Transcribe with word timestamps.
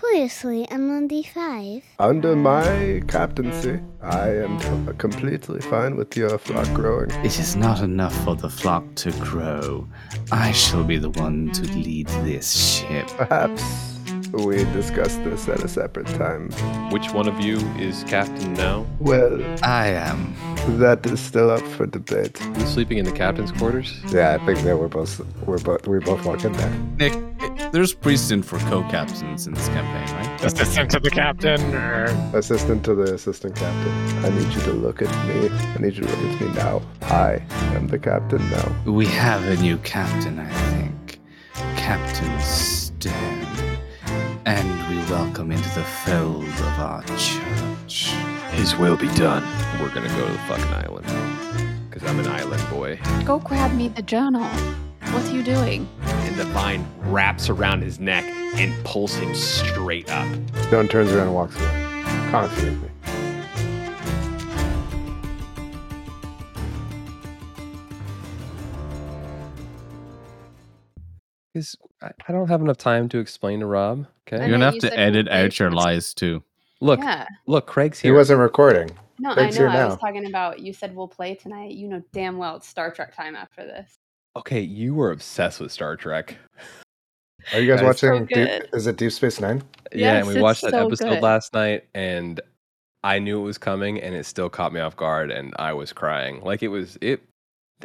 Previously 0.00 0.70
on 0.70 0.90
on 0.90 1.08
D5. 1.08 1.82
Under 1.98 2.36
my 2.36 3.02
captaincy, 3.08 3.80
I 4.00 4.28
am 4.28 4.58
t- 4.60 4.92
completely 4.96 5.60
fine 5.60 5.96
with 5.96 6.16
your 6.16 6.38
flock 6.38 6.72
growing. 6.72 7.10
It 7.24 7.38
is 7.38 7.56
not 7.56 7.80
enough 7.82 8.14
for 8.24 8.36
the 8.36 8.48
flock 8.48 8.84
to 8.96 9.10
grow. 9.12 9.88
I 10.30 10.52
shall 10.52 10.84
be 10.84 10.98
the 10.98 11.10
one 11.10 11.50
to 11.50 11.62
lead 11.72 12.06
this 12.24 12.78
ship. 12.78 13.08
Perhaps 13.08 13.62
we 14.32 14.58
discuss 14.72 15.16
this 15.16 15.48
at 15.48 15.64
a 15.64 15.68
separate 15.68 16.06
time. 16.06 16.50
Which 16.90 17.10
one 17.12 17.26
of 17.28 17.40
you 17.40 17.56
is 17.76 18.04
captain 18.04 18.54
now? 18.54 18.86
Well, 19.00 19.42
I 19.64 19.88
am. 19.88 20.34
that 20.78 21.04
is 21.06 21.18
still 21.18 21.50
up 21.50 21.62
for 21.76 21.86
debate. 21.86 22.38
Who's 22.38 22.68
sleeping 22.72 22.98
in 22.98 23.04
the 23.04 23.12
captain's 23.12 23.50
quarters? 23.52 23.98
Yeah, 24.12 24.38
I 24.40 24.44
think 24.46 24.60
that 24.60 24.78
we're 24.78 24.88
both 24.88 25.20
we're 25.44 25.58
both 25.58 25.86
we 25.88 25.98
both 25.98 26.24
walk 26.24 26.44
in 26.44 26.52
there. 26.52 26.70
Nick, 26.98 27.14
there's 27.72 27.94
precedent 27.94 28.44
for 28.44 28.58
co-captains 28.60 29.46
in 29.46 29.54
this 29.54 29.68
campaign, 29.68 30.16
right? 30.16 30.44
Assistant 30.44 30.90
to 30.90 31.00
the 31.00 31.10
captain, 31.10 31.74
or 31.74 32.04
Assistant 32.34 32.84
to 32.84 32.94
the 32.94 33.14
assistant 33.14 33.56
captain. 33.56 34.24
I 34.24 34.30
need 34.30 34.52
you 34.54 34.60
to 34.62 34.72
look 34.72 35.02
at 35.02 35.10
me. 35.26 35.48
I 35.50 35.78
need 35.78 35.96
you 35.96 36.04
to 36.04 36.16
look 36.16 36.40
at 36.40 36.40
me 36.40 36.54
now. 36.54 36.82
I 37.02 37.42
am 37.74 37.86
the 37.88 37.98
captain 37.98 38.48
now. 38.50 38.74
We 38.84 39.06
have 39.06 39.44
a 39.44 39.56
new 39.60 39.78
captain, 39.78 40.38
I 40.38 40.50
think. 40.50 41.20
Captain 41.76 42.40
Stone. 42.40 43.46
And 44.46 44.88
we 44.88 44.96
welcome 45.10 45.52
into 45.52 45.68
the 45.74 45.84
fold 45.84 46.44
of 46.44 46.78
our 46.78 47.02
church. 47.16 48.12
His 48.52 48.76
will 48.76 48.96
be 48.96 49.08
done. 49.08 49.42
We're 49.80 49.92
gonna 49.92 50.08
go 50.08 50.26
to 50.26 50.32
the 50.32 50.38
fucking 50.40 50.74
island. 50.86 51.06
Because 51.90 52.08
I'm 52.08 52.18
an 52.18 52.28
island 52.28 52.62
boy. 52.70 52.98
Go 53.24 53.38
grab 53.38 53.74
me 53.74 53.88
the 53.88 54.02
journal. 54.02 54.48
What 55.12 55.24
are 55.26 55.34
you 55.34 55.42
doing? 55.42 55.88
And 56.02 56.36
the 56.36 56.44
vine 56.46 56.86
wraps 57.00 57.48
around 57.48 57.82
his 57.82 57.98
neck 57.98 58.24
and 58.24 58.72
pulls 58.84 59.14
him 59.14 59.34
straight 59.34 60.10
up. 60.10 60.28
Stone 60.64 60.88
turns 60.88 61.10
around 61.12 61.28
and 61.28 61.34
walks 61.34 61.56
away. 61.56 62.04
Confidently. 62.30 62.90
Because 71.52 71.76
I 72.02 72.10
I 72.28 72.32
don't 72.32 72.48
have 72.48 72.60
enough 72.60 72.76
time 72.78 73.08
to 73.10 73.18
explain 73.18 73.60
to 73.60 73.66
Rob. 73.66 74.06
I 74.32 74.36
Okay. 74.36 74.48
You're 74.48 74.58
gonna 74.58 74.66
have 74.66 74.74
you 74.74 74.80
to 74.82 74.90
said 74.90 74.98
edit 74.98 75.28
play 75.28 75.44
out 75.44 75.58
your 75.58 75.70
lies 75.70 76.14
too. 76.14 76.42
Look, 76.80 77.00
yeah. 77.00 77.26
look, 77.46 77.66
Craig's 77.66 77.98
here. 78.00 78.12
He 78.12 78.12
here. 78.12 78.18
wasn't 78.18 78.40
recording. 78.40 78.90
No, 79.18 79.34
Craig's 79.34 79.58
I 79.58 79.60
know. 79.60 79.68
here 79.68 79.68
I 79.70 79.78
now. 79.78 79.86
was 79.86 79.96
talking 79.96 80.26
about 80.26 80.60
you 80.60 80.72
said 80.72 80.94
we'll 80.94 81.08
play 81.08 81.34
tonight. 81.34 81.72
You 81.72 81.88
know 81.88 82.02
damn 82.12 82.38
well 82.38 82.56
it's 82.56 82.68
Star 82.68 82.92
Trek 82.92 83.14
time 83.16 83.34
after 83.36 83.64
this. 83.64 83.97
Okay, 84.36 84.60
you 84.60 84.94
were 84.94 85.10
obsessed 85.10 85.60
with 85.60 85.72
Star 85.72 85.96
Trek. 85.96 86.36
Are 87.52 87.60
you 87.60 87.66
guys 87.70 87.80
That 87.80 87.90
is 87.90 87.98
so 88.00 88.10
watching? 88.10 88.26
Deep, 88.26 88.34
good. 88.36 88.68
is 88.72 88.86
it 88.86 88.96
Deep 88.96 89.12
Space 89.12 89.40
Nine? 89.40 89.62
yeah, 89.92 90.14
Yes, 90.14 90.18
and 90.20 90.28
we 90.28 90.34
it's 90.34 90.42
watched 90.42 90.62
that 90.62 90.70
so 90.72 90.86
episode 90.86 91.08
good. 91.10 91.22
last 91.22 91.54
night, 91.54 91.84
and 91.94 92.40
I 93.02 93.18
knew 93.18 93.40
it 93.40 93.44
was 93.44 93.58
coming, 93.58 94.00
and 94.00 94.14
it 94.14 94.26
still 94.26 94.48
caught 94.50 94.72
me 94.72 94.80
off 94.80 94.96
guard, 94.96 95.30
and 95.30 95.54
I 95.58 95.72
was 95.72 95.92
crying. 95.92 96.42
Like 96.42 96.62
it 96.62 96.68
was 96.68 96.98
it. 97.00 97.22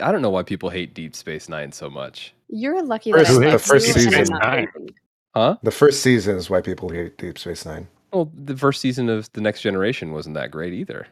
I 0.01 0.11
don't 0.11 0.21
know 0.21 0.29
why 0.31 0.43
people 0.43 0.69
hate 0.69 0.93
Deep 0.93 1.15
Space 1.15 1.47
Nine 1.49 1.71
so 1.71 1.89
much. 1.89 2.33
You're 2.49 2.83
lucky 2.83 3.11
First- 3.11 3.31
that 3.31 3.37
I 3.37 3.45
the 3.45 3.51
like 3.53 3.61
first 3.61 3.87
you 3.87 3.93
and 3.93 4.05
I'm 4.15 4.19
season. 4.25 4.33
not 4.35 4.43
Nine. 4.43 4.67
crazy. 4.67 4.95
Huh? 5.35 5.57
The 5.63 5.71
first 5.71 6.01
season 6.01 6.35
is 6.35 6.49
why 6.49 6.61
people 6.61 6.89
hate 6.89 7.17
Deep 7.17 7.39
Space 7.39 7.65
Nine. 7.65 7.87
Well, 8.11 8.31
the 8.35 8.55
first 8.57 8.81
season 8.81 9.09
of 9.09 9.31
the 9.33 9.41
Next 9.41 9.61
Generation 9.61 10.11
wasn't 10.11 10.35
that 10.35 10.51
great 10.51 10.73
either. 10.73 11.07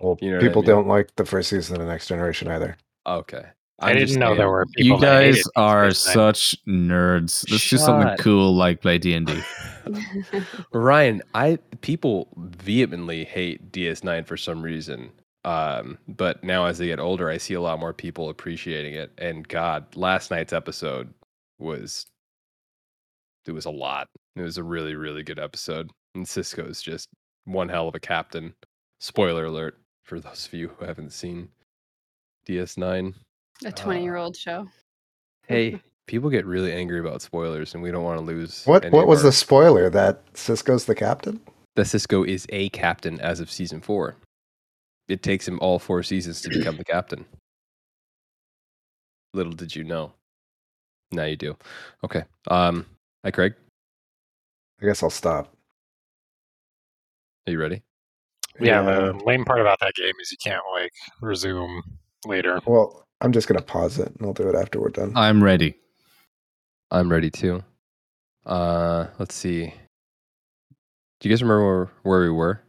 Well, 0.00 0.16
You 0.20 0.30
know 0.30 0.36
what 0.38 0.44
I 0.44 0.48
people 0.48 0.62
mean? 0.62 0.70
don't 0.70 0.88
like 0.88 1.14
the 1.16 1.24
first 1.24 1.50
season 1.50 1.76
of 1.76 1.82
the 1.82 1.86
Next 1.88 2.08
Generation 2.08 2.48
either. 2.48 2.76
Okay, 3.06 3.44
I 3.80 3.90
I'm 3.90 3.96
didn't 3.96 4.18
know 4.18 4.34
there 4.34 4.50
were 4.50 4.66
people. 4.66 4.96
You 4.96 5.00
that 5.00 5.06
guys 5.06 5.36
hated 5.36 5.46
are 5.56 5.90
Space 5.90 6.06
Nine. 6.06 6.14
such 6.14 6.56
nerds. 6.66 7.50
Let's 7.50 7.68
do 7.68 7.78
something 7.78 8.16
cool 8.18 8.54
like 8.54 8.82
play 8.82 8.98
D 8.98 9.14
and 9.14 9.26
D. 9.26 9.40
Ryan, 10.72 11.22
I 11.34 11.58
people 11.80 12.28
vehemently 12.36 13.24
hate 13.24 13.72
DS9 13.72 14.26
for 14.26 14.36
some 14.36 14.62
reason. 14.62 15.10
Um, 15.44 15.98
but 16.06 16.44
now 16.44 16.66
as 16.66 16.78
they 16.78 16.86
get 16.86 17.00
older, 17.00 17.30
I 17.30 17.38
see 17.38 17.54
a 17.54 17.60
lot 17.60 17.80
more 17.80 17.94
people 17.94 18.28
appreciating 18.28 18.94
it. 18.94 19.10
And 19.18 19.48
God, 19.48 19.96
last 19.96 20.30
night's 20.30 20.52
episode 20.52 21.12
was 21.58 22.06
it 23.46 23.52
was 23.52 23.64
a 23.64 23.70
lot. 23.70 24.08
It 24.36 24.42
was 24.42 24.58
a 24.58 24.62
really, 24.62 24.94
really 24.94 25.22
good 25.22 25.38
episode. 25.38 25.90
And 26.14 26.26
Sisko's 26.26 26.82
just 26.82 27.08
one 27.44 27.68
hell 27.68 27.88
of 27.88 27.94
a 27.94 28.00
captain. 28.00 28.54
Spoiler 28.98 29.46
alert 29.46 29.78
for 30.04 30.20
those 30.20 30.46
of 30.46 30.54
you 30.54 30.68
who 30.68 30.84
haven't 30.84 31.12
seen 31.12 31.48
DS9. 32.46 33.14
A 33.64 33.72
20 33.72 34.02
year 34.02 34.16
old 34.16 34.36
show. 34.36 34.66
Hey, 35.46 35.80
people 36.06 36.30
get 36.30 36.46
really 36.46 36.72
angry 36.72 36.98
about 37.00 37.22
spoilers, 37.22 37.74
and 37.74 37.82
we 37.82 37.90
don't 37.90 38.04
want 38.04 38.18
to 38.18 38.24
lose. 38.24 38.64
What 38.64 38.90
What 38.90 39.06
was 39.06 39.20
our- 39.20 39.26
the 39.26 39.32
spoiler 39.32 39.90
that 39.90 40.32
Sisko's 40.34 40.84
the 40.86 40.94
captain? 40.94 41.40
that 41.76 41.84
Cisco 41.86 42.24
is 42.24 42.46
a 42.50 42.68
captain 42.70 43.20
as 43.20 43.38
of 43.40 43.50
season 43.50 43.80
four. 43.80 44.16
It 45.08 45.22
takes 45.22 45.46
him 45.46 45.58
all 45.60 45.78
four 45.78 46.02
seasons 46.02 46.40
to 46.42 46.48
become 46.50 46.76
the 46.76 46.84
captain. 46.84 47.24
Little 49.34 49.52
did 49.52 49.74
you 49.76 49.84
know. 49.84 50.12
Now 51.12 51.24
you 51.24 51.36
do. 51.36 51.56
Okay. 52.04 52.24
Um, 52.48 52.86
hi, 53.24 53.30
Craig. 53.30 53.54
I 54.82 54.86
guess 54.86 55.02
I'll 55.02 55.10
stop. 55.10 55.54
Are 57.46 57.52
you 57.52 57.60
ready? 57.60 57.82
Yeah, 58.58 58.82
the 58.82 59.12
lame 59.24 59.44
part 59.44 59.60
about 59.60 59.78
that 59.80 59.94
game 59.94 60.12
is 60.20 60.30
you 60.32 60.38
can't 60.42 60.62
like 60.72 60.92
resume 61.22 61.82
later. 62.26 62.60
Well, 62.66 63.06
I'm 63.20 63.32
just 63.32 63.48
gonna 63.48 63.62
pause 63.62 63.98
it 63.98 64.08
and 64.16 64.26
I'll 64.26 64.32
do 64.32 64.48
it 64.48 64.54
after 64.54 64.80
we're 64.80 64.88
done. 64.90 65.12
I'm 65.16 65.42
ready. 65.42 65.74
I'm 66.90 67.10
ready 67.10 67.30
too. 67.30 67.62
Uh, 68.46 69.06
let's 69.18 69.34
see. 69.34 69.72
Do 71.20 71.28
you 71.28 71.34
guys 71.34 71.42
remember 71.42 71.64
where, 71.66 71.90
where 72.02 72.20
we 72.22 72.30
were? 72.30 72.62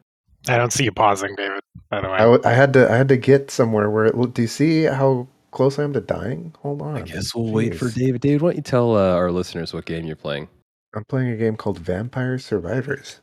I 0.47 0.57
don't 0.57 0.73
see 0.73 0.83
you 0.83 0.91
pausing, 0.91 1.35
David. 1.35 1.61
By 1.89 2.01
the 2.01 2.07
way, 2.07 2.13
I, 2.15 2.19
w- 2.19 2.41
I 2.43 2.51
had 2.51 2.73
to 2.73 2.91
I 2.91 2.95
had 2.97 3.07
to 3.09 3.17
get 3.17 3.51
somewhere 3.51 3.89
where 3.89 4.05
it. 4.05 4.33
Do 4.33 4.41
you 4.41 4.47
see 4.47 4.83
how 4.83 5.27
close 5.51 5.79
I 5.79 5.83
am 5.83 5.93
to 5.93 6.01
dying? 6.01 6.53
Hold 6.61 6.81
on. 6.81 6.97
I 6.97 7.01
guess 7.01 7.33
we'll 7.35 7.51
wait 7.51 7.75
for 7.75 7.89
David. 7.89 8.21
David, 8.21 8.41
why 8.41 8.49
don't 8.49 8.57
you 8.57 8.61
tell 8.63 8.95
uh, 8.97 9.13
our 9.15 9.31
listeners 9.31 9.73
what 9.73 9.85
game 9.85 10.05
you're 10.05 10.15
playing? 10.15 10.47
I'm 10.95 11.05
playing 11.05 11.29
a 11.29 11.37
game 11.37 11.55
called 11.55 11.79
Vampire 11.79 12.37
Survivors. 12.37 13.21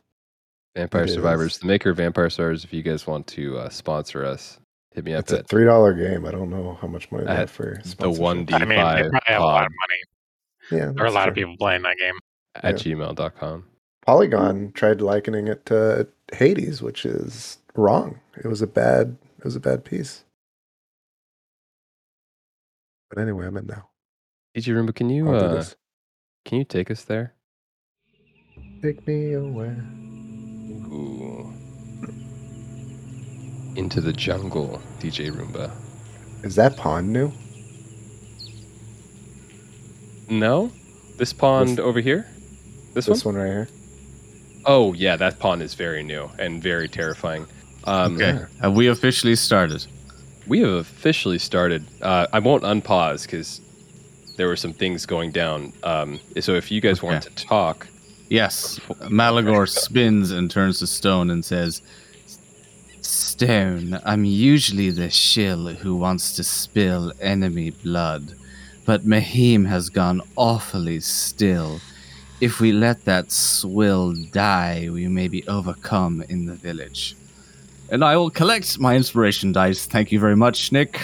Vampire 0.75 1.03
It 1.03 1.09
Survivors, 1.09 1.53
is. 1.53 1.59
the 1.59 1.67
maker 1.67 1.89
of 1.91 1.97
Vampire 1.97 2.29
Stars. 2.29 2.63
If 2.63 2.73
you 2.73 2.81
guys 2.81 3.05
want 3.05 3.27
to 3.27 3.57
uh, 3.57 3.69
sponsor 3.69 4.23
us, 4.25 4.58
hit 4.93 5.03
me 5.05 5.13
up 5.13 5.21
It's 5.21 5.31
a 5.31 5.43
three 5.43 5.65
dollar 5.65 5.93
game. 5.93 6.25
I 6.25 6.31
don't 6.31 6.49
know 6.49 6.77
how 6.81 6.87
much 6.87 7.11
money 7.11 7.25
they 7.25 7.31
At 7.31 7.37
have 7.37 7.51
for 7.51 7.79
the 7.83 7.87
sponsorship. 7.89 8.21
one 8.21 8.45
D 8.45 8.53
I 8.53 8.59
mean, 8.59 8.69
they 8.69 8.75
probably 8.75 9.19
have 9.25 9.41
a 9.41 9.45
lot 9.45 9.65
of 9.65 9.71
money. 9.71 10.01
Yeah, 10.71 10.77
There 10.77 10.87
are 10.87 10.91
a 10.91 10.95
that's 11.03 11.15
lot 11.15 11.29
of 11.29 11.35
people 11.35 11.55
playing 11.57 11.81
that 11.83 11.97
game. 11.97 12.15
at 12.55 12.75
gmail.com. 12.75 13.65
Polygon 14.05 14.71
tried 14.73 15.01
likening 15.01 15.47
it 15.47 15.65
to 15.67 16.07
Hades, 16.33 16.81
which 16.81 17.05
is 17.05 17.57
wrong. 17.75 18.19
It 18.37 18.47
was 18.47 18.61
a 18.61 18.67
bad 18.67 19.17
it 19.37 19.43
was 19.45 19.55
a 19.55 19.59
bad 19.59 19.83
piece. 19.85 20.23
But 23.09 23.19
anyway, 23.19 23.47
I'm 23.47 23.57
in 23.57 23.65
now. 23.67 23.89
DJ 24.55 24.73
Roomba, 24.75 24.93
can 24.93 25.09
you 25.09 25.31
uh, 25.33 25.63
can 26.45 26.57
you 26.59 26.63
take 26.63 26.91
us 26.91 27.03
there? 27.03 27.33
Take 28.81 29.05
me 29.07 29.33
away. 29.33 29.75
Ooh. 30.91 31.38
Into 33.75 34.01
the 34.01 34.11
jungle, 34.13 34.81
DJ 34.99 35.31
Roomba. 35.31 35.71
Is 36.43 36.55
that 36.55 36.75
pond 36.75 37.11
new? 37.13 37.31
No, 40.29 40.71
this 41.17 41.33
pond 41.33 41.69
This- 41.71 41.79
over 41.79 41.99
here. 42.01 42.27
This, 42.93 43.07
one? 43.07 43.15
This 43.15 43.25
one? 43.25 43.35
one 43.35 43.43
right 43.43 43.51
here. 43.51 43.67
Oh 44.65 44.93
yeah, 44.93 45.15
that 45.15 45.39
pond 45.39 45.61
is 45.61 45.73
very 45.73 46.03
new 46.03 46.29
and 46.37 46.61
very 46.61 46.87
terrifying. 46.87 47.45
Um, 47.85 48.15
Okay. 48.15 48.39
Have 48.61 48.73
we 48.73 48.87
officially 48.87 49.35
started? 49.35 49.85
We 50.47 50.59
have 50.61 50.71
officially 50.71 51.39
started. 51.39 51.85
Uh, 52.01 52.27
I 52.33 52.39
won't 52.39 52.63
unpause 52.63 53.23
because 53.25 53.61
there 54.35 54.47
were 54.47 54.55
some 54.55 54.73
things 54.73 55.05
going 55.05 55.31
down. 55.31 55.73
Um, 55.83 56.19
so 56.39 56.55
if 56.55 56.71
you 56.71 56.81
guys 56.81 57.01
want 57.01 57.23
to 57.23 57.29
talk, 57.31 57.87
Yes. 58.29 58.79
Malagor 59.09 59.67
spins 59.67 60.29
and 60.31 60.51
turns 60.51 60.77
to 60.79 60.87
Stone 60.87 61.31
and 61.31 61.43
says, 61.43 61.81
Stone, 63.09 63.99
I'm 64.05 64.23
usually 64.23 64.91
the 64.91 65.09
shill 65.09 65.67
who 65.67 65.95
wants 65.95 66.35
to 66.35 66.43
spill 66.43 67.11
enemy 67.19 67.71
blood, 67.71 68.35
but 68.85 69.05
Mahim 69.05 69.65
has 69.65 69.89
gone 69.89 70.21
awfully 70.35 70.99
still. 70.99 71.81
If 72.39 72.59
we 72.59 72.71
let 72.71 73.05
that 73.05 73.31
swill 73.31 74.13
die, 74.31 74.89
we 74.91 75.07
may 75.07 75.27
be 75.27 75.45
overcome 75.47 76.21
in 76.29 76.45
the 76.45 76.53
village. 76.53 77.15
And 77.89 78.03
I 78.03 78.15
will 78.15 78.29
collect 78.29 78.79
my 78.79 78.95
inspiration 78.95 79.51
dice. 79.51 79.87
Thank 79.87 80.11
you 80.11 80.19
very 80.19 80.35
much, 80.35 80.71
Nick. 80.71 81.01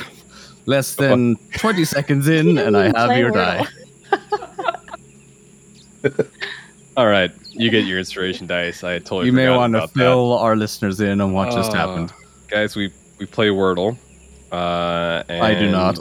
Less 0.68 0.96
than 0.96 1.36
20 1.58 1.86
seconds 1.86 2.28
in, 2.28 2.60
and 2.60 2.78
I 2.78 2.98
have 2.98 3.18
your 3.18 3.31
die. 3.31 3.66
all 6.98 7.08
right, 7.08 7.31
you 7.56 7.69
get 7.69 7.86
your 7.86 8.00
inspiration 8.00 8.48
dice. 8.48 8.84
I 8.84 9.00
totally 9.00 9.28
you 9.28 9.34
may 9.34 9.50
want 9.50 9.74
to 9.74 9.80
about 9.80 9.94
that. 9.94 10.00
fill 10.00 10.34
our 10.34 10.56
listeners 10.56 11.00
in 11.00 11.22
on 11.22 11.34
what 11.34 11.52
just 11.52 11.72
Uh, 11.72 11.75
happened. 11.75 12.13
guys. 12.48 12.75
We 12.75 12.92
we 13.19 13.25
play 13.25 13.48
Wordle. 13.48 13.98
Uh, 14.52 15.24
I 15.30 15.56
do 15.56 15.69
not. 15.72 16.00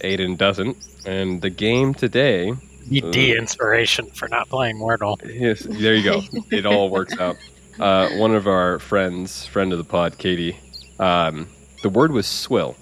Aiden 0.00 0.36
doesn't, 0.36 0.76
and 1.06 1.40
the 1.40 1.50
game 1.50 1.94
today 1.94 2.52
You 2.88 3.00
D 3.12 3.34
inspiration 3.36 4.06
for 4.10 4.28
not 4.28 4.48
playing 4.48 4.78
Wordle. 4.78 5.16
Yes, 5.24 5.60
there 5.68 5.94
you 5.94 6.02
go. 6.04 6.22
it 6.50 6.66
all 6.66 6.88
works 6.98 7.16
out. 7.18 7.36
Uh, 7.78 8.10
one 8.16 8.34
of 8.34 8.46
our 8.46 8.78
friends, 8.78 9.46
friend 9.46 9.72
of 9.72 9.78
the 9.78 9.84
pod, 9.84 10.16
Katie, 10.18 10.56
um, 10.98 11.46
the 11.82 11.88
word 11.88 12.12
was 12.12 12.26
swill. 12.26 12.76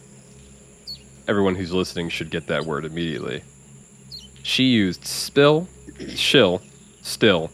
Everyone 1.27 1.55
who's 1.55 1.73
listening 1.73 2.09
should 2.11 2.31
get 2.31 2.47
that 2.49 2.65
word 2.67 2.85
immediately. 2.85 3.43
She 4.43 4.65
used 4.65 5.06
spill, 5.06 5.67
shill, 6.15 6.61
still, 7.03 7.50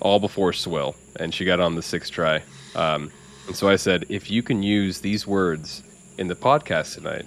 all 0.00 0.18
before 0.20 0.52
swill, 0.52 0.94
and 1.16 1.32
she 1.34 1.44
got 1.44 1.60
on 1.60 1.74
the 1.74 1.82
sixth 1.82 2.12
try. 2.12 2.42
Um, 2.74 3.10
and 3.46 3.56
so 3.56 3.68
I 3.68 3.76
said, 3.76 4.06
if 4.08 4.30
you 4.30 4.42
can 4.42 4.62
use 4.62 5.00
these 5.00 5.26
words 5.26 5.82
in 6.18 6.28
the 6.28 6.34
podcast 6.34 6.94
tonight, 6.94 7.26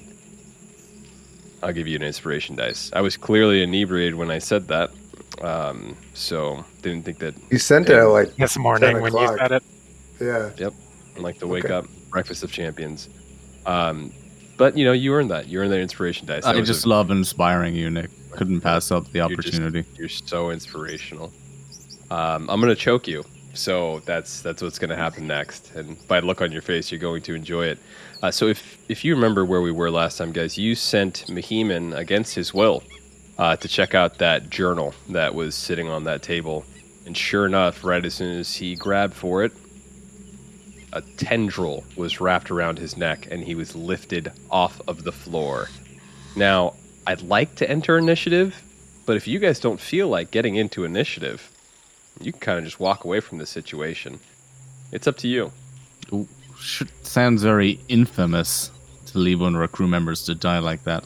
I'll 1.62 1.74
give 1.74 1.88
you 1.88 1.96
an 1.96 2.04
inspiration 2.04 2.56
dice. 2.56 2.92
I 2.94 3.02
was 3.02 3.16
clearly 3.18 3.64
inebriated 3.64 4.16
when 4.16 4.30
I 4.32 4.40
said 4.40 4.68
that, 4.68 4.92
um, 5.42 5.96
so 6.14 6.64
didn't 6.82 7.04
think 7.06 7.20
that 7.20 7.34
You 7.50 7.58
sent 7.58 7.90
it 7.90 7.96
at 7.98 8.04
like 8.04 8.36
This 8.36 8.58
morning 8.58 9.02
when 9.02 9.14
you 9.14 9.28
said 9.38 9.52
it. 9.54 9.64
yeah. 10.20 10.50
Yep. 10.58 10.74
I 11.16 11.20
like 11.20 11.40
to 11.40 11.48
wake 11.48 11.66
Okay. 11.66 11.74
up, 11.74 11.86
breakfast 12.10 12.44
of 12.44 12.52
champions. 12.52 13.08
Um, 13.66 14.12
but 14.58 14.78
you 14.78 14.84
know, 14.84 14.92
you 14.92 15.14
earned 15.14 15.32
that. 15.32 15.48
You 15.48 15.60
earned 15.62 15.72
that 15.72 15.80
inspiration 15.80 16.28
dice. 16.28 16.44
That 16.44 16.56
I 16.56 16.62
just 16.62 16.86
a- 16.86 16.90
love 16.90 17.12
inspiring 17.12 17.76
you, 17.76 17.90
Nick. 17.90 18.10
Couldn't 18.32 18.62
pass 18.62 18.92
up 18.92 19.06
the 19.12 19.20
You're 19.20 19.30
just- 19.30 19.48
opportunity. 19.56 19.86
you're 19.98 20.10
so 20.10 20.50
inspirational. 20.52 21.32
Um, 22.14 22.48
I'm 22.48 22.62
gonna 22.62 22.76
choke 22.76 23.08
you, 23.08 23.26
so 23.56 24.00
that's 24.06 24.42
that's 24.44 24.62
what's 24.62 24.78
gonna 24.78 24.96
happen 24.96 25.26
next. 25.26 25.72
And 25.74 25.98
by 26.08 26.20
the 26.20 26.28
look 26.28 26.44
on 26.44 26.52
your 26.52 26.62
face, 26.62 26.92
you're 26.92 27.00
going 27.00 27.24
to 27.24 27.34
enjoy 27.34 27.66
it. 27.66 27.80
Uh, 28.22 28.30
so 28.30 28.46
if 28.46 28.78
if 28.88 29.04
you 29.04 29.16
remember 29.16 29.44
where 29.44 29.64
we 29.64 29.72
were 29.72 29.90
last 29.90 30.20
time, 30.20 30.32
guys, 30.32 30.56
you 30.56 30.76
sent 30.76 31.26
Mahiman 31.28 31.98
against 31.98 32.36
his 32.36 32.54
will 32.54 32.84
uh, 33.40 33.56
to 33.56 33.68
check 33.68 33.96
out 33.96 34.20
that 34.20 34.52
journal 34.52 34.94
that 35.10 35.34
was 35.34 35.56
sitting 35.56 35.88
on 35.90 36.04
that 36.04 36.22
table, 36.22 36.66
and 37.08 37.18
sure 37.18 37.48
enough, 37.48 37.84
right 37.84 38.06
as 38.06 38.14
soon 38.14 38.38
as 38.38 38.56
he 38.56 38.76
grabbed 38.76 39.16
for 39.16 39.44
it, 39.44 39.52
a 40.94 41.02
tendril 41.18 41.84
was 41.98 42.22
wrapped 42.22 42.52
around 42.52 42.78
his 42.78 42.96
neck, 42.96 43.28
and 43.32 43.44
he 43.44 43.56
was 43.56 43.76
lifted 43.76 44.32
off 44.52 44.80
of 44.88 45.04
the 45.04 45.12
floor. 45.12 45.68
Now, 46.36 46.76
I'd 47.08 47.24
like 47.24 47.56
to 47.56 47.68
enter 47.68 47.98
initiative, 47.98 48.62
but 49.08 49.18
if 49.18 49.28
you 49.28 49.40
guys 49.40 49.60
don't 49.60 49.82
feel 49.82 50.10
like 50.10 50.30
getting 50.30 50.58
into 50.58 50.84
initiative, 50.84 51.50
you 52.20 52.32
can 52.32 52.42
kind 52.42 52.58
of 52.60 52.66
just 52.66 52.80
walk 52.80 53.04
away 53.04 53.20
from 53.20 53.38
the 53.38 53.46
situation. 53.46 54.20
It's 54.92 55.08
up 55.08 55.18
to 55.18 55.28
you. 55.28 55.52
Ooh, 56.14 56.28
should, 56.60 56.90
sounds 57.06 57.44
very 57.44 57.80
infamous 57.90 58.72
to 59.08 59.18
leave 59.18 59.42
one 59.42 59.56
of 59.56 59.62
our 59.62 59.68
crew 59.68 59.88
members 59.88 60.24
to 60.26 60.36
die 60.36 60.60
like 60.60 60.84
that. 60.84 61.04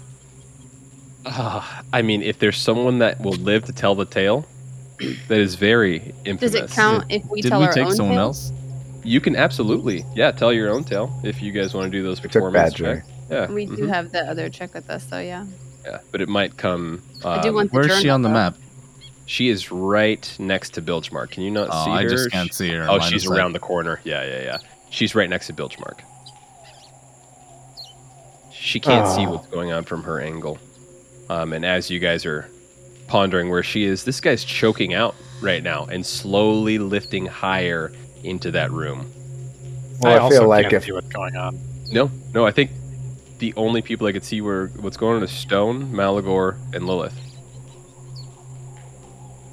Ah, 1.26 1.84
I 1.94 2.02
mean, 2.02 2.22
if 2.24 2.40
there's 2.40 2.58
someone 2.58 3.00
that 3.00 3.20
will 3.22 3.36
live 3.38 3.66
to 3.66 3.74
tell 3.74 3.96
the 3.96 4.06
tale, 4.06 4.46
that 5.28 5.40
is 5.40 5.56
very 5.56 6.16
infamous. 6.26 6.54
Does 6.54 6.56
it 6.56 6.70
count 6.70 7.06
if 7.10 7.24
we 7.30 7.42
Did 7.42 7.50
tell 7.50 7.60
we 7.60 7.68
our 7.68 7.74
take 7.74 7.88
own 7.88 7.92
someone 7.92 8.18
tales? 8.18 8.18
else? 8.18 8.54
You 9.04 9.22
can 9.22 9.36
absolutely, 9.36 10.06
yeah, 10.16 10.32
tell 10.32 10.54
your 10.54 10.70
own 10.70 10.84
tale 10.84 11.12
if 11.24 11.42
you 11.42 11.52
guys 11.52 11.74
want 11.74 11.92
to 11.92 11.98
do 11.98 12.04
those 12.04 12.22
We 12.22 12.30
took 12.30 12.46
performance 12.46 12.74
Badger. 12.74 12.76
check. 12.76 13.06
Yeah, 13.30 13.48
We 13.48 13.68
do 13.68 13.88
mhm, 13.88 13.88
have 13.88 14.12
the 14.12 14.30
other 14.30 14.50
check 14.50 14.74
with 14.74 14.90
us, 14.90 15.08
so 15.08 15.20
yeah. 15.20 15.46
yeah, 15.86 16.00
but 16.12 16.22
it 16.22 16.30
might 16.30 16.58
come. 16.58 17.04
I 17.32 17.38
do 17.38 17.50
um, 17.50 17.56
want 17.56 17.74
the 17.74 17.80
Where 17.80 17.86
is 17.86 17.94
she 17.94 18.10
on 18.10 18.22
the 18.22 18.30
though. 18.30 18.34
map? 18.34 18.58
She 19.28 19.50
is 19.50 19.72
right 19.72 20.36
next 20.40 20.72
to 20.76 20.82
Bilgemark. 20.82 21.32
Can 21.32 21.44
you 21.44 21.52
not 21.52 21.68
Oh, 21.72 21.84
see 21.86 21.92
her? 21.92 21.98
I 21.98 22.08
just 22.08 22.32
can't 22.32 22.54
see 22.54 22.70
her. 22.72 22.84
Oh, 22.84 22.94
Line 22.94 23.02
of 23.02 23.04
she's 23.10 23.26
sight. 23.26 23.38
around 23.38 23.52
the 23.54 23.60
corner. 23.60 24.00
Yeah, 24.06 24.24
yeah, 24.26 24.42
yeah. 24.42 24.58
She's 24.90 25.14
right 25.16 25.30
next 25.30 25.48
to 25.48 25.54
Bilgemark. 25.54 26.00
She 28.54 28.80
can't 28.80 29.08
see 29.08 29.26
Ah. 29.26 29.32
what's 29.32 29.48
going 29.48 29.72
on 29.72 29.84
from 29.84 30.04
her 30.04 30.20
angle. 30.22 30.58
Um, 31.30 31.52
and 31.54 31.66
as 31.66 31.90
you 31.90 32.00
guys 32.00 32.26
are 32.26 32.50
pondering 33.08 33.50
where 33.50 33.64
she 33.64 33.84
is, 33.84 34.06
this 34.06 34.20
guy's 34.22 34.44
choking 34.46 34.94
out 34.94 35.14
right 35.42 35.62
now 35.62 35.86
and 35.92 36.06
slowly 36.06 36.78
lifting 36.80 37.26
higher 37.26 37.92
into 38.24 38.52
that 38.52 38.72
room. 38.72 39.12
Well, 40.02 40.14
I, 40.14 40.16
I, 40.16 40.20
also 40.20 40.40
feel 40.40 40.48
like 40.50 40.64
can't 40.64 40.74
if 40.76 40.84
see 40.86 40.92
what's 40.94 41.08
going 41.10 41.36
on. 41.36 41.60
No, 41.92 42.10
no, 42.34 42.46
I 42.46 42.52
think 42.52 42.72
the 43.40 43.54
only 43.58 43.82
people 43.82 44.08
I 44.08 44.14
could 44.14 44.24
see 44.24 44.40
were 44.42 44.72
what's 44.80 44.98
going 44.98 45.18
on 45.18 45.24
is 45.24 45.32
Stone, 45.32 45.92
Malagor, 45.92 46.58
and 46.74 46.88
Lilith. 46.88 47.14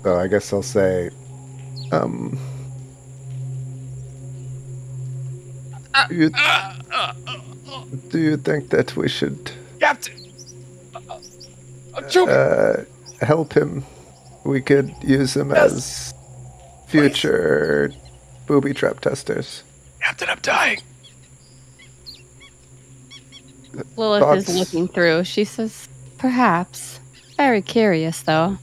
So, 0.05 0.19
I 0.19 0.27
guess 0.29 0.53
I'll 0.53 0.63
say, 0.63 1.11
um, 1.91 2.39
do 6.09 6.15
you, 6.15 6.31
do 8.09 8.19
you 8.19 8.37
think 8.37 8.69
that 8.71 8.95
we 8.97 9.09
should 9.09 9.51
Captain! 9.81 10.15
I'm 11.97 12.09
choking! 12.11 12.35
uh, 12.35 12.85
help 13.23 13.55
him? 13.55 13.85
We 14.45 14.61
could 14.61 14.95
use 15.03 15.35
him 15.35 15.53
as 15.53 16.13
future 16.87 17.93
booby 18.47 18.75
trap 18.75 19.01
testers. 19.01 19.63
Captain, 20.03 20.29
I'm 20.29 20.39
dying! 20.43 20.81
Lilith 23.97 24.37
is 24.37 24.45
Thoughts? 24.47 24.59
looking 24.59 24.89
through. 24.89 25.25
She 25.25 25.45
says, 25.45 25.89
perhaps. 26.19 27.01
Very 27.37 27.63
curious, 27.63 28.21
though. 28.23 28.59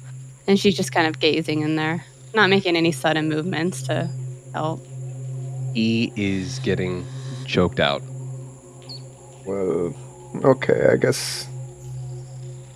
And 0.51 0.59
she's 0.59 0.75
just 0.75 0.91
kind 0.91 1.07
of 1.07 1.17
gazing 1.17 1.61
in 1.61 1.77
there, 1.77 2.03
not 2.33 2.49
making 2.49 2.75
any 2.75 2.91
sudden 2.91 3.29
movements 3.29 3.83
to 3.83 4.09
help. 4.53 4.85
He 5.73 6.11
is 6.17 6.59
getting 6.59 7.05
choked 7.45 7.79
out. 7.79 8.01
Well, 9.45 9.95
okay, 10.43 10.89
I 10.91 10.97
guess 10.97 11.47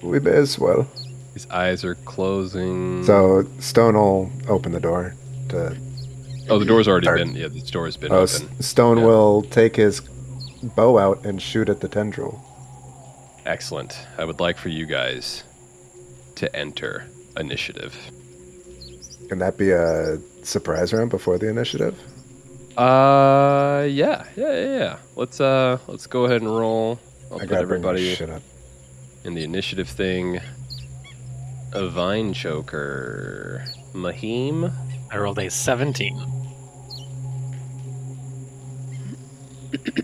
we 0.02 0.22
may 0.22 0.32
as 0.38 0.58
well. 0.58 0.88
His 1.34 1.46
eyes 1.50 1.84
are 1.84 1.96
closing. 1.96 3.04
So 3.04 3.46
Stone 3.60 3.96
will 3.96 4.32
open 4.48 4.72
the 4.72 4.80
door 4.80 5.14
to. 5.50 5.76
oh, 6.48 6.58
the 6.60 6.64
door's 6.64 6.88
already 6.88 7.10
Or- 7.10 7.18
been. 7.18 7.36
Yeah, 7.36 7.50
the 7.50 7.60
door 7.60 7.84
has 7.88 7.98
been 7.98 8.14
Oh, 8.14 8.24
S- 8.24 8.42
open. 8.42 8.62
Stone 8.64 8.98
Yeah. 9.00 9.04
will 9.06 9.42
take 9.42 9.76
his 9.76 10.00
bow 10.64 10.98
out 10.98 11.26
and 11.26 11.42
shoot 11.42 11.68
at 11.68 11.82
the 11.82 11.90
tendril. 11.90 12.40
Excellent. 13.46 13.98
I 14.18 14.24
would 14.24 14.40
like 14.40 14.58
for 14.58 14.70
you 14.70 14.86
guys 14.86 15.44
to 16.36 16.56
enter 16.56 17.08
initiative. 17.38 17.96
Can 19.30 19.40
that 19.40 19.58
be 19.58 19.72
a 19.72 20.20
surprise 20.44 20.94
round 20.94 21.10
before 21.10 21.38
the 21.38 21.48
initiative? 21.50 22.00
Uh, 22.78 23.86
yeah, 23.90 24.26
yeah, 24.36 24.54
yeah. 24.54 24.78
yeah. 24.78 24.98
Let's 25.16 25.40
uh, 25.42 25.80
let's 25.88 26.08
go 26.08 26.26
ahead 26.26 26.42
and 26.42 26.56
roll. 26.56 27.00
I'll 27.32 27.40
I 27.40 27.46
put 27.46 27.50
gotta 27.50 27.68
bring 27.68 27.84
everybody 27.84 28.16
shit 28.16 28.30
up. 28.30 28.44
in 29.24 29.34
the 29.34 29.44
initiative 29.44 29.90
thing. 29.90 30.40
A 31.74 31.88
vine 31.90 32.34
choker, 32.34 33.66
Mahim. 33.94 34.72
I 35.12 35.18
rolled 35.18 35.40
a 35.40 35.50
17. 35.50 36.18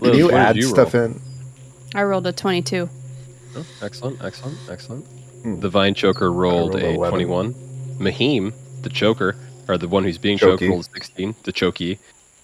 Liz, 0.00 0.18
you 0.18 0.30
add 0.32 0.56
you 0.56 0.62
stuff 0.62 0.94
roll? 0.94 1.04
in? 1.04 1.20
I 1.94 2.02
rolled 2.04 2.26
a 2.26 2.32
22. 2.32 2.88
Oh, 3.56 3.66
excellent, 3.82 4.22
excellent, 4.22 4.58
excellent. 4.70 5.06
Hmm. 5.42 5.60
The 5.60 5.68
vine 5.68 5.94
choker 5.94 6.32
rolled, 6.32 6.74
rolled 6.74 6.82
a 6.82 6.94
11. 6.94 7.10
21. 7.10 7.54
Mahim, 7.98 8.52
the 8.82 8.88
choker, 8.88 9.36
or 9.68 9.78
the 9.78 9.88
one 9.88 10.04
who's 10.04 10.18
being 10.18 10.38
choked, 10.38 10.62
rolled 10.62 10.86
a 10.86 10.90
16, 10.94 11.34
the 11.42 11.52
chokey. 11.52 11.98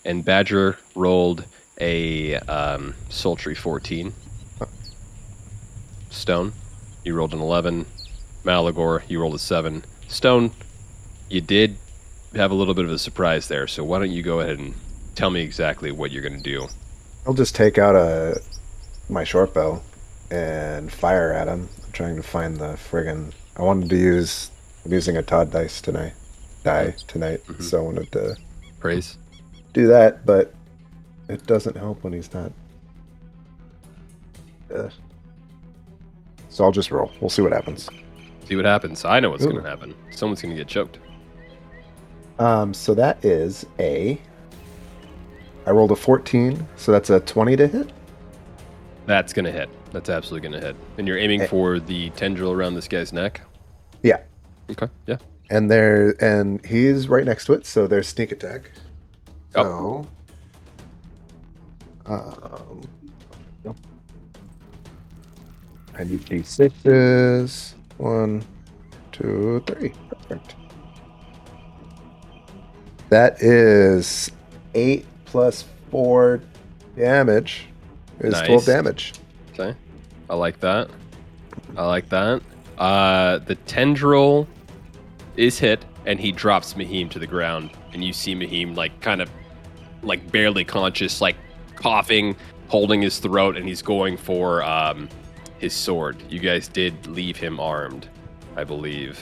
And 0.04 0.24
Badger 0.24 0.78
rolled 0.94 1.44
a 1.80 2.36
um, 2.36 2.94
sultry 3.08 3.54
14. 3.54 4.12
Stone, 6.10 6.52
you 7.04 7.14
rolled 7.14 7.34
an 7.34 7.40
11. 7.40 7.86
Malagor, 8.44 9.02
you 9.08 9.20
rolled 9.20 9.34
a 9.34 9.38
7. 9.38 9.84
Stone, 10.08 10.50
you 11.28 11.40
did 11.40 11.76
have 12.34 12.50
a 12.50 12.54
little 12.54 12.74
bit 12.74 12.84
of 12.84 12.90
a 12.90 12.98
surprise 12.98 13.48
there, 13.48 13.66
so 13.66 13.84
why 13.84 13.98
don't 13.98 14.10
you 14.10 14.22
go 14.22 14.40
ahead 14.40 14.58
and 14.58 14.74
tell 15.14 15.30
me 15.30 15.40
exactly 15.40 15.92
what 15.92 16.10
you're 16.10 16.22
going 16.22 16.36
to 16.36 16.42
do? 16.42 16.66
I'll 17.26 17.34
just 17.34 17.54
take 17.54 17.78
out 17.78 17.94
a 17.94 18.40
my 19.08 19.24
short 19.24 19.54
bow 19.54 19.82
and 20.30 20.90
fire 20.92 21.32
at 21.32 21.48
him. 21.48 21.68
I'm 21.84 21.92
trying 21.92 22.16
to 22.16 22.22
find 22.22 22.56
the 22.56 22.74
friggin' 22.74 23.32
I 23.56 23.62
wanted 23.62 23.88
to 23.90 23.96
use 23.96 24.50
I'm 24.84 24.92
using 24.92 25.16
a 25.16 25.22
Todd 25.22 25.50
dice 25.50 25.80
tonight. 25.80 26.12
Die 26.64 26.94
tonight. 27.06 27.40
Mhm. 27.46 27.62
So 27.62 27.78
I 27.78 27.82
wanted 27.82 28.12
to 28.12 28.36
Praise. 28.80 29.18
do 29.72 29.86
that, 29.88 30.24
but 30.24 30.54
it 31.28 31.46
doesn't 31.46 31.76
help 31.76 32.02
when 32.04 32.12
he's 32.12 32.32
not. 32.32 32.52
Ugh. 34.74 34.92
So 36.48 36.64
I'll 36.64 36.72
just 36.72 36.90
roll. 36.90 37.10
We'll 37.20 37.30
see 37.30 37.42
what 37.42 37.52
happens. 37.52 37.88
See 38.48 38.56
what 38.56 38.64
happens. 38.64 39.04
I 39.04 39.20
know 39.20 39.30
what's 39.30 39.44
going 39.44 39.62
to 39.62 39.68
happen. 39.68 39.94
Someone's 40.10 40.40
going 40.42 40.54
to 40.54 40.58
get 40.60 40.68
choked. 40.68 40.98
Um, 42.38 42.72
so 42.72 42.94
that 42.94 43.22
is 43.24 43.66
a. 43.78 44.18
I 45.66 45.70
rolled 45.70 45.92
a 45.92 45.96
14, 45.96 46.66
so 46.76 46.92
that's 46.92 47.10
a 47.10 47.20
20 47.20 47.56
to 47.56 47.66
hit. 47.68 47.90
That's 49.08 49.32
gonna 49.32 49.50
hit. 49.50 49.70
That's 49.90 50.10
absolutely 50.10 50.50
gonna 50.50 50.62
hit. 50.62 50.76
And 50.98 51.08
you're 51.08 51.16
aiming 51.16 51.40
Eh. 51.40 51.46
for 51.46 51.80
the 51.80 52.10
tendril 52.10 52.52
around 52.52 52.74
this 52.74 52.86
guy's 52.86 53.10
neck. 53.10 53.40
Yeah. 54.02 54.18
Okay. 54.70 54.86
Yeah. 55.06 55.16
And 55.48 55.70
there, 55.70 56.14
and 56.22 56.62
he's 56.66 57.08
right 57.08 57.24
next 57.24 57.46
to 57.46 57.54
it, 57.54 57.64
so 57.64 57.86
there's 57.86 58.06
sneak 58.06 58.32
attack. 58.32 58.70
Oh. 59.54 60.06
So, 62.06 62.12
um. 63.66 63.74
I 65.98 66.04
need 66.04 66.20
d6s. 66.26 67.74
One, 67.96 68.44
two, 69.10 69.64
three. 69.66 69.92
Perfect. 70.28 70.54
That 73.08 73.42
is 73.42 74.30
eight 74.74 75.06
plus 75.24 75.64
four 75.90 76.42
damage. 76.94 77.68
Is 78.20 78.32
Nice. 78.32 78.46
twelve 78.46 78.64
damage. 78.64 79.12
Okay. 79.52 79.74
I 80.30 80.34
like 80.34 80.60
that. 80.60 80.90
I 81.76 81.86
like 81.86 82.08
that. 82.08 82.42
Uh, 82.76 83.38
the 83.38 83.54
tendril 83.54 84.46
is 85.36 85.58
hit, 85.58 85.84
and 86.06 86.18
he 86.18 86.32
drops 86.32 86.76
Mahim 86.76 87.08
to 87.10 87.18
the 87.18 87.26
ground, 87.26 87.70
and 87.92 88.04
you 88.04 88.12
see 88.12 88.34
Mahim 88.34 88.74
like 88.74 89.00
kind 89.00 89.20
of 89.20 89.30
like 90.02 90.30
barely 90.30 90.64
conscious, 90.64 91.20
like 91.20 91.36
coughing, 91.76 92.36
holding 92.68 93.02
his 93.02 93.18
throat, 93.18 93.56
and 93.56 93.66
he's 93.66 93.82
going 93.82 94.16
for 94.16 94.62
um, 94.62 95.08
his 95.58 95.72
sword. 95.72 96.16
You 96.28 96.40
guys 96.40 96.68
did 96.68 97.06
leave 97.06 97.36
him 97.36 97.58
armed, 97.60 98.08
I 98.56 98.64
believe. 98.64 99.18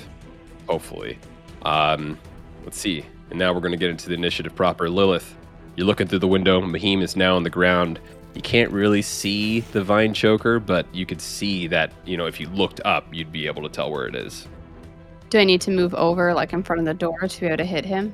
Hopefully. 0.68 1.18
Um, 1.62 2.18
let's 2.64 2.78
see. 2.78 3.04
And 3.30 3.38
now 3.38 3.52
we're 3.52 3.60
going 3.60 3.72
to 3.72 3.78
get 3.78 3.90
into 3.90 4.08
the 4.08 4.14
initiative 4.14 4.54
proper. 4.54 4.88
Lilith, 4.88 5.34
you're 5.76 5.86
looking 5.86 6.06
through 6.06 6.20
the 6.20 6.28
window. 6.28 6.60
Mahim 6.60 7.02
is 7.02 7.16
now 7.16 7.36
on 7.36 7.42
the 7.42 7.50
ground. 7.50 8.00
You 8.36 8.42
can't 8.42 8.70
really 8.70 9.00
see 9.00 9.60
the 9.60 9.82
vine 9.82 10.12
choker, 10.12 10.60
but 10.60 10.86
you 10.94 11.06
could 11.06 11.22
see 11.22 11.66
that, 11.68 11.90
you 12.04 12.18
know, 12.18 12.26
if 12.26 12.38
you 12.38 12.48
looked 12.50 12.82
up, 12.84 13.06
you'd 13.10 13.32
be 13.32 13.46
able 13.46 13.62
to 13.62 13.70
tell 13.70 13.90
where 13.90 14.06
it 14.06 14.14
is. 14.14 14.46
Do 15.30 15.38
I 15.38 15.44
need 15.44 15.62
to 15.62 15.70
move 15.70 15.94
over, 15.94 16.34
like 16.34 16.52
in 16.52 16.62
front 16.62 16.80
of 16.80 16.84
the 16.84 16.92
door, 16.92 17.18
to 17.18 17.40
be 17.40 17.46
able 17.46 17.56
to 17.56 17.64
hit 17.64 17.86
him? 17.86 18.12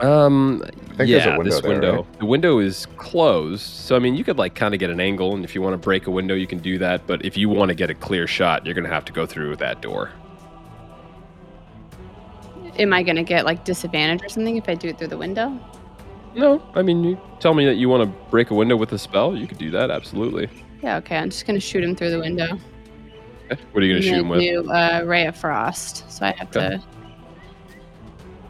Um, 0.00 0.62
think 0.96 1.08
yeah, 1.08 1.20
there's 1.20 1.26
a 1.26 1.38
window 1.38 1.44
this 1.44 1.60
there, 1.62 1.70
window. 1.70 1.96
right? 2.02 2.18
The 2.18 2.26
window 2.26 2.58
is 2.58 2.84
closed, 2.98 3.62
so 3.62 3.96
I 3.96 3.98
mean, 3.98 4.14
you 4.14 4.24
could 4.24 4.36
like 4.36 4.54
kind 4.54 4.74
of 4.74 4.80
get 4.80 4.90
an 4.90 5.00
angle, 5.00 5.34
and 5.34 5.42
if 5.42 5.54
you 5.54 5.62
want 5.62 5.72
to 5.72 5.78
break 5.78 6.06
a 6.06 6.10
window, 6.10 6.34
you 6.34 6.46
can 6.46 6.58
do 6.58 6.76
that. 6.76 7.06
But 7.06 7.24
if 7.24 7.38
you 7.38 7.48
want 7.48 7.70
to 7.70 7.74
get 7.74 7.88
a 7.88 7.94
clear 7.94 8.26
shot, 8.26 8.66
you're 8.66 8.74
gonna 8.74 8.90
have 8.90 9.06
to 9.06 9.12
go 9.12 9.24
through 9.24 9.56
that 9.56 9.80
door. 9.80 10.10
Am 12.78 12.92
I 12.92 13.02
gonna 13.02 13.24
get 13.24 13.46
like 13.46 13.64
disadvantage 13.64 14.22
or 14.22 14.28
something 14.28 14.58
if 14.58 14.68
I 14.68 14.74
do 14.74 14.88
it 14.88 14.98
through 14.98 15.08
the 15.08 15.16
window? 15.16 15.58
No, 16.36 16.62
I 16.74 16.82
mean, 16.82 17.02
you 17.02 17.20
tell 17.40 17.54
me 17.54 17.64
that 17.64 17.74
you 17.76 17.88
want 17.88 18.02
to 18.02 18.30
break 18.30 18.50
a 18.50 18.54
window 18.54 18.76
with 18.76 18.92
a 18.92 18.98
spell, 18.98 19.34
you 19.36 19.46
could 19.46 19.58
do 19.58 19.70
that 19.70 19.90
absolutely. 19.90 20.48
Yeah, 20.82 20.98
okay. 20.98 21.16
I'm 21.16 21.30
just 21.30 21.46
gonna 21.46 21.58
shoot 21.60 21.82
him 21.82 21.96
through 21.96 22.10
the 22.10 22.20
window. 22.20 22.58
Okay. 23.50 23.60
What 23.72 23.82
are 23.82 23.86
you 23.86 23.94
gonna 23.94 24.02
shoot 24.02 24.18
him 24.20 24.28
with? 24.28 24.40
New 24.40 24.70
uh, 24.70 25.02
ray 25.06 25.26
of 25.26 25.36
frost, 25.36 26.10
so 26.12 26.26
I 26.26 26.32
have 26.32 26.54
Okay. 26.54 26.76
to 26.76 26.82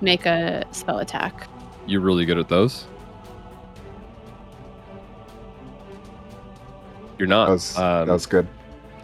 make 0.01 0.27
a 0.27 0.65
spell 0.73 0.99
attack. 0.99 1.47
You're 1.87 2.01
really 2.01 2.25
good 2.25 2.39
at 2.39 2.49
those. 2.49 2.87
You're 7.19 7.29
not. 7.29 7.47
That 7.47 7.53
was 7.53 7.79
um, 7.79 8.07
that 8.09 8.13
was 8.13 8.27
good. 8.27 8.49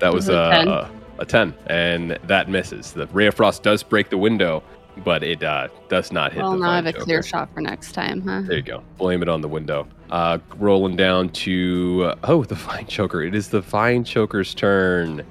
That 0.01 0.13
was 0.13 0.27
Was 0.27 0.31
it 0.31 0.35
a, 0.35 0.51
10? 0.51 0.69
a, 0.69 0.91
a 1.21 1.25
10, 1.25 1.55
and 1.69 2.11
that 2.25 2.49
misses. 2.49 2.93
The 2.93 3.07
Ray 3.09 3.27
of 3.27 3.35
Frost 3.37 3.63
does 3.63 3.83
break 3.85 4.11
the 4.11 4.19
window, 4.19 4.63
but 4.99 5.23
it 5.23 5.43
uh, 5.43 5.69
does 5.89 6.13
not 6.13 6.33
hit 6.33 6.43
Well, 6.43 6.53
the 6.53 6.59
now 6.59 6.71
I 6.71 6.77
have 6.77 6.87
a 6.87 6.93
clear 6.93 7.23
shot 7.23 7.53
for 7.53 7.61
next 7.61 7.93
time, 7.93 8.21
huh? 8.23 8.43
There 8.43 8.57
you 8.57 8.63
go. 8.63 8.83
Blame 8.99 9.23
it 9.23 9.29
on 9.29 9.41
the 9.41 9.49
window. 9.49 9.87
Uh, 10.11 10.39
rolling 10.57 10.97
down 10.97 11.31
to. 11.31 12.13
oh, 12.25 12.45
the 12.49 12.55
Vine 12.55 12.87
Choker. 12.87 13.27
It 13.27 13.35
is 13.35 13.49
the 13.49 13.61
Vine 13.61 14.05
Choker's 14.05 14.55
turn. 14.55 15.25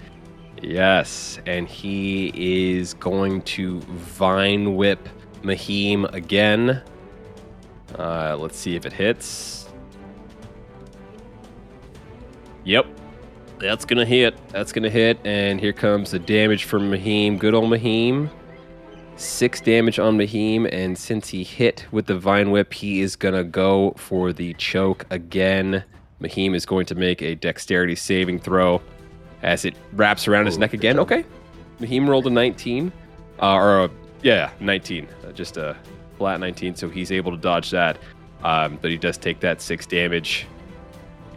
Yes, 0.62 1.40
and 1.46 1.68
he 1.68 2.32
is 2.36 2.94
going 2.96 3.42
to 3.44 3.80
Vine 3.82 4.76
Whip 4.76 5.10
Mahim 5.44 6.06
again. 6.06 6.84
Uh, 7.98 8.38
let's 8.38 8.58
see 8.58 8.76
if 8.76 8.86
it 8.86 8.94
hits. 8.94 9.68
Yep. 12.64 12.86
That's 13.60 13.86
gonna 13.86 14.06
hit. 14.06 14.36
That's 14.50 14.72
gonna 14.72 14.90
hit. 14.90 15.20
And 15.24 15.60
here 15.60 15.74
comes 15.74 16.12
the 16.12 16.20
damage 16.20 16.64
from 16.64 16.90
Mahim. 16.90 17.38
Good 17.38 17.54
old 17.54 17.70
Mahim. 17.70 18.30
Six 19.18 19.62
damage 19.62 20.00
on 20.00 20.18
Mahim, 20.18 20.66
and 20.66 20.98
since 20.98 21.30
he 21.30 21.44
hit 21.44 21.86
with 21.92 22.08
the 22.08 22.18
Vine 22.18 22.52
Whip, 22.52 22.74
he 22.74 23.02
is 23.02 23.16
gonna 23.16 23.44
go 23.44 23.94
for 23.98 24.34
the 24.34 24.54
choke 24.56 25.06
again. 25.10 25.84
Mahim 26.20 26.56
is 26.56 26.66
going 26.66 26.86
to 26.88 26.96
make 26.96 27.22
a 27.22 27.36
dexterity 27.36 27.96
saving 27.96 28.40
throw 28.40 28.82
as 29.44 29.66
it 29.66 29.76
wraps 29.94 30.28
around 30.28 30.46
his 30.46 30.58
neck 30.58 30.74
again. 30.74 31.00
Okay. 31.00 31.26
Mahim 31.80 32.10
rolled 32.10 32.28
a 32.28 32.30
19. 32.30 32.92
Uh, 33.42 33.54
or, 33.54 33.86
a, 33.86 33.90
yeah, 34.22 34.52
19. 34.60 35.08
Uh, 35.28 35.32
just 35.32 35.58
a 35.58 35.76
flat 36.18 36.40
19, 36.40 36.76
so 36.76 36.90
he's 36.90 37.12
able 37.12 37.32
to 37.32 37.38
dodge 37.38 37.72
that. 37.72 37.98
Um, 38.44 38.78
but 38.82 38.92
he 38.92 38.98
does 38.98 39.18
take 39.18 39.40
that 39.40 39.62
six 39.62 39.86
damage. 39.86 40.48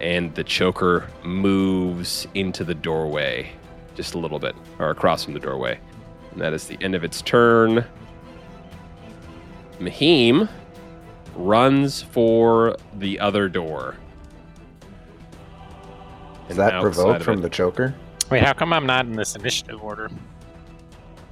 And 0.01 0.35
the 0.35 0.45
choker 0.45 1.09
moves 1.23 2.27
into 2.35 2.65
the 2.65 2.75
doorway 2.75 3.51
just 3.95 4.15
a 4.15 4.19
little 4.19 4.39
bit, 4.39 4.55
or 4.79 4.91
across 4.91 5.25
from 5.25 5.35
the 5.35 5.41
doorway. 5.41 5.79
And 6.35 6.43
that 6.43 6.53
is 6.53 6.67
the 6.67 6.77
end 6.83 6.95
of 6.95 7.05
its 7.05 7.23
turn. 7.23 7.85
Mahim 9.81 10.49
runs 11.37 12.03
for 12.03 12.77
the 12.95 13.19
other 13.21 13.49
door. 13.49 13.97
Is 16.49 16.57
that 16.57 16.81
provoked 16.81 17.23
from 17.23 17.41
the 17.41 17.49
choker? 17.49 17.95
Wait, 18.31 18.43
how 18.43 18.53
come 18.53 18.73
I'm 18.73 18.87
not 18.87 19.07
in 19.07 19.13
this 19.13 19.35
initiative 19.37 19.83
order? 19.83 20.11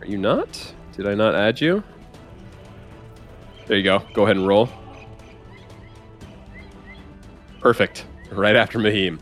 Are 0.01 0.07
you 0.07 0.19
not? 0.19 0.75
Did 0.97 1.07
I 1.07 1.15
not 1.15 1.35
add 1.35 1.61
you? 1.61 1.83
There 3.67 3.77
you 3.77 3.85
go. 3.85 4.03
Go 4.15 4.25
ahead 4.25 4.37
and 4.37 4.47
roll. 4.47 4.69
Perfect. 7.61 8.07
Right 8.31 8.57
after 8.57 8.79
Mahim. 8.79 9.21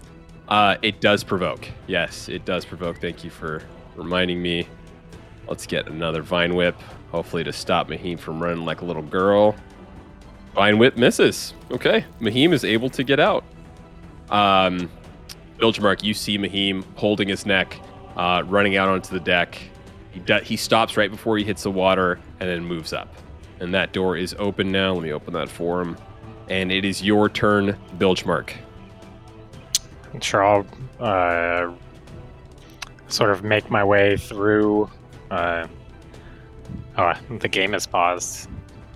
Uh, 0.48 0.76
it 0.82 1.00
does 1.00 1.22
provoke. 1.22 1.68
Yes, 1.86 2.28
it 2.28 2.44
does 2.44 2.64
provoke. 2.64 3.00
Thank 3.00 3.22
you 3.22 3.30
for 3.30 3.62
reminding 3.96 4.42
me. 4.42 4.66
Let's 5.50 5.66
get 5.66 5.88
another 5.88 6.22
Vine 6.22 6.54
Whip, 6.54 6.80
hopefully 7.10 7.42
to 7.42 7.52
stop 7.52 7.88
Mahim 7.88 8.16
from 8.16 8.40
running 8.40 8.64
like 8.64 8.82
a 8.82 8.84
little 8.84 9.02
girl. 9.02 9.56
Vine 10.54 10.78
Whip 10.78 10.96
misses. 10.96 11.54
Okay. 11.72 12.04
Mahim 12.20 12.52
is 12.52 12.64
able 12.64 12.88
to 12.90 13.02
get 13.02 13.18
out. 13.18 13.42
Um, 14.30 14.88
Bilgemark, 15.58 16.04
you 16.04 16.14
see 16.14 16.38
Mahim 16.38 16.84
holding 16.94 17.28
his 17.28 17.44
neck, 17.46 17.80
uh, 18.16 18.44
running 18.46 18.76
out 18.76 18.88
onto 18.88 19.12
the 19.12 19.18
deck. 19.18 19.60
He, 20.12 20.22
he 20.44 20.56
stops 20.56 20.96
right 20.96 21.10
before 21.10 21.36
he 21.36 21.42
hits 21.42 21.64
the 21.64 21.70
water 21.70 22.20
and 22.38 22.48
then 22.48 22.64
moves 22.64 22.92
up. 22.92 23.12
And 23.58 23.74
that 23.74 23.92
door 23.92 24.16
is 24.16 24.36
open 24.38 24.70
now. 24.70 24.94
Let 24.94 25.02
me 25.02 25.12
open 25.12 25.34
that 25.34 25.48
for 25.48 25.80
him. 25.80 25.96
And 26.48 26.70
it 26.70 26.84
is 26.84 27.02
your 27.02 27.28
turn, 27.28 27.76
Bilgemark. 27.98 28.52
I'm 30.14 30.20
sure 30.20 30.44
I'll 30.44 30.66
uh, 31.00 31.72
sort 33.08 33.30
of 33.30 33.42
make 33.42 33.68
my 33.68 33.82
way 33.82 34.16
through. 34.16 34.88
Uh, 35.30 35.66
oh, 36.98 37.12
the 37.38 37.48
game 37.48 37.74
is 37.74 37.86
paused. 37.86 38.48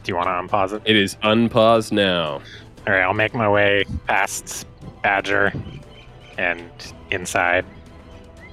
Do 0.03 0.13
you 0.13 0.17
want 0.17 0.27
to 0.27 0.31
unpause 0.31 0.73
it? 0.73 0.83
It 0.85 0.97
is 0.97 1.17
unpaused 1.23 1.93
now. 1.93 2.43
All 2.87 2.93
right, 2.93 3.03
I'll 3.03 3.15
make 3.15 3.35
my 3.35 3.49
way 3.49 3.85
past 4.07 4.67
Badger 5.03 5.53
and 6.37 6.71
inside. 7.11 7.65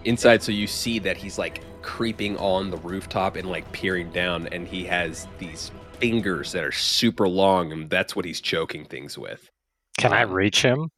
Inside, 0.05 0.41
so 0.41 0.51
you 0.51 0.67
see 0.67 0.99
that 0.99 1.17
he's 1.17 1.37
like 1.37 1.61
creeping 1.81 2.37
on 2.37 2.69
the 2.69 2.77
rooftop 2.77 3.35
and 3.35 3.49
like 3.49 3.69
peering 3.71 4.11
down, 4.11 4.47
and 4.47 4.67
he 4.67 4.85
has 4.85 5.27
these 5.39 5.71
fingers 5.99 6.51
that 6.53 6.63
are 6.63 6.71
super 6.71 7.27
long, 7.27 7.71
and 7.71 7.89
that's 7.89 8.15
what 8.15 8.25
he's 8.25 8.39
choking 8.39 8.85
things 8.85 9.17
with. 9.17 9.49
Can 9.97 10.13
I 10.13 10.21
reach 10.21 10.61
him? 10.61 10.89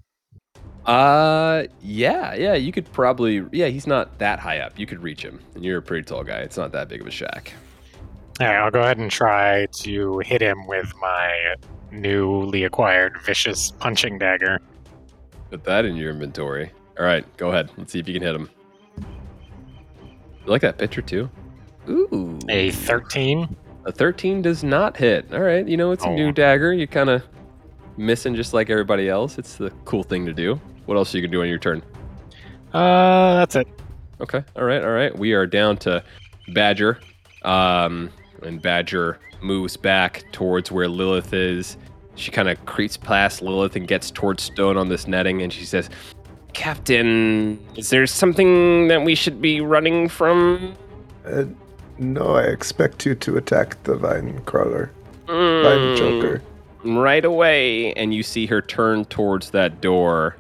Uh, 0.86 1.64
yeah, 1.82 2.34
yeah, 2.36 2.54
you 2.56 2.72
could 2.72 2.92
probably, 2.92 3.44
yeah, 3.52 3.68
he's 3.68 3.88
not 3.88 4.18
that 4.20 4.40
high 4.40 4.60
up. 4.60 4.78
You 4.78 4.86
could 4.86 5.02
reach 5.02 5.22
him, 5.24 5.40
and 5.56 5.64
you're 5.64 5.78
a 5.78 5.82
pretty 5.82 6.04
tall 6.04 6.24
guy. 6.24 6.40
It's 6.40 6.58
not 6.58 6.72
that 6.74 6.90
big 6.90 7.00
of 7.02 7.08
a 7.08 7.12
shack. 7.12 7.54
All 8.42 8.48
right, 8.48 8.58
I'll 8.58 8.72
go 8.72 8.82
ahead 8.82 8.98
and 8.98 9.10
try 9.10 9.68
to 9.68 10.20
hit 10.20 10.42
him 10.42 10.68
with 10.68 10.92
my 11.00 11.56
newly 11.92 12.64
acquired 12.66 13.22
vicious 13.22 13.72
punching 13.72 14.18
dagger. 14.18 14.60
Put 15.52 15.64
that 15.66 15.86
in 15.86 15.96
your 15.96 16.10
inventory. 16.12 16.72
All 17.00 17.06
right, 17.06 17.26
go 17.38 17.50
ahead. 17.50 17.70
Let's 17.78 17.94
see 17.94 18.00
if 18.00 18.08
you 18.08 18.14
can 18.16 18.24
hit 18.24 18.36
him. 18.36 18.50
You 18.98 20.52
like 20.52 20.62
that 20.62 20.78
picture 20.78 21.02
too? 21.02 21.30
Ooh, 21.90 22.40
A 22.50 22.72
13. 22.72 23.56
a 23.86 23.92
13 23.92 24.42
does 24.42 24.64
not 24.64 24.98
hit. 24.98 25.34
All 25.34 25.42
right, 25.42 25.66
you 25.68 25.78
know 25.78 25.92
it's 25.92 26.04
a 26.04 26.10
Oh. 26.10 26.16
new 26.16 26.32
dagger. 26.32 26.74
You 26.74 26.88
kind 26.88 27.10
of 27.10 27.24
missing 27.98 28.36
just 28.36 28.54
like 28.54 28.70
everybody 28.70 29.08
else. 29.10 29.38
It's 29.38 29.56
the 29.56 29.70
cool 29.86 30.04
thing 30.04 30.26
to 30.26 30.34
do. 30.34 30.60
What 30.86 30.96
else 30.96 31.14
are 31.14 31.18
you 31.18 31.22
gonna 31.22 31.32
do 31.32 31.42
on 31.42 31.48
your 31.50 31.60
turn? 31.60 31.82
Uh, 32.74 33.36
that's 33.38 33.56
it. 33.56 33.68
Okay. 34.22 34.44
All 34.56 34.64
right. 34.64 34.84
All 34.84 34.92
right. 34.92 35.18
We 35.18 35.34
are 35.34 35.46
down 35.46 35.78
to 35.78 36.04
Badger. 36.54 37.00
Um, 37.44 38.10
and 38.42 38.62
Badger 38.62 39.20
moves 39.42 39.78
back 39.78 40.24
towards 40.32 40.72
where 40.72 40.88
Lilith 40.88 41.34
is. 41.34 41.78
She 42.16 42.32
kind 42.32 42.48
of 42.50 42.64
creeps 42.66 42.96
past 42.98 43.42
Lilith 43.42 43.76
and 43.76 43.88
gets 43.88 44.12
towards 44.12 44.44
Stone 44.44 44.78
on 44.78 44.88
this 44.90 45.08
netting, 45.08 45.42
and 45.42 45.52
she 45.52 45.66
says, 45.66 45.90
"Captain, 46.54 47.60
is 47.76 47.90
there 47.90 48.06
something 48.06 48.88
that 48.88 49.04
we 49.04 49.16
should 49.16 49.42
be 49.42 49.62
running 49.62 50.08
from?" 50.08 50.76
Uh, 51.26 51.46
no, 51.98 52.36
I 52.36 52.44
expect 52.44 53.06
you 53.06 53.16
to 53.16 53.38
attack 53.38 53.82
the 53.84 53.96
vine 53.96 54.40
crawler, 54.46 54.92
vine 55.28 55.36
Mm, 55.36 55.98
choker. 55.98 56.42
Right 56.84 57.26
away, 57.26 57.94
and 57.94 58.14
you 58.14 58.24
see 58.24 58.46
her 58.48 58.62
turn 58.62 59.06
towards 59.06 59.50
that 59.52 59.82
door, 59.82 60.36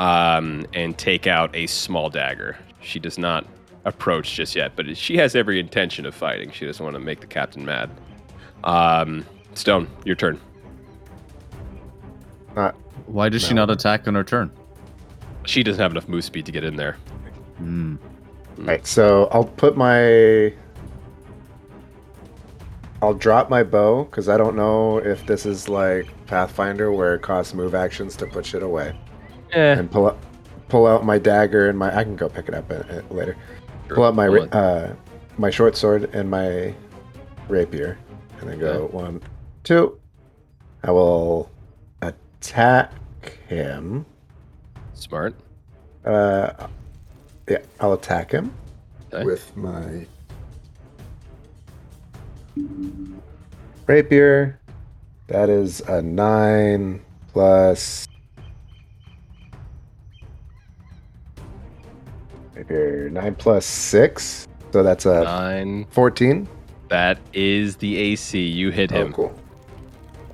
um, 0.00 0.66
and 0.72 0.96
take 0.98 1.26
out 1.26 1.54
a 1.54 1.66
small 1.66 2.08
dagger. 2.10 2.56
She 2.80 2.98
does 2.98 3.18
not 3.18 3.46
approach 3.84 4.34
just 4.34 4.56
yet, 4.56 4.72
but 4.74 4.96
she 4.96 5.16
has 5.18 5.36
every 5.36 5.60
intention 5.60 6.06
of 6.06 6.14
fighting. 6.14 6.50
She 6.50 6.66
doesn't 6.66 6.82
want 6.82 6.94
to 6.94 7.00
make 7.00 7.20
the 7.20 7.26
captain 7.26 7.64
mad. 7.64 7.90
Um, 8.64 9.26
Stone, 9.54 9.88
your 10.04 10.16
turn. 10.16 10.40
Why 13.06 13.28
does 13.28 13.42
she 13.42 13.54
not 13.54 13.70
attack 13.70 14.08
on 14.08 14.14
her 14.14 14.24
turn? 14.24 14.50
She 15.44 15.62
doesn't 15.62 15.80
have 15.80 15.90
enough 15.90 16.08
move 16.08 16.24
speed 16.24 16.46
to 16.46 16.52
get 16.52 16.64
in 16.64 16.76
there. 16.76 16.96
Hmm. 17.58 17.96
Right, 18.56 18.86
so 18.86 19.28
I'll 19.32 19.44
put 19.44 19.76
my. 19.76 20.52
I'll 23.02 23.14
drop 23.14 23.50
my 23.50 23.62
bow 23.62 24.04
because 24.04 24.28
I 24.28 24.36
don't 24.36 24.56
know 24.56 24.98
if 24.98 25.26
this 25.26 25.46
is 25.46 25.68
like 25.68 26.06
Pathfinder 26.26 26.92
where 26.92 27.14
it 27.14 27.22
costs 27.22 27.54
move 27.54 27.74
actions 27.74 28.14
to 28.16 28.26
put 28.26 28.46
shit 28.46 28.62
away, 28.62 28.94
Eh, 29.52 29.72
and 29.78 29.90
pull 29.90 30.06
up, 30.06 30.18
pull 30.68 30.86
out 30.86 31.04
my 31.04 31.18
dagger 31.18 31.68
and 31.68 31.78
my. 31.78 31.96
I 31.96 32.04
can 32.04 32.16
go 32.16 32.28
pick 32.28 32.48
it 32.48 32.54
up 32.54 32.70
later. 33.10 33.36
Pull 33.88 34.04
out 34.04 34.14
my 34.14 34.26
ra- 34.28 34.44
uh, 34.52 34.94
my 35.38 35.50
short 35.50 35.76
sword 35.76 36.14
and 36.14 36.30
my 36.30 36.74
rapier, 37.48 37.98
and 38.40 38.48
then 38.50 38.58
go 38.60 38.86
one, 38.92 39.20
two. 39.64 39.98
I 40.84 40.90
will 40.92 41.50
attack 42.02 42.92
him. 43.48 44.06
smart. 44.94 45.34
Uh, 46.04 46.68
yeah, 47.48 47.58
I'll 47.80 47.92
attack 47.94 48.30
him 48.30 48.52
Okay. 49.12 49.24
with 49.24 49.54
my 49.56 50.06
rapier. 53.86 54.58
That 55.26 55.48
is 55.48 55.80
a 55.82 56.00
nine 56.02 57.02
plus 57.32 58.06
rapier 62.70 63.10
nine 63.10 63.34
plus 63.34 63.66
six, 63.66 64.48
so 64.72 64.82
that's 64.82 65.06
a 65.06 65.24
Nine. 65.24 65.86
fourteen. 65.90 66.48
That 66.88 67.18
is 67.32 67.76
the 67.76 67.96
AC. 67.96 68.40
You 68.40 68.70
hit 68.70 68.90
him. 68.90 69.14
Oh, 69.16 69.30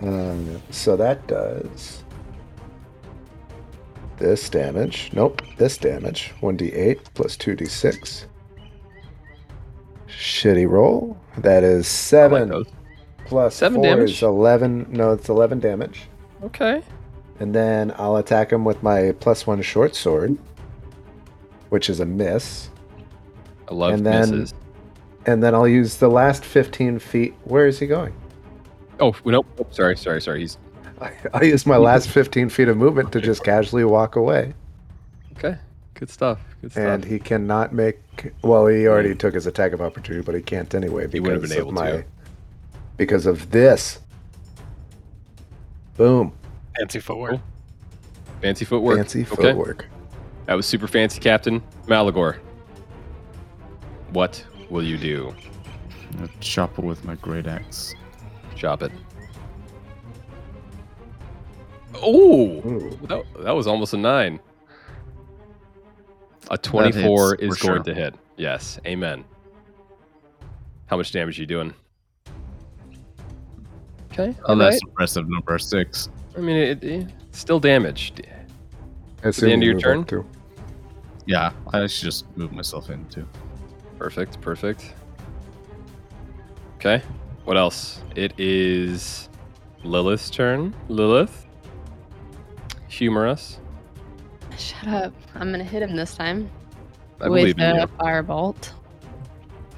cool. 0.00 0.09
Um, 0.09 0.62
so 0.71 0.97
that 0.97 1.26
does 1.26 2.02
this 4.19 4.49
damage. 4.49 5.11
Nope, 5.12 5.43
this 5.59 5.76
damage. 5.76 6.33
1d8 6.40 6.99
plus 7.14 7.37
2d6. 7.37 8.25
Shitty 10.09 10.69
roll. 10.69 11.19
That 11.38 11.62
is 11.62 11.85
I 12.14 12.26
like 12.26 12.49
7. 12.49 12.64
plus 13.26 13.55
Seven 13.57 13.76
4 13.76 13.85
damage? 13.85 14.11
is 14.12 14.23
11. 14.23 14.87
No, 14.90 15.12
it's 15.12 15.28
11 15.28 15.61
damage. 15.61 16.09
Okay. 16.43 16.83
And 17.38 17.55
then 17.55 17.93
I'll 17.99 18.16
attack 18.16 18.50
him 18.52 18.64
with 18.64 18.83
my 18.83 19.12
plus 19.21 19.47
1 19.47 19.61
short 19.61 19.95
sword, 19.95 20.38
which 21.70 21.88
is 21.90 22.00
a 22.00 22.06
miss. 22.06 22.68
I 23.70 23.75
love 23.75 23.94
And 23.94 24.06
then- 24.06 24.30
misses. 24.30 24.54
And 25.26 25.42
then 25.42 25.54
I'll 25.56 25.66
use 25.66 25.96
the 25.96 26.08
last 26.08 26.44
15 26.44 27.00
feet. 27.00 27.35
Where 27.44 27.66
is 27.66 27.80
he 27.80 27.87
going? 27.88 28.14
Oh 29.00 29.14
nope. 29.25 29.44
Oh, 29.58 29.66
sorry, 29.70 29.96
sorry, 29.96 30.23
sorry. 30.23 30.40
He's 30.40 30.56
I, 31.00 31.12
I 31.35 31.42
use 31.42 31.66
my 31.66 31.76
last 31.76 32.08
15 32.08 32.49
feet 32.49 32.68
of 32.68 32.76
movement 32.76 33.11
to 33.12 33.20
just 33.20 33.42
casually 33.44 33.85
walk 33.85 34.14
away. 34.16 34.54
okay. 35.37 35.58
Good 35.94 36.08
stuff. 36.11 36.38
Good 36.62 36.73
stuff. 36.73 36.85
And 36.85 37.04
he 37.04 37.18
cannot 37.18 37.73
make. 37.75 37.99
Well, 38.42 38.66
he 38.68 38.87
already 38.87 39.14
took 39.14 39.35
his 39.35 39.46
attack 39.46 39.73
of 39.73 39.80
opportunity, 39.82 40.25
but 40.25 40.35
he 40.35 40.42
can't 40.42 40.73
anyway 40.75 41.02
He 41.02 41.08
because 41.18 41.23
wouldn't 41.23 41.42
have 41.42 41.50
been 41.50 41.58
of 41.58 41.64
able 41.66 41.73
my. 41.73 41.90
to. 41.90 42.04
Because 42.96 43.26
of 43.26 43.50
this. 43.50 43.99
Boom. 45.96 46.32
Fancy 46.78 47.00
footwork. 47.00 47.40
fancy 48.42 48.64
footwork. 48.64 48.99
Fancy 48.99 49.26
Okay. 49.32 49.87
Footwork. 50.47 50.49
That 50.49 50.55
was 50.55 50.67
super 50.67 50.87
fancy, 50.87 51.21
Captain 51.21 51.62
Malagor. 51.87 52.38
What 54.12 54.45
will 54.71 54.83
you 54.83 54.97
do? 54.97 55.35
I'll 56.21 56.29
chop 56.41 56.76
her 56.76 56.83
with 56.83 57.05
my 57.05 57.17
great 57.17 57.47
axe. 57.47 57.95
Chop 58.55 58.83
it. 58.83 58.93
Oh, 62.03 62.61
that, 63.09 63.25
that 63.41 63.53
was 63.53 63.67
almost 63.67 63.95
a 63.95 63.97
nine. 63.97 64.38
A 66.51 66.59
24 66.59 67.37
is 67.37 67.59
for 67.59 67.66
going 67.66 67.77
sure. 67.77 67.83
to 67.83 67.94
hit. 67.94 68.14
Yes, 68.37 68.79
amen. 68.87 69.25
How 70.87 70.97
much 70.97 71.11
damage 71.11 71.38
are 71.38 71.42
you 71.42 71.47
doing? 71.47 71.75
Okay, 74.12 74.35
A 74.44 74.49
all 74.49 74.57
less 74.57 74.75
right. 74.75 74.83
impressive 74.85 75.29
number 75.29 75.59
six. 75.59 76.09
I 76.37 76.40
mean, 76.40 76.57
it, 76.57 76.85
it, 76.85 77.09
still 77.33 77.59
damaged. 77.59 78.27
I 79.25 79.31
the 79.31 79.51
end 79.51 79.62
of 79.62 79.66
your 79.66 79.79
turn? 79.79 80.05
too. 80.05 80.25
Yeah, 81.27 81.53
I 81.73 81.87
should 81.87 82.05
just 82.05 82.25
move 82.37 82.53
myself 82.53 82.89
in 82.91 83.05
too. 83.09 83.27
Perfect, 83.99 84.41
perfect. 84.41 84.95
Okay, 86.77 87.03
what 87.45 87.57
else? 87.57 88.03
It 88.15 88.33
is 88.39 89.29
Lilith's 89.83 90.31
turn. 90.31 90.75
Lilith, 90.89 91.47
humor 92.89 93.27
us. 93.27 93.59
Shut 94.59 94.89
up. 94.89 95.12
I'm 95.35 95.51
gonna 95.51 95.65
hit 95.65 95.83
him 95.83 95.97
this 95.97 96.15
time 96.15 96.51
I 97.21 97.29
with 97.29 97.41
believe 97.41 97.59
in 97.59 97.77
a 97.77 97.81
you. 97.81 97.87
firebolt. 97.99 98.73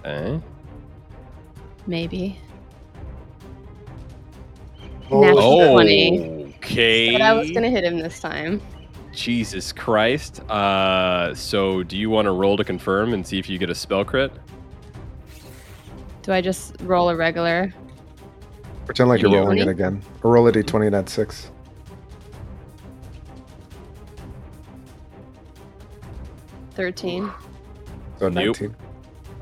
Okay. 0.04 0.40
Maybe. 1.86 2.38
Oh, 5.10 5.20
Natural 5.20 5.42
Oh, 5.42 5.72
20. 5.72 6.54
okay. 6.58 7.12
But 7.12 7.22
I 7.22 7.32
was 7.32 7.50
gonna 7.50 7.70
hit 7.70 7.82
him 7.84 7.98
this 7.98 8.20
time. 8.20 8.60
Jesus 9.18 9.72
Christ. 9.72 10.40
Uh, 10.48 11.34
so 11.34 11.82
do 11.82 11.96
you 11.96 12.08
want 12.08 12.26
to 12.26 12.32
roll 12.32 12.56
to 12.56 12.64
confirm 12.64 13.14
and 13.14 13.26
see 13.26 13.38
if 13.38 13.48
you 13.48 13.58
get 13.58 13.68
a 13.68 13.74
spell 13.74 14.04
crit? 14.04 14.30
Do 16.22 16.32
I 16.32 16.40
just 16.40 16.76
roll 16.82 17.08
a 17.08 17.16
regular? 17.16 17.72
Pretend 18.86 19.08
like 19.08 19.20
You 19.22 19.28
you're 19.28 19.38
do. 19.40 19.42
rolling 19.44 19.58
it 19.58 19.68
again. 19.68 20.02
Or 20.22 20.32
roll 20.32 20.46
a 20.46 20.52
d20 20.52 20.86
and 20.86 20.94
add 20.96 21.08
6. 21.08 21.50
Thirteen. 26.74 27.30
So 28.18 28.28
Nope. 28.28 28.34
19. 28.60 28.76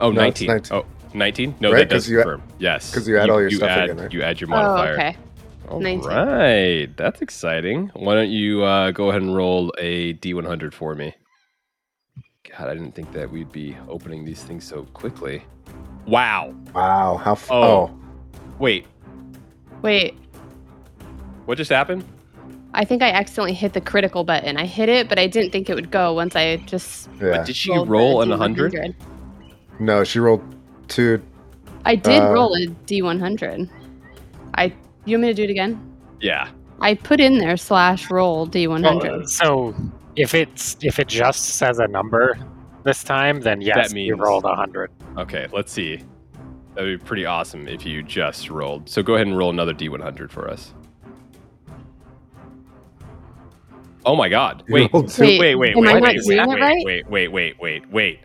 Oh, 0.01 0.11
No, 0.11 0.23
it's 0.23 0.41
19. 0.41 0.47
19. 0.49 0.77
Oh, 0.79 0.85
19? 1.15 1.55
No, 1.61 1.73
Right, 1.73 1.79
that 1.81 1.91
'cause 1.95 2.05
does 2.05 2.11
you 2.11 2.21
add- 2.21 2.23
confirm. 2.25 2.43
yes. 2.59 2.93
'cause 2.95 3.09
you 3.09 3.19
add 3.19 3.31
all 3.31 3.41
your 3.41 3.51
stuff 3.51 3.69
add, 3.71 3.85
again, 3.85 3.97
right? 3.99 4.13
You 4.13 4.23
add 4.23 4.41
your 4.41 4.49
Oh, 4.53 4.57
modifier. 4.57 4.93
okay. 4.95 5.17
All 5.69 5.81
19. 5.81 6.09
right, 6.09 6.97
that's 6.97 7.21
exciting. 7.23 7.91
Why 7.95 8.15
don't 8.15 8.31
you 8.31 8.63
uh, 8.63 8.91
go 8.93 9.11
ahead 9.11 9.23
and 9.23 9.35
roll 9.35 9.73
a 9.79 10.15
d100 10.15 10.73
for 10.73 10.95
me? 10.95 11.15
God, 12.49 12.69
I 12.69 12.75
didn't 12.75 12.95
think 12.95 13.13
that 13.13 13.31
we'd 13.31 13.51
be 13.53 13.77
opening 13.89 14.25
these 14.25 14.43
things 14.43 14.65
so 14.65 14.85
quickly. 14.95 15.43
Wow. 16.07 16.55
Wow. 16.75 17.17
How. 17.17 17.33
F- 17.33 17.51
Oh. 17.51 17.63
oh. 17.91 17.99
Wait, 18.59 18.87
Wait. 19.83 20.15
what 21.45 21.59
just 21.59 21.71
happened? 21.71 22.05
I 22.73 22.85
think 22.85 23.03
I 23.03 23.11
accidentally 23.11 23.53
hit 23.55 23.73
the 23.73 23.81
critical 23.81 24.23
button. 24.25 24.57
I 24.57 24.67
hit 24.67 24.89
it, 24.89 25.09
but 25.09 25.19
I 25.19 25.27
didn't 25.27 25.51
think 25.51 25.69
it 25.69 25.75
would 25.75 25.91
go 25.91 26.15
once 26.15 26.37
I 26.37 26.57
just 26.59 27.09
Yeah. 27.21 27.43
Did 27.43 27.57
she 27.57 27.71
roll 27.77 28.23
an 28.23 28.29
D100. 28.31 28.39
100? 28.39 28.97
No, 29.81 30.05
she 30.05 30.21
rolled 30.21 30.43
two. 30.89 31.21
I 31.85 31.97
did 31.97 32.23
Uh, 32.23 32.33
roll 32.33 32.55
a 32.55 32.67
D100. 32.87 33.69
I. 34.55 34.73
You 35.07 35.17
want 35.17 35.23
me 35.23 35.29
to 35.29 35.35
do 35.35 35.45
it 35.45 35.51
again? 35.51 35.97
Yeah. 36.21 36.51
I 36.81 36.95
put 36.95 37.21
in 37.21 37.39
there 37.39 37.57
slash 37.57 38.11
roll 38.11 38.47
D100. 38.47 39.03
Well, 39.03 39.27
so 39.27 39.75
if 40.17 40.35
it's 40.35 40.77
if 40.83 40.99
it 40.99 41.09
just 41.09 41.51
says 41.51 41.79
a 41.79 41.87
number 41.87 42.37
this 42.83 43.03
time, 43.03 43.41
then 43.41 43.61
yes, 43.61 43.93
That 43.93 43.99
you 43.99 44.17
rolled 44.17 44.45
a 44.45 44.55
hundred. 44.55 44.91
Okay, 45.17 45.47
let's 45.53 45.73
see. 45.73 46.03
That 46.75 46.83
would 46.83 47.01
be 47.01 47.05
pretty 47.05 47.25
awesome 47.25 47.69
if 47.69 47.87
you 47.87 48.03
just 48.03 48.51
rolled. 48.51 48.89
So 48.89 49.03
go 49.03 49.15
ahead 49.15 49.27
and 49.27 49.39
roll 49.39 49.49
another 49.49 49.73
d100 49.73 50.31
for 50.31 50.51
us. 50.51 50.75
Oh 54.05 54.15
my 54.15 54.29
god. 54.29 54.65
You 54.67 54.75
Wait. 54.75 54.93
rolled. 54.93 55.19
Wait, 55.19 55.41
Wait, 55.41 55.55
wait, 55.55 55.77
wait, 55.77 55.77
wait, 55.77 56.03
wait, 56.03 56.27
wait, 56.27 56.61
right? 56.61 56.85
wait, 56.85 57.09
wait, 57.09 57.29
wait, 57.29 57.61
wait, 57.61 57.91
wait. 57.91 58.21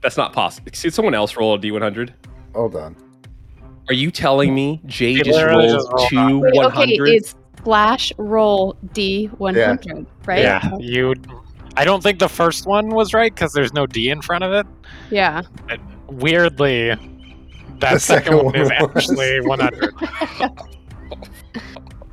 That's 0.00 0.16
not 0.16 0.32
possible. 0.32 0.70
Did 0.72 0.94
someone 0.94 1.14
else 1.14 1.36
roll 1.36 1.54
a 1.54 1.58
d100? 1.58 2.14
Hold 2.54 2.76
on. 2.76 2.96
Are 3.88 3.94
you 3.94 4.10
telling 4.10 4.54
me 4.54 4.80
Jay 4.86 5.16
She 5.16 5.22
just 5.22 5.36
literally 5.36 5.68
rolled 5.68 5.90
just 5.98 6.08
two 6.10 6.38
Wait, 6.40 6.64
okay, 6.64 6.84
it's 7.16 7.34
slash 7.64 8.12
roll 8.18 8.76
D100, 8.88 10.06
right? 10.26 10.38
Yeah, 10.40 10.76
you. 10.78 11.14
I 11.76 11.84
don't 11.84 12.02
think 12.02 12.18
the 12.18 12.28
first 12.28 12.66
one 12.66 12.88
was 12.88 13.14
right 13.14 13.34
because 13.34 13.52
there's 13.52 13.72
no 13.72 13.86
D 13.86 14.10
in 14.10 14.22
front 14.22 14.44
of 14.44 14.52
it. 14.52 14.66
Yeah. 15.10 15.42
Weirdly, 16.08 16.88
that 17.78 17.94
The 17.94 17.98
second, 17.98 18.24
second 18.24 18.36
one 18.36 18.44
one 18.46 18.56
is 18.56 18.70
was. 18.70 18.90
actually 18.96 19.40
100. 19.40 19.94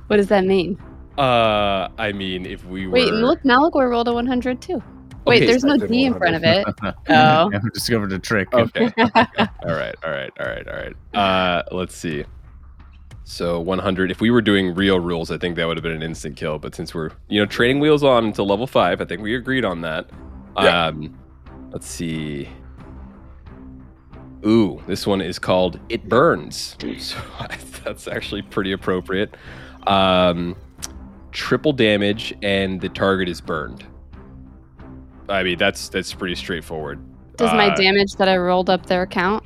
What 0.08 0.18
does 0.18 0.28
that 0.28 0.46
mean? 0.46 0.80
Uh, 1.18 1.90
I 1.98 2.12
mean, 2.14 2.46
if 2.46 2.64
we 2.66 2.88
were. 2.88 2.94
Wait, 2.94 3.12
look, 3.12 3.42
Malagor 3.44 3.90
rolled 3.90 4.08
a 4.08 4.14
100 4.14 4.62
too. 4.62 4.82
Wait, 5.28 5.44
Okay, 5.44 5.46
there's 5.48 5.64
no 5.64 5.78
D 5.78 6.06
in 6.06 6.14
front 6.14 6.36
of 6.36 6.44
it. 6.44 6.66
Oh. 7.10 7.52
I 7.54 7.60
discovered 7.74 8.14
a 8.14 8.20
trick. 8.20 8.54
Okay. 8.54 8.92
all 8.98 9.06
right. 9.66 9.96
All 10.04 10.12
right. 10.12 10.32
All 10.40 10.46
right. 10.46 10.68
All 10.68 10.76
right. 10.76 10.96
Uh, 11.14 11.64
let's 11.72 11.96
see. 11.96 12.26
So 13.24 13.60
100. 13.60 14.10
If 14.10 14.22
we 14.22 14.30
were 14.32 14.42
doing 14.42 14.74
real 14.74 15.00
rules, 15.00 15.32
I 15.32 15.38
think 15.38 15.56
that 15.58 15.68
would 15.68 15.78
have 15.78 15.84
been 15.84 15.92
an 15.92 16.04
instant 16.04 16.38
kill. 16.38 16.60
But 16.60 16.76
since 16.76 16.94
we're, 16.96 17.12
you 17.28 17.40
know, 17.40 17.46
trading 17.46 17.80
wheels 17.80 18.04
on 18.04 18.26
until 18.26 18.48
level 18.48 18.68
five, 18.68 19.02
I 19.02 19.06
think 19.06 19.22
we 19.22 19.36
agreed 19.36 19.66
on 19.66 19.82
that. 19.82 20.10
Yeah. 20.58 20.86
Um, 20.88 21.18
let's 21.72 21.88
see. 21.88 22.50
Ooh, 24.46 24.82
this 24.88 25.06
one 25.06 25.22
is 25.22 25.40
called 25.40 25.80
It 25.90 26.08
Burns. 26.08 26.78
So 27.00 27.18
that's 27.84 28.08
actually 28.08 28.44
pretty 28.44 28.72
appropriate. 28.72 29.36
Um, 29.88 30.56
triple 31.32 31.74
damage, 31.74 32.34
and 32.42 32.80
the 32.80 32.90
target 32.90 33.30
is 33.30 33.42
burned. 33.42 33.86
I 35.30 35.44
mean, 35.44 35.58
that's 35.58 35.90
that's 35.90 36.14
pretty 36.14 36.36
straightforward. 36.36 37.00
Does 37.38 37.54
my 37.54 37.68
Uh, 37.68 37.76
damage 37.76 38.14
that 38.18 38.28
I 38.28 38.38
rolled 38.38 38.70
up 38.70 38.86
there 38.88 39.06
count? 39.06 39.44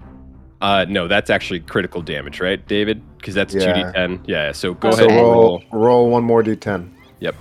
Uh, 0.62 0.86
no, 0.88 1.08
that's 1.08 1.30
actually 1.30 1.60
critical 1.60 2.02
damage, 2.02 2.40
right, 2.40 2.66
David? 2.68 3.02
Because 3.18 3.34
that's 3.34 3.52
two 3.54 3.60
Yeah. 3.60 3.92
d10. 3.94 4.20
Yeah. 4.28 4.52
So 4.52 4.74
go 4.76 4.90
Okay. 4.90 4.98
ahead 5.06 5.10
So 5.10 5.10
and 5.10 5.18
roll 5.18 5.42
roll 5.42 5.64
roll 5.72 6.10
one 6.10 6.24
more 6.24 6.44
d10. 6.44 6.90
Yep. 7.20 7.36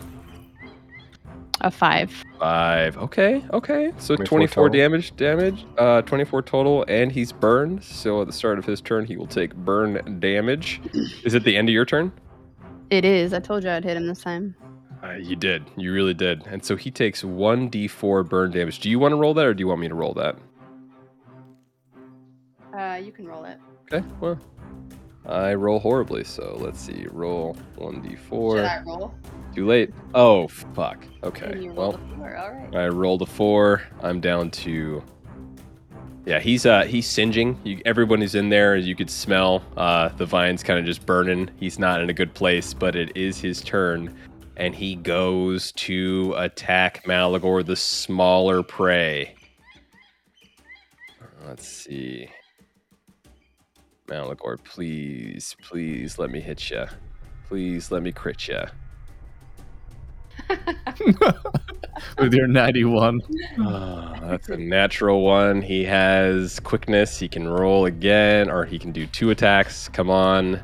A 1.62 1.70
five. 1.70 2.10
five. 2.38 2.96
Okay, 2.96 3.44
okay. 3.52 3.92
So 3.98 4.16
24 4.16 4.26
24 4.26 4.68
damage, 4.70 5.14
damage. 5.16 5.66
Uh, 5.76 6.00
24 6.02 6.40
total, 6.40 6.86
and 6.88 7.12
he's 7.12 7.32
burned. 7.32 7.84
So 7.84 8.22
at 8.22 8.26
the 8.26 8.32
start 8.32 8.58
of 8.58 8.64
his 8.64 8.80
turn, 8.80 9.04
he 9.04 9.18
will 9.18 9.26
take 9.26 9.54
burn 9.54 10.18
damage. 10.20 10.80
Is 11.22 11.34
it 11.34 11.44
the 11.44 11.58
end 11.58 11.68
of 11.68 11.74
your 11.74 11.84
turn? 11.84 12.12
It 12.88 13.04
is. 13.04 13.34
I 13.34 13.40
told 13.40 13.62
you 13.62 13.70
I'd 13.70 13.84
hit 13.84 13.98
him 13.98 14.06
this 14.06 14.22
time. 14.22 14.54
Uh, 15.02 15.12
you 15.12 15.36
did. 15.36 15.64
You 15.76 15.92
really 15.92 16.14
did. 16.14 16.46
And 16.46 16.64
so 16.64 16.76
he 16.76 16.90
takes 16.90 17.22
1d4 17.22 18.28
burn 18.28 18.50
damage. 18.50 18.80
Do 18.80 18.90
you 18.90 18.98
want 18.98 19.12
to 19.12 19.16
roll 19.16 19.34
that, 19.34 19.46
or 19.46 19.54
do 19.54 19.60
you 19.60 19.68
want 19.68 19.80
me 19.80 19.88
to 19.88 19.94
roll 19.94 20.12
that? 20.14 20.36
Uh, 22.76 22.96
you 23.02 23.12
can 23.12 23.26
roll 23.26 23.44
it. 23.44 23.58
Okay. 23.92 24.06
Well, 24.20 24.38
I 25.26 25.54
roll 25.54 25.78
horribly. 25.78 26.24
So 26.24 26.56
let's 26.60 26.80
see. 26.80 27.06
Roll 27.10 27.56
1d4. 27.78 28.56
Should 28.56 28.64
I 28.64 28.82
roll? 28.82 29.14
Too 29.54 29.66
late. 29.66 29.90
Oh 30.14 30.48
fuck. 30.48 31.04
Okay. 31.24 31.68
Well. 31.70 31.92
rolled. 31.92 32.00
All 32.18 32.52
right. 32.52 32.74
I 32.74 32.88
rolled 32.88 33.22
a 33.22 33.26
four. 33.26 33.82
I'm 34.02 34.20
down 34.20 34.50
to. 34.52 35.02
Yeah, 36.26 36.38
he's 36.38 36.66
uh 36.66 36.84
he's 36.84 37.08
singeing. 37.08 37.58
You, 37.64 37.80
everyone 37.84 38.20
who's 38.20 38.34
in 38.34 38.50
there, 38.50 38.74
as 38.74 38.86
you 38.86 38.94
could 38.94 39.10
smell 39.10 39.64
uh, 39.76 40.10
the 40.10 40.26
vines 40.26 40.62
kind 40.62 40.78
of 40.78 40.84
just 40.84 41.04
burning. 41.04 41.50
He's 41.58 41.78
not 41.78 42.00
in 42.00 42.10
a 42.10 42.12
good 42.12 42.32
place, 42.34 42.72
but 42.74 42.94
it 42.94 43.16
is 43.16 43.40
his 43.40 43.60
turn, 43.62 44.14
and 44.60 44.74
he 44.74 44.94
goes 44.94 45.72
to 45.72 46.34
attack 46.36 47.04
Malagor, 47.04 47.64
the 47.64 47.74
smaller 47.74 48.62
prey. 48.62 49.34
Let's 51.46 51.66
see. 51.66 52.28
Malagor, 54.06 54.62
please, 54.62 55.56
please 55.62 56.18
let 56.18 56.30
me 56.30 56.40
hit 56.42 56.70
ya. 56.70 56.88
Please 57.48 57.90
let 57.90 58.02
me 58.02 58.12
crit 58.12 58.48
ya. 58.48 58.66
With 62.18 62.34
your 62.34 62.46
91. 62.46 63.22
Ah, 63.60 64.18
that's 64.24 64.50
a 64.50 64.58
natural 64.58 65.22
one. 65.22 65.62
He 65.62 65.84
has 65.84 66.60
quickness. 66.60 67.18
He 67.18 67.28
can 67.28 67.48
roll 67.48 67.86
again, 67.86 68.50
or 68.50 68.66
he 68.66 68.78
can 68.78 68.92
do 68.92 69.06
two 69.06 69.30
attacks. 69.30 69.88
Come 69.88 70.10
on. 70.10 70.62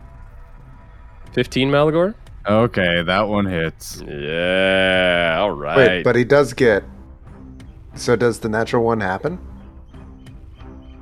15, 1.33 1.71
Malagor? 1.71 2.15
Okay, 2.49 3.03
that 3.03 3.29
one 3.29 3.47
hits. 3.47 4.03
Yeah, 4.07 5.37
all 5.41 5.51
right. 5.51 5.77
Wait, 5.77 6.03
but 6.05 6.15
he 6.15 6.25
does 6.25 6.53
get. 6.53 6.85
So 7.95 8.15
does 8.15 8.39
the 8.39 8.49
natural 8.49 8.85
one 8.85 9.01
happen? 9.01 9.39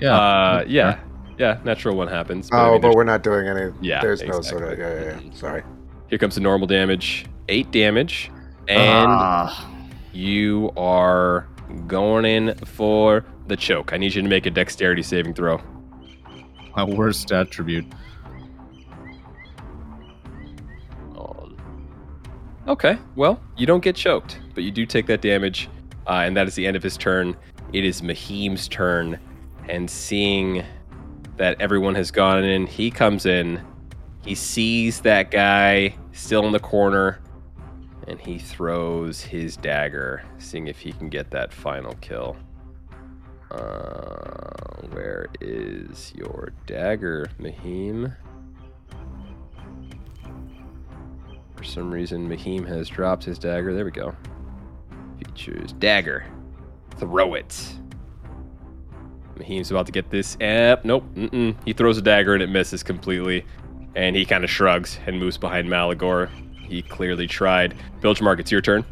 Yeah. 0.01 0.15
uh, 0.17 0.65
yeah, 0.67 1.01
yeah, 1.39 1.61
natural 1.65 1.97
one 1.97 2.09
happens. 2.09 2.49
I 2.53 2.61
oh, 2.67 2.73
mean, 2.73 2.81
but 2.81 2.95
we're 2.95 3.05
not 3.05 3.23
doing 3.23 3.47
any. 3.47 3.73
Yeah, 3.81 4.01
There's 4.01 4.23
no 4.23 4.41
sort 4.41 4.63
of. 4.63 4.79
Yeah, 4.79 4.95
yeah, 4.95 5.21
yeah. 5.21 5.33
Sorry. 5.35 5.63
here 6.09 6.19
comes 6.19 6.35
the 6.35 6.41
normal 6.41 6.67
damage. 6.67 7.27
Eight 7.49 7.71
damage. 7.71 8.31
And 8.69 9.09
Ah, 9.11 9.71
you 10.13 10.73
are 10.77 11.47
going 11.87 12.25
in 12.25 12.55
for 12.65 13.25
the 13.49 13.57
choke. 13.57 13.93
I 13.93 13.99
need 13.99 14.15
you 14.15 14.23
to 14.23 14.29
make 14.29 14.47
a 14.47 14.51
dexterity 14.51 15.03
saving 15.03 15.35
throw. 15.35 15.61
my 16.77 16.85
worst 16.85 17.31
attribute. 17.31 17.85
Okay, 22.67 22.99
well, 23.15 23.41
you 23.59 23.67
don't 23.67 23.83
get 23.83 23.95
choked, 23.95 24.41
but 24.55 24.65
you 24.65 24.71
do 24.71 24.87
take 24.87 25.07
that 25.07 25.21
damage, 25.21 25.69
uh, 26.07 26.23
and 26.25 26.35
that 26.35 26.49
is 26.49 26.55
the 26.55 26.67
end 26.67 26.77
of 26.77 26.83
his 26.83 26.97
turn. 26.97 27.37
It 27.75 27.85
is 27.85 28.01
Mahim's 28.01 28.69
turn, 28.69 29.19
and 29.69 29.91
seeing 29.91 30.65
that 31.37 31.61
everyone 31.61 31.95
has 31.95 32.11
gone 32.11 32.43
in, 32.43 32.67
he 32.67 32.91
comes 32.91 33.27
in. 33.27 33.61
He 34.25 34.35
sees 34.35 35.03
that 35.03 35.31
guy 35.31 35.95
still 36.13 36.47
in 36.47 36.53
the 36.53 36.61
corner, 36.61 37.21
and 38.09 38.19
he 38.19 38.39
throws 38.39 39.21
his 39.21 39.59
dagger, 39.59 40.23
seeing 40.39 40.67
if 40.67 40.79
he 40.79 40.93
can 40.93 41.11
get 41.11 41.31
that 41.33 41.53
final 41.53 41.95
kill. 42.01 42.35
Uh, 43.51 44.87
where 44.91 45.29
is 45.43 46.15
your 46.17 46.53
dagger, 46.67 47.27
Mahim? 47.39 48.15
For 51.65 51.71
some 51.71 51.91
reason, 51.91 52.29
Mahim 52.29 52.67
has 52.67 52.91
dropped 52.91 53.25
his 53.25 53.39
dagger. 53.39 53.73
There 53.73 53.87
we 53.87 53.91
go. 53.91 54.15
Features 55.19 55.73
dagger. 55.73 56.27
Throw 56.99 57.33
it. 57.33 57.59
Mahim's 59.39 59.71
about 59.71 59.87
to 59.87 59.93
get 59.93 60.11
this. 60.11 60.37
Eh, 60.43 60.77
nope. 60.85 61.05
Mm-mm. 61.15 61.57
He 61.65 61.73
throws 61.73 61.97
a 61.97 62.03
dagger 62.03 62.35
and 62.35 62.43
it 62.43 62.51
misses 62.51 62.83
completely. 62.83 63.47
And 63.97 64.15
he 64.15 64.27
kind 64.27 64.45
of 64.45 64.51
shrugs 64.51 64.99
and 65.07 65.19
moves 65.19 65.39
behind 65.39 65.67
Malagor. 65.67 66.29
He 66.69 66.83
clearly 66.83 67.27
tried. 67.27 67.75
Bilgemark, 68.03 68.41
it's 68.41 68.53
your 68.53 68.61
turn. 68.61 68.85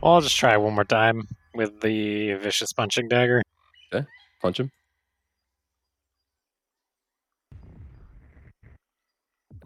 Well, 0.00 0.14
I'll 0.14 0.22
just 0.22 0.38
try 0.38 0.56
one 0.56 0.72
more 0.72 0.84
time 0.84 1.28
with 1.54 1.82
the 1.82 2.32
vicious 2.34 2.72
punching 2.72 3.08
dagger. 3.08 3.42
Punch 4.40 4.60
him. 4.60 4.70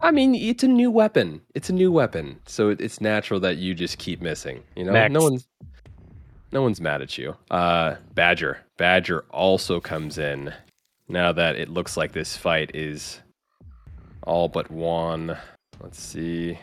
I 0.01 0.11
mean, 0.11 0.33
it's 0.35 0.63
a 0.63 0.67
new 0.67 0.89
weapon. 0.91 1.41
It's 1.55 1.69
a 1.69 1.73
new 1.73 1.91
weapon, 1.91 2.39
so 2.45 2.69
it's 2.69 3.01
natural 3.01 3.39
that 3.41 3.57
you 3.57 3.73
just 3.73 3.97
keep 3.97 4.21
missing. 4.21 4.63
You 4.75 4.85
know, 4.85 4.93
Next. 4.93 5.11
no 5.11 5.21
one's 5.21 5.47
no 6.51 6.61
one's 6.61 6.81
mad 6.81 7.01
at 7.01 7.17
you. 7.17 7.35
Uh, 7.51 7.95
Badger, 8.13 8.59
Badger 8.77 9.25
also 9.29 9.79
comes 9.79 10.17
in 10.17 10.53
now 11.07 11.31
that 11.33 11.55
it 11.55 11.69
looks 11.69 11.97
like 11.97 12.11
this 12.11 12.35
fight 12.37 12.71
is 12.73 13.19
all 14.23 14.47
but 14.47 14.71
won. 14.71 15.37
Let's 15.81 16.01
see, 16.01 16.57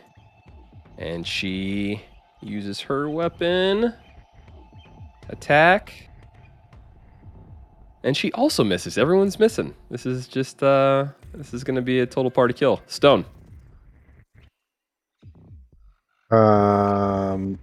and 0.98 1.26
she 1.26 2.02
uses 2.40 2.80
her 2.80 3.08
weapon 3.08 3.94
attack. 5.28 6.08
And 8.02 8.16
she 8.16 8.30
also 8.32 8.62
misses. 8.62 8.98
Everyone's 8.98 9.38
missing. 9.38 9.74
This 9.90 10.06
is 10.06 10.28
just 10.28 10.62
uh 10.62 11.06
this 11.36 11.52
is 11.54 11.62
gonna 11.64 11.82
be 11.82 12.00
a 12.00 12.06
total 12.06 12.30
party 12.30 12.54
kill. 12.54 12.80
Stone. 12.86 13.24
Um. 16.30 17.58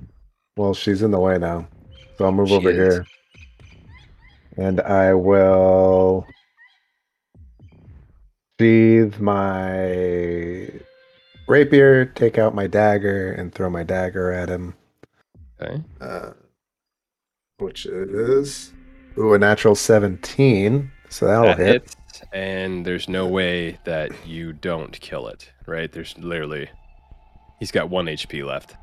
Well, 0.55 0.73
she's 0.73 1.01
in 1.01 1.11
the 1.11 1.19
way 1.19 1.37
now, 1.37 1.67
so 2.17 2.25
I'll 2.25 2.31
move 2.31 2.49
She 2.49 2.55
over 2.55 2.69
is. 2.69 2.75
here, 2.75 3.05
and 4.55 4.79
I 4.81 5.13
will 5.15 6.25
sheathe 8.59 9.19
my 9.19 10.69
rapier, 11.47 12.05
take 12.05 12.37
out 12.37 12.53
my 12.55 12.67
dagger, 12.67 13.33
and 13.33 13.53
throw 13.53 13.69
my 13.69 13.83
dagger 13.83 14.31
at 14.31 14.47
him. 14.47 14.75
Okay. 15.61 15.81
Uh, 15.99 16.31
which 17.57 17.85
is 17.87 18.71
ooh 19.17 19.33
a 19.33 19.39
natural 19.39 19.75
seventeen, 19.75 20.91
so 21.09 21.25
that'll 21.25 21.47
That 21.47 21.57
hit. 21.57 21.81
hits, 21.81 21.95
and 22.33 22.85
there's 22.85 23.07
no 23.07 23.27
way 23.27 23.77
that 23.83 24.11
you 24.25 24.53
don't 24.53 24.99
kill 24.99 25.27
it, 25.27 25.51
right? 25.65 25.91
There's 25.91 26.17
literally 26.17 26.69
he's 27.59 27.71
got 27.71 27.89
one 27.89 28.05
HP 28.07 28.45
left. 28.45 28.75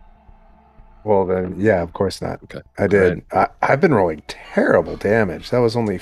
Well, 1.05 1.25
then, 1.27 1.55
yeah, 1.59 1.83
of 1.83 1.93
course 1.95 2.21
not. 2.21 2.43
Okay. 2.45 2.61
I 2.79 2.87
did. 2.87 3.23
I, 3.33 3.49
I've 3.63 3.81
been 3.81 3.95
rolling 3.95 4.23
terrible 4.29 4.97
damage. 4.97 5.51
That 5.51 5.59
was 5.59 5.75
only 5.77 5.99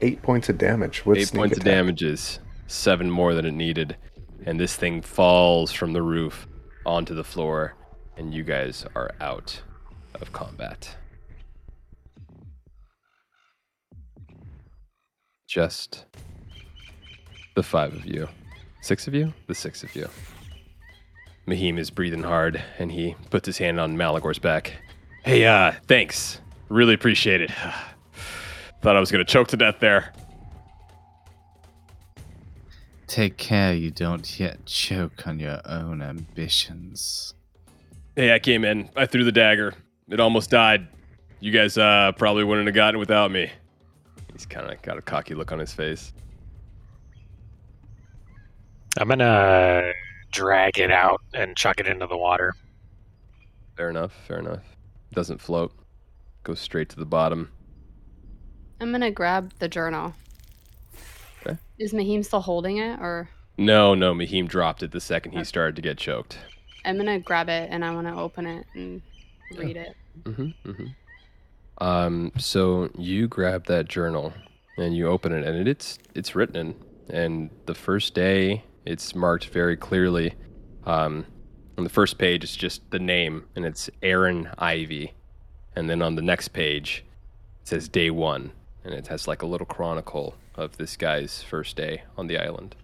eight 0.00 0.22
points 0.22 0.48
of 0.48 0.56
damage 0.58 1.04
with 1.04 1.18
Eight 1.18 1.32
points 1.32 1.58
of 1.58 1.62
attack. 1.62 1.74
damages, 1.74 2.40
seven 2.66 3.10
more 3.10 3.34
than 3.34 3.44
it 3.44 3.52
needed, 3.52 3.96
and 4.46 4.58
this 4.58 4.76
thing 4.76 5.02
falls 5.02 5.72
from 5.72 5.92
the 5.92 6.00
roof 6.02 6.46
onto 6.86 7.14
the 7.14 7.24
floor, 7.24 7.74
and 8.16 8.32
you 8.32 8.42
guys 8.42 8.86
are 8.94 9.10
out 9.20 9.60
of 10.14 10.32
combat. 10.32 10.96
Just 15.46 16.06
the 17.54 17.62
five 17.62 17.94
of 17.94 18.06
you. 18.06 18.28
Six 18.80 19.06
of 19.06 19.14
you? 19.14 19.32
The 19.46 19.54
six 19.54 19.82
of 19.82 19.94
you. 19.94 20.08
Mahim 21.46 21.78
is 21.78 21.90
breathing 21.90 22.22
hard, 22.22 22.62
and 22.78 22.92
he 22.92 23.16
puts 23.30 23.46
his 23.46 23.58
hand 23.58 23.80
on 23.80 23.96
Malagor's 23.96 24.38
back. 24.38 24.74
Hey, 25.24 25.44
uh, 25.44 25.72
thanks. 25.86 26.40
Really 26.68 26.94
appreciate 26.94 27.40
it. 27.40 27.50
Thought 28.82 28.96
I 28.96 29.00
was 29.00 29.10
gonna 29.10 29.24
choke 29.24 29.48
to 29.48 29.56
death 29.56 29.80
there. 29.80 30.12
Take 33.06 33.36
care 33.36 33.74
you 33.74 33.90
don't 33.90 34.38
yet 34.38 34.64
choke 34.66 35.26
on 35.26 35.40
your 35.40 35.60
own 35.64 36.00
ambitions. 36.00 37.34
Hey, 38.14 38.32
I 38.32 38.38
came 38.38 38.64
in. 38.64 38.88
I 38.94 39.06
threw 39.06 39.24
the 39.24 39.32
dagger. 39.32 39.74
It 40.08 40.20
almost 40.20 40.50
died. 40.50 40.86
You 41.40 41.50
guys 41.50 41.76
uh, 41.76 42.12
probably 42.12 42.44
wouldn't 42.44 42.68
have 42.68 42.74
gotten 42.74 42.96
it 42.96 42.98
without 42.98 43.30
me. 43.30 43.50
He's 44.32 44.46
kind 44.46 44.70
of 44.70 44.80
got 44.82 44.96
a 44.96 45.02
cocky 45.02 45.34
look 45.34 45.50
on 45.52 45.58
his 45.58 45.72
face. 45.72 46.12
I'm 48.98 49.08
gonna 49.08 49.92
drag 50.32 50.78
it 50.78 50.90
out 50.90 51.20
and 51.32 51.56
chuck 51.56 51.80
it 51.80 51.86
into 51.86 52.06
the 52.06 52.16
water. 52.16 52.54
Fair 53.76 53.90
enough. 53.90 54.12
Fair 54.26 54.38
enough. 54.38 54.62
Doesn't 55.12 55.40
float. 55.40 55.72
Goes 56.42 56.60
straight 56.60 56.88
to 56.90 56.96
the 56.96 57.06
bottom. 57.06 57.50
I'm 58.80 58.90
gonna 58.92 59.10
grab 59.10 59.52
the 59.58 59.68
journal. 59.68 60.14
Okay. 61.46 61.58
Is 61.78 61.92
Mahim 61.92 62.22
still 62.22 62.40
holding 62.40 62.78
it, 62.78 62.98
or 63.00 63.28
No, 63.58 63.94
no, 63.94 64.14
Mahim 64.14 64.46
dropped 64.46 64.82
it 64.82 64.92
the 64.92 65.00
second 65.00 65.32
he 65.32 65.44
started 65.44 65.76
to 65.76 65.82
get 65.82 65.98
choked. 65.98 66.38
I'm 66.84 66.96
gonna 66.96 67.18
grab 67.18 67.48
it 67.48 67.68
and 67.70 67.84
I 67.84 67.94
want 67.94 68.06
to 68.06 68.14
open 68.14 68.46
it 68.46 68.66
and 68.74 69.02
read 69.56 69.76
it. 69.76 69.94
Mm-hmm, 70.22 70.70
mm-hmm. 70.70 70.86
Um, 71.84 72.32
so 72.36 72.90
you 72.98 73.28
grab 73.28 73.66
that 73.66 73.88
journal 73.88 74.32
and 74.76 74.96
you 74.96 75.08
open 75.08 75.32
it, 75.32 75.46
and 75.46 75.68
it's 75.68 75.98
it's 76.14 76.34
written 76.34 76.56
in. 76.56 76.74
And 77.08 77.50
the 77.66 77.74
first 77.74 78.14
day, 78.14 78.62
it's 78.84 79.14
marked 79.14 79.46
very 79.46 79.76
clearly. 79.76 80.34
Um, 80.84 81.26
on 81.78 81.84
the 81.84 81.90
first 81.90 82.18
page, 82.18 82.44
it's 82.44 82.56
just 82.56 82.88
the 82.90 82.98
name, 82.98 83.46
and 83.56 83.64
it's 83.64 83.88
Aaron 84.02 84.50
Ivy. 84.58 85.14
And 85.74 85.88
then 85.88 86.02
on 86.02 86.14
the 86.14 86.22
next 86.22 86.48
page, 86.48 87.04
it 87.62 87.68
says 87.68 87.88
day 87.88 88.10
one, 88.10 88.52
and 88.84 88.92
it 88.92 89.06
has 89.08 89.28
like 89.28 89.42
a 89.42 89.46
little 89.46 89.66
chronicle 89.66 90.34
of 90.54 90.76
this 90.76 90.96
guy's 90.96 91.42
first 91.42 91.76
day 91.76 92.02
on 92.16 92.26
the 92.26 92.38
island. 92.38 92.74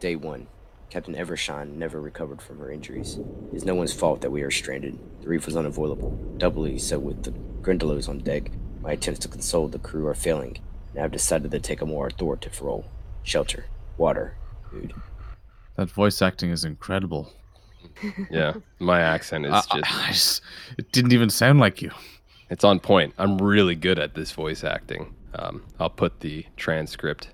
Day 0.00 0.16
one. 0.16 0.46
Captain 0.88 1.14
Evershine 1.14 1.76
never 1.76 2.00
recovered 2.00 2.40
from 2.40 2.60
her 2.60 2.70
injuries. 2.70 3.18
It's 3.52 3.64
no 3.64 3.74
one's 3.74 3.92
fault 3.92 4.20
that 4.20 4.30
we 4.30 4.42
are 4.42 4.52
stranded. 4.52 4.98
The 5.20 5.28
reef 5.28 5.44
was 5.44 5.56
unavoidable, 5.56 6.10
doubly 6.38 6.78
so 6.78 6.98
with 6.98 7.24
the 7.24 7.32
Grindylows 7.60 8.08
on 8.08 8.20
deck. 8.20 8.52
My 8.80 8.92
attempts 8.92 9.18
to 9.20 9.28
console 9.28 9.66
the 9.66 9.80
crew 9.80 10.06
are 10.06 10.14
failing, 10.14 10.58
and 10.94 11.02
I've 11.02 11.10
decided 11.10 11.50
to 11.50 11.58
take 11.58 11.82
a 11.82 11.86
more 11.86 12.06
authoritative 12.06 12.62
role. 12.62 12.86
Shelter, 13.24 13.66
water, 13.98 14.36
food. 14.76 14.94
That 15.76 15.90
voice 15.90 16.22
acting 16.22 16.50
is 16.50 16.64
incredible. 16.64 17.32
Yeah, 18.30 18.54
my 18.78 19.00
accent 19.00 19.46
is 19.46 19.52
just. 19.52 19.72
I- 19.74 19.78
I 20.08 20.08
just- 20.12 20.42
it 20.78 20.90
didn't 20.92 21.12
even 21.12 21.30
sound 21.30 21.60
like 21.60 21.80
you. 21.82 21.90
It's 22.50 22.64
on 22.64 22.78
point. 22.80 23.14
I'm 23.18 23.38
really 23.38 23.74
good 23.74 23.98
at 23.98 24.14
this 24.14 24.32
voice 24.32 24.64
acting. 24.64 25.14
Um, 25.34 25.62
I'll 25.80 25.90
put 25.90 26.20
the 26.20 26.46
transcript 26.56 27.28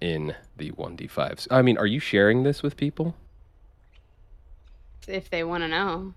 in 0.00 0.34
the 0.56 0.70
1d5s. 0.72 1.46
I 1.50 1.62
mean, 1.62 1.78
are 1.78 1.86
you 1.86 2.00
sharing 2.00 2.42
this 2.42 2.62
with 2.62 2.76
people? 2.76 3.14
If 5.06 5.30
they 5.30 5.44
want 5.44 5.62
to 5.62 5.68
know, 5.68 6.14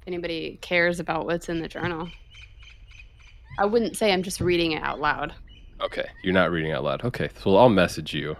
if 0.00 0.08
anybody 0.08 0.58
cares 0.60 1.00
about 1.00 1.26
what's 1.26 1.48
in 1.48 1.60
the 1.60 1.68
journal, 1.68 2.08
I 3.58 3.64
wouldn't 3.66 3.96
say 3.96 4.12
I'm 4.12 4.22
just 4.22 4.40
reading 4.40 4.72
it 4.72 4.82
out 4.82 5.00
loud. 5.00 5.34
Okay, 5.80 6.06
you're 6.22 6.34
not 6.34 6.50
reading 6.50 6.72
out 6.72 6.84
loud. 6.84 7.04
Okay, 7.04 7.30
so 7.42 7.56
I'll 7.56 7.68
message 7.70 8.12
you 8.14 8.36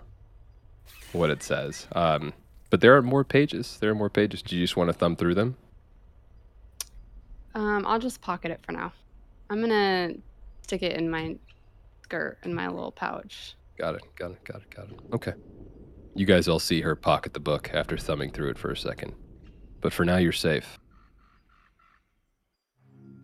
what 1.13 1.31
it 1.31 1.43
says. 1.43 1.87
Um, 1.93 2.33
but 2.71 2.81
there 2.81 2.97
are 2.97 3.03
more 3.03 3.25
pages. 3.25 3.79
There 3.81 3.91
are 3.91 3.95
more 3.95 4.11
pages. 4.11 4.43
Do 4.43 4.57
you 4.57 4.63
just 4.63 4.77
want 4.77 4.89
to 4.89 4.93
thumb 4.93 5.17
through 5.17 5.35
them? 5.35 5.57
Um, 7.55 7.85
I'll 7.87 7.99
just 7.99 8.21
pocket 8.21 8.51
it 8.53 8.61
for 8.63 8.73
now. 8.73 8.93
I'm 9.49 9.61
gonna 9.61 10.15
stick 10.63 10.83
it 10.83 10.97
in 10.97 11.11
my 11.11 11.37
skirt 12.05 12.39
in 12.45 12.55
my 12.55 12.69
little 12.69 12.93
pouch. 12.93 13.57
Got 13.77 13.97
it. 13.97 14.03
Got 14.17 14.33
it. 14.33 14.45
Got 14.45 14.63
it. 14.63 14.71
Got 14.71 14.91
it. 14.91 14.99
Okay. 15.13 15.33
You 16.15 16.27
guys 16.27 16.49
all 16.49 16.59
see 16.59 16.81
her 16.83 16.95
pocket 16.95 17.35
the 17.35 17.41
book 17.41 17.71
after 17.73 17.97
thumbing 17.97 18.31
through 18.31 18.51
it 18.51 18.59
for 18.59 18.71
a 18.71 18.77
second. 18.77 19.15
But 19.81 19.93
for 19.93 20.05
now, 20.05 20.19
you're 20.19 20.33
safe. 20.33 20.79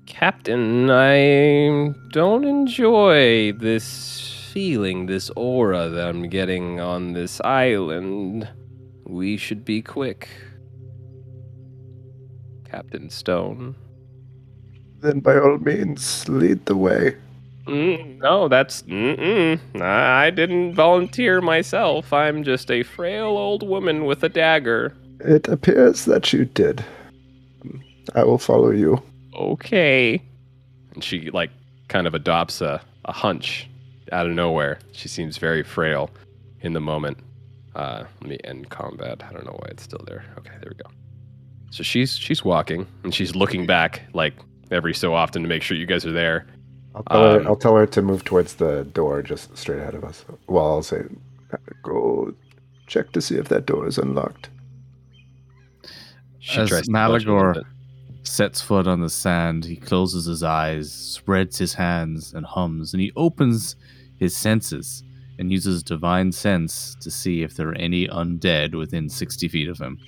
Captain, 0.07 0.89
I 0.89 1.93
don't 2.13 2.45
enjoy 2.45 3.53
this 3.53 4.36
feeling, 4.57 5.05
this 5.05 5.31
aura 5.37 5.91
that 5.91 6.09
I'm 6.09 6.31
getting 6.31 6.81
on 6.81 7.13
this 7.13 7.43
island. 7.43 8.49
We 9.05 9.37
should 9.37 9.67
be 9.67 9.83
quick. 9.83 10.31
Captain 12.65 13.11
Stone. 13.11 13.77
Then 15.03 15.21
by 15.21 15.39
all 15.39 15.59
means, 15.59 16.27
lead 16.31 16.65
the 16.65 16.75
way. 16.75 17.17
Mm, 17.67 18.17
no, 18.21 18.49
that's. 18.49 18.81
Mm-mm. 18.85 19.61
I 19.79 20.31
didn't 20.31 20.75
volunteer 20.75 21.43
myself. 21.43 22.11
I'm 22.15 22.43
just 22.43 22.71
a 22.71 22.83
frail 22.83 23.37
old 23.37 23.63
woman 23.63 24.07
with 24.07 24.25
a 24.25 24.31
dagger. 24.31 24.97
It 25.21 25.49
appears 25.49 26.07
that 26.07 26.33
you 26.33 26.47
did. 26.47 26.83
I 28.15 28.25
will 28.25 28.39
follow 28.39 28.71
you. 28.71 29.03
Okay. 29.35 30.23
And 30.95 31.05
she, 31.05 31.31
like, 31.31 31.51
kind 31.89 32.07
of 32.07 32.15
adopts 32.15 32.63
a, 32.63 32.81
a 33.05 33.13
hunch 33.13 33.69
out 34.13 34.27
of 34.27 34.33
nowhere. 34.33 34.79
She 34.93 35.09
seems 35.09 35.39
very 35.39 35.63
frail 35.63 36.11
in 36.61 36.73
the 36.73 36.81
moment. 36.81 37.19
Uh, 37.75 38.05
let 38.21 38.31
me 38.31 38.39
end 38.45 38.71
combat. 38.71 39.23
I 39.23 39.33
don't 39.33 39.45
know 39.45 39.57
why 39.59 39.69
it's 39.71 39.83
still 39.83 40.03
there. 40.07 40.25
Okay, 40.39 40.53
there 40.61 40.71
we 40.71 40.83
go. 40.83 40.91
So 41.71 41.83
she's 41.83 42.17
she's 42.17 42.45
walking 42.45 42.87
and 43.03 43.15
she's 43.15 43.35
looking 43.35 43.67
back 43.67 44.03
like 44.15 44.35
every 44.71 44.95
so 44.95 45.15
often 45.15 45.43
to 45.43 45.49
make 45.49 45.63
sure 45.63 45.77
you 45.77 45.87
guys 45.87 46.07
are 46.07 46.13
there. 46.13 46.47
I'll 46.95 47.03
tell, 47.03 47.23
Um, 47.23 47.43
her, 47.43 47.49
I'll 47.51 47.57
tell 47.57 47.77
her 47.77 47.87
to 47.87 48.03
move 48.03 48.25
towards 48.25 48.55
the 48.55 48.85
door 48.95 49.23
just 49.23 49.55
straight 49.57 49.81
ahead 49.81 49.95
of 49.95 50.05
us. 50.05 50.25
Well, 50.47 50.65
I'll 50.65 50.83
say, 50.83 51.03
go 51.83 52.33
check 52.87 53.13
to 53.13 53.21
see 53.21 53.37
if 53.37 53.49
that 53.49 53.67
door 53.67 53.87
is 53.87 53.99
unlocked. 53.99 54.49
She 56.39 56.59
As 56.61 56.71
tries 56.71 56.87
to 56.87 56.93
budge 56.93 57.25
a 57.27 57.33
little 57.33 57.53
Malagor 57.53 57.63
sets 58.23 58.61
foot 58.61 58.87
on 58.87 59.01
the 59.01 59.11
sand, 59.11 59.65
he 59.65 59.77
closes 59.77 60.25
his 60.25 60.43
eyes, 60.43 60.93
spreads 60.93 61.59
his 61.59 61.75
hands, 61.75 62.33
and 62.33 62.47
hums, 62.47 62.95
and 62.95 63.01
he 63.01 63.13
opens 63.17 63.77
his 64.19 64.37
senses 64.37 65.03
and 65.39 65.53
uses 65.53 65.83
divine 65.83 66.33
sense 66.33 66.97
to 67.01 67.11
see 67.11 67.43
if 67.43 67.57
there 67.57 67.69
are 67.69 67.75
any 67.75 68.09
undead 68.09 68.75
within 68.75 69.09
60 69.09 69.49
feet 69.49 69.69
of 69.69 69.79
him. 69.79 69.99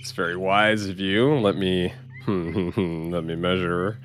It's 0.00 0.12
very 0.12 0.36
wise 0.36 0.86
of 0.86 0.98
you. 1.00 1.34
Let 1.34 1.56
me 1.56 1.92
let 2.26 3.24
me 3.24 3.36
measure. 3.36 3.98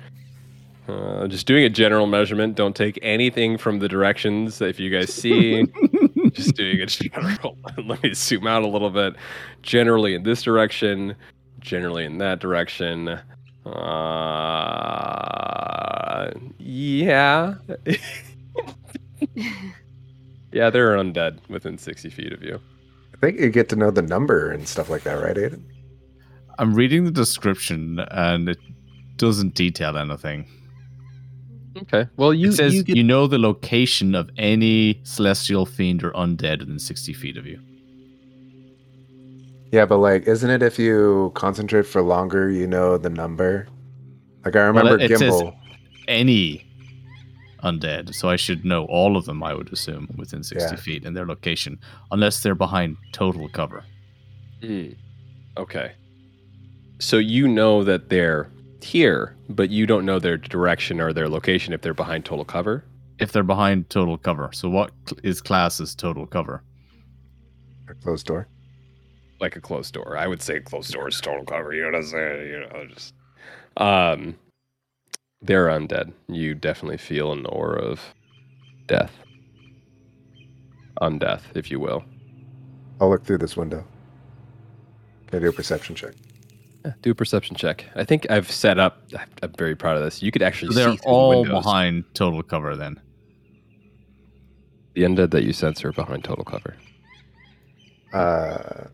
Uh, 0.86 1.26
just 1.28 1.46
doing 1.46 1.64
a 1.64 1.70
general 1.70 2.06
measurement. 2.06 2.56
Don't 2.56 2.76
take 2.76 2.98
anything 3.00 3.56
from 3.56 3.78
the 3.78 3.88
directions 3.88 4.60
if 4.60 4.78
you 4.78 4.90
guys 4.90 5.12
see. 5.12 5.64
just 6.32 6.54
doing 6.56 6.80
a 6.80 6.86
general. 6.86 7.56
Let 7.78 8.02
me 8.02 8.12
zoom 8.12 8.46
out 8.46 8.62
a 8.64 8.68
little 8.68 8.90
bit. 8.90 9.14
Generally 9.62 10.14
in 10.14 10.24
this 10.24 10.42
direction. 10.42 11.16
Generally 11.60 12.04
in 12.04 12.18
that 12.18 12.40
direction. 12.40 13.18
Uh, 13.64 13.80
yeah. 16.58 17.54
Yeah, 20.52 20.70
there 20.70 20.92
are 20.92 21.02
undead 21.02 21.38
within 21.48 21.78
60 21.78 22.10
feet 22.10 22.32
of 22.32 22.42
you. 22.42 22.60
I 23.14 23.16
think 23.18 23.40
you 23.40 23.50
get 23.50 23.68
to 23.70 23.76
know 23.76 23.90
the 23.90 24.02
number 24.02 24.50
and 24.50 24.66
stuff 24.68 24.90
like 24.90 25.02
that, 25.04 25.14
right, 25.14 25.36
Aiden? 25.36 25.62
I'm 26.58 26.74
reading 26.74 27.04
the 27.04 27.10
description 27.10 28.00
and 28.10 28.48
it 28.48 28.58
doesn't 29.16 29.54
detail 29.54 29.96
anything. 29.96 30.46
Okay. 31.76 32.06
Well, 32.16 32.32
you, 32.32 32.50
it 32.50 32.52
says 32.52 32.74
you 32.74 32.84
you, 32.86 33.02
know 33.02 33.26
the 33.26 33.38
location 33.38 34.14
of 34.14 34.30
any 34.36 35.00
celestial 35.02 35.66
fiend 35.66 36.04
or 36.04 36.12
undead 36.12 36.60
within 36.60 36.78
60 36.78 37.12
feet 37.12 37.36
of 37.36 37.46
you. 37.46 37.60
Yeah, 39.72 39.84
but 39.86 39.98
like, 39.98 40.28
isn't 40.28 40.48
it 40.48 40.62
if 40.62 40.78
you 40.78 41.32
concentrate 41.34 41.86
for 41.86 42.00
longer, 42.00 42.48
you 42.48 42.66
know 42.66 42.96
the 42.96 43.10
number? 43.10 43.66
Like, 44.44 44.54
I 44.54 44.60
remember 44.60 44.98
it 45.00 45.18
says- 45.18 45.32
Gimbal. 45.32 45.56
Any 46.06 46.64
undead, 47.64 48.14
so 48.14 48.28
I 48.28 48.36
should 48.36 48.64
know 48.64 48.84
all 48.86 49.16
of 49.16 49.24
them. 49.24 49.42
I 49.42 49.54
would 49.54 49.72
assume 49.72 50.08
within 50.16 50.42
60 50.42 50.68
Yeah. 50.70 50.76
feet 50.80 51.04
and 51.04 51.16
their 51.16 51.26
location, 51.26 51.78
unless 52.10 52.42
they're 52.42 52.54
behind 52.54 52.96
total 53.12 53.48
cover. 53.48 53.84
Hmm. 54.62 54.90
Okay. 55.56 55.92
So 56.98 57.18
you 57.18 57.48
know 57.48 57.82
that 57.84 58.08
they're 58.08 58.50
here, 58.82 59.34
but 59.48 59.70
you 59.70 59.86
don't 59.86 60.04
know 60.04 60.18
their 60.18 60.36
direction 60.36 61.00
or 61.00 61.12
their 61.12 61.28
location 61.28 61.72
if 61.72 61.80
they're 61.82 61.94
behind 61.94 62.24
total 62.24 62.44
cover. 62.44 62.84
If 63.18 63.32
they're 63.32 63.42
behind 63.42 63.88
total 63.90 64.18
cover, 64.18 64.50
so 64.52 64.68
what 64.68 64.90
is 65.22 65.38
cl- 65.38 65.44
class 65.46 65.80
as 65.80 65.94
total 65.94 66.26
cover? 66.26 66.62
A 67.88 67.94
closed 67.94 68.26
door. 68.26 68.48
Like 69.40 69.56
a 69.56 69.60
closed 69.60 69.94
door. 69.94 70.16
I 70.16 70.26
would 70.26 70.42
say 70.42 70.60
closed 70.60 70.92
door 70.92 71.08
is 71.08 71.20
total 71.20 71.44
cover. 71.44 71.72
You 71.72 71.82
know 71.82 71.88
what 71.92 71.96
I'm 71.96 72.02
saying? 72.04 72.48
You 72.48 72.60
know, 72.60 72.86
just 72.92 73.14
um 73.76 74.36
they're 75.44 75.66
undead. 75.66 76.12
You 76.28 76.54
definitely 76.54 76.96
feel 76.98 77.32
an 77.32 77.46
aura 77.46 77.82
of 77.82 78.00
death. 78.86 79.12
Undeath, 81.00 81.42
if 81.54 81.70
you 81.70 81.78
will. 81.80 82.04
I'll 83.00 83.10
look 83.10 83.24
through 83.24 83.38
this 83.38 83.56
window. 83.56 83.84
Can 85.26 85.38
I 85.38 85.42
do 85.42 85.48
a 85.48 85.52
perception 85.52 85.94
check? 85.94 86.14
Yeah, 86.84 86.92
do 87.02 87.10
a 87.10 87.14
perception 87.14 87.56
check. 87.56 87.84
I 87.96 88.04
think 88.04 88.30
I've 88.30 88.50
set 88.50 88.78
up. 88.78 89.02
I'm 89.42 89.52
very 89.58 89.74
proud 89.74 89.96
of 89.96 90.02
this. 90.04 90.22
You 90.22 90.30
could 90.30 90.42
actually 90.42 90.72
So 90.72 90.74
they're 90.74 90.90
see 90.92 90.96
through 90.98 91.02
the 91.04 91.08
all 91.08 91.40
windows. 91.42 91.62
behind 91.64 92.04
total 92.14 92.42
cover 92.42 92.76
then. 92.76 93.00
The 94.94 95.02
undead 95.02 95.30
that 95.32 95.42
you 95.44 95.52
sense 95.52 95.84
are 95.84 95.92
behind 95.92 96.24
total 96.24 96.44
cover. 96.44 96.76
Uh, 98.12 98.84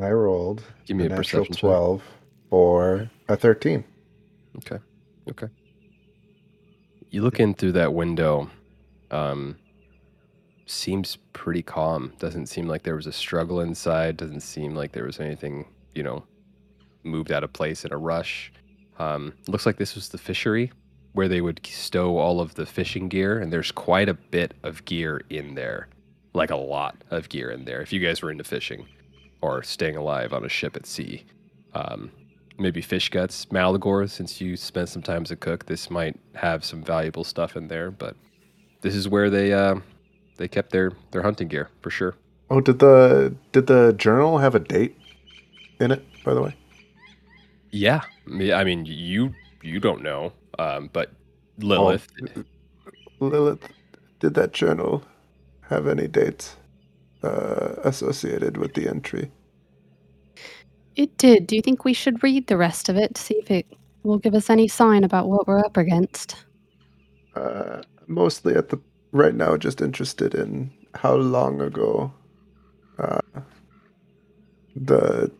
I 0.00 0.10
rolled 0.10 0.62
Give 0.86 0.96
me 0.96 1.06
a 1.06 1.08
natural 1.08 1.24
perception 1.44 1.54
check. 1.54 1.60
12 1.60 2.02
for 2.50 3.10
a 3.28 3.36
13. 3.36 3.82
Okay. 4.58 4.78
Okay. 5.28 5.48
You 7.10 7.22
look 7.22 7.40
in 7.40 7.54
through 7.54 7.72
that 7.72 7.94
window. 7.94 8.50
Um, 9.10 9.56
seems 10.66 11.16
pretty 11.32 11.62
calm. 11.62 12.12
Doesn't 12.18 12.46
seem 12.46 12.66
like 12.66 12.82
there 12.82 12.96
was 12.96 13.06
a 13.06 13.12
struggle 13.12 13.60
inside. 13.60 14.16
Doesn't 14.16 14.40
seem 14.40 14.74
like 14.74 14.92
there 14.92 15.04
was 15.04 15.20
anything, 15.20 15.66
you 15.94 16.02
know, 16.02 16.24
moved 17.04 17.32
out 17.32 17.44
of 17.44 17.52
place 17.52 17.84
in 17.84 17.92
a 17.92 17.96
rush. 17.96 18.52
Um, 18.98 19.34
looks 19.46 19.66
like 19.66 19.76
this 19.76 19.94
was 19.94 20.08
the 20.08 20.18
fishery 20.18 20.72
where 21.12 21.28
they 21.28 21.40
would 21.40 21.64
stow 21.66 22.18
all 22.18 22.40
of 22.40 22.54
the 22.56 22.66
fishing 22.66 23.08
gear, 23.08 23.38
and 23.38 23.50
there's 23.50 23.72
quite 23.72 24.08
a 24.08 24.14
bit 24.14 24.52
of 24.62 24.84
gear 24.84 25.22
in 25.30 25.54
there, 25.54 25.88
like 26.34 26.50
a 26.50 26.56
lot 26.56 26.96
of 27.10 27.28
gear 27.30 27.50
in 27.50 27.64
there. 27.64 27.80
If 27.80 27.90
you 27.90 28.00
guys 28.00 28.20
were 28.20 28.30
into 28.30 28.44
fishing 28.44 28.86
or 29.40 29.62
staying 29.62 29.96
alive 29.96 30.34
on 30.34 30.44
a 30.44 30.48
ship 30.48 30.76
at 30.76 30.84
sea, 30.84 31.24
um, 31.72 32.10
maybe 32.58 32.80
fish 32.80 33.08
guts, 33.10 33.46
Malagor. 33.46 34.08
Since 34.08 34.40
you 34.40 34.56
spent 34.56 34.88
some 34.88 35.02
time 35.02 35.22
as 35.22 35.30
a 35.30 35.36
cook, 35.36 35.66
this 35.66 35.90
might 35.90 36.18
have 36.34 36.64
some 36.64 36.82
valuable 36.82 37.24
stuff 37.24 37.56
in 37.56 37.68
there. 37.68 37.90
But 37.90 38.16
this 38.82 38.94
is 38.94 39.08
where 39.08 39.30
they 39.30 39.52
uh, 39.52 39.76
they 40.36 40.48
kept 40.48 40.70
their 40.70 40.92
their 41.10 41.22
hunting 41.22 41.48
gear 41.48 41.70
for 41.82 41.90
sure. 41.90 42.14
Oh, 42.50 42.60
did 42.60 42.78
the 42.78 43.34
did 43.52 43.66
the 43.66 43.92
journal 43.92 44.38
have 44.38 44.54
a 44.54 44.60
date 44.60 44.96
in 45.80 45.90
it? 45.90 46.04
By 46.24 46.34
the 46.34 46.42
way, 46.42 46.54
Yeah, 47.70 48.02
I 48.28 48.64
mean 48.64 48.84
you 48.86 49.34
you 49.62 49.80
don't 49.80 50.02
know, 50.02 50.32
um, 50.58 50.90
but 50.92 51.12
Lilith. 51.58 52.08
Lilith, 53.20 53.68
did 54.20 54.34
that 54.34 54.52
journal 54.52 55.04
have 55.68 55.86
any 55.86 56.06
dates 56.06 56.56
uh, 57.22 57.76
associated 57.82 58.56
with 58.56 58.74
the 58.74 58.88
entry? 58.88 59.30
It 60.96 61.16
did. 61.18 61.46
Do 61.46 61.56
you 61.56 61.62
think 61.62 61.84
we 61.84 61.92
should 61.92 62.22
read 62.22 62.46
the 62.46 62.56
rest 62.56 62.88
of 62.88 62.96
it 62.96 63.14
to 63.14 63.22
see 63.22 63.34
if 63.34 63.50
it 63.50 63.66
will 64.02 64.18
give 64.18 64.34
us 64.34 64.48
any 64.48 64.66
sign 64.66 65.04
about 65.04 65.28
what 65.28 65.46
we're 65.46 65.58
up 65.58 65.76
against? 65.76 66.44
Uh, 67.34 67.82
mostly 68.06 68.54
at 68.54 68.70
the 68.70 68.80
right 69.12 69.34
now, 69.34 69.56
just 69.56 69.82
interested 69.82 70.34
in 70.34 70.70
how 70.94 71.14
long 71.14 71.60
ago 71.60 72.12
uh, 72.98 73.20
the 74.74 75.30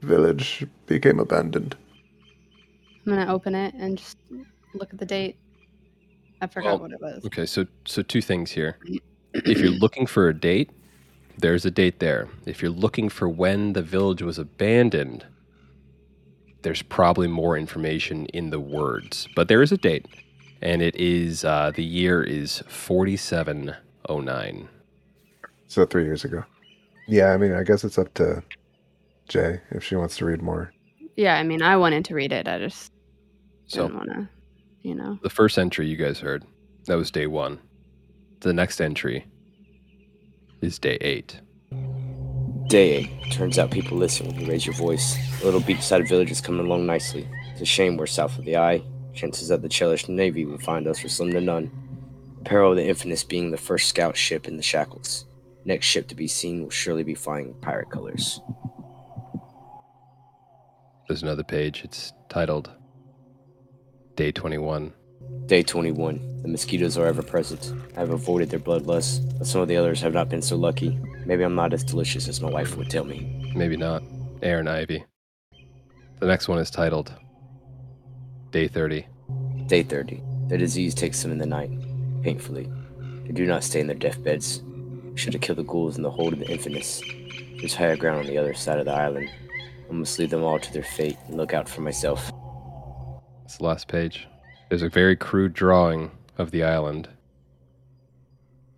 village 0.00 0.66
became 0.86 1.20
abandoned. 1.20 1.76
I'm 3.06 3.12
gonna 3.14 3.32
open 3.32 3.54
it 3.54 3.74
and 3.74 3.96
just 3.96 4.18
look 4.74 4.92
at 4.92 4.98
the 4.98 5.06
date. 5.06 5.36
I 6.40 6.48
forgot 6.48 6.80
Well, 6.80 6.80
what 6.80 6.92
it 6.92 7.00
was. 7.00 7.24
Okay, 7.26 7.46
so 7.46 7.66
so 7.84 8.02
two 8.02 8.20
things 8.20 8.50
here. 8.50 8.78
If 9.44 9.58
you're 9.58 9.68
looking 9.68 10.06
for 10.06 10.30
a 10.30 10.34
date, 10.34 10.70
there's 11.38 11.64
a 11.66 11.70
date 11.70 12.00
there. 12.00 12.28
If 12.46 12.62
you're 12.62 12.70
looking 12.70 13.08
for 13.08 13.28
when 13.28 13.72
the 13.74 13.82
village 13.82 14.22
was 14.22 14.38
abandoned, 14.38 15.24
there's 16.62 16.82
probably 16.82 17.28
more 17.28 17.56
information 17.56 18.26
in 18.26 18.50
the 18.50 18.60
words, 18.60 19.28
but 19.36 19.48
there 19.48 19.62
is 19.62 19.70
a 19.72 19.76
date, 19.76 20.06
and 20.62 20.82
it 20.82 20.96
is 20.96 21.44
uh, 21.44 21.70
the 21.74 21.84
year 21.84 22.22
is 22.22 22.62
4709. 22.68 24.68
So 25.68 25.84
three 25.86 26.04
years 26.04 26.24
ago. 26.24 26.44
Yeah, 27.08 27.32
I 27.32 27.36
mean, 27.36 27.52
I 27.52 27.62
guess 27.62 27.84
it's 27.84 27.98
up 27.98 28.12
to 28.14 28.42
Jay 29.28 29.60
if 29.70 29.84
she 29.84 29.94
wants 29.96 30.16
to 30.18 30.24
read 30.24 30.42
more. 30.42 30.72
Yeah, 31.16 31.36
I 31.36 31.42
mean, 31.44 31.62
I 31.62 31.76
wanted 31.76 32.04
to 32.06 32.14
read 32.14 32.32
it. 32.32 32.48
I 32.48 32.58
just 32.58 32.92
So 33.66 33.82
didn't 33.88 33.96
want 33.96 34.10
to, 34.10 34.28
you 34.82 34.94
know. 34.94 35.18
the 35.22 35.30
first 35.30 35.58
entry 35.58 35.86
you 35.86 35.96
guys 35.96 36.18
heard, 36.18 36.44
that 36.86 36.96
was 36.96 37.10
day 37.10 37.26
one. 37.26 37.58
The 38.40 38.52
next 38.52 38.80
entry 38.80 39.26
is 40.60 40.78
day 40.78 40.98
eight. 41.00 41.40
Day 42.68 43.08
8. 43.24 43.32
Turns 43.32 43.58
out 43.60 43.70
people 43.70 43.96
listen 43.96 44.26
when 44.26 44.40
you 44.40 44.48
raise 44.48 44.66
your 44.66 44.74
voice. 44.74 45.16
The 45.38 45.44
little 45.44 45.60
beachside 45.60 46.08
village 46.08 46.32
is 46.32 46.40
coming 46.40 46.66
along 46.66 46.84
nicely. 46.84 47.28
It's 47.52 47.60
a 47.60 47.64
shame 47.64 47.96
we're 47.96 48.06
south 48.06 48.38
of 48.38 48.44
the 48.44 48.56
eye. 48.56 48.82
Chances 49.14 49.48
that 49.48 49.62
the 49.62 49.68
Chelish 49.68 50.08
Navy 50.08 50.44
will 50.44 50.58
find 50.58 50.88
us 50.88 51.04
are 51.04 51.08
slim 51.08 51.30
to 51.30 51.40
none. 51.40 51.70
Peril 52.44 52.72
of 52.72 52.76
the 52.76 52.84
Infamous 52.84 53.22
being 53.22 53.52
the 53.52 53.56
first 53.56 53.88
scout 53.88 54.16
ship 54.16 54.48
in 54.48 54.56
the 54.56 54.64
Shackles. 54.64 55.26
Next 55.64 55.86
ship 55.86 56.08
to 56.08 56.16
be 56.16 56.26
seen 56.26 56.62
will 56.64 56.70
surely 56.70 57.04
be 57.04 57.14
flying 57.14 57.54
pirate 57.60 57.90
colors. 57.90 58.40
There's 61.06 61.22
another 61.22 61.44
page. 61.44 61.82
It's 61.84 62.12
titled 62.28 62.70
Day 64.16 64.32
21. 64.32 64.92
Day 65.46 65.62
21. 65.62 66.42
The 66.42 66.48
mosquitoes 66.48 66.98
are 66.98 67.06
ever 67.06 67.22
present. 67.22 67.72
I 67.96 68.00
have 68.00 68.10
avoided 68.10 68.50
their 68.50 68.58
bloodlust, 68.58 69.38
but 69.38 69.46
some 69.46 69.60
of 69.60 69.68
the 69.68 69.76
others 69.76 70.00
have 70.00 70.12
not 70.12 70.28
been 70.28 70.42
so 70.42 70.56
lucky. 70.56 70.98
Maybe 71.24 71.44
I'm 71.44 71.54
not 71.54 71.72
as 71.72 71.84
delicious 71.84 72.28
as 72.28 72.40
my 72.40 72.50
wife 72.50 72.76
would 72.76 72.90
tell 72.90 73.04
me. 73.04 73.52
Maybe 73.54 73.76
not. 73.76 74.02
Aaron 74.42 74.68
Ivy. 74.68 75.04
The 76.20 76.26
next 76.26 76.48
one 76.48 76.58
is 76.58 76.70
titled 76.70 77.12
Day 78.50 78.68
30. 78.68 79.06
Day 79.66 79.82
30. 79.82 80.22
The 80.48 80.58
disease 80.58 80.94
takes 80.94 81.22
them 81.22 81.32
in 81.32 81.38
the 81.38 81.46
night, 81.46 81.70
painfully. 82.22 82.70
They 83.24 83.32
do 83.32 83.46
not 83.46 83.64
stay 83.64 83.80
in 83.80 83.86
their 83.86 83.96
deathbeds. 83.96 84.62
Should 85.14 85.32
have 85.32 85.42
killed 85.42 85.58
the 85.58 85.64
ghouls 85.64 85.96
in 85.96 86.02
the 86.02 86.10
hold 86.10 86.32
of 86.32 86.38
the 86.40 86.50
infamous. 86.50 87.02
There's 87.58 87.74
higher 87.74 87.96
ground 87.96 88.20
on 88.20 88.26
the 88.26 88.38
other 88.38 88.54
side 88.54 88.78
of 88.78 88.84
the 88.84 88.92
island. 88.92 89.30
I 89.88 89.92
must 89.92 90.18
leave 90.18 90.30
them 90.30 90.44
all 90.44 90.58
to 90.58 90.72
their 90.72 90.82
fate 90.82 91.16
and 91.28 91.36
look 91.36 91.54
out 91.54 91.68
for 91.68 91.80
myself. 91.80 92.30
It's 93.44 93.58
the 93.58 93.64
last 93.64 93.88
page. 93.88 94.26
There's 94.68 94.82
a 94.82 94.88
very 94.88 95.16
crude 95.16 95.54
drawing 95.54 96.10
of 96.38 96.50
the 96.50 96.64
island. 96.64 97.08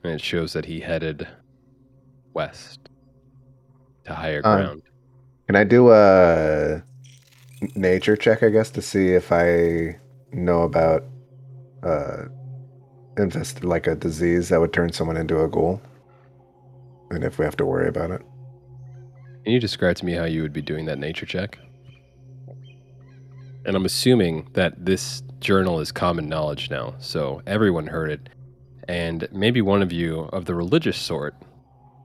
And 0.05 0.13
it 0.13 0.21
shows 0.21 0.53
that 0.53 0.67
he 0.67 0.81
headed 0.81 1.27
west 2.35 2.89
to 4.05 4.15
higher 4.15 4.41
Uh, 4.45 4.57
ground. 4.57 4.83
Can 5.47 5.57
I 5.57 5.65
do 5.65 5.91
a 5.91 6.83
nature 7.75 8.17
check, 8.17 8.43
I 8.43 8.51
guess, 8.51 8.71
to 8.71 8.83
see 8.83 9.09
if 9.15 9.33
I 9.33 9.99
know 10.33 10.63
about 10.63 11.05
uh, 11.83 12.25
infest 13.17 13.65
like 13.65 13.87
a 13.87 13.95
disease 13.95 14.51
that 14.51 14.61
would 14.61 14.73
turn 14.73 14.93
someone 14.93 15.17
into 15.17 15.43
a 15.43 15.49
ghoul, 15.49 15.81
and 17.11 17.25
if 17.25 17.39
we 17.39 17.45
have 17.45 17.57
to 17.57 17.67
worry 17.67 17.89
about 17.89 18.11
it? 18.11 18.23
Can 19.45 19.53
you 19.53 19.61
describe 19.61 19.97
to 19.97 20.05
me 20.05 20.13
how 20.13 20.25
you 20.25 20.43
would 20.43 20.53
be 20.53 20.63
doing 20.63 20.85
that 20.87 20.99
nature 20.99 21.27
check? 21.27 21.59
And 23.65 23.75
I'm 23.75 23.87
assuming 23.87 24.49
that 24.53 24.85
this 24.85 25.23
journal 25.41 25.81
is 25.81 25.93
common 25.93 26.29
knowledge 26.29 26.71
now, 26.71 26.95
so 26.99 27.43
everyone 27.47 27.87
heard 27.87 28.11
it. 28.11 28.29
And 28.89 29.29
maybe 29.33 29.61
one 29.61 29.83
of 29.83 29.93
you 29.93 30.21
of 30.33 30.47
the 30.47 30.55
religious 30.55 30.97
sort 30.97 31.35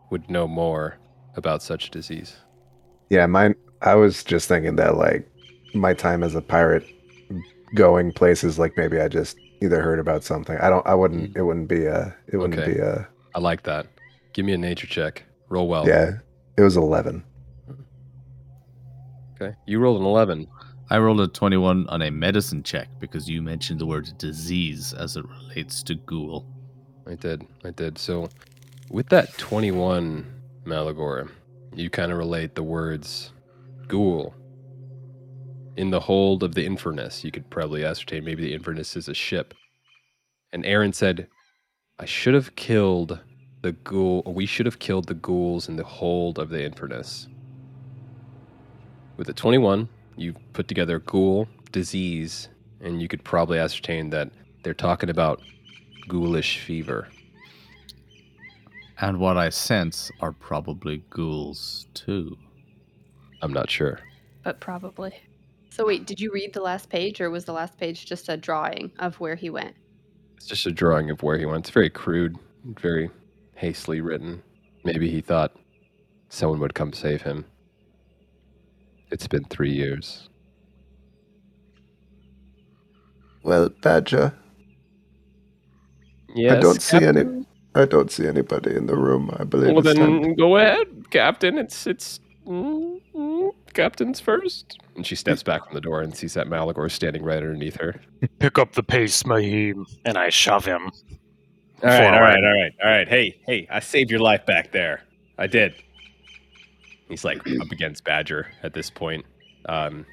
would 0.10 0.30
know 0.30 0.48
more 0.48 0.98
about 1.36 1.62
such 1.62 1.90
disease. 1.92 2.36
Yeah, 3.10 3.26
mine. 3.26 3.56
I 3.82 3.96
was 3.96 4.24
just 4.24 4.48
thinking 4.48 4.76
that 4.78 4.98
like 4.98 5.30
my 5.74 5.94
time 5.94 6.24
as 6.24 6.36
a 6.36 6.42
pirate, 6.42 6.86
going 7.76 8.12
places 8.12 8.60
like 8.60 8.78
maybe 8.78 9.00
I 9.00 9.08
just 9.08 9.38
either 9.62 9.82
heard 9.82 10.00
about 10.00 10.24
something. 10.24 10.58
I 10.58 10.70
don't. 10.70 10.86
I 10.86 10.94
wouldn't. 10.94 11.34
Mm. 11.34 11.38
It 11.38 11.42
wouldn't 11.44 11.68
be 11.70 11.86
a. 11.86 12.16
It 12.28 12.38
wouldn't 12.38 12.60
Okay. 12.60 12.74
be 12.74 12.80
a. 12.80 13.08
I 13.36 13.40
like 13.40 13.64
that. 13.64 13.88
Give 14.34 14.46
me 14.46 14.54
a 14.54 14.58
nature 14.58 14.88
check. 14.88 15.24
Roll 15.50 15.68
well. 15.68 15.88
Yeah, 15.88 16.18
it 16.58 16.62
was 16.62 16.76
eleven. 16.76 17.24
Okay. 19.36 19.56
You 19.66 19.80
rolled 19.80 20.00
an 20.00 20.06
11. 20.08 20.48
I 20.90 20.98
rolled 20.98 21.22
a 21.22 21.28
21 21.28 21.88
on 21.88 22.02
a 22.02 22.12
medicine 22.12 22.62
check 22.62 22.90
because 23.00 23.30
you 23.30 23.42
mentioned 23.42 23.80
the 23.80 23.86
word 23.86 24.12
disease 24.18 24.94
as 24.94 25.16
it 25.16 25.26
relates 25.28 25.82
to 25.84 25.96
ghoul. 25.96 26.46
I 27.08 27.16
did. 27.16 27.48
I 27.64 27.72
did. 27.72 27.98
So, 27.98 28.30
with 28.90 29.10
that 29.10 29.38
21, 29.38 30.26
Malagor, 30.66 31.30
you 31.74 31.90
kind 31.90 32.12
of 32.12 32.18
relate 32.18 32.56
the 32.56 32.64
words 32.64 33.32
ghoul. 33.88 34.36
In 35.76 35.90
the 35.90 36.02
hold 36.02 36.44
of 36.44 36.54
the 36.54 36.68
Infernus, 36.68 37.24
you 37.24 37.32
could 37.32 37.50
probably 37.50 37.84
ascertain 37.84 38.24
maybe 38.24 38.44
the 38.44 38.58
Infernus 38.58 38.96
is 38.96 39.08
a 39.08 39.14
ship. 39.14 39.54
And 40.52 40.66
Aaron 40.66 40.94
said, 40.94 41.28
I 41.98 42.06
should 42.06 42.34
have 42.36 42.56
killed 42.56 43.20
the 43.62 43.72
ghoul, 43.72 44.22
we 44.28 44.46
should 44.46 44.66
have 44.66 44.80
killed 44.80 45.08
the 45.08 45.14
ghouls 45.14 45.70
in 45.70 45.78
the 45.78 45.84
hold 45.84 46.38
of 46.38 46.50
the 46.50 46.58
Infernus. 46.58 47.28
With 49.18 49.28
the 49.28 49.34
21, 49.34 49.88
you 50.16 50.34
put 50.54 50.68
together 50.68 51.00
ghoul, 51.00 51.48
disease, 51.72 52.50
and 52.82 53.02
you 53.02 53.08
could 53.08 53.24
probably 53.24 53.60
ascertain 53.60 54.10
that 54.12 54.30
they're 54.64 54.74
talking 54.74 55.10
about 55.10 55.42
ghoulish 56.08 56.60
fever. 56.60 57.08
And 59.02 59.20
what 59.20 59.38
I 59.38 59.50
sense 59.50 60.12
are 60.22 60.32
probably 60.32 61.04
ghouls 61.10 61.88
too. 61.94 62.38
I'm 63.42 63.52
not 63.52 63.70
sure. 63.70 64.00
But 64.44 64.60
probably. 64.60 65.14
So 65.70 65.86
wait, 65.86 66.06
did 66.06 66.20
you 66.20 66.32
read 66.32 66.54
the 66.54 66.62
last 66.62 66.90
page, 66.90 67.20
or 67.20 67.30
was 67.30 67.46
the 67.46 67.54
last 67.54 67.78
page 67.78 68.06
just 68.06 68.30
a 68.30 68.38
drawing 68.38 68.92
of 69.00 69.20
where 69.20 69.36
he 69.36 69.50
went? 69.50 69.76
It's 70.38 70.46
just 70.46 70.66
a 70.66 70.72
drawing 70.72 71.10
of 71.10 71.24
where 71.24 71.38
he 71.38 71.46
went. 71.46 71.66
It's 71.66 71.70
very 71.70 71.90
crude, 71.90 72.38
very 72.64 73.10
hastily 73.56 74.02
written. 74.02 74.44
Maybe 74.84 75.10
he 75.10 75.22
thought 75.22 75.56
someone 76.30 76.60
would 76.60 76.74
come 76.74 76.94
save 76.94 77.22
him. 77.22 77.46
It's 79.14 79.28
been 79.28 79.46
three 79.46 79.72
years. 79.74 80.30
Well, 83.44 83.70
Badger, 83.82 84.34
Yes, 86.36 86.54
I 86.54 86.56
don't 86.56 86.82
see 86.82 87.06
any. 87.06 87.26
I 87.76 87.86
don't 87.86 88.12
see 88.12 88.28
anybody 88.28 88.76
in 88.76 88.88
the 88.88 88.98
room. 88.98 89.32
I 89.40 89.46
believe 89.46 89.70
Well, 89.76 89.80
it's 89.80 89.94
time. 89.94 90.20
then 90.20 90.36
go 90.36 90.58
ahead, 90.58 90.88
Captain. 91.12 91.58
It's 91.58 91.88
it's 91.88 92.20
mm, 92.48 93.00
mm, 93.16 93.52
captains 93.74 94.20
first. 94.20 94.80
And 94.96 95.06
she 95.08 95.16
steps 95.16 95.44
back 95.44 95.66
from 95.66 95.76
the 95.76 95.82
door 95.82 96.02
and 96.02 96.16
sees 96.16 96.36
that 96.36 96.48
Malagor 96.48 96.92
standing 96.92 97.24
right 97.24 97.38
underneath 97.38 97.78
her. 97.82 98.02
Pick 98.40 98.60
up 98.60 98.74
the 98.74 98.84
pace, 98.84 99.26
Mahim, 99.26 99.86
and 100.06 100.18
I 100.18 100.30
shove 100.30 100.66
him. 100.66 100.92
All 101.84 101.90
right, 101.90 102.14
all 102.14 102.22
Forward. 102.22 102.24
right, 102.24 102.44
all 102.44 102.54
right, 102.62 102.74
all 102.84 102.92
right. 102.92 103.08
Hey, 103.10 103.42
hey, 103.48 103.68
I 103.72 103.80
saved 103.82 104.12
your 104.12 104.22
life 104.22 104.46
back 104.46 104.72
there. 104.72 105.04
I 105.38 105.48
did. 105.48 105.76
He's 107.10 107.24
like 107.24 107.40
up 107.62 107.72
against 107.72 108.04
Badger 108.04 108.48
at 108.64 108.74
this 108.74 108.90
point. 108.90 109.26
Um, 109.68 110.06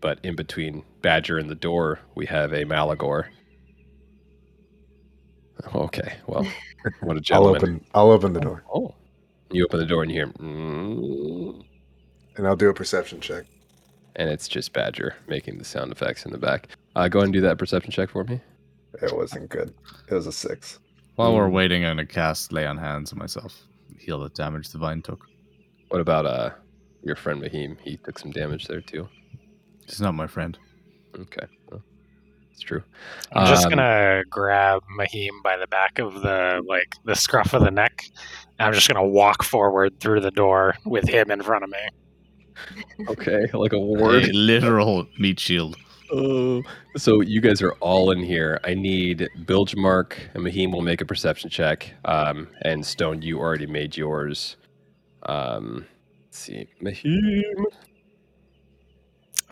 but 0.00 0.18
in 0.24 0.34
between 0.34 0.82
Badger 1.02 1.38
and 1.38 1.48
the 1.50 1.54
door, 1.54 2.00
we 2.14 2.26
have 2.26 2.52
a 2.52 2.64
Malagor. 2.64 3.26
Okay, 5.74 6.14
well, 6.26 6.46
what 7.00 7.12
a 7.16 7.18
I'll 7.18 7.20
gentleman. 7.20 7.56
open. 7.56 7.84
I'll 7.94 8.10
open 8.10 8.32
the 8.32 8.40
door, 8.40 8.64
Oh, 8.74 8.94
you 9.50 9.64
open 9.64 9.78
the 9.78 9.86
door 9.86 10.02
and 10.02 10.10
you 10.10 10.16
hear, 10.18 10.26
mm, 10.26 11.64
and 12.36 12.46
I'll 12.46 12.56
do 12.56 12.68
a 12.68 12.74
perception 12.74 13.20
check. 13.20 13.44
and 14.16 14.28
it's 14.28 14.48
just 14.48 14.72
Badger 14.72 15.14
making 15.28 15.58
the 15.58 15.64
sound 15.64 15.92
effects 15.92 16.24
in 16.26 16.32
the 16.32 16.38
back. 16.38 16.68
Uh, 16.96 17.06
go 17.08 17.20
ahead 17.20 17.26
and 17.26 17.32
do 17.32 17.40
that 17.42 17.58
perception 17.58 17.92
check 17.92 18.10
for 18.10 18.24
me. 18.24 18.40
It 19.00 19.14
wasn't 19.16 19.48
good. 19.50 19.72
It 20.10 20.14
was 20.14 20.26
a 20.26 20.32
six. 20.32 20.78
While 21.14 21.34
we're 21.34 21.48
Mm. 21.48 21.52
waiting, 21.52 21.84
I'm 21.84 21.92
gonna 21.96 22.06
cast 22.06 22.52
Lay 22.52 22.66
on 22.66 22.76
Hands 22.78 23.10
on 23.12 23.18
myself. 23.18 23.56
Heal 23.98 24.18
the 24.18 24.30
damage 24.30 24.70
the 24.70 24.78
vine 24.78 25.00
took. 25.02 25.26
What 25.92 26.00
about 26.00 26.24
uh 26.24 26.50
your 27.02 27.16
friend 27.16 27.38
Mahim? 27.38 27.76
He 27.84 27.98
took 27.98 28.18
some 28.18 28.30
damage 28.30 28.66
there 28.66 28.80
too. 28.80 29.06
He's 29.86 30.00
not 30.00 30.14
my 30.14 30.26
friend. 30.26 30.56
Okay, 31.18 31.46
well, 31.70 31.82
it's 32.50 32.62
true. 32.62 32.82
I'm 33.32 33.46
just 33.46 33.66
Um, 33.66 33.72
gonna 33.72 34.22
grab 34.30 34.82
Mahim 34.96 35.34
by 35.44 35.58
the 35.58 35.66
back 35.66 35.98
of 35.98 36.22
the 36.22 36.62
like 36.66 36.94
the 37.04 37.14
scruff 37.14 37.52
of 37.52 37.62
the 37.62 37.70
neck. 37.70 38.04
and 38.58 38.68
I'm 38.68 38.72
just 38.72 38.88
gonna 38.88 39.06
walk 39.06 39.42
forward 39.42 40.00
through 40.00 40.20
the 40.22 40.30
door 40.30 40.74
with 40.86 41.06
him 41.06 41.30
in 41.30 41.42
front 41.42 41.62
of 41.64 41.68
me. 41.68 43.04
Okay, 43.10 43.46
like 43.52 43.74
a 43.74 43.76
A 43.76 44.32
literal 44.32 45.06
meat 45.18 45.38
shield. 45.40 45.76
Oh, 46.10 46.62
so 46.96 47.20
you 47.20 47.42
guys 47.42 47.60
are 47.60 47.72
all 47.80 48.10
in 48.12 48.20
here. 48.22 48.60
I 48.64 48.72
need 48.72 49.28
Bilgemark 49.44 50.14
and 50.32 50.42
Mahim 50.42 50.72
will 50.72 50.80
make 50.80 51.02
a 51.02 51.06
perception 51.06 51.50
check. 51.50 51.92
Um, 52.06 52.48
and 52.62 52.84
Stone, 52.86 53.20
you 53.20 53.38
already 53.40 53.66
made 53.66 53.94
yours. 53.96 54.56
Um, 55.26 55.86
let's 56.24 56.38
see, 56.38 56.68
Mahim. 56.80 57.66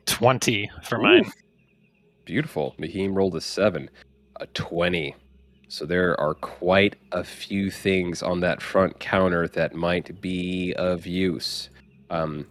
Twenty 0.06 0.70
for 0.82 0.98
Ooh, 0.98 1.02
mine. 1.02 1.32
Beautiful. 2.24 2.74
Mahim 2.78 3.14
rolled 3.14 3.36
a 3.36 3.40
seven, 3.40 3.90
a 4.36 4.46
twenty. 4.48 5.14
So 5.68 5.86
there 5.86 6.18
are 6.20 6.34
quite 6.34 6.96
a 7.12 7.22
few 7.22 7.70
things 7.70 8.22
on 8.22 8.40
that 8.40 8.60
front 8.60 8.98
counter 8.98 9.46
that 9.48 9.74
might 9.74 10.20
be 10.20 10.74
of 10.74 11.06
use. 11.06 11.70
Um, 12.10 12.48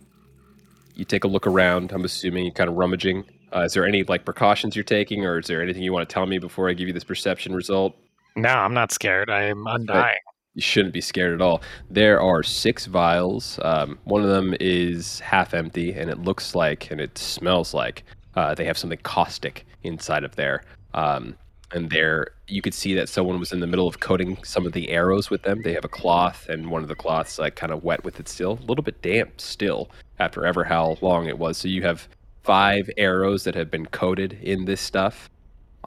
you 0.95 1.03
take 1.03 1.25
a 1.25 1.27
look 1.27 1.45
around. 1.45 1.91
I'm 1.91 2.05
assuming 2.05 2.45
you're 2.45 2.53
kind 2.53 2.69
of 2.69 2.77
rummaging. 2.77 3.25
Uh, 3.53 3.61
is 3.61 3.73
there 3.73 3.85
any 3.85 4.03
like 4.03 4.23
precautions 4.23 4.75
you're 4.75 4.83
taking, 4.83 5.25
or 5.25 5.39
is 5.39 5.47
there 5.47 5.61
anything 5.61 5.83
you 5.83 5.91
want 5.91 6.07
to 6.07 6.13
tell 6.13 6.25
me 6.27 6.37
before 6.39 6.69
I 6.69 6.73
give 6.73 6.87
you 6.87 6.93
this 6.93 7.03
perception 7.03 7.53
result? 7.53 7.95
No, 8.35 8.49
I'm 8.49 8.73
not 8.73 8.91
scared. 8.91 9.29
I'm 9.29 9.67
undying. 9.67 10.15
You 10.59 10.63
shouldn't 10.63 10.93
be 10.93 10.99
scared 10.99 11.33
at 11.33 11.41
all. 11.41 11.61
There 11.89 12.19
are 12.19 12.43
six 12.43 12.85
vials. 12.85 13.59
Um, 13.61 13.97
one 14.03 14.23
of 14.23 14.27
them 14.27 14.53
is 14.59 15.21
half 15.21 15.53
empty, 15.53 15.93
and 15.93 16.09
it 16.09 16.19
looks 16.19 16.53
like 16.53 16.91
and 16.91 16.99
it 16.99 17.17
smells 17.17 17.73
like 17.73 18.03
uh, 18.35 18.55
they 18.55 18.65
have 18.65 18.77
something 18.77 18.99
caustic 19.01 19.65
inside 19.83 20.25
of 20.25 20.35
there. 20.35 20.65
Um, 20.93 21.37
and 21.71 21.89
there, 21.89 22.31
you 22.49 22.61
could 22.61 22.73
see 22.73 22.93
that 22.95 23.07
someone 23.07 23.39
was 23.39 23.53
in 23.53 23.61
the 23.61 23.67
middle 23.67 23.87
of 23.87 24.01
coating 24.01 24.43
some 24.43 24.65
of 24.65 24.73
the 24.73 24.89
arrows 24.89 25.29
with 25.29 25.43
them. 25.43 25.61
They 25.61 25.71
have 25.71 25.85
a 25.85 25.87
cloth, 25.87 26.45
and 26.49 26.69
one 26.69 26.81
of 26.81 26.89
the 26.89 26.95
cloths 26.95 27.39
like 27.39 27.55
kind 27.55 27.71
of 27.71 27.85
wet 27.85 28.03
with 28.03 28.19
it 28.19 28.27
still, 28.27 28.59
a 28.61 28.65
little 28.65 28.83
bit 28.83 29.01
damp 29.01 29.39
still 29.39 29.89
after 30.19 30.45
ever 30.45 30.65
how 30.65 30.97
long 30.99 31.27
it 31.27 31.39
was. 31.39 31.57
So 31.57 31.69
you 31.69 31.83
have 31.83 32.09
five 32.43 32.89
arrows 32.97 33.45
that 33.45 33.55
have 33.55 33.71
been 33.71 33.85
coated 33.85 34.33
in 34.41 34.65
this 34.65 34.81
stuff. 34.81 35.29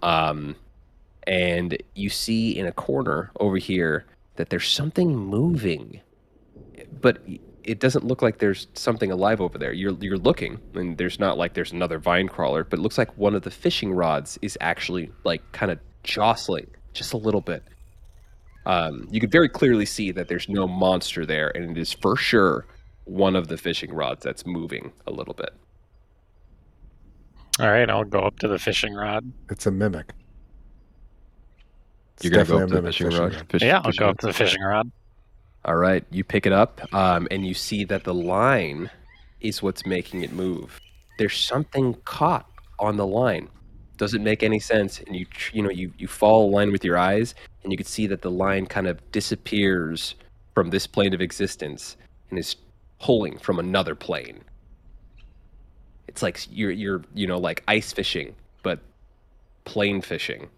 Um, 0.02 0.56
and 1.26 1.76
you 1.94 2.08
see 2.08 2.56
in 2.56 2.64
a 2.64 2.72
corner 2.72 3.30
over 3.38 3.58
here 3.58 4.06
that 4.37 4.51
there's 4.51 4.68
something 4.68 5.16
moving, 5.16 6.01
but 7.01 7.18
it 7.64 7.78
doesn't 7.78 8.05
look 8.05 8.22
like 8.22 8.39
there's 8.39 8.66
something 8.74 9.11
alive 9.11 9.41
over 9.41 9.59
there. 9.59 9.72
You're 9.72 9.97
you're 10.01 10.18
looking, 10.18 10.61
and 10.74 10.99
there's 10.99 11.18
not 11.18 11.39
like 11.39 11.55
there's 11.55 11.72
another 11.72 11.99
vine 11.99 12.28
crawler, 12.28 12.64
but 12.64 12.78
it 12.78 12.83
looks 12.83 12.99
like 12.99 13.16
one 13.16 13.35
of 13.35 13.43
the 13.43 13.51
fishing 13.51 13.93
rods 13.93 14.39
is 14.43 14.59
actually 14.61 15.11
like 15.24 15.43
kind 15.53 15.70
of 15.70 15.78
jostling 16.03 16.66
just 16.93 17.12
a 17.12 17.16
little 17.16 17.41
bit. 17.41 17.62
Um, 18.64 19.09
you 19.11 19.20
could 19.20 19.33
very 19.33 19.49
clearly 19.49 19.87
see 19.87 20.12
that 20.12 20.28
there's 20.28 20.49
no 20.49 20.68
monster 20.68 21.26
there, 21.26 21.49
and 21.55 21.76
it 21.76 21.80
is 21.80 21.93
for 21.93 22.16
sure 22.16 22.66
one 23.05 23.35
of 23.35 23.49
the 23.49 23.57
fishing 23.57 23.93
rods 23.93 24.22
that's 24.22 24.47
moving 24.47 24.93
a 25.07 25.11
little 25.11 25.35
bit. 25.35 25.51
All 27.61 27.70
right, 27.70 27.89
I'll 27.89 28.05
go 28.05 28.20
up 28.20 28.39
to 28.39 28.49
the 28.49 28.59
fishing 28.59 28.95
rod. 28.95 29.30
It's 29.51 29.66
a 29.66 29.70
mimic. 29.70 30.12
It's 32.22 32.30
You're 32.30 32.44
gonna 32.44 32.44
go 32.44 32.56
up 32.58 32.68
definitely 32.68 32.68
to 32.68 32.74
the 32.74 32.82
mimic 32.82 32.94
fishing 32.94 33.18
rod. 33.18 33.50
Fish- 33.50 33.62
yeah, 33.62 33.80
I'll 33.84 33.92
go 33.92 34.08
up 34.10 34.18
to 34.18 34.26
the 34.28 34.32
fishing 34.32 34.62
rod. 34.62 34.92
All 35.64 35.74
right, 35.74 36.04
you 36.10 36.22
pick 36.22 36.46
it 36.46 36.52
up, 36.52 36.80
um, 36.94 37.26
and 37.32 37.44
you 37.44 37.52
see 37.52 37.84
that 37.84 38.04
the 38.04 38.14
line 38.14 38.90
is 39.40 39.60
what's 39.60 39.84
making 39.84 40.22
it 40.22 40.32
move. 40.32 40.80
There's 41.18 41.36
something 41.36 41.94
caught 42.04 42.48
on 42.78 42.96
the 42.96 43.06
line. 43.06 43.48
Doesn't 43.96 44.22
make 44.22 44.44
any 44.44 44.60
sense, 44.60 45.00
and 45.00 45.16
you 45.16 45.26
you 45.52 45.62
know 45.62 45.70
you 45.70 45.92
you 45.98 46.06
follow 46.06 46.48
the 46.48 46.54
line 46.54 46.70
with 46.70 46.84
your 46.84 46.96
eyes, 46.96 47.34
and 47.64 47.72
you 47.72 47.76
can 47.76 47.86
see 47.86 48.06
that 48.06 48.22
the 48.22 48.30
line 48.30 48.66
kind 48.66 48.86
of 48.86 49.00
disappears 49.10 50.14
from 50.54 50.70
this 50.70 50.86
plane 50.86 51.14
of 51.14 51.20
existence 51.20 51.96
and 52.30 52.38
is 52.38 52.54
pulling 53.00 53.36
from 53.38 53.58
another 53.58 53.96
plane. 53.96 54.44
It's 56.06 56.22
like 56.22 56.46
you're 56.52 56.70
you're 56.70 57.02
you 57.14 57.26
know 57.26 57.38
like 57.38 57.64
ice 57.66 57.92
fishing, 57.92 58.36
but 58.62 58.78
plane 59.64 60.00
fishing. 60.02 60.48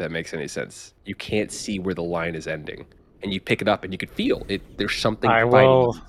That 0.00 0.10
makes 0.10 0.32
any 0.32 0.48
sense. 0.48 0.94
You 1.04 1.14
can't 1.14 1.52
see 1.52 1.78
where 1.78 1.92
the 1.92 2.02
line 2.02 2.34
is 2.34 2.46
ending 2.46 2.86
and 3.22 3.34
you 3.34 3.38
pick 3.38 3.60
it 3.60 3.68
up 3.68 3.84
and 3.84 3.92
you 3.92 3.98
can 3.98 4.08
feel 4.08 4.46
it. 4.48 4.78
There's 4.78 4.96
something 4.96 5.28
I 5.30 5.44
will- 5.44 6.00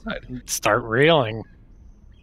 Start 0.46 0.84
reeling. 0.84 1.44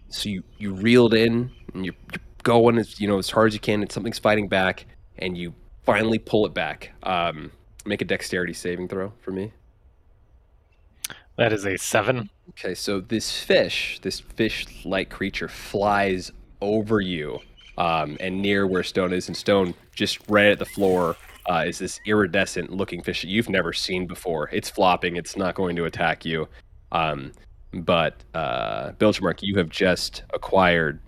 So 0.09 0.31
you 0.31 0.43
you 0.57 0.73
reel 0.73 1.13
it 1.13 1.13
in 1.13 1.51
and 1.75 1.85
you're, 1.85 1.95
you're 2.11 2.23
going 2.43 2.79
as 2.79 2.99
you 2.99 3.07
know 3.07 3.19
as 3.19 3.29
hard 3.29 3.49
as 3.49 3.53
you 3.55 3.61
can, 3.61 3.83
and 3.83 3.93
something's 3.93 4.19
fighting 4.19 4.49
back, 4.49 4.87
and 5.19 5.37
you 5.37 5.53
finally 5.85 6.19
pull 6.19 6.47
it 6.47 6.55
back. 6.55 6.93
Um, 7.03 7.53
make 7.85 8.01
a 8.01 8.07
dexterity 8.07 8.55
saving 8.55 8.89
throw 8.89 9.13
for 9.21 9.31
me. 9.33 9.53
That 11.37 11.53
is 11.53 11.67
a 11.67 11.77
seven. 11.77 12.31
Okay, 12.49 12.75
so 12.75 13.01
this 13.01 13.39
fish, 13.39 14.01
this 14.01 14.21
fish-like 14.21 15.11
creature, 15.11 15.49
flies 15.49 16.33
over 16.63 17.03
you, 17.03 17.41
um, 17.77 18.17
and 18.21 18.41
near 18.41 18.67
where 18.67 18.83
Stone 18.83 19.13
is, 19.13 19.29
and 19.29 19.37
Stone 19.37 19.75
just 19.95 20.19
right 20.31 20.47
at 20.47 20.59
the 20.59 20.65
floor 20.65 21.15
uh, 21.49 21.65
is 21.67 21.79
this 21.79 22.01
iridescent-looking 22.07 23.03
fish 23.03 23.23
that 23.23 23.29
you've 23.29 23.49
never 23.49 23.73
seen 23.73 24.07
before. 24.07 24.51
It's 24.53 24.69
flopping. 24.69 25.17
It's 25.17 25.37
not 25.37 25.55
going 25.55 25.77
to 25.77 25.87
attack 25.87 26.25
you. 26.25 26.49
Um, 26.93 27.33
but 27.73 28.23
uh, 28.35 28.93
Bilgemark, 28.93 29.43
you 29.43 29.57
have 29.57 29.69
just 29.69 30.25
acquired 30.35 31.01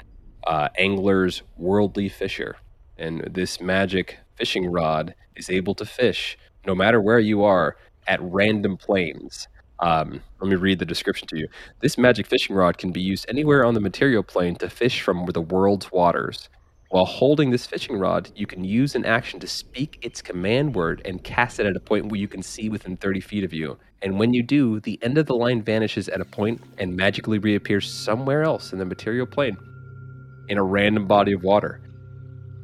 uh, 0.47 0.69
Angler's 0.79 1.43
Worldly 1.57 2.09
Fisher, 2.09 2.57
and 2.99 3.21
this 3.31 3.61
magic 3.61 4.19
fishing 4.37 4.67
rod 4.67 5.15
is 5.37 5.51
able 5.51 5.75
to 5.75 5.85
fish 5.85 6.39
no 6.67 6.75
matter 6.75 7.01
where 7.01 7.19
you 7.19 7.45
are 7.45 7.77
at 8.07 8.21
random 8.23 8.77
planes. 8.77 9.49
Um, 9.79 10.21
let 10.41 10.51
me 10.51 10.57
read 10.57 10.79
the 10.79 10.85
description 10.85 11.27
to 11.29 11.39
you. 11.39 11.49
This 11.81 11.97
magic 11.97 12.27
fishing 12.27 12.55
rod 12.55 12.77
can 12.77 12.93
be 12.93 13.01
used 13.01 13.25
anywhere 13.29 13.65
on 13.65 13.75
the 13.75 13.81
material 13.81 14.23
plane 14.23 14.57
to 14.57 14.69
fish 14.69 15.01
from 15.01 15.25
the 15.27 15.41
world's 15.41 15.91
waters. 15.91 16.49
While 16.91 17.05
holding 17.05 17.51
this 17.51 17.69
fishing 17.69 17.99
rod, 17.99 18.33
you 18.35 18.49
can 18.49 18.65
use 18.65 18.97
an 18.97 19.05
action 19.05 19.39
to 19.41 19.47
speak 19.47 20.01
its 20.03 20.21
command 20.21 20.75
word 20.75 21.03
and 21.05 21.23
cast 21.23 21.61
it 21.61 21.67
at 21.67 21.77
a 21.77 21.81
point 21.81 22.07
where 22.07 22.19
you 22.19 22.27
can 22.27 22.43
see 22.43 22.69
within 22.69 22.97
30 22.97 23.21
feet 23.21 23.45
of 23.45 23.53
you. 23.53 23.79
And 24.03 24.19
when 24.19 24.35
you 24.35 24.43
do, 24.43 24.81
the 24.81 24.99
end 25.01 25.17
of 25.17 25.27
the 25.27 25.37
line 25.37 25.63
vanishes 25.63 26.09
at 26.09 26.21
a 26.21 26.25
point 26.25 26.61
and 26.79 26.97
magically 26.97 27.39
reappears 27.39 27.89
somewhere 27.89 28.43
else 28.43 28.73
in 28.73 28.81
the 28.81 28.85
material 28.85 29.25
plane 29.25 29.57
in 30.49 30.59
a 30.59 30.65
random 30.65 31.07
body 31.07 31.33
of 31.33 31.45
water. 31.45 31.81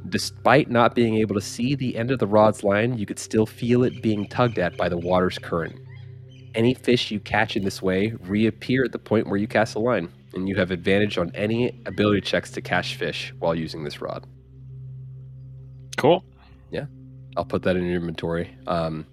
Despite 0.09 0.69
not 0.69 0.97
being 0.97 1.15
able 1.19 1.37
to 1.37 1.41
see 1.41 1.77
the 1.77 1.97
end 1.97 2.11
of 2.11 2.19
the 2.19 2.27
rod's 2.27 2.65
line, 2.65 2.99
you 2.99 3.07
could 3.07 3.21
still 3.21 3.47
feel 3.47 3.85
it 3.85 4.03
being 4.03 4.27
tugged 4.27 4.59
at 4.59 4.77
by 4.77 4.89
the 4.89 4.99
water's 4.99 5.39
current. 5.39 5.79
Any 6.53 6.75
fish 6.75 7.13
you 7.13 7.21
catch 7.21 7.55
in 7.55 7.63
this 7.63 7.81
way 7.81 8.13
reappear 8.23 8.83
at 8.83 8.91
the 8.91 8.99
point 8.99 9.29
where 9.29 9.39
you 9.39 9.47
cast 9.47 9.75
the 9.75 9.81
line, 9.81 10.09
and 10.35 10.49
you 10.49 10.57
have 10.57 10.71
advantage 10.71 11.19
on 11.19 11.31
any 11.35 11.81
ability 11.87 12.21
checks 12.21 12.51
to 12.53 12.61
catch 12.61 12.97
fish 12.97 13.33
while 13.39 13.55
using 13.55 13.85
this 13.85 14.01
rod. 14.01 14.27
Cool. 15.97 16.25
Yeah, 16.71 16.87
I'll 17.37 17.45
put 17.45 17.63
that 17.63 17.77
in 17.77 17.85
your 17.87 17.97
inventory. 17.97 18.55
Um, 18.67 19.07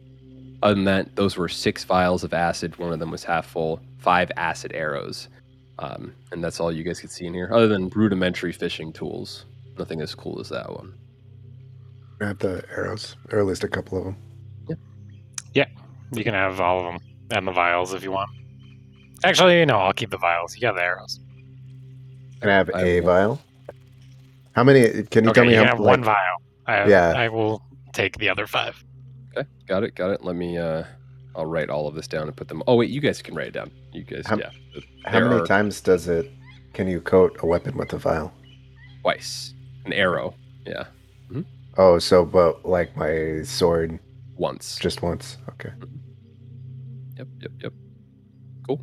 other 0.62 0.76
than 0.76 0.86
that, 0.86 1.16
those 1.16 1.38
were 1.38 1.48
six 1.50 1.84
vials 1.84 2.24
of 2.24 2.34
acid. 2.34 2.78
One 2.78 2.94
of 2.94 3.00
them 3.00 3.12
was 3.12 3.24
half 3.24 3.46
full. 3.48 3.82
Five 3.98 4.32
acid 4.36 4.74
arrows, 4.74 5.30
um, 5.80 6.14
and 6.32 6.44
that's 6.44 6.60
all 6.60 6.72
you 6.72 6.84
guys 6.84 7.00
could 7.00 7.12
see 7.12 7.26
in 7.26 7.34
here. 7.34 7.50
Other 7.54 7.68
than 7.70 7.90
rudimentary 7.90 8.52
fishing 8.52 8.92
tools, 8.92 9.46
nothing 9.78 10.02
as 10.02 10.14
cool 10.14 10.42
as 10.42 10.50
that 10.50 10.70
one. 10.70 10.94
Grab 12.20 12.40
the 12.40 12.66
arrows, 12.70 13.16
or 13.32 13.40
at 13.40 13.46
least 13.46 13.64
a 13.64 13.70
couple 13.70 13.98
of 13.98 14.04
them. 14.04 14.18
Yeah. 15.54 15.68
You 16.12 16.24
can 16.24 16.34
have 16.34 16.60
all 16.60 16.80
of 16.80 16.86
them 16.94 17.02
and 17.32 17.48
the 17.48 17.52
vials 17.52 17.94
if 17.94 18.04
you 18.04 18.12
want. 18.12 18.30
Actually, 19.24 19.64
no, 19.66 19.78
I'll 19.80 19.94
keep 19.94 20.10
the 20.12 20.18
vials. 20.18 20.56
You 20.56 20.62
got 20.62 20.76
the 20.76 20.84
arrows. 20.84 21.20
Can 22.42 22.50
I 22.50 22.54
have 22.54 22.70
I 22.74 22.82
a 22.82 23.00
will- 23.00 23.06
vial? 23.08 23.42
How 24.54 24.64
many? 24.64 25.04
Can 25.04 25.24
you 25.24 25.30
okay, 25.32 25.34
tell 25.42 25.46
me 25.46 25.54
you 25.54 25.58
how? 25.60 25.66
have 25.66 25.80
like- 25.80 25.88
one 25.98 26.04
vial. 26.04 26.38
I, 26.68 26.88
Yeah. 26.88 27.14
I 27.16 27.30
will 27.30 27.62
take 27.94 28.18
the 28.18 28.30
other 28.30 28.48
five. 28.48 28.84
Okay, 29.36 29.48
got 29.68 29.84
it, 29.84 29.96
got 29.96 30.12
it. 30.12 30.24
Let 30.24 30.36
me. 30.36 30.58
uh 30.58 30.84
I'll 31.36 31.48
write 31.48 31.72
all 31.72 31.88
of 31.88 31.96
this 31.96 32.08
down 32.08 32.28
and 32.28 32.36
put 32.36 32.48
them. 32.48 32.62
Oh 32.68 32.76
wait, 32.76 32.92
you 32.92 33.02
guys 33.02 33.22
can 33.24 33.34
write 33.34 33.48
it 33.48 33.54
down. 33.54 33.72
You 33.92 34.04
guys, 34.04 34.28
How- 34.28 34.38
yeah. 34.38 34.52
How 35.06 35.14
There 35.14 35.28
many 35.30 35.42
are 35.42 35.46
times 35.48 35.82
does 35.82 36.08
it? 36.08 36.32
Can 36.74 36.88
you 36.88 37.02
coat 37.02 37.38
a 37.42 37.46
weapon 37.48 37.76
with 37.78 37.92
a 37.94 37.98
vial? 37.98 38.32
Twice. 39.02 39.54
An 39.86 39.94
arrow. 39.94 40.36
Yeah, 40.66 40.86
Oh, 41.76 41.98
so 41.98 42.24
but 42.24 42.64
like 42.66 42.96
my 42.96 43.42
sword, 43.44 43.98
once. 44.38 44.78
just 44.80 45.02
once. 45.02 45.38
Okay. 45.50 45.72
Yep, 47.18 47.28
yep, 47.42 47.52
yep. 47.64 47.74
Cool. 48.68 48.80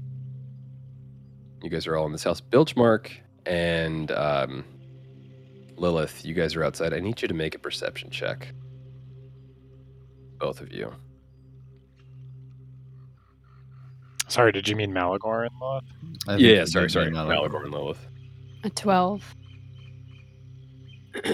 You 1.63 1.71
guys 1.71 1.87
are 1.87 1.97
all 1.97 2.07
in 2.07 2.13
this 2.13 2.25
house. 2.25 2.41
Bilgemark 2.41 3.11
and 3.47 4.11
um, 4.13 4.65
Lilith, 5.77 6.25
you 6.25 6.35
guys 6.35 6.57
are 6.57 6.65
outside. 6.65 6.93
I 6.95 7.01
need 7.01 7.21
you 7.21 7.29
to 7.29 7.35
make 7.35 7.55
a 7.55 7.59
perception 7.59 8.11
check. 8.11 8.49
Both 10.39 10.61
of 10.61 10.73
you. 10.73 10.93
Sorry, 14.29 14.53
did 14.53 14.69
you 14.69 14.77
mean 14.77 14.93
Malagor 14.93 15.47
and 15.47 15.55
Lilith? 15.61 15.85
I 16.29 16.37
think 16.37 16.41
Yeah, 16.43 16.65
sorry, 16.65 16.89
sorry. 16.89 17.07
mean 17.11 17.15
Malagor. 17.15 17.49
Malagor 17.51 17.65
and 17.65 17.73
Lilith. 17.75 18.07
A 18.65 18.71
12. 18.71 19.35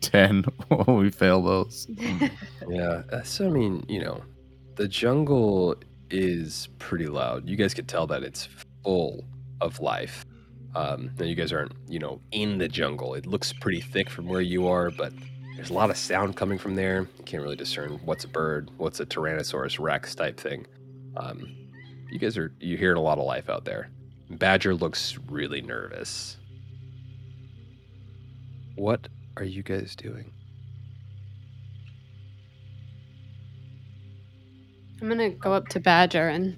Ten. 0.00 0.44
Oh, 0.70 0.94
we 0.94 1.10
fail 1.10 1.42
those. 1.42 1.86
Yeah, 2.68 3.02
uh, 3.12 3.22
so 3.22 3.46
I 3.46 3.50
mean, 3.50 3.84
you 3.88 4.00
know, 4.02 4.22
the 4.76 4.86
jungle 4.86 5.74
is 6.10 6.68
pretty 6.78 7.06
loud. 7.06 7.48
You 7.48 7.56
guys 7.56 7.74
could 7.74 7.88
tell 7.88 8.06
that 8.06 8.22
it's 8.22 8.48
full 8.84 9.24
of 9.62 9.80
life. 9.80 10.24
Um, 10.74 11.10
now 11.18 11.26
you 11.26 11.34
guys 11.34 11.52
aren't, 11.52 11.72
you 11.88 11.98
know, 11.98 12.20
in 12.30 12.58
the 12.58 12.68
jungle. 12.68 13.14
It 13.14 13.26
looks 13.26 13.52
pretty 13.52 13.80
thick 13.80 14.08
from 14.08 14.26
where 14.26 14.40
you 14.40 14.66
are, 14.68 14.90
but 14.90 15.12
there's 15.56 15.70
a 15.70 15.74
lot 15.74 15.90
of 15.90 15.96
sound 15.96 16.36
coming 16.36 16.58
from 16.58 16.74
there. 16.74 17.08
You 17.18 17.24
can't 17.24 17.42
really 17.42 17.56
discern 17.56 18.00
what's 18.04 18.24
a 18.24 18.28
bird, 18.28 18.70
what's 18.78 19.00
a 19.00 19.06
Tyrannosaurus 19.06 19.78
Rex 19.78 20.14
type 20.14 20.40
thing. 20.40 20.66
Um, 21.16 21.54
you 22.10 22.18
guys 22.18 22.36
are 22.38 22.52
you 22.60 22.76
hearing 22.76 22.96
a 22.96 23.02
lot 23.02 23.18
of 23.18 23.24
life 23.24 23.50
out 23.50 23.64
there. 23.64 23.90
Badger 24.30 24.74
looks 24.74 25.18
really 25.28 25.60
nervous. 25.60 26.38
What 28.76 29.08
are 29.36 29.44
you 29.44 29.62
guys 29.62 29.94
doing? 29.94 30.32
I'm 35.02 35.18
to 35.18 35.30
go 35.30 35.52
up 35.52 35.68
to 35.68 35.80
Badger 35.80 36.28
and 36.28 36.56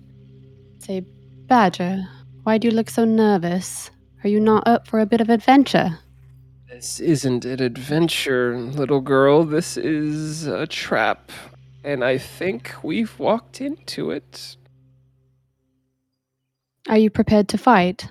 say, 0.78 1.00
Badger, 1.46 2.06
why 2.44 2.58
do 2.58 2.68
you 2.68 2.74
look 2.74 2.90
so 2.90 3.04
nervous? 3.04 3.90
Are 4.22 4.28
you 4.28 4.38
not 4.38 4.68
up 4.68 4.86
for 4.86 5.00
a 5.00 5.06
bit 5.06 5.20
of 5.20 5.28
adventure? 5.28 5.98
This 6.68 7.00
isn't 7.00 7.44
an 7.44 7.62
adventure, 7.62 8.58
little 8.58 9.00
girl. 9.00 9.44
This 9.44 9.76
is 9.76 10.46
a 10.46 10.66
trap. 10.66 11.32
And 11.82 12.04
I 12.04 12.18
think 12.18 12.74
we've 12.82 13.18
walked 13.18 13.60
into 13.60 14.10
it. 14.10 14.56
Are 16.88 16.98
you 16.98 17.10
prepared 17.10 17.48
to 17.48 17.58
fight? 17.58 18.08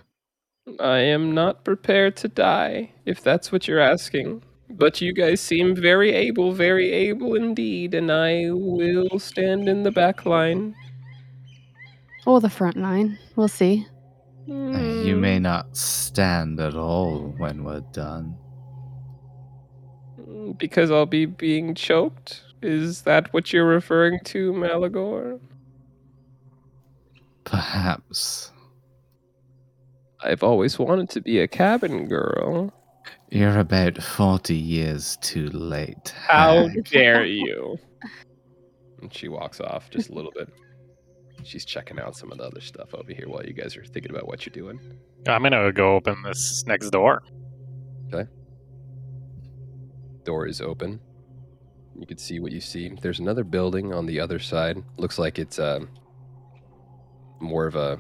I 0.80 1.00
am 1.00 1.34
not 1.34 1.64
prepared 1.64 2.16
to 2.18 2.28
die, 2.28 2.92
if 3.06 3.22
that's 3.22 3.52
what 3.52 3.68
you're 3.68 3.80
asking. 3.80 4.44
But 4.70 5.02
you 5.02 5.14
guys 5.14 5.42
seem 5.42 5.76
very 5.76 6.14
able, 6.14 6.54
very 6.54 6.92
able 6.92 7.36
indeed, 7.36 7.94
and 7.94 8.12
I 8.12 8.46
will 8.50 9.20
stand 9.20 9.70
in 9.70 9.84
the 9.84 9.92
back 9.92 10.26
line. 10.26 10.74
Or 12.26 12.40
the 12.40 12.50
front 12.50 12.78
line? 12.78 13.20
We'll 13.36 13.48
see. 13.48 13.86
You 14.48 15.16
may 15.16 15.40
not 15.40 15.76
stand 15.78 16.60
at 16.60 16.76
all 16.76 17.34
when 17.38 17.64
we're 17.64 17.80
done. 17.94 18.36
Mm, 20.20 20.58
Because 20.58 20.92
I'll 20.92 21.06
be 21.06 21.26
being 21.26 21.76
choked? 21.76 22.44
Is 22.62 23.02
that 23.04 23.34
what 23.34 23.52
you're 23.54 23.68
referring 23.68 24.20
to, 24.26 24.54
Malagor? 24.54 25.40
Perhaps. 27.44 28.52
I've 30.24 30.44
always 30.44 30.80
wanted 30.80 31.10
to 31.12 31.22
be 31.22 31.40
a 31.40 31.48
cabin 31.48 32.08
girl. 32.08 32.74
You're 33.30 33.60
about 33.60 34.02
40 34.02 34.56
years 34.56 35.18
too 35.22 35.50
late. 35.50 36.14
How 36.28 36.68
dare 36.90 37.26
you? 37.26 37.78
And 39.02 39.14
she 39.14 39.28
walks 39.28 39.60
off 39.60 39.90
just 39.90 40.10
a 40.10 40.14
little 40.14 40.32
bit. 40.36 40.48
She's 41.44 41.66
checking 41.66 42.00
out 42.00 42.16
some 42.16 42.32
of 42.32 42.38
the 42.38 42.46
other 42.46 42.62
stuff 42.62 42.94
over 42.94 43.12
here 43.14 43.28
while 43.28 43.46
you 43.46 43.54
guys 43.54 43.76
are 43.76 43.84
thinking 43.84 44.12
about 44.12 44.28
what 44.28 44.46
you're 44.46 44.54
doing. 44.54 44.80
I'm 45.28 45.44
gonna 45.44 45.72
go 45.72 45.96
open 45.96 46.22
this 46.24 46.64
next 46.68 46.90
door. 46.90 47.24
Okay. 48.14 48.30
Door 50.24 50.48
is 50.48 50.62
open. 50.62 51.00
You 52.00 52.08
can 52.08 52.18
see 52.18 52.40
what 52.40 52.52
you 52.52 52.62
see. 52.62 52.90
There's 53.02 53.20
another 53.20 53.44
building 53.44 53.94
on 53.94 54.06
the 54.06 54.20
other 54.20 54.40
side. 54.40 54.84
Looks 54.98 55.20
like 55.20 55.38
it's 55.38 55.60
um, 55.60 55.90
more 57.40 57.68
of 57.68 57.76
a 57.76 58.00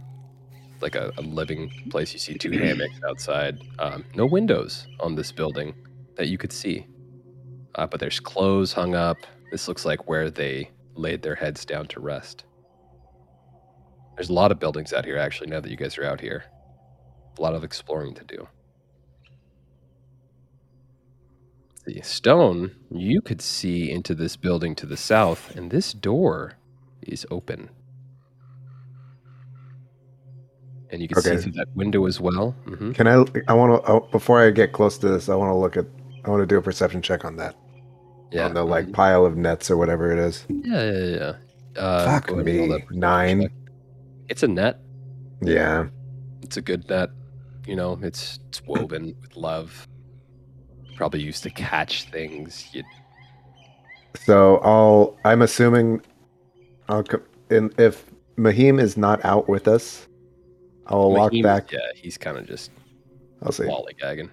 like 0.81 0.95
a, 0.95 1.11
a 1.17 1.21
living 1.21 1.69
place. 1.89 2.13
You 2.13 2.19
see 2.19 2.33
two 2.35 2.51
hammocks 2.59 2.99
outside. 3.07 3.59
Um, 3.79 4.05
no 4.15 4.25
windows 4.25 4.87
on 4.99 5.15
this 5.15 5.31
building 5.31 5.73
that 6.15 6.27
you 6.27 6.37
could 6.37 6.51
see, 6.51 6.85
uh, 7.75 7.87
but 7.87 7.99
there's 7.99 8.19
clothes 8.19 8.73
hung 8.73 8.95
up. 8.95 9.17
This 9.51 9.67
looks 9.67 9.85
like 9.85 10.07
where 10.07 10.29
they 10.29 10.69
laid 10.95 11.21
their 11.21 11.35
heads 11.35 11.65
down 11.65 11.87
to 11.87 11.99
rest. 11.99 12.45
There's 14.15 14.29
a 14.29 14.33
lot 14.33 14.51
of 14.51 14.59
buildings 14.59 14.93
out 14.93 15.05
here, 15.05 15.17
actually, 15.17 15.49
now 15.49 15.59
that 15.59 15.69
you 15.71 15.77
guys 15.77 15.97
are 15.97 16.05
out 16.05 16.21
here. 16.21 16.43
A 17.37 17.41
lot 17.41 17.55
of 17.55 17.63
exploring 17.63 18.13
to 18.15 18.23
do. 18.23 18.47
The 21.85 22.01
stone, 22.01 22.71
you 22.91 23.21
could 23.21 23.41
see 23.41 23.91
into 23.91 24.15
this 24.15 24.35
building 24.37 24.75
to 24.75 24.85
the 24.85 24.95
south, 24.95 25.53
and 25.55 25.69
this 25.71 25.91
door 25.93 26.53
is 27.01 27.25
open. 27.29 27.69
And 30.91 31.01
you 31.01 31.07
can 31.07 31.17
Okay. 31.17 31.35
see 31.35 31.43
through 31.43 31.51
that 31.53 31.75
window 31.75 32.05
as 32.05 32.21
well. 32.21 32.51
hmm 32.65 32.91
Can 32.91 33.07
I? 33.07 33.25
I 33.47 33.53
want 33.53 33.83
to. 33.85 34.01
before 34.11 34.39
I 34.41 34.51
get 34.51 34.71
close 34.73 34.97
to 34.99 35.09
this, 35.09 35.27
I 35.27 35.35
want 35.35 35.49
to 35.49 35.55
look 35.55 35.75
at. 35.75 35.85
I 36.23 36.29
want 36.29 36.41
to 36.41 36.45
do 36.45 36.57
a 36.57 36.61
perception 36.61 37.01
check 37.01 37.25
on 37.25 37.35
that. 37.37 37.55
Yeah. 38.31 38.45
On 38.45 38.53
the 38.53 38.63
like 38.63 38.91
pile 38.93 39.25
of 39.25 39.35
nets 39.35 39.69
or 39.71 39.75
whatever 39.77 40.11
it 40.11 40.19
is. 40.19 40.45
Yeah, 40.49 40.91
yeah, 40.91 41.05
yeah. 41.75 41.81
Uh, 41.81 42.05
Fuck 42.05 42.27
go 42.27 42.35
ahead 42.39 42.47
and 42.47 42.69
roll 42.69 42.77
me. 42.79 42.85
Nine. 42.91 43.41
check. 43.41 43.51
It's 44.29 44.43
a 44.43 44.47
net. 44.47 44.79
Yeah. 45.41 45.87
It's 46.41 46.57
a 46.57 46.61
good 46.61 46.89
net. 46.89 47.09
You 47.67 47.75
know, 47.75 47.97
it's 48.01 48.39
it's 48.49 48.61
woven 48.65 49.15
with 49.21 49.35
love. 49.35 49.87
Probably 50.97 51.21
used 51.21 51.43
to 51.43 51.49
catch 51.49 52.03
things. 52.09 52.67
You, 52.73 52.83
So 54.25 54.57
I'll. 54.57 55.17
I'm 55.25 55.41
assuming. 55.41 56.01
I'll. 56.89 57.03
And 57.49 57.73
if 57.79 58.05
Mahim 58.37 58.79
is 58.79 58.97
not 58.97 59.23
out 59.25 59.47
with 59.49 59.67
us, 59.67 60.07
I'll 60.87 61.11
walk 61.11 61.33
back. 61.41 61.71
Yeah, 61.71 61.79
he's 61.95 62.17
kind 62.17 62.37
of 62.37 62.45
just 62.47 62.71
I'll 63.41 63.51
say, 63.51 63.65
lollygagging. 63.65 64.29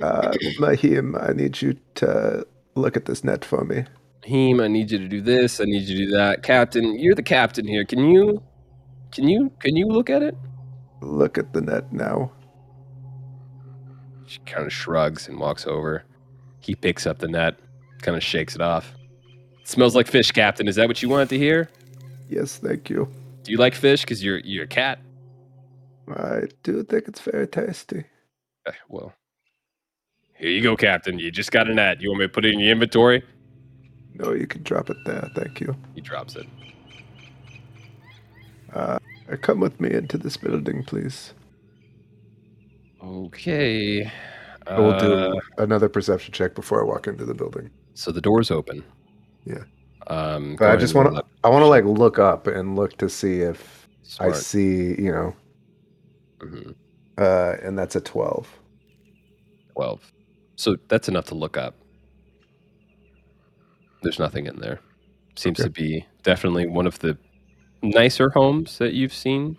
uh, 0.00 0.32
Mahim, 0.58 1.16
I 1.16 1.32
need 1.32 1.60
you 1.62 1.76
to 1.96 2.46
look 2.74 2.96
at 2.96 3.04
this 3.06 3.24
net 3.24 3.44
for 3.44 3.64
me. 3.64 3.84
Heem, 4.24 4.60
I 4.60 4.68
need 4.68 4.90
you 4.90 4.98
to 4.98 5.08
do 5.08 5.20
this. 5.20 5.60
I 5.60 5.64
need 5.64 5.82
you 5.82 5.98
to 5.98 6.04
do 6.06 6.10
that. 6.16 6.42
Captain, 6.42 6.98
you're 6.98 7.14
the 7.14 7.22
captain 7.22 7.66
here. 7.66 7.84
Can 7.84 8.08
you, 8.10 8.42
can 9.14 9.28
you, 9.28 9.50
can 9.60 9.76
you 9.76 9.86
look 9.86 10.10
at 10.10 10.22
it? 10.22 10.36
Look 11.00 11.38
at 11.38 11.52
the 11.52 11.60
net 11.60 11.92
now. 11.92 12.32
She 14.26 14.38
kind 14.40 14.66
of 14.66 14.72
shrugs 14.72 15.28
and 15.28 15.38
walks 15.38 15.66
over. 15.66 16.04
He 16.60 16.74
picks 16.74 17.06
up 17.06 17.18
the 17.18 17.28
net, 17.28 17.56
kind 18.02 18.16
of 18.16 18.22
shakes 18.22 18.54
it 18.54 18.60
off. 18.62 18.94
smells 19.64 19.94
like 19.94 20.06
fish, 20.06 20.30
Captain. 20.30 20.66
Is 20.66 20.76
that 20.76 20.88
what 20.88 21.02
you 21.02 21.08
wanted 21.08 21.28
to 21.30 21.38
hear? 21.38 21.68
Yes, 22.28 22.56
thank 22.58 22.88
you. 22.88 23.08
Do 23.42 23.52
you 23.52 23.58
like 23.58 23.74
fish? 23.74 24.00
Because 24.00 24.24
you're 24.24 24.38
you're 24.38 24.64
a 24.64 24.68
cat. 24.68 24.98
I 26.08 26.42
do 26.62 26.82
think 26.82 27.06
it's 27.08 27.20
very 27.20 27.46
tasty. 27.46 28.04
Eh, 28.66 28.72
Well, 28.88 29.12
here 30.36 30.48
you 30.50 30.62
go, 30.62 30.74
Captain. 30.76 31.18
You 31.18 31.30
just 31.30 31.52
got 31.52 31.68
a 31.68 31.74
net. 31.74 32.00
You 32.00 32.08
want 32.08 32.20
me 32.20 32.24
to 32.26 32.32
put 32.32 32.46
it 32.46 32.52
in 32.54 32.60
your 32.60 32.72
inventory? 32.72 33.22
No, 34.14 34.32
you 34.32 34.46
can 34.46 34.62
drop 34.62 34.88
it 34.88 34.96
there. 35.04 35.28
Thank 35.34 35.60
you. 35.60 35.76
He 35.94 36.00
drops 36.00 36.34
it. 36.36 36.46
Uh, 38.74 38.98
come 39.40 39.60
with 39.60 39.80
me 39.80 39.92
into 39.92 40.18
this 40.18 40.36
building, 40.36 40.82
please. 40.84 41.32
Okay. 43.02 44.10
I 44.66 44.80
will 44.80 44.92
Uh, 44.94 44.98
do 45.00 45.40
another 45.58 45.88
perception 45.88 46.32
check 46.32 46.54
before 46.54 46.80
I 46.80 46.84
walk 46.84 47.06
into 47.06 47.24
the 47.24 47.34
building. 47.34 47.70
So 47.94 48.10
the 48.10 48.20
door's 48.20 48.50
open. 48.50 48.82
Yeah. 49.44 49.64
Um, 50.08 50.56
But 50.58 50.70
I 50.70 50.76
just 50.76 50.94
want 50.94 51.14
to. 51.14 51.22
I 51.44 51.48
want 51.48 51.62
to 51.62 51.66
like 51.66 51.84
look 51.84 52.18
up 52.18 52.46
and 52.46 52.76
look 52.76 52.96
to 52.98 53.08
see 53.08 53.40
if 53.40 53.88
I 54.20 54.32
see, 54.32 55.00
you 55.00 55.12
know, 55.12 55.36
Mhm. 56.38 56.74
uh, 57.18 57.56
and 57.62 57.78
that's 57.78 57.94
a 57.96 58.00
twelve. 58.00 58.48
12. 59.74 60.12
So 60.56 60.76
that's 60.88 61.08
enough 61.08 61.26
to 61.26 61.34
look 61.34 61.56
up. 61.56 61.74
There's 64.02 64.18
nothing 64.18 64.46
in 64.46 64.56
there. 64.56 64.78
Seems 65.36 65.58
Okay. 65.58 65.66
to 65.68 65.70
be 65.72 66.06
definitely 66.22 66.66
one 66.66 66.86
of 66.86 66.98
the 67.00 67.16
nicer 67.84 68.30
homes 68.30 68.78
that 68.78 68.94
you've 68.94 69.14
seen 69.14 69.56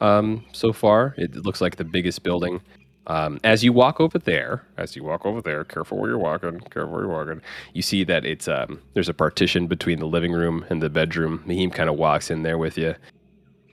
um, 0.00 0.44
so 0.52 0.72
far. 0.72 1.14
It 1.18 1.34
looks 1.36 1.60
like 1.60 1.76
the 1.76 1.84
biggest 1.84 2.22
building. 2.22 2.60
Um, 3.06 3.40
as 3.42 3.64
you 3.64 3.72
walk 3.72 4.00
over 4.00 4.18
there, 4.18 4.66
as 4.76 4.94
you 4.94 5.02
walk 5.02 5.24
over 5.24 5.40
there, 5.40 5.64
careful 5.64 5.98
where 5.98 6.10
you're 6.10 6.18
walking, 6.18 6.60
careful 6.70 6.92
where 6.92 7.02
you're 7.02 7.10
walking. 7.10 7.40
You 7.72 7.80
see 7.80 8.04
that 8.04 8.26
it's 8.26 8.48
um, 8.48 8.80
there's 8.92 9.08
a 9.08 9.14
partition 9.14 9.66
between 9.66 9.98
the 9.98 10.06
living 10.06 10.32
room 10.32 10.64
and 10.68 10.82
the 10.82 10.90
bedroom. 10.90 11.42
Mahim 11.46 11.70
kind 11.70 11.88
of 11.88 11.96
walks 11.96 12.30
in 12.30 12.42
there 12.42 12.58
with 12.58 12.76
you. 12.76 12.94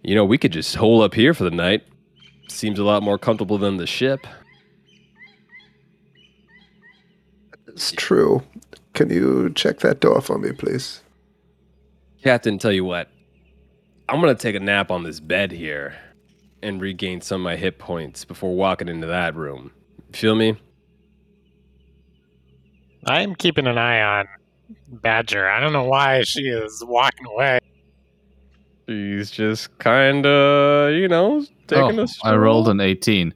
You 0.03 0.15
know, 0.15 0.23
we 0.23 0.37
could 0.37 0.53
just 0.53 0.75
hole 0.75 1.01
up 1.01 1.13
here 1.13 1.33
for 1.33 1.43
the 1.43 1.51
night. 1.51 1.83
Seems 2.47 2.79
a 2.79 2.83
lot 2.83 3.03
more 3.03 3.17
comfortable 3.17 3.57
than 3.57 3.77
the 3.77 3.87
ship. 3.87 4.25
It's 7.67 7.91
true. 7.91 8.41
Can 8.93 9.09
you 9.09 9.51
check 9.53 9.79
that 9.79 9.99
door 9.99 10.21
for 10.21 10.37
me, 10.37 10.53
please? 10.53 11.01
Captain, 12.23 12.57
tell 12.57 12.71
you 12.71 12.85
what, 12.85 13.09
I'm 14.07 14.19
gonna 14.21 14.35
take 14.35 14.55
a 14.55 14.59
nap 14.59 14.91
on 14.91 15.03
this 15.03 15.19
bed 15.19 15.51
here 15.51 15.95
and 16.61 16.79
regain 16.81 17.21
some 17.21 17.41
of 17.41 17.43
my 17.43 17.55
hit 17.55 17.79
points 17.79 18.23
before 18.25 18.55
walking 18.55 18.87
into 18.87 19.07
that 19.07 19.35
room. 19.35 19.71
Feel 20.13 20.35
me? 20.35 20.57
I'm 23.05 23.35
keeping 23.35 23.67
an 23.67 23.77
eye 23.77 24.01
on 24.01 24.27
Badger. 24.87 25.47
I 25.49 25.59
don't 25.59 25.73
know 25.73 25.83
why 25.85 26.23
she 26.23 26.43
is 26.47 26.83
walking 26.85 27.25
away. 27.27 27.59
She's 28.87 29.31
just 29.31 29.77
kind 29.79 30.25
of, 30.25 30.93
you 30.93 31.07
know, 31.07 31.43
taking 31.67 31.99
a 31.99 32.07
stroll. 32.07 32.31
Oh, 32.33 32.35
a 32.35 32.35
I 32.35 32.37
rolled 32.37 32.67
an 32.69 32.79
18, 32.79 33.33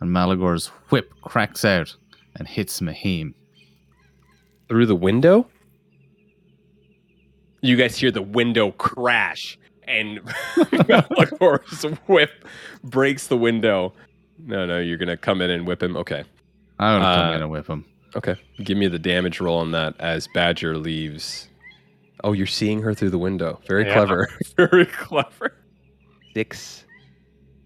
and 0.00 0.10
Malagor's 0.10 0.68
whip 0.90 1.12
cracks 1.22 1.64
out 1.64 1.94
and 2.36 2.46
hits 2.48 2.80
Mahim. 2.80 3.34
through 4.68 4.86
the 4.86 4.96
window. 4.96 5.48
You 7.60 7.76
guys 7.76 7.96
hear 7.96 8.10
the 8.10 8.22
window 8.22 8.70
crash, 8.72 9.58
and 9.88 10.20
Malagor's 10.56 11.82
whip 12.06 12.30
breaks 12.84 13.26
the 13.26 13.36
window. 13.36 13.92
No, 14.38 14.66
no, 14.66 14.78
you're 14.78 14.98
gonna 14.98 15.16
come 15.16 15.40
in 15.40 15.50
and 15.50 15.66
whip 15.66 15.82
him. 15.82 15.96
Okay, 15.96 16.22
I'm 16.78 17.00
gonna 17.00 17.14
come 17.16 17.28
Uh, 17.30 17.34
in 17.36 17.42
and 17.42 17.50
whip 17.50 17.66
him. 17.66 17.84
okay. 18.16 18.36
Give 18.62 18.78
me 18.78 18.86
the 18.88 18.98
damage 18.98 19.40
roll 19.40 19.58
on 19.58 19.72
that 19.72 19.94
as 19.98 20.28
Badger 20.34 20.76
leaves. 20.78 21.48
Oh, 22.24 22.32
you're 22.32 22.46
seeing 22.46 22.82
her 22.82 22.94
through 22.94 23.10
the 23.10 23.18
window. 23.18 23.60
Very 23.68 23.86
Yeah. 23.86 23.94
clever. 23.94 24.28
Very 24.56 24.86
clever. 24.86 25.54
Six 26.34 26.84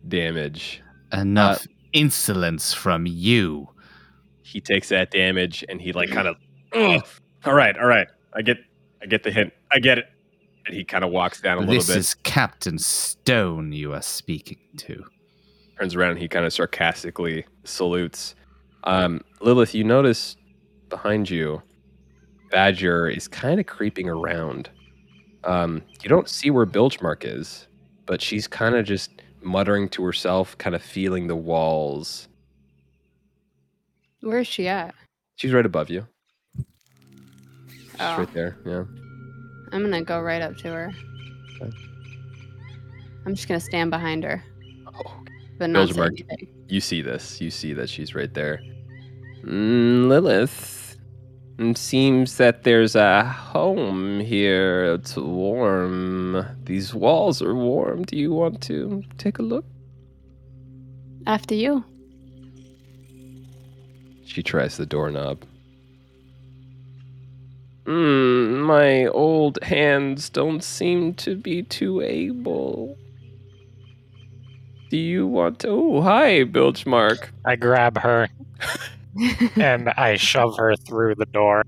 damage. 0.08 0.82
Enough 1.12 1.66
insolence 1.92 2.72
from 2.72 3.06
you. 3.06 3.68
he 4.42 4.60
takes 4.60 4.88
that 4.90 5.10
damage 5.10 5.64
and 5.68 5.80
he 5.80 5.92
like 5.92 6.10
kind 6.10 6.26
of 6.28 6.36
all 7.44 7.54
right 7.54 7.76
all 7.78 7.86
right 7.86 8.06
i 8.34 8.42
get 8.42 8.56
i 9.02 9.06
get 9.06 9.22
the 9.22 9.30
hint 9.30 9.50
i 9.72 9.78
get 9.78 9.96
it 9.98 10.04
and 10.66 10.74
he 10.76 10.84
kind 10.84 11.04
of 11.04 11.10
walks 11.10 11.40
down 11.40 11.58
a 11.58 11.60
little 11.60 11.74
bit. 11.74 11.86
This 11.86 11.96
is 11.96 12.14
Captain 12.14 12.78
Stone 12.78 13.72
you 13.72 13.92
are 13.92 14.02
speaking 14.02 14.58
to. 14.78 15.04
turns 15.78 15.94
around 15.94 16.12
and 16.12 16.20
he 16.20 16.28
kind 16.28 16.44
of 16.46 16.52
sarcastically 16.52 17.44
salutes 17.64 18.34
um 18.84 19.20
lilith 19.40 19.74
you 19.74 19.84
notice 19.84 20.36
behind 20.88 21.30
you 21.30 21.62
badger 22.50 23.08
is 23.08 23.28
kind 23.28 23.58
of 23.60 23.66
creeping 23.66 24.08
around 24.08 24.68
um 25.44 25.80
you 26.02 26.08
don't 26.08 26.28
see 26.28 26.50
where 26.50 26.66
bilgemark 26.66 27.24
is 27.24 27.66
but 28.06 28.20
she's 28.20 28.46
kind 28.48 28.74
of 28.74 28.84
just 28.84 29.10
muttering 29.40 29.88
to 29.88 30.02
herself 30.04 30.58
kind 30.58 30.74
of 30.76 30.82
feeling 30.82 31.26
the 31.28 31.36
walls 31.36 32.28
Where's 34.20 34.46
she 34.48 34.68
at? 34.68 34.94
she's 35.36 35.52
right 35.52 35.66
above 35.66 35.88
you 35.90 36.06
she's 36.56 36.66
Oh, 38.00 38.18
right 38.18 38.34
there 38.34 38.58
yeah 38.66 38.84
I'm 39.72 39.82
gonna 39.82 40.02
go 40.02 40.20
right 40.20 40.42
up 40.42 40.56
to 40.58 40.68
her. 40.68 40.92
Okay. 41.60 41.76
I'm 43.26 43.34
just 43.34 43.48
gonna 43.48 43.60
stand 43.60 43.90
behind 43.90 44.24
her, 44.24 44.42
oh 44.86 45.22
but 45.58 45.70
not 45.70 45.88
say 45.88 45.94
Bilgemark. 45.94 46.24
anything. 46.28 46.48
you 46.68 46.80
see 46.80 47.02
this. 47.02 47.40
You 47.40 47.50
see 47.50 47.72
that 47.72 47.88
she's 47.88 48.14
right 48.14 48.32
there. 48.32 48.60
Mm, 49.44 50.08
Lilith. 50.08 50.96
It 51.58 51.76
seems 51.76 52.36
that 52.38 52.64
there's 52.64 52.96
a 52.96 53.24
home 53.24 54.20
here. 54.20 54.94
It's 54.94 55.16
warm. 55.16 56.44
These 56.64 56.94
walls 56.94 57.42
are 57.42 57.54
warm. 57.54 58.02
Do 58.04 58.16
you 58.16 58.32
want 58.32 58.60
to 58.62 59.02
take 59.18 59.38
a 59.38 59.42
look? 59.42 59.64
After 61.26 61.54
you. 61.54 61.84
She 64.24 64.42
tries 64.42 64.76
the 64.76 64.86
doorknob. 64.86 65.44
Mm, 67.84 68.60
my 68.60 69.06
old 69.06 69.58
hands 69.62 70.30
don't 70.30 70.62
seem 70.62 71.14
to 71.14 71.34
be 71.34 71.62
too 71.64 72.00
able. 72.00 72.96
Do 74.90 74.96
you 74.96 75.26
want 75.26 75.60
to? 75.60 75.68
Oh, 75.68 76.00
hi, 76.02 76.44
Bilgemark. 76.44 77.30
I 77.44 77.56
grab 77.56 77.98
her 77.98 78.28
and 79.56 79.88
I 79.90 80.16
shove 80.16 80.56
her 80.58 80.76
through 80.76 81.16
the 81.16 81.26
door. 81.26 81.64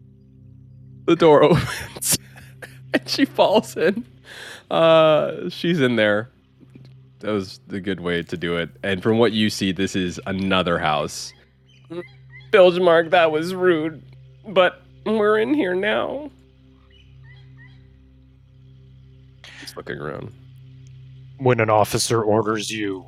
the 1.06 1.16
door 1.16 1.42
opens 1.44 2.18
and 2.92 3.08
she 3.08 3.24
falls 3.24 3.76
in. 3.76 4.04
Uh, 4.70 5.48
she's 5.48 5.80
in 5.80 5.96
there. 5.96 6.30
That 7.20 7.32
was 7.32 7.60
the 7.66 7.80
good 7.80 8.00
way 8.00 8.22
to 8.22 8.36
do 8.36 8.56
it. 8.56 8.70
And 8.82 9.02
from 9.02 9.18
what 9.18 9.32
you 9.32 9.50
see, 9.50 9.72
this 9.72 9.96
is 9.96 10.20
another 10.26 10.78
house. 10.78 11.32
Bilgemark, 12.52 13.10
that 13.10 13.32
was 13.32 13.54
rude, 13.54 14.02
but 14.46 14.83
we're 15.06 15.38
in 15.38 15.54
here 15.54 15.74
now. 15.74 16.30
He's 19.60 19.76
looking 19.76 19.98
around. 19.98 20.32
When 21.38 21.60
an 21.60 21.70
officer 21.70 22.22
orders 22.22 22.70
you, 22.70 23.06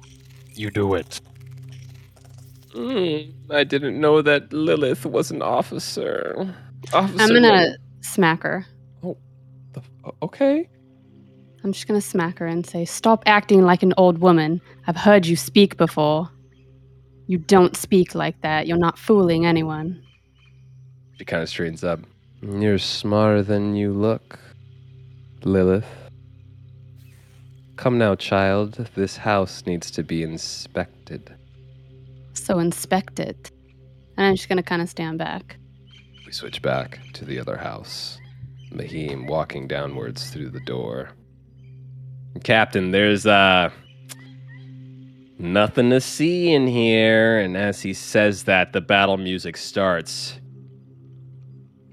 you 0.55 0.70
do 0.70 0.94
it. 0.94 1.20
Mm, 2.74 3.32
I 3.51 3.64
didn't 3.64 4.01
know 4.01 4.20
that 4.22 4.53
Lilith 4.53 5.07
was 5.07 5.30
an 5.30 5.42
officer. 5.42 6.55
Officer 6.92 7.22
I'm 7.22 7.28
gonna 7.28 7.49
Lilith. 7.53 7.76
smack 8.03 8.42
her. 8.42 8.66
The 9.03 9.82
Okay. 10.22 10.68
I'm 11.64 11.72
just 11.72 11.88
gonna 11.88 12.01
smack 12.01 12.38
her 12.38 12.47
and 12.47 12.66
say, 12.66 12.84
Stop 12.84 13.22
acting 13.26 13.62
like 13.62 13.82
an 13.82 13.94
old 13.97 14.18
woman. 14.18 14.61
I've 14.86 14.97
heard 14.97 15.26
you 15.26 15.36
speak 15.36 15.76
before. 15.76 16.28
You 17.26 17.38
don't 17.38 17.76
speak 17.76 18.14
like 18.14 18.40
that. 18.42 18.66
You're 18.66 18.78
not 18.78 18.99
fooling 18.99 19.47
anyone. 19.47 20.03
She 21.18 21.24
kind 21.24 21.42
of 21.42 21.48
straightens 21.48 21.82
up. 21.82 22.00
You're 22.42 22.78
smarter 22.78 23.42
than 23.42 23.74
you 23.74 23.92
look, 23.92 24.38
Lilith. 25.42 25.86
Come 27.76 27.98
now, 27.98 28.14
child. 28.14 28.88
This 28.94 29.16
house 29.16 29.64
needs 29.66 29.90
to 29.92 30.02
be 30.02 30.22
inspected. 30.22 31.34
So 32.34 32.58
inspect 32.58 33.18
it. 33.18 33.50
And 34.16 34.26
I'm 34.26 34.36
just 34.36 34.48
gonna 34.48 34.62
kind 34.62 34.82
of 34.82 34.88
stand 34.88 35.18
back. 35.18 35.56
We 36.26 36.32
switch 36.32 36.60
back 36.60 37.00
to 37.14 37.24
the 37.24 37.38
other 37.38 37.56
house. 37.56 38.18
Mahim 38.72 39.26
walking 39.26 39.66
downwards 39.66 40.30
through 40.30 40.50
the 40.50 40.60
door. 40.60 41.10
Captain, 42.44 42.90
there's 42.90 43.26
uh 43.26 43.70
nothing 45.38 45.90
to 45.90 46.00
see 46.00 46.52
in 46.52 46.66
here. 46.66 47.38
And 47.38 47.56
as 47.56 47.82
he 47.82 47.94
says 47.94 48.44
that, 48.44 48.72
the 48.72 48.80
battle 48.80 49.16
music 49.16 49.56
starts. 49.56 50.38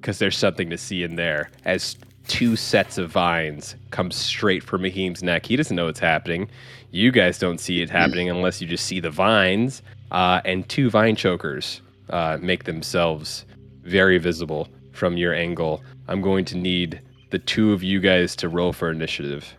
Because 0.04 0.20
there's 0.20 0.38
something 0.38 0.70
to 0.70 0.78
see 0.78 1.02
in 1.02 1.16
there. 1.16 1.50
As 1.64 1.96
two 2.28 2.58
sets 2.58 2.98
of 2.98 3.10
vines 3.10 3.78
come 3.90 4.12
straight 4.12 4.62
for 4.62 4.78
Mahim's 4.78 5.24
neck. 5.24 5.46
He 5.46 5.56
doesn't 5.56 5.76
know 5.78 5.86
what's 5.86 6.02
happening. 6.02 6.50
You 6.92 7.10
guys 7.10 7.40
don't 7.40 7.58
see 7.58 7.82
it 7.82 7.90
happening 7.90 8.30
unless 8.30 8.60
you 8.60 8.68
just 8.68 8.86
see 8.86 9.00
the 9.00 9.10
vines. 9.10 9.82
Uh, 10.12 10.42
and 10.44 10.68
two 10.68 10.90
vine 10.90 11.16
chokers 11.16 11.80
uh, 12.10 12.38
make 12.42 12.66
themselves 12.66 13.46
very 13.84 14.18
visible 14.18 14.68
from 14.92 15.16
your 15.16 15.34
angle. 15.34 15.82
I'm 16.10 16.22
going 16.22 16.44
to 16.46 16.58
need 16.58 17.00
the 17.32 17.40
two 17.40 17.72
of 17.72 17.82
you 17.82 18.02
guys 18.02 18.36
to 18.38 18.50
roll 18.50 18.74
for 18.74 18.92
initiative. 18.92 19.56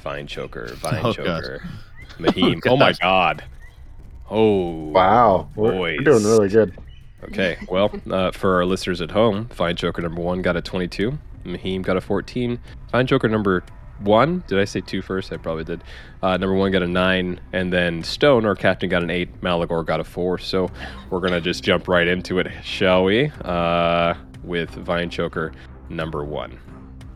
Vine 0.00 0.26
choker, 0.26 0.74
vine 0.74 1.00
Oh, 1.04 1.12
God. 1.12 1.14
choker, 1.14 1.62
Mahim. 2.18 2.60
oh, 2.66 2.76
my 2.76 2.94
god. 2.94 3.44
Oh 4.28 4.88
Wow. 4.90 5.48
We're, 5.54 5.78
we're 5.78 5.96
doing 5.98 6.24
really 6.24 6.48
good. 6.48 6.76
Okay, 7.24 7.58
well, 7.68 7.92
uh, 8.10 8.30
for 8.30 8.56
our 8.56 8.64
listeners 8.64 9.00
at 9.00 9.10
home, 9.10 9.46
Vine 9.48 9.76
Choker 9.76 10.02
number 10.02 10.20
one 10.20 10.42
got 10.42 10.56
a 10.56 10.62
22. 10.62 11.18
Mahim 11.44 11.82
got 11.82 11.96
a 11.96 12.00
14. 12.00 12.58
Vine 12.92 13.06
Choker 13.06 13.28
number 13.28 13.64
one, 14.00 14.44
did 14.46 14.58
I 14.58 14.64
say 14.64 14.80
two 14.80 15.02
first? 15.02 15.32
I 15.32 15.36
probably 15.36 15.64
did. 15.64 15.82
Uh, 16.22 16.36
number 16.36 16.54
one 16.54 16.70
got 16.70 16.82
a 16.82 16.86
nine, 16.86 17.40
and 17.52 17.72
then 17.72 18.02
Stone, 18.02 18.44
our 18.44 18.54
captain, 18.54 18.88
got 18.88 19.02
an 19.02 19.10
eight. 19.10 19.40
Malagor 19.40 19.84
got 19.84 20.00
a 20.00 20.04
four. 20.04 20.38
So 20.38 20.70
we're 21.10 21.20
going 21.20 21.32
to 21.32 21.40
just 21.40 21.64
jump 21.64 21.88
right 21.88 22.06
into 22.06 22.38
it, 22.38 22.48
shall 22.62 23.04
we? 23.04 23.30
Uh, 23.44 24.14
with 24.44 24.70
Vine 24.70 25.10
Choker 25.10 25.52
number 25.88 26.24
one. 26.24 26.58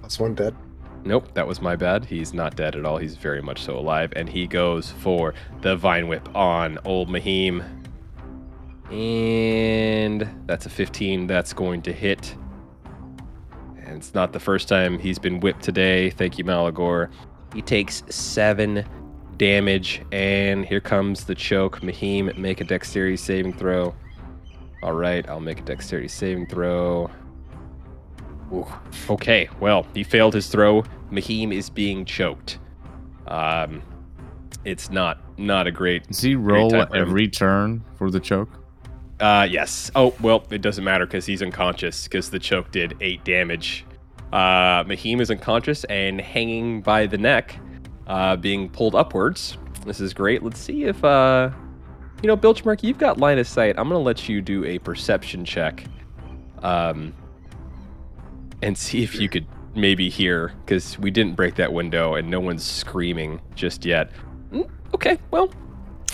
That's 0.00 0.18
one 0.18 0.34
dead. 0.34 0.54
Nope, 1.04 1.34
that 1.34 1.46
was 1.46 1.60
my 1.60 1.74
bad. 1.74 2.04
He's 2.04 2.32
not 2.32 2.54
dead 2.54 2.76
at 2.76 2.84
all. 2.84 2.96
He's 2.96 3.16
very 3.16 3.42
much 3.42 3.62
so 3.62 3.76
alive. 3.76 4.12
And 4.14 4.28
he 4.28 4.46
goes 4.46 4.90
for 4.90 5.34
the 5.60 5.76
Vine 5.76 6.06
Whip 6.06 6.28
on 6.34 6.78
old 6.84 7.08
Mahim. 7.08 7.81
And 8.92 10.28
that's 10.46 10.66
a 10.66 10.70
15. 10.70 11.26
That's 11.26 11.52
going 11.52 11.82
to 11.82 11.92
hit. 11.92 12.36
And 13.78 13.96
it's 13.96 14.14
not 14.14 14.32
the 14.32 14.40
first 14.40 14.68
time 14.68 14.98
he's 14.98 15.18
been 15.18 15.40
whipped 15.40 15.62
today. 15.62 16.10
Thank 16.10 16.38
you, 16.38 16.44
Malagor. 16.44 17.10
He 17.54 17.62
takes 17.62 18.02
seven 18.08 18.84
damage, 19.36 20.02
and 20.12 20.64
here 20.64 20.80
comes 20.80 21.24
the 21.24 21.34
choke. 21.34 21.82
Mahim, 21.82 22.30
make 22.36 22.60
a 22.60 22.64
dexterity 22.64 23.16
saving 23.16 23.54
throw. 23.54 23.94
All 24.82 24.92
right, 24.92 25.28
I'll 25.28 25.40
make 25.40 25.60
a 25.60 25.62
dexterity 25.62 26.08
saving 26.08 26.46
throw. 26.46 27.10
Ooh, 28.52 28.66
okay, 29.08 29.48
well, 29.60 29.86
he 29.94 30.04
failed 30.04 30.34
his 30.34 30.48
throw. 30.48 30.84
Mahim 31.10 31.52
is 31.52 31.70
being 31.70 32.04
choked. 32.04 32.58
Um, 33.26 33.82
it's 34.64 34.90
not 34.90 35.18
not 35.38 35.66
a 35.66 35.72
great. 35.72 36.06
Does 36.08 36.20
he 36.20 36.34
roll 36.34 36.70
time 36.70 36.88
for 36.88 36.96
him. 36.96 37.02
every 37.02 37.28
turn 37.28 37.84
for 37.96 38.10
the 38.10 38.20
choke? 38.20 38.61
Uh, 39.22 39.46
yes. 39.48 39.88
Oh 39.94 40.12
well, 40.20 40.44
it 40.50 40.62
doesn't 40.62 40.82
matter 40.82 41.06
because 41.06 41.24
he's 41.24 41.42
unconscious 41.42 42.04
because 42.04 42.28
the 42.30 42.40
choke 42.40 42.72
did 42.72 42.96
eight 43.00 43.22
damage. 43.24 43.86
Uh, 44.32 44.82
Mahim 44.86 45.20
is 45.20 45.30
unconscious 45.30 45.84
and 45.84 46.20
hanging 46.20 46.80
by 46.82 47.06
the 47.06 47.18
neck, 47.18 47.56
uh, 48.08 48.34
being 48.34 48.68
pulled 48.68 48.96
upwards. 48.96 49.58
This 49.86 50.00
is 50.00 50.12
great. 50.12 50.42
Let's 50.42 50.58
see 50.58 50.84
if 50.84 51.04
uh, 51.04 51.50
you 52.20 52.26
know, 52.26 52.36
Bilgemark, 52.36 52.82
you've 52.82 52.98
got 52.98 53.18
line 53.18 53.38
of 53.38 53.46
sight. 53.46 53.76
I'm 53.78 53.88
gonna 53.88 54.00
let 54.00 54.28
you 54.28 54.40
do 54.40 54.64
a 54.64 54.80
perception 54.80 55.44
check, 55.44 55.84
um, 56.64 57.14
and 58.60 58.76
see 58.76 59.04
if 59.04 59.20
you 59.20 59.28
could 59.28 59.46
maybe 59.76 60.10
hear 60.10 60.52
because 60.64 60.98
we 60.98 61.12
didn't 61.12 61.36
break 61.36 61.54
that 61.54 61.72
window 61.72 62.16
and 62.16 62.28
no 62.28 62.40
one's 62.40 62.64
screaming 62.64 63.40
just 63.54 63.84
yet. 63.84 64.10
Mm, 64.50 64.68
okay, 64.94 65.16
well, 65.30 65.48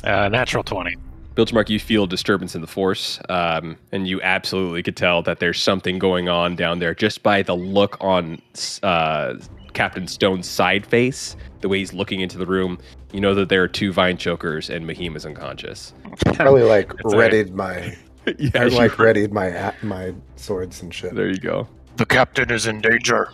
Uh, 0.04 0.28
natural 0.28 0.62
20. 0.62 0.94
Bilgemark, 1.38 1.68
you 1.68 1.78
feel 1.78 2.08
disturbance 2.08 2.56
in 2.56 2.62
the 2.62 2.66
force, 2.66 3.20
um, 3.28 3.76
and 3.92 4.08
you 4.08 4.20
absolutely 4.22 4.82
could 4.82 4.96
tell 4.96 5.22
that 5.22 5.38
there's 5.38 5.62
something 5.62 5.96
going 6.00 6.28
on 6.28 6.56
down 6.56 6.80
there 6.80 6.96
just 6.96 7.22
by 7.22 7.42
the 7.44 7.54
look 7.54 7.96
on 8.00 8.42
uh, 8.82 9.34
Captain 9.72 10.08
Stone's 10.08 10.48
side 10.48 10.84
face, 10.84 11.36
the 11.60 11.68
way 11.68 11.78
he's 11.78 11.92
looking 11.94 12.18
into 12.18 12.38
the 12.38 12.46
room. 12.46 12.76
You 13.12 13.20
know 13.20 13.36
that 13.36 13.50
there 13.50 13.62
are 13.62 13.68
two 13.68 13.92
vine 13.92 14.16
chokers, 14.16 14.68
and 14.68 14.84
Mahim 14.84 15.14
is 15.14 15.24
unconscious. 15.24 15.94
Probably 16.34 16.62
like 16.64 16.92
It's 17.04 17.14
a- 17.14 17.16
readied 17.16 17.54
my, 17.54 17.96
yeah, 18.36 18.50
I 18.56 18.64
you- 18.64 18.70
like 18.70 18.98
readied 18.98 19.32
my 19.32 19.72
my 19.80 20.14
swords 20.34 20.82
and 20.82 20.92
shit. 20.92 21.14
There 21.14 21.28
you 21.28 21.38
go. 21.38 21.68
The 21.98 22.06
captain 22.06 22.50
is 22.50 22.66
in 22.66 22.80
danger. 22.80 23.30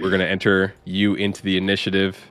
We're 0.00 0.10
gonna 0.10 0.22
enter 0.24 0.72
you 0.84 1.14
into 1.16 1.42
the 1.42 1.56
initiative. 1.56 2.29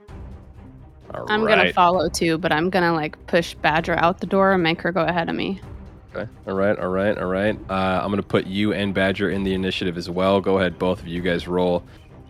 All 1.13 1.25
I'm 1.29 1.45
gonna 1.45 1.73
follow 1.73 2.09
too, 2.09 2.37
but 2.37 2.51
I'm 2.51 2.69
gonna 2.69 2.93
like 2.93 3.17
push 3.27 3.55
Badger 3.55 3.95
out 3.97 4.19
the 4.19 4.27
door 4.27 4.53
and 4.53 4.63
make 4.63 4.81
her 4.81 4.91
go 4.91 5.01
ahead 5.01 5.29
of 5.29 5.35
me. 5.35 5.59
Okay. 6.15 6.29
All 6.47 6.55
right. 6.55 6.77
All 6.77 6.89
right. 6.89 7.17
All 7.17 7.27
right. 7.27 7.57
Uh, 7.69 8.01
I'm 8.03 8.09
gonna 8.09 8.23
put 8.23 8.45
you 8.45 8.73
and 8.73 8.93
Badger 8.93 9.29
in 9.29 9.43
the 9.43 9.53
initiative 9.53 9.97
as 9.97 10.09
well. 10.09 10.41
Go 10.41 10.57
ahead, 10.59 10.79
both 10.79 10.99
of 10.99 11.07
you 11.07 11.21
guys 11.21 11.47
roll. 11.47 11.83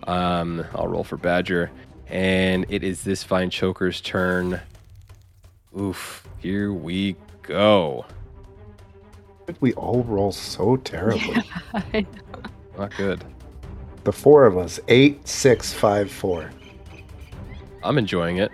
Um, 0.07 0.65
I'll 0.75 0.87
roll 0.87 1.03
for 1.03 1.17
Badger, 1.17 1.71
and 2.07 2.65
it 2.69 2.83
is 2.83 3.03
this 3.03 3.23
vine 3.23 3.49
choker's 3.49 4.01
turn. 4.01 4.59
Oof. 5.79 6.27
Here 6.39 6.73
we 6.73 7.15
go. 7.41 8.05
We 9.59 9.73
all 9.73 10.03
roll 10.03 10.31
so 10.31 10.77
terribly. 10.77 11.43
Yeah, 11.93 12.01
Not 12.77 12.95
good. 12.95 13.23
The 14.03 14.11
four 14.11 14.45
of 14.45 14.57
us, 14.57 14.79
eight, 14.87 15.27
six, 15.27 15.73
five, 15.73 16.09
four. 16.09 16.49
I'm 17.83 17.97
enjoying 17.97 18.37
it. 18.37 18.51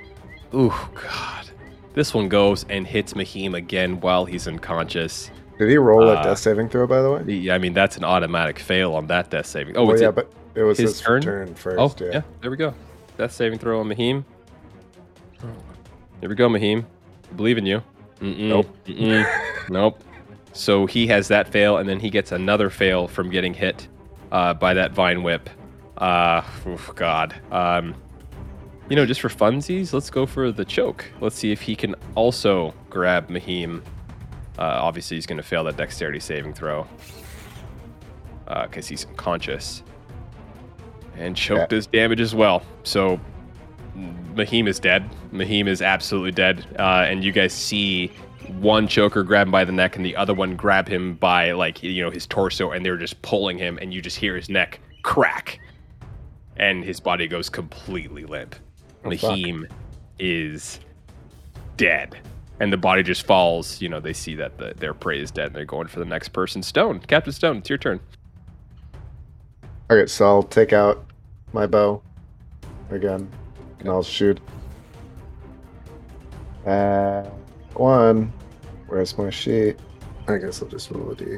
Ooh, 0.53 0.73
God. 0.93 1.49
This 1.93 2.13
one 2.13 2.27
goes 2.29 2.65
and 2.69 2.85
hits 2.85 3.15
Mahim 3.15 3.55
again 3.55 3.99
while 4.01 4.25
he's 4.25 4.47
unconscious. 4.47 5.31
Did 5.57 5.69
he 5.69 5.77
roll 5.77 6.09
Uh, 6.09 6.19
a 6.19 6.23
death 6.23 6.39
saving 6.39 6.67
throw, 6.69 6.85
by 6.85 7.01
the 7.01 7.11
way? 7.11 7.23
The- 7.23 7.51
I 7.51 7.57
mean, 7.57 7.73
that's 7.73 7.95
an 7.97 8.03
automatic 8.03 8.59
fail 8.59 8.93
on 8.93 9.07
that 9.07 9.29
death 9.29 9.45
saving. 9.45 9.77
Oh, 9.77 9.85
well, 9.85 9.99
yeah, 9.99 10.09
it- 10.09 10.15
but 10.15 10.29
it 10.55 10.63
was 10.63 10.77
his 10.77 10.91
his, 10.91 11.01
turn? 11.01 11.21
turn, 11.21 11.55
first. 11.55 11.77
Oh, 11.79 12.05
yeah. 12.05 12.11
yeah. 12.15 12.21
There 12.41 12.51
we 12.51 12.57
go. 12.57 12.73
Death 13.17 13.31
saving 13.31 13.59
throw 13.59 13.79
on 13.79 13.87
Mahim. 13.87 14.25
Here 16.21 16.29
we 16.29 16.35
go, 16.35 16.49
Mahim. 16.49 16.85
Believe 17.35 17.57
in 17.57 17.65
you. 17.65 17.81
Mm-mm. 18.21 18.47
Nope. 18.49 18.75
Mm-mm. 18.85 19.25
nope. 19.69 20.01
So 20.53 20.85
he 20.85 21.07
has 21.07 21.27
that 21.29 21.47
fail, 21.49 21.77
and 21.77 21.87
then 21.87 21.99
he 21.99 22.09
gets 22.09 22.31
another 22.31 22.69
fail 22.69 23.07
from 23.07 23.29
getting 23.29 23.53
hit 23.53 23.87
uh, 24.31 24.53
by 24.53 24.73
that 24.73 24.91
vine 24.93 25.21
whip. 25.23 25.49
Uh, 25.97 26.41
oof, 26.67 26.91
God. 26.95 27.35
Um, 27.51 27.95
you 28.89 28.95
know, 28.95 29.05
just 29.05 29.21
for 29.21 29.29
funsies, 29.29 29.93
let's 29.93 30.09
go 30.09 30.25
for 30.25 30.51
the 30.51 30.65
choke. 30.65 31.05
Let's 31.21 31.35
see 31.35 31.51
if 31.51 31.61
he 31.61 31.75
can 31.75 31.95
also 32.15 32.73
grab 32.89 33.29
Mahim. 33.29 33.83
Uh, 34.57 34.61
obviously, 34.81 35.17
he's 35.17 35.25
going 35.25 35.37
to 35.37 35.43
fail 35.43 35.63
that 35.65 35.77
dexterity 35.77 36.19
saving 36.19 36.53
throw 36.53 36.87
because 38.63 38.87
he's 38.87 39.05
unconscious. 39.05 39.83
And 41.17 41.35
choke 41.35 41.57
Yeah. 41.59 41.65
does 41.67 41.87
damage 41.87 42.21
as 42.21 42.35
well. 42.35 42.61
So 42.83 43.19
Mahim 44.35 44.67
is 44.67 44.79
dead. 44.79 45.09
Mahim 45.31 45.67
is 45.67 45.81
absolutely 45.81 46.31
dead. 46.31 46.65
Uh, 46.77 47.05
and 47.07 47.23
you 47.23 47.31
guys 47.31 47.53
see 47.53 48.11
one 48.59 48.87
choker 48.87 49.23
grab 49.23 49.47
him 49.47 49.51
by 49.51 49.65
the 49.65 49.71
neck 49.71 49.95
and 49.95 50.05
the 50.05 50.15
other 50.15 50.33
one 50.33 50.55
grab 50.55 50.87
him 50.87 51.15
by 51.15 51.51
like 51.53 51.81
you 51.81 52.03
know 52.03 52.11
his 52.11 52.27
torso 52.27 52.69
and 52.71 52.85
they're 52.85 52.95
just 52.97 53.19
pulling 53.23 53.57
him 53.57 53.79
and 53.81 53.91
you 53.91 54.03
just 54.03 54.17
hear 54.17 54.35
his 54.35 54.49
neck 54.49 54.79
crack 55.01 55.59
and 56.57 56.83
his 56.83 56.99
body 56.99 57.27
goes 57.27 57.49
completely 57.49 58.23
limp. 58.23 58.55
Oh, 59.05 59.11
fuck. 59.17 59.31
Mahim 59.31 59.67
is 60.19 60.79
dead. 61.77 62.17
And 62.59 62.71
the 62.71 62.77
body 62.77 63.03
just 63.03 63.25
falls. 63.25 63.81
You 63.81 63.89
know, 63.89 63.99
they 63.99 64.13
see 64.13 64.35
that 64.35 64.57
the, 64.57 64.73
their 64.77 64.93
prey 64.93 65.19
is 65.21 65.29
dead 65.31 65.47
and 65.47 65.55
they're 65.55 65.65
going 65.65 65.87
for 65.87 65.99
the 65.99 66.05
next 66.05 66.29
person. 66.29 66.63
Stone, 66.63 66.99
Captain 67.01 67.33
Stone, 67.33 67.57
it's 67.57 67.69
your 67.69 67.77
turn. 67.77 67.99
All 69.89 69.97
right, 69.97 70.09
so 70.09 70.25
I'll 70.25 70.43
take 70.43 70.73
out 70.73 71.05
my 71.53 71.67
bow 71.67 72.01
again, 72.89 73.29
and 73.79 73.89
I'll 73.89 74.01
shoot. 74.01 74.39
Uh, 76.65 77.23
one. 77.75 78.33
Where's 78.87 79.17
my 79.17 79.29
sheet? 79.29 79.77
I 80.27 80.37
guess 80.37 80.61
I'll 80.61 80.67
just 80.67 80.89
roll 80.91 81.11
a 81.11 81.15
d. 81.15 81.37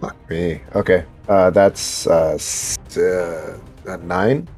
Fuck 0.00 0.16
me. 0.28 0.60
Okay, 0.74 1.04
uh, 1.28 1.48
that's 1.50 2.06
uh, 2.06 2.32
s- 2.34 2.76
uh, 2.98 3.58
uh, 3.88 3.96
nine. 3.98 4.48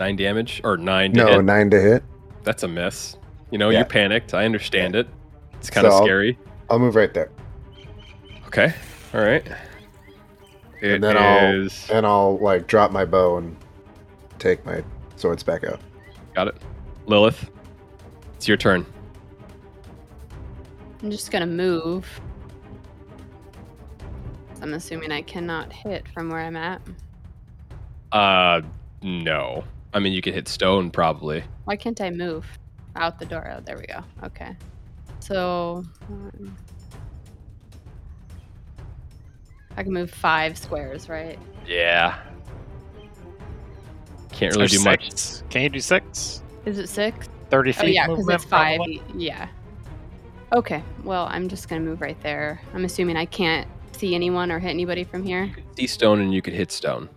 Nine 0.00 0.16
damage 0.16 0.62
or 0.64 0.78
nine 0.78 1.12
to 1.12 1.18
No, 1.24 1.26
hit. 1.34 1.44
nine 1.44 1.68
to 1.70 1.78
hit. 1.78 2.02
That's 2.42 2.62
a 2.62 2.68
miss. 2.68 3.18
You 3.50 3.58
know, 3.58 3.68
Yeah. 3.68 3.80
you're 3.80 3.86
panicked. 3.86 4.32
I 4.32 4.46
understand 4.46 4.96
it. 4.96 5.06
It's 5.58 5.68
kind 5.68 5.86
of 5.86 5.92
So 5.92 5.98
I'll- 5.98 6.04
scary. 6.06 6.38
I'll 6.70 6.78
move 6.78 6.94
right 6.94 7.12
there, 7.12 7.28
Okay. 8.46 8.72
All 9.12 9.20
right. 9.20 9.44
It 10.80 10.92
and 10.92 11.04
then 11.04 11.16
I'll 11.18 11.68
and 11.92 12.06
I'll 12.06 12.38
like 12.38 12.66
drop 12.66 12.90
my 12.92 13.04
bow 13.04 13.36
and 13.36 13.54
take 14.38 14.64
my 14.64 14.82
swords 15.16 15.42
back 15.42 15.64
out. 15.64 15.80
Got 16.34 16.48
it. 16.48 16.54
Lilith, 17.06 17.50
it's 18.36 18.48
your 18.48 18.56
turn. 18.56 18.86
I'm 21.02 21.10
just 21.10 21.30
gonna 21.30 21.46
move. 21.46 22.06
I'm 24.62 24.72
assuming 24.72 25.12
I 25.12 25.20
cannot 25.22 25.70
hit 25.72 26.08
from 26.08 26.30
where 26.30 26.40
I'm 26.40 26.56
at. 26.56 26.80
Uh, 28.12 28.62
no. 29.02 29.64
I 29.92 29.98
mean, 29.98 30.12
you 30.12 30.22
can 30.22 30.32
hit 30.34 30.48
stone 30.48 30.90
probably. 30.90 31.42
Why 31.64 31.76
can't 31.76 32.00
I 32.00 32.10
move 32.10 32.46
out 32.96 33.18
the 33.18 33.26
door? 33.26 33.50
Oh, 33.56 33.60
there 33.64 33.76
we 33.76 33.86
go. 33.86 34.00
Okay. 34.24 34.54
So 35.20 35.84
um, 36.08 36.56
I 39.76 39.82
can 39.82 39.92
move 39.92 40.10
five 40.10 40.56
squares, 40.58 41.08
right? 41.08 41.38
Yeah. 41.66 42.18
Can't 44.32 44.52
really 44.54 44.66
Or 44.66 44.68
do 44.68 44.84
much. 44.84 45.04
six. 45.10 45.44
Can 45.50 45.62
you 45.62 45.68
do 45.68 45.80
six? 45.80 46.42
Is 46.64 46.78
it 46.78 46.88
six? 46.88 47.28
30 47.50 47.72
feet 47.72 47.82
Oh 47.82 47.86
yeah, 47.86 48.06
because 48.06 48.18
movement, 48.18 48.42
it's 48.42 48.50
five. 48.50 48.76
probably? 48.76 49.02
Yeah. 49.16 49.48
Okay. 50.52 50.82
Well, 51.04 51.26
I'm 51.30 51.48
just 51.48 51.68
gonna 51.68 51.80
move 51.80 52.00
right 52.00 52.20
there. 52.22 52.60
I'm 52.74 52.84
assuming 52.84 53.16
I 53.16 53.24
can't 53.24 53.66
see 53.92 54.14
anyone 54.14 54.50
or 54.52 54.58
hit 54.58 54.70
anybody 54.70 55.04
from 55.04 55.24
here. 55.24 55.52
See 55.76 55.86
stone 55.86 56.20
and 56.20 56.32
you 56.32 56.42
could 56.42 56.54
hit 56.54 56.70
stone. 56.72 57.08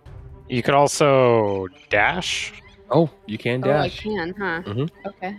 You 0.49 0.61
could 0.63 0.74
also 0.74 1.67
dash. 1.89 2.53
Oh, 2.91 3.09
you 3.25 3.38
can 3.38 3.61
dash. 3.61 3.69
Oh, 3.69 3.79
I 3.79 3.88
dash. 3.88 3.99
can, 3.99 4.34
huh? 4.38 4.61
Mhm. 4.63 4.89
Okay. 5.07 5.38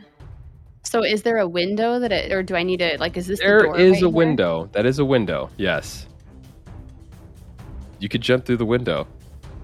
So 0.82 1.02
is 1.02 1.22
there 1.22 1.38
a 1.38 1.48
window 1.48 1.98
that 1.98 2.12
it, 2.12 2.30
or 2.32 2.42
do 2.42 2.54
I 2.56 2.62
need 2.62 2.78
to 2.78 2.96
like? 2.98 3.16
Is 3.16 3.26
this 3.26 3.38
the 3.40 3.46
There 3.46 3.62
door 3.62 3.78
is 3.78 3.94
a 3.94 3.96
here? 4.00 4.08
window. 4.10 4.68
That 4.72 4.86
is 4.86 4.98
a 4.98 5.04
window. 5.04 5.50
Yes. 5.56 6.06
You 8.00 8.08
could 8.08 8.20
jump 8.20 8.44
through 8.44 8.58
the 8.58 8.66
window, 8.66 9.06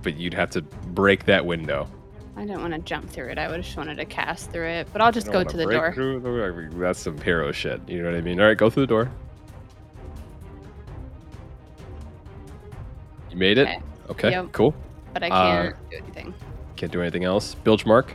but 0.03 0.16
you'd 0.16 0.35
have 0.35 0.51
to 0.51 0.62
break 0.62 1.24
that 1.26 1.45
window. 1.45 1.89
I 2.37 2.47
don't 2.47 2.61
want 2.62 2.72
to 2.72 2.78
jump 2.81 3.11
through 3.11 3.28
it. 3.28 3.39
I 3.39 3.49
would 3.51 3.62
just 3.62 3.76
wanted 3.76 3.97
to 3.97 4.07
cast 4.07 4.51
through 4.51 4.68
it, 4.68 4.89
but 4.95 5.03
I'll 5.03 5.12
just 5.12 5.31
go 5.31 5.45
to 5.45 5.57
the 5.57 5.66
door. 5.66 5.93
through 5.93 6.20
the- 6.20 6.78
That's 6.78 6.99
some 7.01 7.18
hero 7.20 7.53
shit. 7.53 7.81
You 7.87 8.03
know 8.03 8.11
what 8.11 8.16
I 8.16 8.22
mean? 8.22 8.41
All 8.41 8.47
right, 8.47 8.57
go 8.57 8.70
through 8.70 8.85
the 8.85 8.87
door. 8.87 9.11
You 13.31 13.37
made 13.37 13.59
it. 13.59 13.66
Okay. 13.68 13.81
Okay, 14.11 14.31
Yep. 14.31 14.53
cool. 14.53 14.74
But 15.12 15.22
I 15.24 15.28
Uh, 15.28 15.62
can't 15.62 15.91
do 15.91 15.97
anything. 15.99 16.35
Can't 16.81 16.91
do 16.91 17.03
anything 17.03 17.24
else. 17.24 17.55
Bilgemark. 17.62 18.09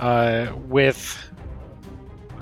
Uh, 0.00 0.52
with 0.66 1.16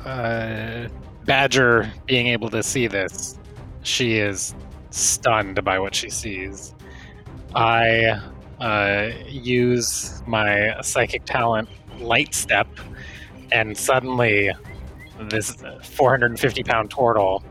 uh, 0.07 0.89
Badger 1.26 1.93
being 2.07 2.28
able 2.28 2.49
to 2.49 2.62
see 2.62 2.86
this, 2.86 3.39
she 3.82 4.16
is 4.16 4.55
stunned 4.89 5.62
by 5.62 5.78
what 5.78 5.95
she 5.95 6.09
sees. 6.09 6.74
I 7.55 8.22
uh, 8.59 9.11
use 9.26 10.22
my 10.26 10.74
psychic 10.80 11.26
talent, 11.26 11.68
Light 11.99 12.34
Step, 12.34 12.68
and 13.53 13.76
suddenly 13.76 14.51
this 15.28 15.62
450 15.82 16.62
pound 16.62 16.91
turtle 16.91 17.45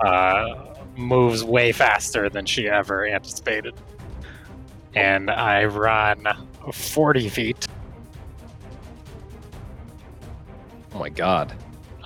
uh, 0.00 0.74
moves 0.94 1.42
way 1.42 1.72
faster 1.72 2.28
than 2.28 2.44
she 2.44 2.68
ever 2.68 3.06
anticipated. 3.06 3.72
And 4.94 5.30
I 5.30 5.64
run 5.64 6.24
40 6.72 7.28
feet, 7.28 7.66
Oh 10.94 10.98
my 11.00 11.08
god. 11.08 11.52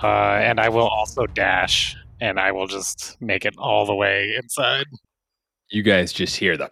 uh, 0.01 0.07
and 0.07 0.59
I 0.59 0.69
will 0.69 0.87
also 0.87 1.27
dash, 1.27 1.95
and 2.19 2.39
I 2.39 2.51
will 2.51 2.65
just 2.65 3.15
make 3.21 3.45
it 3.45 3.53
all 3.57 3.85
the 3.85 3.93
way 3.93 4.33
inside. 4.41 4.85
You 5.69 5.83
guys 5.83 6.11
just 6.11 6.35
hear 6.35 6.57
the 6.57 6.71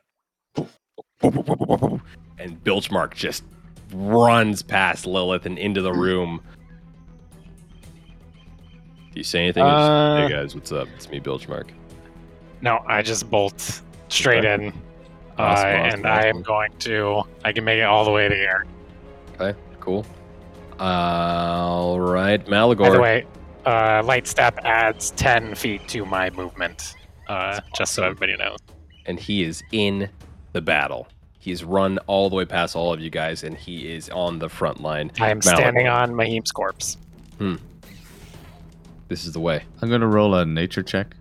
and 1.22 2.64
Bilgemark 2.64 3.14
just 3.14 3.44
runs 3.94 4.62
past 4.64 5.06
Lilith 5.06 5.46
and 5.46 5.58
into 5.60 5.82
the 5.82 5.94
room. 5.94 6.42
Do 9.14 9.20
you 9.20 9.24
say 9.24 9.44
anything? 9.44 9.64
just, 9.66 9.90
Uh, 9.92 10.16
hey 10.18 10.30
guys, 10.30 10.56
what's 10.56 10.72
up? 10.72 10.88
It's 10.96 11.10
me, 11.10 11.20
Bilgemark. 11.20 11.70
No, 12.62 12.80
I 12.88 13.02
just 13.04 13.30
bolt 13.30 13.82
straight 14.10 14.46
Okay. 14.46 14.66
in, 14.66 14.74
uh, 15.38 15.42
Awesome, 15.42 15.68
awesome, 15.68 16.00
and 16.00 16.08
I 16.08 16.26
am 16.28 16.42
going 16.42 16.72
to. 16.80 17.24
I 17.46 17.52
can 17.52 17.64
make 17.64 17.80
it 17.80 17.84
all 17.84 18.04
the 18.06 18.12
way 18.12 18.28
to 18.28 18.36
here. 18.36 18.66
Okay, 19.40 19.58
cool. 19.80 20.06
All 20.80 22.00
right, 22.00 22.44
Malagor. 22.46 22.78
By 22.80 22.90
the 22.92 23.02
way, 23.02 23.26
uh, 23.66 24.02
light 24.04 24.28
step 24.28 24.58
adds 24.64 25.12
ten 25.12 25.56
feet 25.56 25.88
to 25.90 26.06
my 26.06 26.30
movement. 26.32 26.94
Uh, 27.28 27.60
just 27.76 27.94
so 27.94 28.04
everybody 28.04 28.38
knows. 28.38 28.58
and 29.06 29.20
he 29.20 29.44
is 29.44 29.62
in 29.72 30.10
the 30.54 30.62
battle. 30.62 31.08
He's 31.40 31.64
run 31.64 31.98
all 32.08 32.30
the 32.30 32.36
way 32.36 32.46
past 32.46 32.76
all 32.76 32.94
of 32.94 33.00
you 33.02 33.10
guys, 33.10 33.44
and 33.44 33.58
he 33.58 33.92
is 33.92 34.10
on 34.10 34.40
the 34.40 34.50
front 34.50 34.82
line. 34.82 35.12
I 35.20 35.30
am 35.30 35.40
Malagor. 35.42 35.56
standing 35.56 35.88
on 35.88 36.16
Mahim's 36.16 36.52
corpse. 36.52 36.98
Hmm. 37.38 37.56
This 39.08 39.26
is 39.26 39.34
the 39.34 39.40
way. 39.40 39.64
I'm 39.82 39.90
gonna 39.90 40.08
roll 40.08 40.36
a 40.36 40.46
nature 40.46 40.84
check. 40.84 41.16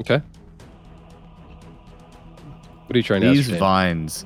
Okay. 0.00 0.20
What 2.86 2.94
are 2.94 2.98
you 2.98 3.02
trying 3.02 3.22
to 3.22 3.30
These 3.30 3.48
vines, 3.48 4.24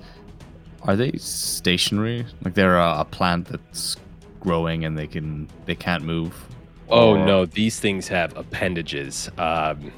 are 0.82 0.96
they 0.96 1.12
stationary? 1.12 2.26
Like 2.44 2.54
they're 2.54 2.78
a, 2.78 3.00
a 3.00 3.04
plant 3.04 3.46
that's 3.48 3.96
growing 4.40 4.84
and 4.84 4.96
they 4.98 5.06
can 5.06 5.48
they 5.66 5.74
can't 5.74 6.04
move? 6.04 6.34
Oh 6.88 7.12
Or- 7.16 7.24
no, 7.24 7.46
these 7.46 7.80
things 7.80 8.08
have 8.08 8.36
appendages. 8.36 9.30
Um, 9.38 9.92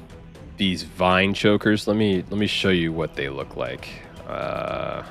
these 0.57 0.83
vine 0.83 1.33
chokers. 1.33 1.87
Let 1.87 1.97
me 1.97 2.23
let 2.29 2.39
me 2.39 2.47
show 2.47 2.69
you 2.69 2.93
what 2.93 3.15
they 3.15 3.29
look 3.29 3.55
like. 3.57 3.89
Uh, 4.27 5.03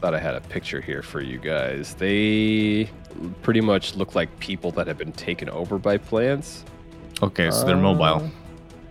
thought 0.00 0.14
I 0.14 0.20
had 0.20 0.34
a 0.34 0.40
picture 0.40 0.80
here 0.80 1.02
for 1.02 1.20
you 1.20 1.38
guys. 1.38 1.94
They 1.94 2.88
pretty 3.42 3.60
much 3.60 3.96
look 3.96 4.14
like 4.14 4.38
people 4.38 4.70
that 4.72 4.86
have 4.86 4.98
been 4.98 5.12
taken 5.12 5.48
over 5.50 5.78
by 5.78 5.96
plants. 5.98 6.64
Okay, 7.22 7.50
so 7.50 7.64
they're 7.64 7.74
Uh, 7.76 7.80
mobile. 7.80 8.30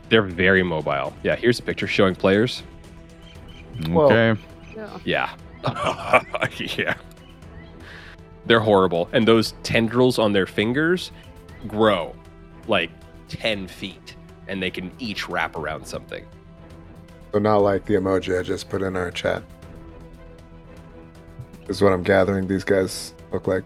They're 0.09 0.23
very 0.23 0.63
mobile. 0.63 1.13
Yeah, 1.23 1.35
here's 1.37 1.59
a 1.59 1.63
picture 1.63 1.87
showing 1.87 2.15
players. 2.15 2.63
Well- 3.89 4.11
Okay. 4.11 4.39
Yeah. 5.05 5.29
yeah. 6.77 6.95
They're 8.45 8.59
horrible. 8.59 9.09
And 9.11 9.27
those 9.27 9.53
tendrils 9.63 10.19
on 10.19 10.33
their 10.33 10.45
fingers 10.45 11.11
grow 11.67 12.15
like 12.67 12.91
10 13.29 13.67
feet 13.67 14.15
and 14.47 14.61
they 14.61 14.69
can 14.71 14.91
each 14.99 15.27
wrap 15.27 15.55
around 15.57 15.85
something. 15.85 16.25
So 17.33 17.39
not 17.39 17.57
like 17.57 17.85
the 17.85 17.95
emoji 17.95 18.39
I 18.39 18.43
just 18.43 18.69
put 18.69 18.81
in 18.81 18.95
our 18.95 19.11
chat. 19.11 19.43
Is 21.67 21.81
what 21.81 21.91
I'm 21.91 22.03
gathering 22.03 22.47
these 22.47 22.63
guys 22.63 23.13
look 23.33 23.47
like. 23.47 23.63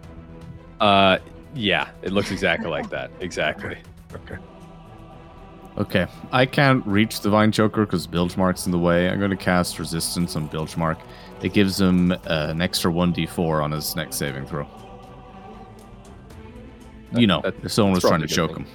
Uh, 0.79 1.19
yeah, 1.53 1.89
it 2.01 2.11
looks 2.11 2.31
exactly 2.31 2.69
like 2.69 2.89
that. 2.89 3.11
Exactly. 3.19 3.77
Okay. 4.15 4.37
Okay, 5.77 6.05
I 6.31 6.45
can't 6.45 6.85
reach 6.85 7.21
the 7.21 7.29
vine 7.29 7.51
choker 7.51 7.85
because 7.85 8.05
Bilgemark's 8.05 8.65
in 8.65 8.71
the 8.71 8.77
way. 8.79 9.09
I'm 9.09 9.19
going 9.19 9.31
to 9.31 9.37
cast 9.37 9.79
resistance 9.79 10.35
on 10.35 10.49
Bilgemark. 10.49 10.97
It 11.41 11.53
gives 11.53 11.79
him 11.79 12.11
uh, 12.11 12.17
an 12.27 12.61
extra 12.61 12.91
1d4 12.91 13.63
on 13.63 13.71
his 13.71 13.95
next 13.95 14.17
saving 14.17 14.45
throw. 14.45 14.67
You 17.13 17.27
know, 17.27 17.41
That- 17.41 17.55
if 17.63 17.71
someone 17.71 17.93
was 17.93 18.03
trying 18.03 18.21
to 18.21 18.27
choke 18.27 18.53
good 18.53 18.65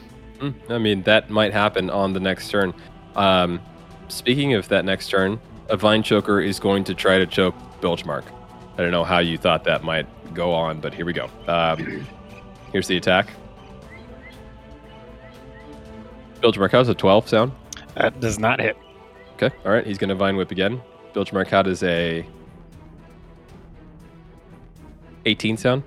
him. 0.41 0.55
Mm, 0.69 0.71
I 0.71 0.79
mean, 0.79 1.03
that 1.03 1.31
might 1.31 1.53
happen 1.53 1.89
on 1.91 2.13
the 2.13 2.21
next 2.21 2.51
turn. 2.51 2.75
Um, 3.15 3.61
speaking 4.09 4.55
of 4.55 4.69
that 4.69 4.85
next 4.85 5.09
turn, 5.09 5.41
a 5.69 5.77
vine 5.77 6.03
choker 6.03 6.41
is 6.41 6.61
going 6.61 6.85
to 6.85 6.95
try 6.95 7.19
to 7.19 7.27
choke 7.27 7.55
Bilgemark. 7.81 8.25
I 8.77 8.83
don't 8.83 8.91
know 8.91 9.05
how 9.05 9.19
you 9.21 9.39
thought 9.39 9.65
that 9.65 9.85
might 9.85 10.07
go 10.35 10.53
on, 10.53 10.81
but 10.81 10.93
here 10.93 11.07
we 11.07 11.15
go. 11.15 11.31
Um, 11.49 12.07
here's 12.73 12.87
the 12.89 12.97
attack. 12.99 13.29
Bilgemark, 16.41 16.73
how's 16.73 16.89
a 16.89 16.95
12 16.95 17.29
sound? 17.29 17.53
That 17.97 18.19
does 18.21 18.39
not 18.39 18.61
hit. 18.61 18.77
Okay, 19.35 19.51
all 19.65 19.73
right, 19.73 19.87
he's 19.87 19.99
going 19.99 20.09
to 20.09 20.15
vine 20.15 20.37
whip 20.37 20.51
again. 20.51 20.81
Bilgemark, 21.15 21.49
how 21.49 21.63
does 21.63 21.83
a 21.83 22.27
18 25.25 25.57
sound? 25.57 25.83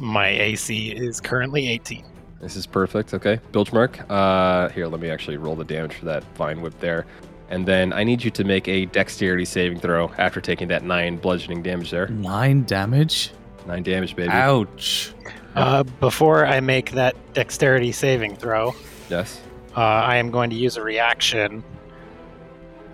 My 0.00 0.28
AC 0.28 0.90
is 0.90 1.20
currently 1.20 1.68
18. 1.68 2.04
This 2.40 2.56
is 2.56 2.66
perfect. 2.66 3.14
Okay, 3.14 3.40
Bilgemark. 3.52 4.04
Uh, 4.10 4.68
here, 4.70 4.86
let 4.86 5.00
me 5.00 5.08
actually 5.08 5.36
roll 5.36 5.54
the 5.56 5.64
damage 5.64 5.94
for 5.94 6.04
that 6.06 6.24
vine 6.36 6.60
whip 6.60 6.78
there, 6.80 7.06
and 7.48 7.66
then 7.66 7.92
I 7.92 8.04
need 8.04 8.22
you 8.22 8.30
to 8.32 8.44
make 8.44 8.68
a 8.68 8.86
dexterity 8.86 9.44
saving 9.44 9.78
throw 9.80 10.10
after 10.18 10.40
taking 10.40 10.68
that 10.68 10.82
nine 10.84 11.16
bludgeoning 11.16 11.62
damage 11.62 11.90
there. 11.90 12.08
Nine 12.08 12.64
damage? 12.64 13.30
Nine 13.66 13.82
damage, 13.82 14.14
baby. 14.14 14.28
Ouch. 14.30 15.14
Uh, 15.54 15.84
before 16.00 16.44
I 16.44 16.60
make 16.60 16.90
that 16.92 17.14
dexterity 17.32 17.92
saving 17.92 18.36
throw, 18.36 18.74
Yes. 19.08 19.40
Uh, 19.76 19.80
I 19.80 20.16
am 20.16 20.30
going 20.30 20.50
to 20.50 20.56
use 20.56 20.76
a 20.76 20.82
reaction 20.82 21.62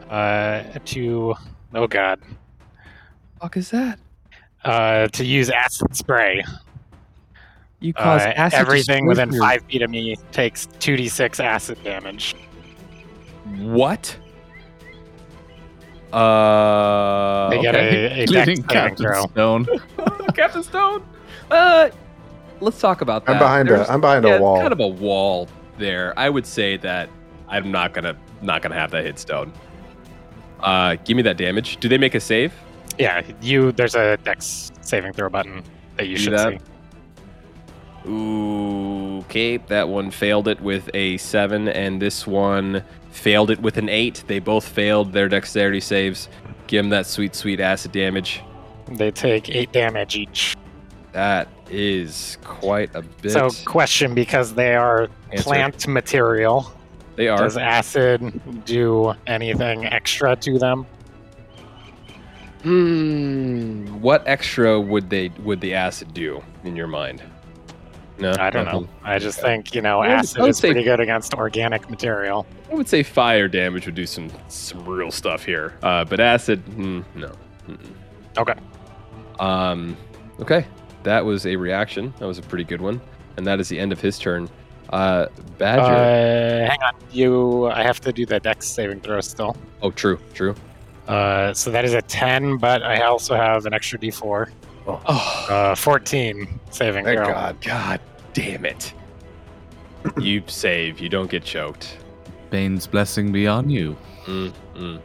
uh, 0.08 0.62
to. 0.86 1.34
Oh 1.74 1.86
god. 1.86 2.20
Fuck 3.40 3.56
is 3.56 3.70
that? 3.70 3.98
Uh, 4.64 5.08
to 5.08 5.24
use 5.24 5.48
acid 5.50 5.96
spray. 5.96 6.42
You 7.80 7.94
Uh, 7.96 8.02
cause 8.02 8.22
acid 8.22 8.58
everything 8.58 9.06
within 9.06 9.28
from 9.28 9.36
your- 9.36 9.44
five 9.44 9.62
feet 9.64 9.80
of 9.82 9.88
me 9.90 10.16
takes 10.32 10.66
2d6 10.80 11.40
acid 11.42 11.82
damage. 11.82 12.34
What? 13.56 14.14
Uh, 16.12 17.50
They 17.50 17.62
get 17.62 17.74
okay. 17.74 17.88
a, 18.20 18.24
a 18.24 18.26
dex 18.26 18.30
Including 18.32 18.44
saving 18.56 18.62
Captain 18.64 18.96
throw. 19.06 19.26
Stone. 19.28 19.66
Captain 20.34 20.62
Stone. 20.62 21.04
Uh, 21.50 21.88
let's 22.60 22.80
talk 22.80 23.00
about 23.00 23.24
that. 23.26 23.32
I'm 23.32 23.38
behind 23.38 23.68
There's- 23.68 23.88
a 23.88 23.92
I'm 23.92 24.00
behind 24.00 24.24
yeah, 24.26 24.36
a 24.36 24.40
wall. 24.40 24.60
kind 24.60 24.72
of 24.72 24.80
a 24.80 24.86
wall 24.88 25.48
there. 25.80 26.16
I 26.18 26.30
would 26.30 26.46
say 26.46 26.76
that 26.78 27.08
I'm 27.48 27.72
not 27.72 27.92
gonna 27.92 28.16
not 28.42 28.62
gonna 28.62 28.76
have 28.76 28.92
that 28.92 29.04
hit 29.04 29.18
stone. 29.18 29.52
Uh, 30.60 30.96
give 31.04 31.16
me 31.16 31.22
that 31.22 31.36
damage. 31.36 31.78
Do 31.78 31.88
they 31.88 31.98
make 31.98 32.14
a 32.14 32.20
save? 32.20 32.52
Yeah, 32.98 33.22
you. 33.40 33.72
There's 33.72 33.94
a 33.94 34.16
dex 34.18 34.70
saving 34.82 35.14
throw 35.14 35.28
button 35.28 35.64
that 35.96 36.06
you 36.06 36.16
See 36.16 36.24
should 36.24 36.34
that? 36.34 36.60
see. 38.04 38.10
Ooh, 38.10 39.18
okay, 39.20 39.58
that 39.58 39.88
one 39.88 40.10
failed 40.10 40.48
it 40.48 40.60
with 40.60 40.88
a 40.94 41.16
seven, 41.18 41.68
and 41.68 42.00
this 42.00 42.26
one 42.26 42.82
failed 43.10 43.50
it 43.50 43.60
with 43.60 43.76
an 43.76 43.88
eight. 43.88 44.24
They 44.26 44.38
both 44.38 44.66
failed 44.66 45.12
their 45.12 45.28
dexterity 45.28 45.80
saves. 45.80 46.28
Give 46.66 46.82
them 46.82 46.90
that 46.90 47.06
sweet, 47.06 47.34
sweet 47.34 47.60
acid 47.60 47.92
damage. 47.92 48.42
They 48.88 49.10
take 49.10 49.50
eight 49.50 49.72
damage 49.72 50.16
each. 50.16 50.56
That 51.12 51.48
is 51.70 52.38
quite 52.44 52.94
a 52.94 53.02
bit. 53.02 53.32
So, 53.32 53.50
question 53.64 54.14
because 54.14 54.54
they 54.54 54.74
are 54.74 55.08
Answer. 55.32 55.42
plant 55.44 55.86
material, 55.88 56.72
they 57.16 57.28
are. 57.28 57.38
does 57.38 57.56
acid 57.56 58.64
do 58.64 59.14
anything 59.26 59.86
extra 59.86 60.36
to 60.36 60.58
them? 60.58 60.86
Hmm. 62.62 63.86
What 64.02 64.26
extra 64.26 64.78
would 64.80 65.08
they 65.08 65.28
would 65.42 65.60
the 65.60 65.74
acid 65.74 66.12
do 66.12 66.42
in 66.64 66.76
your 66.76 66.86
mind? 66.86 67.22
No, 68.18 68.34
I 68.38 68.50
don't 68.50 68.66
know. 68.66 68.86
I 69.02 69.18
just 69.18 69.38
Okay. 69.38 69.48
think, 69.48 69.74
you 69.74 69.80
know, 69.80 70.00
I 70.00 70.08
acid 70.08 70.42
would 70.42 70.50
is 70.50 70.60
pretty 70.60 70.82
good 70.82 71.00
against 71.00 71.32
organic 71.32 71.88
material. 71.88 72.46
I 72.70 72.74
would 72.74 72.86
say 72.86 73.02
fire 73.02 73.48
damage 73.48 73.86
would 73.86 73.94
do 73.94 74.04
some 74.04 74.28
some 74.48 74.84
real 74.84 75.10
stuff 75.10 75.42
here, 75.42 75.74
uh, 75.82 76.04
but 76.04 76.20
acid, 76.20 76.62
mm, 76.66 77.02
no. 77.14 77.32
Mm-mm. 77.66 77.78
Okay. 78.36 78.54
Um, 79.38 79.96
okay, 80.38 80.66
that 81.02 81.24
was 81.24 81.46
a 81.46 81.56
reaction. 81.56 82.12
That 82.18 82.26
was 82.26 82.38
a 82.38 82.42
pretty 82.42 82.64
good 82.64 82.80
one, 82.80 83.00
and 83.36 83.46
that 83.46 83.60
is 83.60 83.68
the 83.68 83.78
end 83.78 83.92
of 83.92 84.00
his 84.00 84.18
turn. 84.18 84.48
Uh, 84.90 85.26
Badger. 85.58 85.82
Uh, 85.82 86.68
hang 86.70 86.82
on. 86.82 86.94
You, 87.12 87.66
I 87.68 87.82
have 87.82 88.00
to 88.00 88.12
do 88.12 88.26
the 88.26 88.40
dex 88.40 88.66
saving 88.66 89.00
throw 89.00 89.20
still. 89.20 89.56
oh, 89.82 89.90
true, 89.90 90.18
true. 90.34 90.54
Uh, 91.06 91.52
so 91.54 91.70
that 91.70 91.84
is 91.84 91.94
a 91.94 92.02
10, 92.02 92.56
but 92.58 92.82
I 92.82 93.02
also 93.02 93.34
have 93.34 93.66
an 93.66 93.72
extra 93.74 93.98
d4. 93.98 94.50
Oh, 94.86 95.46
Uh, 95.48 95.74
14 95.74 96.60
saving 96.70 97.04
Thank 97.04 97.18
throw. 97.18 97.26
God. 97.32 97.60
God 97.60 98.00
damn 98.32 98.64
it! 98.64 98.92
you 100.20 100.42
save. 100.46 100.98
You 101.00 101.08
don't 101.08 101.30
get 101.30 101.44
choked. 101.44 101.98
Bane's 102.50 102.86
blessing 102.86 103.30
be 103.30 103.46
on 103.46 103.70
you. 103.70 103.96
Mm, 104.26 104.52
mm. 104.74 105.00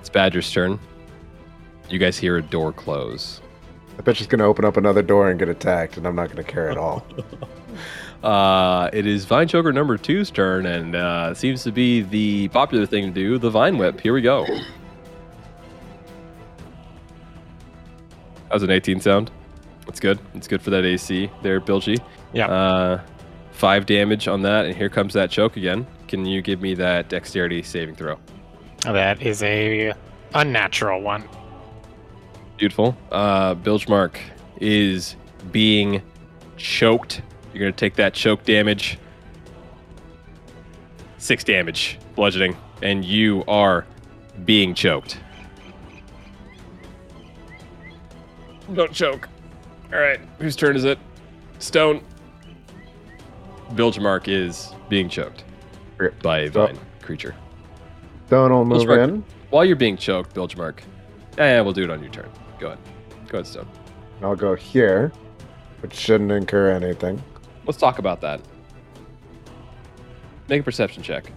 It's 0.00 0.08
Badger's 0.08 0.50
turn. 0.50 0.80
You 1.88 1.98
guys 1.98 2.16
hear 2.18 2.38
a 2.38 2.42
door 2.42 2.72
close. 2.72 3.40
I 3.98 4.02
bet 4.02 4.16
she's 4.16 4.26
gonna 4.26 4.46
open 4.46 4.64
up 4.64 4.76
another 4.76 5.02
door 5.02 5.30
and 5.30 5.38
get 5.38 5.48
attacked, 5.48 5.96
and 5.96 6.06
I'm 6.06 6.16
not 6.16 6.28
gonna 6.28 6.44
care 6.44 6.70
at 6.70 6.76
all. 6.76 7.06
Uh, 8.22 8.88
it 8.92 9.04
is 9.04 9.24
Vine 9.24 9.48
Choker 9.48 9.72
number 9.72 9.96
two's 9.98 10.30
turn, 10.30 10.64
and 10.66 10.94
uh, 10.94 11.34
seems 11.34 11.64
to 11.64 11.72
be 11.72 12.02
the 12.02 12.48
popular 12.48 12.86
thing 12.86 13.06
to 13.06 13.10
do. 13.10 13.36
The 13.36 13.50
Vine 13.50 13.78
Whip. 13.78 14.00
Here 14.00 14.12
we 14.12 14.22
go. 14.22 14.46
How's 18.48 18.62
an 18.62 18.70
18 18.70 19.00
sound? 19.00 19.30
It's 19.88 19.98
good. 19.98 20.20
It's 20.34 20.46
good 20.46 20.62
for 20.62 20.70
that 20.70 20.84
AC 20.84 21.30
there, 21.42 21.60
Bilgy. 21.60 21.98
Yeah. 22.32 22.46
Uh, 22.46 23.00
five 23.50 23.86
damage 23.86 24.28
on 24.28 24.42
that, 24.42 24.66
and 24.66 24.76
here 24.76 24.88
comes 24.88 25.14
that 25.14 25.30
choke 25.30 25.56
again. 25.56 25.86
Can 26.06 26.24
you 26.24 26.42
give 26.42 26.60
me 26.60 26.74
that 26.74 27.08
dexterity 27.08 27.62
saving 27.62 27.96
throw? 27.96 28.18
That 28.82 29.20
is 29.22 29.42
a 29.42 29.94
unnatural 30.34 31.02
one. 31.02 31.24
Beautiful. 32.62 32.96
Uh, 33.10 33.56
Bilgemark 33.56 34.18
is 34.60 35.16
being 35.50 36.00
choked. 36.56 37.20
You're 37.52 37.60
going 37.60 37.72
to 37.72 37.76
take 37.76 37.96
that 37.96 38.14
choke 38.14 38.44
damage. 38.44 39.00
Six 41.18 41.42
damage, 41.42 41.98
bludgeoning, 42.14 42.56
and 42.80 43.04
you 43.04 43.42
are 43.48 43.84
being 44.44 44.74
choked. 44.74 45.18
Don't 48.72 48.92
choke. 48.92 49.28
All 49.92 49.98
right, 49.98 50.20
whose 50.38 50.54
turn 50.54 50.76
is 50.76 50.84
it? 50.84 51.00
Stone. 51.58 52.00
Bilgemark 53.72 54.28
is 54.28 54.72
being 54.88 55.08
choked 55.08 55.42
by 56.22 56.42
a 56.42 56.52
so- 56.52 56.66
vine 56.68 56.78
creature. 57.00 57.34
Don't 58.30 58.52
all 58.52 58.64
move 58.64 58.82
Bilgemark. 58.86 59.08
in. 59.08 59.24
While 59.50 59.64
you're 59.64 59.74
being 59.74 59.96
choked, 59.96 60.32
Bilgemark, 60.32 60.78
yeah, 61.36 61.60
we'll 61.62 61.72
do 61.72 61.82
it 61.82 61.90
on 61.90 62.00
your 62.00 62.12
turn. 62.12 62.30
Go 62.62 62.68
ahead. 62.68 62.78
Go 63.26 63.38
ahead, 63.38 63.46
Stone. 63.48 63.68
I'll 64.22 64.36
go 64.36 64.54
here, 64.54 65.10
which 65.80 65.92
shouldn't 65.94 66.30
incur 66.30 66.70
anything. 66.70 67.20
Let's 67.66 67.76
talk 67.76 67.98
about 67.98 68.20
that. 68.20 68.40
Make 70.48 70.60
a 70.60 70.62
perception 70.62 71.02
check. 71.02 71.32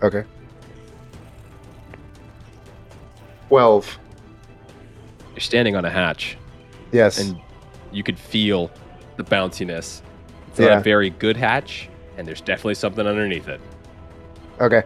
Okay. 0.00 0.22
Twelve. 3.48 3.98
You're 5.32 5.40
standing 5.40 5.74
on 5.74 5.84
a 5.84 5.90
hatch, 5.90 6.36
Yes. 6.92 7.18
and 7.18 7.40
you 7.90 8.04
could 8.04 8.18
feel 8.18 8.70
the 9.16 9.24
bounciness. 9.24 10.02
It's 10.48 10.60
not 10.60 10.78
a 10.78 10.80
very 10.80 11.10
good 11.10 11.36
hatch, 11.36 11.88
and 12.16 12.28
there's 12.28 12.40
definitely 12.42 12.74
something 12.74 13.06
underneath 13.08 13.48
it. 13.48 13.60
okay. 14.60 14.84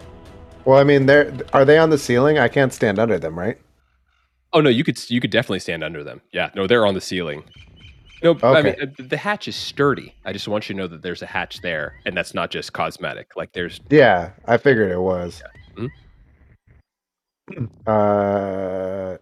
Well, 0.64 0.78
I 0.78 0.84
mean, 0.84 1.05
they're 1.05 1.30
are 1.53 1.66
they 1.66 1.76
on 1.76 1.91
the 1.91 1.99
ceiling? 1.99 2.39
I 2.39 2.49
can't 2.49 2.72
stand 2.72 2.99
under 2.99 3.18
them, 3.18 3.39
right? 3.39 3.59
Oh 4.57 4.61
no, 4.61 4.71
you 4.71 4.85
could 4.85 4.99
you 5.11 5.21
could 5.21 5.31
definitely 5.31 5.59
stand 5.59 5.85
under 5.85 6.03
them. 6.03 6.23
Yeah, 6.33 6.49
no, 6.55 6.67
they're 6.67 6.87
on 6.87 6.95
the 6.95 7.01
ceiling. 7.03 7.45
No, 8.23 8.39
I 8.43 8.63
mean 8.63 8.75
uh, 8.81 8.87
the 8.99 9.19
hatch 9.19 9.49
is 9.49 9.55
sturdy. 9.55 10.15
I 10.25 10.33
just 10.33 10.49
want 10.49 10.67
you 10.67 10.75
to 10.75 10.79
know 10.81 10.87
that 10.87 11.03
there's 11.03 11.21
a 11.21 11.27
hatch 11.27 11.61
there, 11.61 12.01
and 12.07 12.17
that's 12.17 12.33
not 12.33 12.51
just 12.51 12.73
cosmetic. 12.73 13.37
Like 13.37 13.53
there's 13.53 13.83
Yeah, 13.91 14.31
I 14.47 14.57
figured 14.57 14.91
it 14.91 14.99
was. 14.99 15.43
Mhm. 15.77 15.91
Uh, 17.87 19.19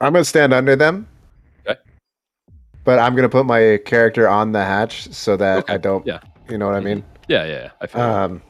I'm 0.00 0.12
gonna 0.12 0.24
stand 0.24 0.54
under 0.54 0.76
them. 0.76 1.08
Okay. 1.66 1.78
But 2.84 3.00
I'm 3.00 3.16
gonna 3.16 3.28
put 3.28 3.44
my 3.44 3.80
character 3.84 4.28
on 4.28 4.52
the 4.52 4.64
hatch 4.64 5.12
so 5.12 5.36
that 5.36 5.64
Okay, 5.64 5.74
I 5.74 5.78
don't. 5.78 6.06
yeah. 6.06 6.20
You 6.48 6.58
know 6.58 6.66
what 6.66 6.76
I 6.76 6.80
mean? 6.80 7.02
yeah, 7.26 7.44
yeah. 7.44 7.52
yeah, 7.52 7.70
I 7.80 7.86
feel. 7.88 8.00
Um, 8.02 8.42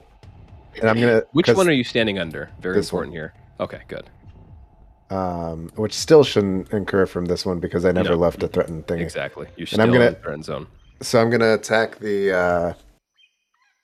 and 0.79 0.91
I'm 0.91 1.01
gonna. 1.01 1.23
Which 1.33 1.49
one 1.49 1.67
are 1.67 1.73
you 1.73 1.83
standing 1.83 2.19
under? 2.19 2.51
Very 2.61 2.79
important 2.79 3.15
here. 3.15 3.33
Okay, 3.59 3.81
good. 3.89 4.11
Um, 5.15 5.71
which 5.77 5.93
still 5.93 6.25
shouldn't 6.25 6.73
incur 6.73 7.07
from 7.07 7.27
this 7.27 7.47
one 7.47 7.61
because 7.61 7.85
I 7.85 7.93
never 7.93 8.11
No. 8.11 8.17
left 8.17 8.43
a 8.43 8.49
threatened 8.49 8.89
thing. 8.89 9.01
Exactly. 9.01 9.47
You 9.57 9.65
should. 9.67 9.79
And 9.79 9.83
I'm 9.83 9.93
gonna- 9.93 10.07
in 10.09 10.15
the 10.15 10.21
friend 10.21 10.45
zone. 10.45 10.67
So 11.03 11.21
I'm 11.21 11.31
gonna 11.31 11.55
attack 11.55 11.99
the 11.99 12.33
uh, 12.33 12.73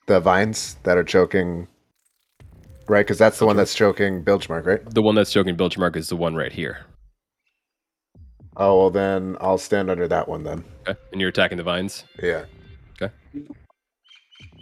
the 0.07 0.19
vines 0.19 0.75
that 0.83 0.97
are 0.97 1.03
choking. 1.03 1.67
Right, 2.89 3.05
because 3.05 3.17
that's 3.17 3.39
the 3.39 3.45
one 3.45 3.55
that's 3.55 3.73
choking 3.73 4.23
Bilgemark, 4.25 4.65
right? 4.65 4.81
The 4.93 5.01
one 5.01 5.15
that's 5.15 5.31
choking 5.31 5.55
Bilgemark 5.55 5.95
is 5.95 6.09
the 6.09 6.17
one 6.17 6.35
right 6.35 6.51
here. 6.51 6.79
Oh 8.57 8.77
well, 8.79 8.89
then 8.89 9.37
I'll 9.39 9.57
stand 9.57 9.89
under 9.89 10.07
that 10.09 10.27
one 10.27 10.43
then. 10.43 10.65
Okay. 10.87 10.99
And 11.13 11.21
you're 11.21 11.29
attacking 11.29 11.57
the 11.57 11.63
vines. 11.63 12.03
Yeah. 12.21 12.45
Okay. 13.01 13.13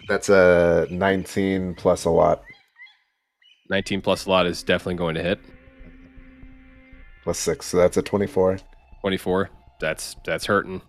That's 0.08 0.30
a 0.30 0.86
19 0.92 1.74
plus 1.76 2.06
a 2.06 2.10
lot 2.10 2.44
19 3.70 4.02
plus 4.02 4.26
a 4.26 4.30
lot 4.30 4.46
is 4.48 4.62
definitely 4.64 4.96
going 4.96 5.16
to 5.16 5.24
hit. 5.24 5.40
Plus 7.30 7.38
six, 7.38 7.68
so 7.68 7.78
that's 7.78 7.96
a 7.96 8.02
24. 8.02 8.58
24. 9.02 9.52
That's 9.80 10.16
that's 10.26 10.48
hurting. 10.48 10.82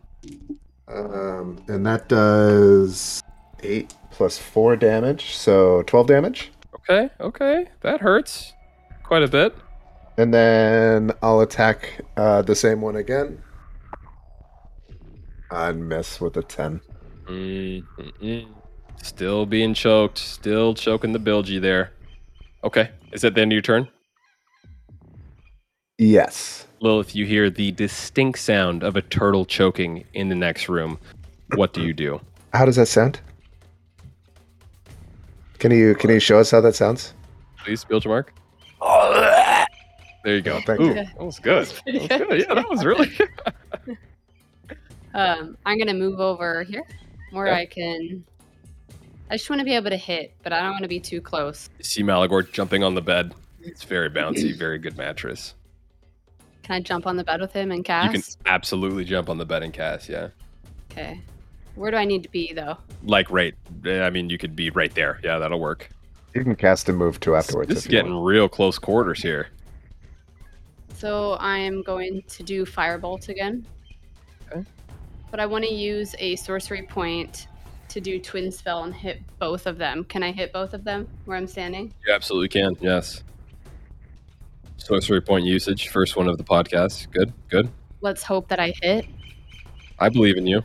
Um, 0.89 1.63
and 1.69 1.85
that 1.85 2.09
does 2.09 3.23
eight 3.63 3.93
plus 4.11 4.39
four 4.39 4.75
damage, 4.75 5.35
so 5.35 5.83
12 5.83 6.07
damage. 6.07 6.51
Okay. 6.75 7.11
Okay. 7.21 7.67
That 7.83 8.01
hurts 8.01 8.55
quite 9.03 9.23
a 9.23 9.29
bit. 9.29 9.55
And 10.17 10.33
then 10.33 11.13
I'll 11.23 11.43
attack 11.43 12.01
uh, 12.17 12.41
the 12.41 12.55
same 12.55 12.81
one 12.81 12.97
again. 12.97 13.43
I'd 15.51 15.77
miss 15.77 16.23
with 16.23 16.39
a 16.39 16.43
10. 16.43 16.81
Mm, 17.27 17.85
mm, 17.99 18.13
mm. 18.23 18.49
Still 19.03 19.45
being 19.45 19.75
choked. 19.75 20.17
Still 20.17 20.73
choking 20.73 21.13
the 21.13 21.21
bilgy 21.21 21.61
there. 21.61 21.93
Okay. 22.65 22.89
Is 23.13 23.21
that 23.21 23.35
the 23.35 23.43
end 23.43 23.53
of 23.53 23.55
your 23.55 23.63
turn? 23.63 23.89
Yes. 26.01 26.67
Lilith, 26.81 27.15
you 27.15 27.27
hear 27.27 27.51
the 27.51 27.73
distinct 27.73 28.39
sound 28.39 28.83
of 28.83 28.97
a 28.97 29.03
turtle 29.03 29.45
choking 29.45 30.03
in 30.15 30.31
the 30.31 30.35
next 30.35 30.67
room. 30.67 30.99
What 31.57 31.75
do 31.75 31.83
you 31.83 31.93
do? 31.93 32.23
How 32.55 32.65
does 32.65 32.77
that 32.77 32.87
sound? 32.87 33.21
Can 35.59 35.73
you 35.73 35.95
can 35.95 36.09
you 36.09 36.19
show 36.19 36.39
us 36.39 36.51
how 36.53 36.63
that 36.63 36.75
sounds? 36.75 37.13
Please, 37.63 37.85
Bilgemark. 37.85 38.29
There 40.25 40.37
you 40.37 40.41
go. 40.41 40.57
Oh, 40.57 40.61
thank 40.65 40.81
Ooh, 40.81 40.87
you. 40.87 40.95
That 40.95 41.19
was 41.19 41.39
good. 41.39 41.69
That 41.87 41.93
was 41.95 42.09
good. 42.09 42.29
good. 42.29 42.41
Yeah, 42.49 42.55
that 42.55 42.69
was 42.69 42.85
really 42.85 43.07
good. 43.09 43.29
Um, 45.13 45.59
I'm 45.67 45.77
gonna 45.77 45.93
move 45.93 46.21
over 46.21 46.63
here 46.63 46.85
where 47.33 47.49
Yeah. 47.49 47.57
I 47.57 47.67
can. 47.67 48.25
I 49.29 49.37
just 49.37 49.51
want 49.51 49.59
to 49.59 49.65
be 49.65 49.75
able 49.75 49.91
to 49.91 49.97
hit, 49.97 50.33
but 50.45 50.53
I 50.53 50.61
don't 50.61 50.71
want 50.71 50.83
to 50.85 50.89
be 50.89 51.01
too 51.01 51.21
close. 51.21 51.69
You 51.79 51.85
see 51.85 52.03
Malagor 52.05 52.49
jumping 52.53 52.85
on 52.85 52.95
the 52.95 53.03
bed. 53.03 53.35
It's 53.61 53.83
very 53.83 54.09
bouncy, 54.09 54.55
very 54.57 54.79
good 54.79 54.97
mattress. 54.97 55.55
Can 56.71 56.77
I 56.77 56.81
jump 56.83 57.05
on 57.05 57.17
the 57.17 57.25
bed 57.25 57.41
with 57.41 57.53
him 57.53 57.73
and 57.73 57.85
cast? 57.85 58.15
You 58.15 58.23
can 58.23 58.33
absolutely 58.47 59.05
jump 59.05 59.29
on 59.29 59.39
the 59.39 59.45
bed 59.45 59.65
and 59.65 59.73
cast, 59.73 60.09
yeah. 60.09 60.29
Okay. 60.93 61.21
Where 61.75 61.91
do 61.91 61.97
I 61.97 62.05
need 62.05 62.23
to 62.23 62.29
be 62.29 62.53
though? 62.53 62.77
Like 63.03 63.29
right, 63.29 63.57
eh, 63.85 64.03
I 64.03 64.11
mean, 64.11 64.31
you 64.31 64.39
could 64.39 64.55
be 64.55 64.71
right 64.71 64.95
there. 64.95 65.19
Yeah, 65.25 65.39
that'll 65.39 65.59
work. 65.59 65.91
You 66.33 66.45
can 66.45 66.55
cast 66.55 66.89
and 66.89 66.97
move 66.97 67.19
to 67.21 67.35
afterwards. 67.35 67.71
This 67.71 67.79
is 67.79 67.87
getting 67.89 68.15
want. 68.15 68.25
real 68.25 68.49
close 68.49 68.79
quarters 68.79 69.21
here. 69.21 69.49
So 70.95 71.33
I 71.41 71.59
am 71.59 71.83
going 71.83 72.23
to 72.29 72.45
do 72.45 72.65
firebolt 72.65 73.31
again. 73.31 73.67
Okay. 74.53 74.65
But 75.33 75.41
I 75.41 75.47
want 75.47 75.65
to 75.65 75.75
use 75.75 76.15
a 76.21 76.37
sorcery 76.37 76.83
point 76.83 77.49
to 77.89 78.01
do 78.01 78.21
twin 78.21 78.53
spell 78.53 78.85
and 78.85 78.95
hit 78.95 79.23
both 79.41 79.67
of 79.67 79.77
them. 79.77 80.05
Can 80.05 80.23
I 80.23 80.31
hit 80.31 80.53
both 80.53 80.73
of 80.73 80.85
them 80.85 81.09
where 81.25 81.37
I'm 81.37 81.49
standing? 81.49 81.93
You 82.07 82.15
absolutely 82.15 82.49
can. 82.49 82.77
Yes. 82.81 83.25
Sorcery 84.83 85.21
point 85.21 85.45
usage, 85.45 85.89
first 85.89 86.17
one 86.17 86.27
of 86.27 86.39
the 86.39 86.45
podcast. 86.45 87.11
Good, 87.13 87.33
good. 87.49 87.69
Let's 88.01 88.23
hope 88.23 88.49
that 88.49 88.59
I 88.59 88.73
hit. 88.83 89.07
I 89.99 90.09
believe 90.09 90.37
in 90.37 90.47
you. 90.47 90.63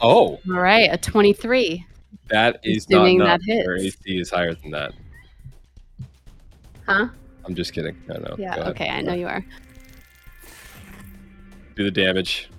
Oh, 0.00 0.38
All 0.48 0.60
right, 0.60 0.88
a 0.92 0.98
23. 0.98 1.84
that 2.28 2.60
is 2.62 2.84
Assuming 2.84 3.18
not 3.18 3.40
that 3.40 3.52
enough. 3.52 3.64
Your 3.64 3.76
hits. 3.78 3.96
AC 4.06 4.18
is 4.20 4.30
higher 4.30 4.54
than 4.54 4.70
that. 4.70 4.92
Huh? 6.86 7.08
I'm 7.44 7.54
just 7.54 7.72
kidding. 7.72 7.96
I 8.14 8.18
know. 8.18 8.36
Yeah, 8.38 8.68
okay, 8.68 8.88
I 8.88 9.00
know 9.00 9.14
you 9.14 9.26
are. 9.26 9.44
Do 11.74 11.84
the 11.84 11.90
damage. 11.90 12.50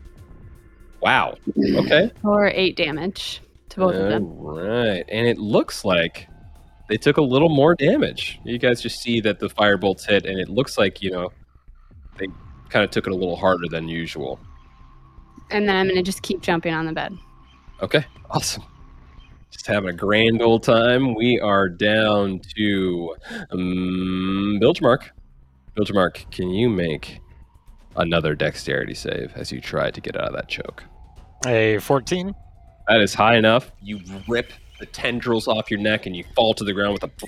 Wow. 1.01 1.35
Okay. 1.57 2.11
Or 2.23 2.47
8 2.47 2.75
damage 2.75 3.41
to 3.69 3.79
both 3.79 3.95
of 3.95 4.09
them. 4.09 4.27
Right. 4.37 5.03
And 5.07 5.27
it 5.27 5.37
looks 5.37 5.85
like 5.85 6.27
they 6.89 6.97
took 6.97 7.17
a 7.17 7.21
little 7.21 7.49
more 7.49 7.75
damage. 7.75 8.39
You 8.43 8.57
guys 8.57 8.81
just 8.81 8.99
see 8.99 9.21
that 9.21 9.39
the 9.39 9.47
firebolts 9.47 10.05
hit, 10.05 10.25
and 10.25 10.39
it 10.39 10.49
looks 10.49 10.77
like, 10.77 11.01
you 11.01 11.11
know, 11.11 11.31
they 12.17 12.27
kind 12.69 12.83
of 12.83 12.91
took 12.91 13.07
it 13.07 13.13
a 13.13 13.15
little 13.15 13.35
harder 13.35 13.67
than 13.69 13.87
usual. 13.87 14.39
And 15.51 15.69
then 15.69 15.75
I'm 15.75 15.85
going 15.85 15.95
to 15.95 16.03
just 16.03 16.23
keep 16.23 16.41
jumping 16.41 16.73
on 16.73 16.85
the 16.85 16.91
bed. 16.91 17.15
Okay. 17.81 18.05
Awesome. 18.29 18.63
Just 19.51 19.67
having 19.67 19.89
a 19.89 19.93
grand 19.93 20.41
old 20.41 20.63
time. 20.63 21.15
We 21.15 21.39
are 21.39 21.69
down 21.69 22.41
to 22.57 23.15
um, 23.51 24.59
Bilgemark. 24.61 25.09
Bilgemark, 25.75 26.29
can 26.31 26.49
you 26.49 26.69
make 26.69 27.19
another 27.95 28.35
dexterity 28.35 28.93
save 28.93 29.31
as 29.35 29.51
you 29.51 29.61
try 29.61 29.89
to 29.91 30.01
get 30.01 30.15
out 30.15 30.27
of 30.27 30.33
that 30.33 30.47
choke? 30.47 30.83
A 31.45 31.79
14. 31.79 32.33
That 32.87 33.01
is 33.01 33.13
high 33.13 33.37
enough. 33.37 33.71
You 33.81 34.01
rip 34.27 34.51
the 34.79 34.85
tendrils 34.87 35.47
off 35.47 35.69
your 35.69 35.79
neck 35.79 36.05
and 36.05 36.15
you 36.15 36.23
fall 36.35 36.53
to 36.53 36.63
the 36.63 36.73
ground 36.73 36.93
with 36.93 37.03
a 37.03 37.27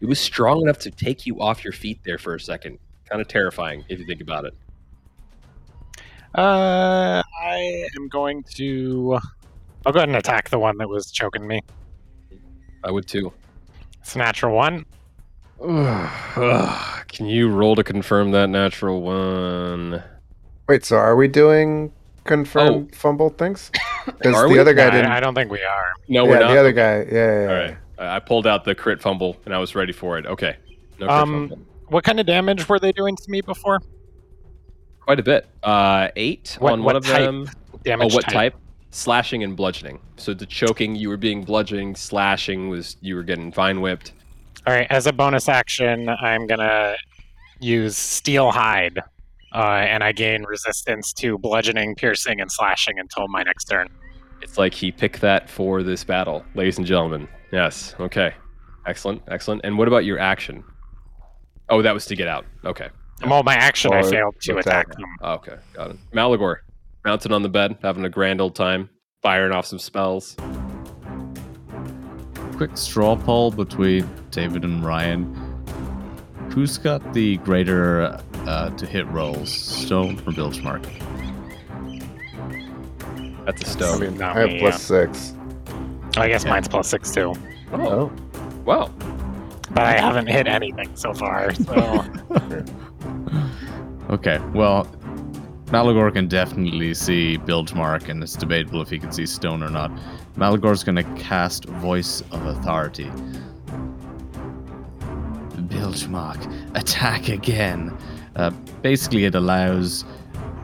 It 0.00 0.06
was 0.06 0.18
strong 0.18 0.62
enough 0.62 0.78
to 0.78 0.90
take 0.90 1.26
you 1.26 1.40
off 1.40 1.64
your 1.64 1.72
feet 1.72 2.00
there 2.04 2.18
for 2.18 2.34
a 2.34 2.40
second. 2.40 2.78
Kind 3.08 3.20
of 3.20 3.28
terrifying 3.28 3.84
if 3.88 3.98
you 3.98 4.06
think 4.06 4.20
about 4.20 4.44
it. 4.44 4.54
Uh, 6.34 7.22
I 7.42 7.88
am 7.96 8.08
going 8.08 8.44
to. 8.54 9.18
I'll 9.84 9.92
go 9.92 9.98
ahead 9.98 10.08
and 10.08 10.16
attack 10.16 10.48
the 10.48 10.58
one 10.58 10.78
that 10.78 10.88
was 10.88 11.10
choking 11.10 11.46
me. 11.46 11.60
I 12.84 12.90
would 12.90 13.08
too. 13.08 13.32
It's 14.00 14.14
a 14.14 14.18
natural 14.18 14.54
one. 14.54 14.86
Ugh, 15.62 17.04
Can 17.08 17.26
you 17.26 17.50
roll 17.50 17.74
to 17.76 17.84
confirm 17.84 18.30
that 18.30 18.48
natural 18.48 19.02
one? 19.02 20.02
Wait, 20.68 20.84
so 20.84 20.96
are 20.96 21.16
we 21.16 21.28
doing 21.28 21.92
confirm 22.24 22.88
fumble 22.88 23.30
things? 23.30 23.70
Because 24.06 24.42
the 24.42 24.48
we? 24.48 24.58
other 24.58 24.72
guy 24.72 24.86
I, 24.86 24.90
didn't. 24.90 25.12
I 25.12 25.20
don't 25.20 25.34
think 25.34 25.50
we 25.50 25.62
are. 25.62 25.92
No, 26.08 26.24
yeah, 26.24 26.30
we're 26.30 26.38
not. 26.40 26.52
the 26.52 26.58
other 26.58 26.72
guy. 26.72 26.96
Yeah, 27.02 27.04
yeah, 27.12 27.40
yeah. 27.40 27.44
right. 27.52 27.76
I 27.98 28.16
I 28.16 28.18
pulled 28.18 28.46
out 28.46 28.64
the 28.64 28.74
crit 28.74 29.00
fumble 29.00 29.36
and 29.44 29.54
I 29.54 29.58
was 29.58 29.74
ready 29.74 29.92
for 29.92 30.18
it. 30.18 30.24
Okay. 30.26 30.56
No 30.98 31.06
crit 31.06 31.10
Um, 31.10 31.30
fumble. 31.48 31.58
What 31.88 32.04
kind 32.04 32.18
of 32.18 32.26
damage 32.26 32.66
were 32.68 32.78
they 32.78 32.92
doing 32.92 33.14
to 33.14 33.30
me 33.30 33.42
before? 33.42 33.80
Quite 35.00 35.20
a 35.20 35.22
bit. 35.22 35.46
Uh, 35.62 36.08
eight 36.16 36.56
What- 36.60 36.72
on 36.72 36.80
what 36.82 36.94
one 36.94 36.96
of 36.96 37.04
type? 37.06 37.24
them. 37.24 37.48
Damage 37.84 38.12
oh, 38.12 38.14
what 38.14 38.24
type? 38.24 38.54
Slashing 38.90 39.44
and 39.44 39.54
bludgeoning. 39.54 40.00
So 40.16 40.32
the 40.34 40.46
choking, 40.46 40.96
you 40.96 41.08
were 41.10 41.16
being 41.18 41.44
bludgeoning. 41.44 41.94
Slashing 41.94 42.68
was 42.70 42.96
you 43.02 43.16
were 43.16 43.22
getting 43.22 43.52
vine 43.52 43.80
whipped. 43.82 44.12
All 44.66 44.72
right. 44.74 44.86
As 44.90 45.06
a 45.06 45.12
bonus 45.12 45.48
action, 45.48 46.08
I'm 46.08 46.46
gonna 46.46 46.96
use 47.60 47.96
steel 47.96 48.50
hide, 48.50 48.98
uh, 49.54 49.58
and 49.58 50.02
I 50.02 50.12
gain 50.12 50.44
resistance 50.44 51.12
to 51.14 51.38
bludgeoning, 51.38 51.94
piercing, 51.96 52.40
and 52.40 52.50
slashing 52.50 52.98
until 52.98 53.28
my 53.28 53.42
next 53.42 53.64
turn. 53.64 53.88
It's 54.42 54.56
like 54.58 54.72
he 54.74 54.90
picked 54.90 55.20
that 55.20 55.50
for 55.50 55.82
this 55.82 56.04
battle, 56.04 56.44
ladies 56.54 56.78
and 56.78 56.86
gentlemen. 56.86 57.28
Yes. 57.52 57.94
Okay. 58.00 58.32
Excellent. 58.86 59.22
Excellent. 59.28 59.60
And 59.64 59.76
what 59.76 59.86
about 59.88 60.04
your 60.04 60.18
action? 60.18 60.64
Oh, 61.68 61.82
that 61.82 61.92
was 61.92 62.06
to 62.06 62.16
get 62.16 62.26
out. 62.28 62.46
Okay. 62.64 62.88
Well, 63.26 63.42
my 63.42 63.54
action, 63.54 63.92
I 63.92 64.02
failed 64.02 64.34
to 64.42 64.56
attack. 64.58 64.86
attack 64.86 64.96
them. 64.96 65.04
Oh, 65.20 65.32
Okay. 65.34 65.56
Got 65.74 65.90
it. 65.90 65.96
Malagor, 66.14 66.56
mounted 67.04 67.32
on 67.32 67.42
the 67.42 67.48
bed, 67.50 67.76
having 67.82 68.04
a 68.06 68.08
grand 68.08 68.40
old 68.40 68.54
time, 68.54 68.88
firing 69.22 69.52
off 69.52 69.66
some 69.66 69.78
spells. 69.78 70.36
Quick 72.56 72.76
straw 72.76 73.16
poll 73.16 73.50
between 73.50 74.08
David 74.30 74.64
and 74.64 74.84
Ryan. 74.84 75.34
Who's 76.50 76.78
got 76.78 77.12
the 77.14 77.36
greater 77.38 78.20
uh, 78.46 78.70
to 78.70 78.86
hit 78.86 79.06
rolls, 79.08 79.52
Stone 79.52 80.18
or 80.26 80.32
Bilgemark? 80.32 80.84
That's 83.44 83.62
a 83.62 83.66
I 83.66 83.70
stone. 83.70 84.00
mean, 84.00 84.18
not 84.18 84.36
I 84.36 84.40
have 84.40 84.48
me, 84.50 84.58
plus 84.58 84.82
six. 84.82 85.34
yeah. 86.16 86.22
I 86.22 86.28
guess 86.28 86.44
Yeah. 86.44 86.50
mine's 86.50 86.68
plus 86.68 86.88
six 86.88 87.12
too, 87.12 87.34
Oh, 87.72 87.80
Oh, 87.88 88.12
wow. 88.64 88.90
but 89.70 89.84
I 89.84 89.92
haven't 89.98 90.26
hit 90.26 90.46
anything 90.48 90.90
so 90.94 91.14
far. 91.14 91.54
So 91.54 92.04
Okay, 94.10 94.40
well, 94.52 94.86
Malagor 95.66 96.12
can 96.12 96.26
definitely 96.26 96.92
see 96.94 97.38
Bilgemark, 97.38 98.08
and 98.08 98.20
it's 98.24 98.34
debatable 98.34 98.82
if 98.82 98.90
he 98.90 98.98
can 98.98 99.12
see 99.12 99.24
Stone 99.24 99.62
or 99.62 99.70
not. 99.70 99.92
Malagor's 100.36 100.82
going 100.82 100.96
to 100.96 101.04
cast 101.22 101.66
Voice 101.66 102.22
of 102.32 102.44
Authority. 102.44 103.08
Bilgemark, 105.70 106.76
attack 106.76 107.28
again. 107.28 107.96
Uh, 108.36 108.50
basically, 108.82 109.24
it 109.24 109.34
allows 109.34 110.04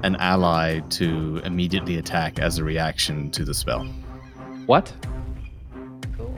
an 0.03 0.17
ally 0.17 0.81
to 0.91 1.41
immediately 1.45 1.97
attack 1.97 2.39
as 2.39 2.59
a 2.59 2.65
reaction 2.65 3.31
to 3.31 3.45
the 3.45 3.55
spell. 3.55 3.85
What? 4.67 4.93
Cool. 6.17 6.35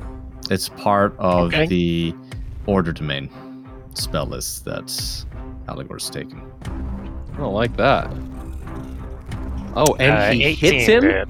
It's 0.51 0.69
part 0.69 1.15
of 1.19 1.49
Okay. 1.49 1.67
the 1.67 2.15
Order 2.67 2.93
Domain 2.93 3.31
spell 3.95 4.27
list 4.27 4.65
that 4.67 4.85
Malagor's 5.67 6.09
taken. 6.11 6.41
I 7.35 7.37
don't 7.39 7.55
like 7.55 7.77
that. 7.77 8.07
Oh, 9.75 9.95
and 9.99 10.13
uh, 10.13 10.31
he 10.31 10.45
18 10.45 10.73
hits 10.75 10.87
him? 10.87 11.01
did. 11.03 11.29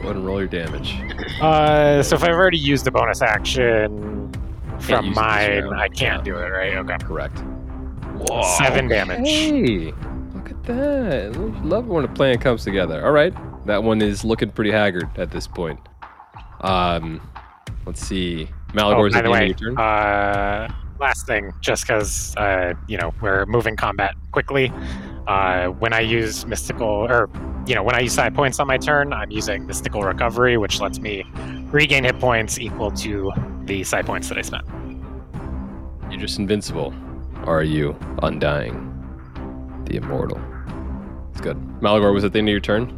Go 0.00 0.06
ahead 0.06 0.16
and 0.16 0.26
roll 0.26 0.38
your 0.38 0.48
damage. 0.48 0.94
Uh, 1.40 2.02
so 2.02 2.16
if 2.16 2.22
I've 2.22 2.30
already 2.34 2.58
used 2.58 2.84
the 2.86 2.90
bonus 2.90 3.20
action 3.22 4.19
from 4.80 5.06
use 5.06 5.16
it 5.16 5.16
this 5.16 5.16
mine. 5.16 5.72
I 5.74 5.88
can't 5.88 6.24
do 6.24 6.36
it, 6.36 6.48
right? 6.48 6.74
Okay. 6.76 6.96
Correct. 7.04 7.38
Seven 8.58 8.88
damage. 8.88 9.26
Hey, 9.26 9.92
look 10.34 10.50
at 10.50 10.62
that. 10.64 11.32
Love 11.64 11.86
when 11.86 12.04
a 12.04 12.08
plan 12.08 12.38
comes 12.38 12.64
together. 12.64 13.04
All 13.04 13.12
right. 13.12 13.34
That 13.66 13.82
one 13.82 14.02
is 14.02 14.24
looking 14.24 14.50
pretty 14.50 14.70
haggard 14.72 15.08
at 15.16 15.30
this 15.30 15.46
point. 15.46 15.80
Um, 16.60 17.20
let's 17.86 18.00
see. 18.00 18.48
Oh, 18.50 18.74
Malagor's 18.74 19.12
by 19.12 19.18
at 19.18 19.24
the 19.24 19.30
the 19.30 19.32
end 19.32 19.42
of 19.42 19.60
your 19.60 19.70
turn. 19.70 19.78
uh, 19.78 20.72
last 20.98 21.26
thing, 21.26 21.52
just 21.60 21.84
because 21.84 22.34
uh, 22.36 22.74
you 22.88 22.98
know 22.98 23.12
we're 23.20 23.46
moving 23.46 23.76
combat 23.76 24.14
quickly. 24.32 24.72
Uh, 25.26 25.68
when 25.68 25.92
I 25.92 26.00
use 26.00 26.44
mystical, 26.46 26.86
or 26.88 27.28
you 27.70 27.76
know, 27.76 27.84
when 27.84 27.94
I 27.94 28.00
use 28.00 28.14
side 28.14 28.34
points 28.34 28.58
on 28.58 28.66
my 28.66 28.78
turn, 28.78 29.12
I'm 29.12 29.30
using 29.30 29.64
mystical 29.64 30.02
recovery, 30.02 30.56
which 30.56 30.80
lets 30.80 30.98
me 30.98 31.24
regain 31.70 32.02
hit 32.02 32.18
points 32.18 32.58
equal 32.58 32.90
to 32.90 33.30
the 33.62 33.84
side 33.84 34.06
points 34.06 34.28
that 34.28 34.36
I 34.36 34.42
spent. 34.42 34.66
You're 36.10 36.20
just 36.20 36.40
invincible. 36.40 36.92
Are 37.44 37.62
you 37.62 37.96
undying? 38.24 38.74
The 39.84 39.98
immortal. 39.98 40.40
It's 41.30 41.40
good. 41.40 41.56
Malagor 41.80 42.12
was 42.12 42.24
at 42.24 42.32
the 42.32 42.40
end 42.40 42.48
of 42.48 42.50
your 42.50 42.60
turn. 42.60 42.90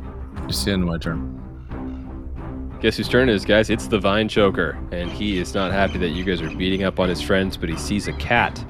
Just 0.46 0.64
the 0.64 0.72
end 0.72 0.84
of 0.84 0.88
my 0.88 0.96
turn. 0.96 2.78
Guess 2.80 2.96
whose 2.96 3.10
turn 3.10 3.28
it 3.28 3.34
is, 3.34 3.44
guys? 3.44 3.68
It's 3.68 3.88
the 3.88 3.98
Vine 3.98 4.26
Choker, 4.26 4.78
and 4.90 5.10
he 5.10 5.36
is 5.36 5.52
not 5.52 5.70
happy 5.70 5.98
that 5.98 6.08
you 6.08 6.24
guys 6.24 6.40
are 6.40 6.48
beating 6.48 6.82
up 6.82 6.98
on 6.98 7.10
his 7.10 7.20
friends, 7.20 7.58
but 7.58 7.68
he 7.68 7.76
sees 7.76 8.08
a 8.08 8.12
cat, 8.14 8.64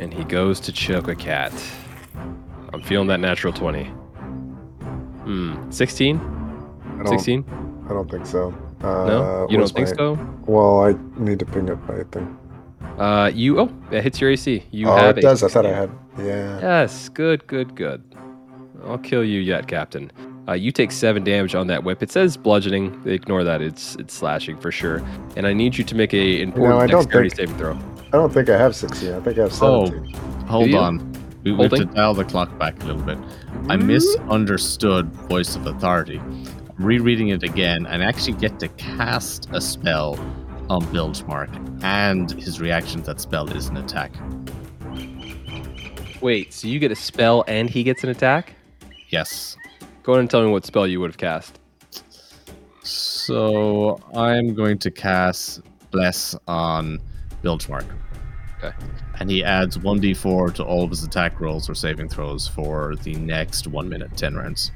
and 0.00 0.12
he 0.12 0.24
goes 0.24 0.58
to 0.58 0.72
choke 0.72 1.06
a 1.06 1.14
cat. 1.14 1.52
I'm 2.74 2.82
feeling 2.82 3.06
that 3.06 3.20
natural 3.20 3.52
20. 3.52 3.92
Hmm. 5.24 5.70
16? 5.70 6.16
I 6.16 7.02
don't, 7.02 7.08
16? 7.08 7.44
I 7.86 7.92
don't 7.92 8.10
think 8.10 8.26
so. 8.26 8.54
Uh, 8.82 8.86
No? 9.06 9.46
You 9.50 9.58
don't 9.58 9.70
think 9.72 9.88
my- 9.88 9.94
so? 9.96 10.18
Well, 10.46 10.80
I 10.84 10.94
need 11.18 11.38
to 11.38 11.46
ping 11.46 11.70
up 11.70 11.78
my 11.88 12.02
thing. 12.10 12.36
Uh, 12.98 13.30
you. 13.32 13.58
Oh, 13.60 13.70
that 13.90 14.02
hits 14.02 14.20
your 14.20 14.30
AC. 14.30 14.62
You 14.70 14.88
oh, 14.88 14.96
have 14.96 15.16
it 15.16 15.22
does. 15.22 15.42
I 15.42 15.48
thought 15.48 15.64
I 15.64 15.72
had. 15.72 15.90
Yeah. 16.18 16.60
Yes, 16.60 17.08
good, 17.08 17.46
good, 17.46 17.74
good. 17.74 18.02
I'll 18.86 18.98
kill 18.98 19.24
you 19.24 19.40
yet, 19.40 19.68
Captain. 19.68 20.10
Uh, 20.48 20.52
you 20.52 20.72
take 20.72 20.90
seven 20.90 21.22
damage 21.24 21.54
on 21.54 21.66
that 21.68 21.84
whip. 21.84 22.02
It 22.02 22.10
says 22.10 22.36
bludgeoning. 22.36 23.00
Ignore 23.06 23.44
that. 23.44 23.62
It's 23.62 23.94
it's 23.96 24.12
slashing 24.12 24.58
for 24.58 24.72
sure. 24.72 25.02
And 25.36 25.46
I 25.46 25.52
need 25.52 25.78
you 25.78 25.84
to 25.84 25.94
make 25.94 26.12
a 26.12 26.42
important 26.42 26.80
I 26.80 26.86
don't 26.86 27.02
dexterity 27.04 27.30
think- 27.30 27.48
saving 27.50 27.58
throw. 27.58 27.78
I 28.12 28.16
don't 28.16 28.32
think 28.32 28.48
I 28.48 28.58
have 28.58 28.74
16. 28.74 29.14
I 29.14 29.20
think 29.20 29.38
I 29.38 29.42
have 29.42 29.52
seventeen. 29.52 30.14
Oh. 30.14 30.46
Hold 30.46 30.74
on. 30.74 31.12
We, 31.44 31.52
we 31.52 31.62
have 31.62 31.72
to 31.72 31.84
dial 31.84 32.12
the 32.12 32.24
clock 32.24 32.58
back 32.58 32.82
a 32.82 32.86
little 32.86 33.02
bit. 33.02 33.18
I 33.68 33.76
misunderstood 33.76 35.06
Voice 35.28 35.54
of 35.54 35.66
Authority. 35.66 36.18
I'm 36.18 36.74
rereading 36.78 37.28
it 37.28 37.42
again 37.42 37.86
and 37.86 38.02
actually 38.02 38.32
get 38.34 38.58
to 38.60 38.68
cast 38.68 39.48
a 39.52 39.60
spell 39.60 40.18
on 40.68 40.82
Bilgemark, 40.86 41.82
and 41.82 42.30
his 42.32 42.60
reaction 42.60 43.00
to 43.00 43.06
that 43.06 43.20
spell 43.20 43.48
is 43.50 43.68
an 43.68 43.76
attack. 43.76 44.12
Wait, 46.20 46.52
so 46.52 46.68
you 46.68 46.78
get 46.78 46.90
a 46.90 46.96
spell 46.96 47.44
and 47.48 47.70
he 47.70 47.82
gets 47.82 48.04
an 48.04 48.10
attack? 48.10 48.54
Yes. 49.08 49.56
Go 50.02 50.12
ahead 50.12 50.20
and 50.20 50.30
tell 50.30 50.42
me 50.42 50.50
what 50.50 50.64
spell 50.64 50.86
you 50.86 51.00
would 51.00 51.10
have 51.10 51.18
cast. 51.18 51.58
So 52.82 54.00
I'm 54.14 54.54
going 54.54 54.78
to 54.78 54.90
cast 54.90 55.60
Bless 55.90 56.34
on 56.46 57.00
Bilgemark. 57.42 57.86
Okay. 58.58 58.74
And 59.20 59.30
he 59.30 59.44
adds 59.44 59.76
1d4 59.78 60.54
to 60.54 60.64
all 60.64 60.82
of 60.82 60.90
his 60.90 61.04
attack 61.04 61.40
rolls 61.40 61.68
or 61.68 61.74
saving 61.74 62.08
throws 62.08 62.48
for 62.48 62.96
the 62.96 63.14
next 63.16 63.66
1 63.66 63.88
minute, 63.88 64.16
10 64.16 64.34
rounds. 64.34 64.72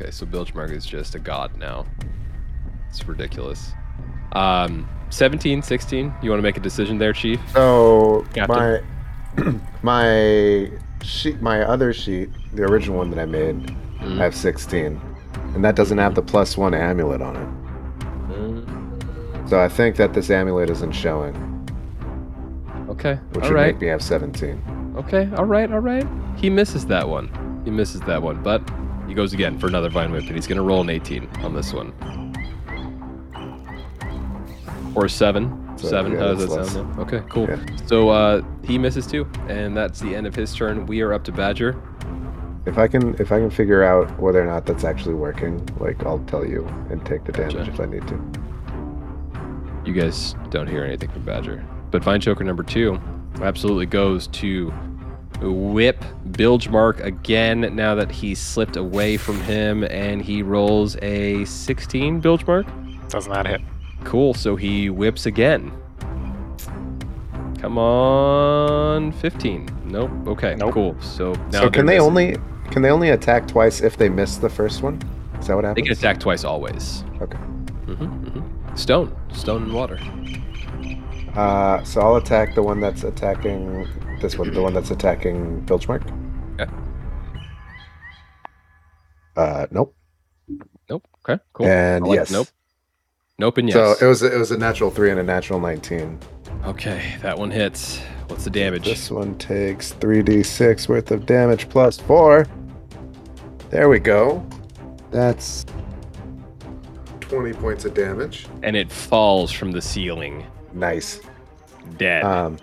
Okay, 0.00 0.10
so 0.10 0.24
Bilgemark 0.24 0.70
is 0.70 0.86
just 0.86 1.14
a 1.14 1.18
god 1.18 1.56
now. 1.58 1.84
It's 2.88 3.06
ridiculous. 3.06 3.72
Um, 4.32 4.88
17, 5.10 5.60
16. 5.62 6.14
You 6.22 6.30
want 6.30 6.38
to 6.38 6.42
make 6.42 6.56
a 6.56 6.60
decision 6.60 6.98
there, 6.98 7.12
Chief? 7.12 7.40
So 7.52 8.24
Captain. 8.32 8.84
my 9.36 9.60
my 9.82 10.70
sheet, 11.02 11.40
my 11.42 11.62
other 11.62 11.92
sheet, 11.92 12.30
the 12.54 12.62
original 12.62 12.96
one 12.98 13.10
that 13.10 13.18
I 13.18 13.26
made, 13.26 13.74
Mm. 14.00 14.20
I 14.20 14.24
have 14.24 14.34
16, 14.34 15.00
and 15.54 15.64
that 15.64 15.76
doesn't 15.76 15.96
have 15.96 16.14
the 16.14 16.20
plus 16.20 16.58
one 16.58 16.74
amulet 16.74 17.22
on 17.22 17.36
it. 17.36 17.48
Mm, 18.36 19.48
So 19.48 19.58
I 19.60 19.68
think 19.68 19.96
that 19.96 20.12
this 20.12 20.30
amulet 20.30 20.68
isn't 20.68 20.92
showing, 20.92 21.32
Okay, 22.94 23.14
which 23.32 23.44
all 23.44 23.50
would 23.50 23.54
right. 23.54 23.74
make 23.74 23.80
me 23.82 23.88
have 23.88 24.02
17. 24.02 24.94
Okay, 24.96 25.28
all 25.36 25.44
right, 25.44 25.70
all 25.72 25.80
right. 25.80 26.06
He 26.36 26.48
misses 26.48 26.86
that 26.86 27.08
one. 27.08 27.28
He 27.64 27.70
misses 27.70 28.00
that 28.02 28.22
one, 28.22 28.42
but 28.42 28.62
he 29.08 29.14
goes 29.14 29.32
again 29.32 29.58
for 29.58 29.66
another 29.66 29.88
vine 29.90 30.12
whip, 30.12 30.24
and 30.24 30.34
he's 30.34 30.46
going 30.46 30.56
to 30.58 30.62
roll 30.62 30.80
an 30.80 30.90
18 30.90 31.26
on 31.42 31.54
this 31.54 31.72
one. 31.72 31.92
Or 34.94 35.08
seven. 35.08 35.60
So, 35.76 35.88
seven. 35.88 36.12
yeah, 36.12 36.18
How 36.20 36.34
does 36.34 36.48
that 36.48 36.56
that's 36.56 36.72
sound? 36.72 36.94
then? 36.94 37.00
Okay, 37.00 37.22
cool. 37.28 37.48
Yeah. 37.48 37.58
So 37.86 38.10
uh, 38.10 38.42
he 38.62 38.78
misses 38.78 39.06
too, 39.06 39.26
and 39.48 39.76
that's 39.76 39.98
the 40.00 40.14
end 40.14 40.26
of 40.28 40.34
his 40.34 40.54
turn. 40.54 40.86
We 40.86 41.00
are 41.00 41.12
up 41.12 41.24
to 41.24 41.32
Badger. 41.32 41.76
If 42.64 42.78
I 42.78 42.86
can 42.86 43.14
if 43.20 43.32
I 43.32 43.40
can 43.40 43.50
figure 43.50 43.82
out 43.82 44.18
whether 44.20 44.40
or 44.40 44.46
not 44.46 44.64
that's 44.66 44.84
actually 44.84 45.16
working, 45.16 45.66
like 45.80 46.02
I'll 46.06 46.20
tell 46.20 46.46
you 46.46 46.64
and 46.90 47.04
take 47.04 47.24
the 47.24 47.32
damage 47.32 47.68
if 47.68 47.80
I 47.80 47.86
need 47.86 48.06
to. 48.08 48.14
You 49.84 49.92
guys 49.92 50.34
don't 50.50 50.68
hear 50.68 50.84
anything 50.84 51.10
from 51.10 51.22
Badger. 51.24 51.64
But 51.94 52.02
Vine 52.02 52.20
Choker 52.20 52.42
number 52.42 52.64
two 52.64 53.00
absolutely 53.40 53.86
goes 53.86 54.26
to 54.26 54.70
whip 55.40 56.04
Bilgemark 56.30 56.98
again 56.98 57.70
now 57.76 57.94
that 57.94 58.10
he's 58.10 58.40
slipped 58.40 58.74
away 58.74 59.16
from 59.16 59.40
him 59.42 59.84
and 59.84 60.20
he 60.20 60.42
rolls 60.42 60.96
a 61.02 61.44
16 61.44 62.20
Bilgemark. 62.20 63.08
Doesn't 63.10 63.32
that 63.32 63.46
hit? 63.46 63.60
Cool. 64.02 64.34
So 64.34 64.56
he 64.56 64.90
whips 64.90 65.26
again. 65.26 65.70
Come 67.60 67.78
on, 67.78 69.12
15. 69.12 69.82
Nope. 69.84 70.10
Okay. 70.26 70.56
Nope. 70.56 70.74
Cool. 70.74 71.00
So 71.00 71.32
now 71.52 71.60
so 71.60 71.70
can 71.70 71.86
they're 71.86 71.98
missing. 71.98 72.00
only 72.00 72.36
can 72.72 72.82
they 72.82 72.90
only 72.90 73.10
attack 73.10 73.46
twice 73.46 73.80
if 73.82 73.96
they 73.96 74.08
miss 74.08 74.38
the 74.38 74.50
first 74.50 74.82
one? 74.82 75.00
Is 75.38 75.46
that 75.46 75.54
what 75.54 75.72
They 75.76 75.82
can 75.82 75.92
attack 75.92 76.18
twice 76.18 76.42
always. 76.42 77.04
Okay. 77.20 77.38
hmm 77.38 77.94
hmm 77.94 78.74
Stone, 78.74 79.16
stone 79.32 79.62
and 79.62 79.72
water. 79.72 80.00
Uh, 81.34 81.82
so 81.82 82.00
I'll 82.00 82.16
attack 82.16 82.54
the 82.54 82.62
one 82.62 82.80
that's 82.80 83.02
attacking 83.02 83.88
this 84.20 84.38
one, 84.38 84.52
the 84.52 84.62
one 84.62 84.72
that's 84.72 84.90
attacking 84.90 85.62
Bilgemark. 85.66 86.02
Okay. 86.60 86.72
Uh, 89.36 89.66
nope. 89.70 89.94
Nope. 90.88 91.06
Okay. 91.28 91.42
Cool. 91.52 91.66
And 91.66 92.06
like 92.06 92.16
yes. 92.16 92.30
Nope. 92.30 92.48
Nope 93.38 93.58
and 93.58 93.68
yes. 93.68 93.98
So 93.98 94.06
it 94.06 94.08
was 94.08 94.22
it 94.22 94.38
was 94.38 94.52
a 94.52 94.58
natural 94.58 94.90
three 94.90 95.10
and 95.10 95.18
a 95.18 95.24
natural 95.24 95.58
nineteen. 95.58 96.20
okay, 96.66 97.16
that 97.22 97.36
one 97.36 97.50
hits. 97.50 97.98
What's 98.28 98.44
the 98.44 98.50
damage? 98.50 98.84
This 98.84 99.10
one 99.10 99.36
takes 99.38 99.92
three 99.92 100.22
d 100.22 100.42
six 100.44 100.88
worth 100.88 101.10
of 101.10 101.26
damage 101.26 101.68
plus 101.68 101.98
four. 101.98 102.46
There 103.70 103.88
we 103.88 103.98
go. 103.98 104.46
That's 105.10 105.66
twenty 107.18 107.52
points 107.52 107.84
of 107.84 107.94
damage. 107.94 108.46
And 108.62 108.76
it 108.76 108.92
falls 108.92 109.50
from 109.50 109.72
the 109.72 109.82
ceiling, 109.82 110.46
Nice. 110.74 111.20
dead. 111.96 112.24
Um, 112.24 112.58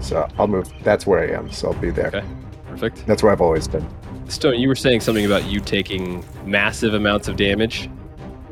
so 0.00 0.28
I'll 0.38 0.46
move. 0.48 0.70
That's 0.82 1.06
where 1.06 1.20
I 1.20 1.36
am. 1.38 1.50
So 1.50 1.68
I'll 1.72 1.80
be 1.80 1.90
there. 1.90 2.08
Okay. 2.08 2.24
Perfect. 2.68 3.06
That's 3.06 3.22
where 3.22 3.32
I've 3.32 3.40
always 3.40 3.68
been. 3.68 3.86
Stone, 4.28 4.58
you 4.58 4.68
were 4.68 4.74
saying 4.74 5.00
something 5.00 5.24
about 5.26 5.44
you 5.46 5.60
taking 5.60 6.24
massive 6.44 6.94
amounts 6.94 7.28
of 7.28 7.36
damage. 7.36 7.88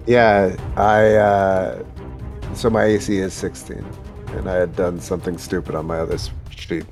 Yeah, 0.07 0.57
I. 0.77 1.15
Uh, 1.15 1.85
so 2.55 2.69
my 2.70 2.85
AC 2.85 3.16
is 3.16 3.33
16, 3.33 3.85
and 4.29 4.49
I 4.49 4.55
had 4.57 4.77
done 4.77 5.01
something 5.01 5.39
stupid 5.39 5.74
on 5.74 5.87
my 5.87 5.99
other 5.99 6.19
sheet. 6.51 6.85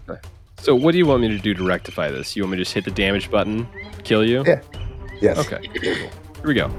So 0.58 0.74
what 0.74 0.92
do 0.92 0.98
you 0.98 1.06
want 1.06 1.20
me 1.22 1.28
to 1.28 1.38
do 1.38 1.52
to 1.54 1.62
rectify 1.64 2.10
this? 2.10 2.34
You 2.34 2.42
want 2.42 2.52
me 2.52 2.56
to 2.58 2.62
just 2.62 2.72
hit 2.74 2.84
the 2.86 2.90
damage 2.90 3.30
button, 3.30 3.68
kill 4.04 4.24
you? 4.24 4.42
Yeah. 4.46 4.62
Yes. 5.20 5.38
Okay. 5.38 5.68
Here 5.82 6.10
we 6.44 6.54
go. 6.54 6.70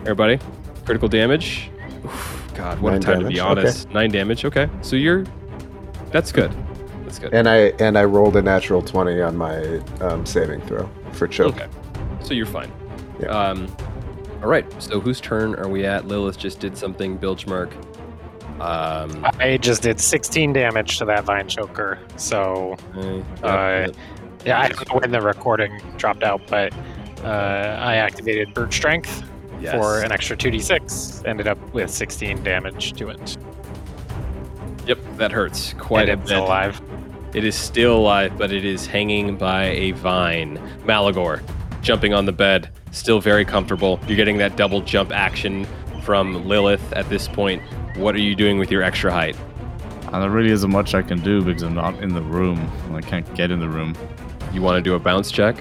Everybody, 0.00 0.38
critical 0.84 1.08
damage. 1.08 1.70
Oof, 2.04 2.43
God, 2.54 2.80
what 2.80 2.90
Nine 2.92 3.00
a 3.00 3.02
time 3.02 3.20
to 3.20 3.28
be 3.28 3.34
damage, 3.34 3.50
okay. 3.58 3.60
honest. 3.60 3.90
Nine 3.90 4.10
damage. 4.10 4.44
Okay, 4.44 4.68
so 4.82 4.96
you're. 4.96 5.24
That's 6.10 6.32
good. 6.32 6.54
That's 7.04 7.18
good. 7.18 7.34
And 7.34 7.48
I 7.48 7.56
and 7.80 7.98
I 7.98 8.04
rolled 8.04 8.36
a 8.36 8.42
natural 8.42 8.82
20 8.82 9.20
on 9.20 9.36
my 9.36 9.78
um, 10.00 10.24
saving 10.24 10.60
throw 10.62 10.88
for 11.12 11.26
choke. 11.26 11.56
Okay. 11.56 11.68
So 12.20 12.34
you're 12.34 12.46
fine. 12.46 12.72
Yeah. 13.20 13.28
Um, 13.28 13.74
all 14.42 14.48
right. 14.48 14.64
So 14.82 15.00
whose 15.00 15.20
turn 15.20 15.54
are 15.56 15.68
we 15.68 15.84
at? 15.84 16.06
Lilith 16.06 16.38
just 16.38 16.60
did 16.60 16.76
something. 16.76 17.18
Bilgemark. 17.18 17.72
Um, 18.60 19.26
I 19.40 19.58
just 19.60 19.82
did 19.82 20.00
16 20.00 20.52
damage 20.52 20.98
to 20.98 21.04
that 21.06 21.24
vine 21.24 21.48
choker. 21.48 21.98
So 22.16 22.76
eh, 22.96 23.22
Uh, 23.42 23.86
yep, 23.86 23.96
yeah, 24.46 24.60
I 24.60 24.68
don't 24.68 24.88
know 24.88 25.00
when 25.00 25.10
the 25.10 25.20
recording 25.20 25.80
dropped 25.96 26.22
out, 26.22 26.40
but 26.48 26.72
uh, 27.24 27.78
I 27.80 27.96
activated 27.96 28.54
Bird 28.54 28.72
Strength 28.72 29.24
yes. 29.64 29.74
for 29.74 30.02
an 30.02 30.12
extra 30.12 30.36
2d6. 30.36 31.26
Ended 31.26 31.48
up 31.48 31.58
with 31.74 31.90
16 31.90 32.42
damage 32.42 32.92
to 32.94 33.08
it. 33.08 33.36
Yep, 34.86 34.98
that 35.16 35.32
hurts 35.32 35.74
quite 35.78 36.08
and 36.08 36.20
a 36.20 36.22
it's 36.22 36.30
bit. 36.30 36.38
alive. 36.38 36.80
It 37.34 37.44
is 37.44 37.56
still 37.56 37.96
alive, 37.96 38.36
but 38.38 38.52
it 38.52 38.64
is 38.64 38.86
hanging 38.86 39.36
by 39.36 39.64
a 39.64 39.90
vine. 39.92 40.58
Malagor, 40.84 41.42
jumping 41.80 42.14
on 42.14 42.26
the 42.26 42.32
bed, 42.32 42.70
still 42.92 43.20
very 43.20 43.44
comfortable. 43.44 43.98
You're 44.06 44.16
getting 44.16 44.38
that 44.38 44.56
double 44.56 44.80
jump 44.82 45.10
action 45.10 45.66
from 46.02 46.46
Lilith 46.46 46.92
at 46.92 47.08
this 47.08 47.26
point. 47.26 47.62
What 47.96 48.14
are 48.14 48.20
you 48.20 48.36
doing 48.36 48.58
with 48.58 48.70
your 48.70 48.82
extra 48.82 49.12
height? 49.12 49.36
And 50.12 50.22
there 50.22 50.30
really 50.30 50.50
isn't 50.50 50.70
much 50.70 50.94
I 50.94 51.02
can 51.02 51.20
do 51.20 51.42
because 51.42 51.62
I'm 51.62 51.74
not 51.74 52.00
in 52.00 52.14
the 52.14 52.22
room. 52.22 52.70
I 52.92 53.00
can't 53.00 53.32
get 53.34 53.50
in 53.50 53.58
the 53.58 53.68
room. 53.68 53.96
You 54.52 54.62
want 54.62 54.76
to 54.76 54.82
do 54.82 54.94
a 54.94 54.98
bounce 55.00 55.32
check? 55.32 55.56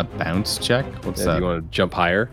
A 0.00 0.04
bounce 0.04 0.58
check? 0.58 0.84
What's 1.04 1.20
Yeah, 1.20 1.26
that? 1.26 1.38
You 1.38 1.44
want 1.44 1.64
to 1.64 1.70
jump 1.70 1.92
higher? 1.92 2.28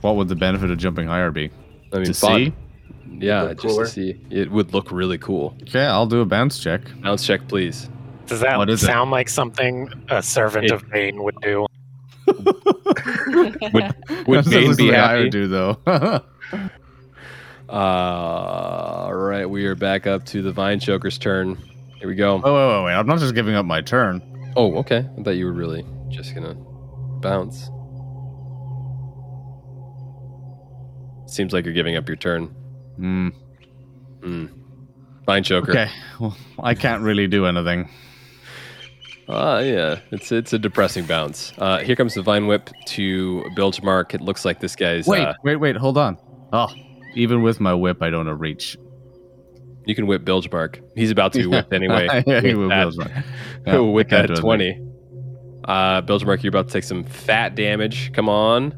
What 0.00 0.16
would 0.16 0.28
the 0.28 0.36
benefit 0.36 0.70
of 0.70 0.78
jumping 0.78 1.06
higher 1.06 1.30
be? 1.30 1.50
I 1.92 1.96
mean, 1.96 2.04
to 2.06 2.14
fun. 2.14 2.36
see? 2.46 2.52
Yeah, 3.18 3.48
just 3.52 3.58
cooler. 3.66 3.84
to 3.84 3.90
see. 3.90 4.20
It 4.30 4.50
would 4.50 4.72
look 4.72 4.90
really 4.92 5.18
cool. 5.18 5.54
Okay, 5.62 5.84
I'll 5.84 6.06
do 6.06 6.20
a 6.20 6.24
bounce 6.26 6.58
check. 6.58 6.80
Bounce 7.02 7.26
check, 7.26 7.46
please. 7.48 7.88
Does 8.26 8.40
that 8.40 8.56
What 8.58 8.70
is 8.70 8.82
it? 8.82 8.86
sound 8.86 9.10
like 9.10 9.28
something 9.28 9.92
a 10.08 10.22
servant 10.22 10.66
It- 10.66 10.72
of 10.72 10.88
Bane 10.90 11.22
would 11.22 11.36
do? 11.42 11.66
Would 12.26 12.44
That's 13.72 14.48
Bane 14.48 14.60
be 14.62 14.66
something 14.66 14.90
I 14.90 14.94
happy? 14.94 15.22
would 15.24 15.32
do 15.32 15.48
though. 15.48 15.78
Uh, 17.68 17.72
all 17.72 19.14
right, 19.14 19.48
we 19.48 19.64
are 19.66 19.74
back 19.74 20.06
up 20.06 20.24
to 20.26 20.42
the 20.42 20.52
Vine 20.52 20.80
Choker's 20.80 21.18
turn. 21.18 21.56
Here 21.98 22.08
we 22.08 22.14
go. 22.14 22.40
Oh, 22.42 22.52
wait, 22.54 22.76
wait, 22.78 22.84
wait. 22.86 22.92
I'm 22.94 23.06
not 23.06 23.18
just 23.18 23.34
giving 23.34 23.54
up 23.54 23.64
my 23.66 23.80
turn. 23.80 24.22
Oh, 24.56 24.74
okay. 24.76 25.06
I 25.18 25.22
thought 25.22 25.30
you 25.36 25.44
were 25.46 25.52
really 25.52 25.84
just 26.08 26.34
gonna 26.34 26.54
bounce. 27.20 27.70
Seems 31.30 31.52
like 31.52 31.64
you're 31.64 31.74
giving 31.74 31.96
up 31.96 32.08
your 32.08 32.16
turn. 32.16 32.46
Hmm. 32.96 33.28
Hmm. 34.22 34.46
Vine 35.26 35.42
Choker. 35.44 35.70
Okay. 35.70 35.90
Well, 36.18 36.36
I 36.62 36.74
can't 36.74 37.02
really 37.02 37.26
do 37.26 37.46
anything. 37.46 37.88
Ah, 39.28 39.60
yeah. 39.60 40.00
It's 40.10 40.32
it's 40.32 40.52
a 40.52 40.58
depressing 40.58 41.06
bounce. 41.06 41.52
Uh, 41.58 41.78
here 41.78 41.94
comes 41.94 42.14
the 42.14 42.22
Vine 42.22 42.46
Whip 42.48 42.68
to 42.86 43.44
Bilgemark. 43.56 44.12
It 44.14 44.20
looks 44.20 44.44
like 44.44 44.60
this 44.60 44.74
guy's. 44.74 45.06
Wait, 45.06 45.22
Uh, 45.24 45.34
wait, 45.44 45.56
wait. 45.56 45.76
Hold 45.76 45.96
on. 45.98 46.18
Oh, 46.52 46.68
even 47.14 47.42
with 47.42 47.60
my 47.60 47.72
whip, 47.72 48.02
I 48.02 48.10
don't 48.10 48.26
have 48.26 48.40
reach. 48.40 48.76
you 49.86 49.94
can 49.94 50.06
whip 50.06 50.24
Bilgemark. 50.24 50.82
He's 50.96 51.10
about 51.12 51.32
to 51.34 51.38
be 51.40 51.46
whipped 51.46 51.72
anyway. 51.80 52.06
yeah, 52.26 52.40
he 52.40 52.54
with 52.54 52.68
that-. 52.70 53.24
Yeah, 53.66 53.78
with 53.78 54.08
that 54.10 54.26
20. 54.34 54.86
Uh, 55.64 56.02
Bilgemark, 56.02 56.42
you're 56.42 56.48
about 56.50 56.66
to 56.68 56.72
take 56.72 56.84
some 56.84 57.04
fat 57.04 57.54
damage. 57.54 58.12
Come 58.12 58.28
on. 58.28 58.74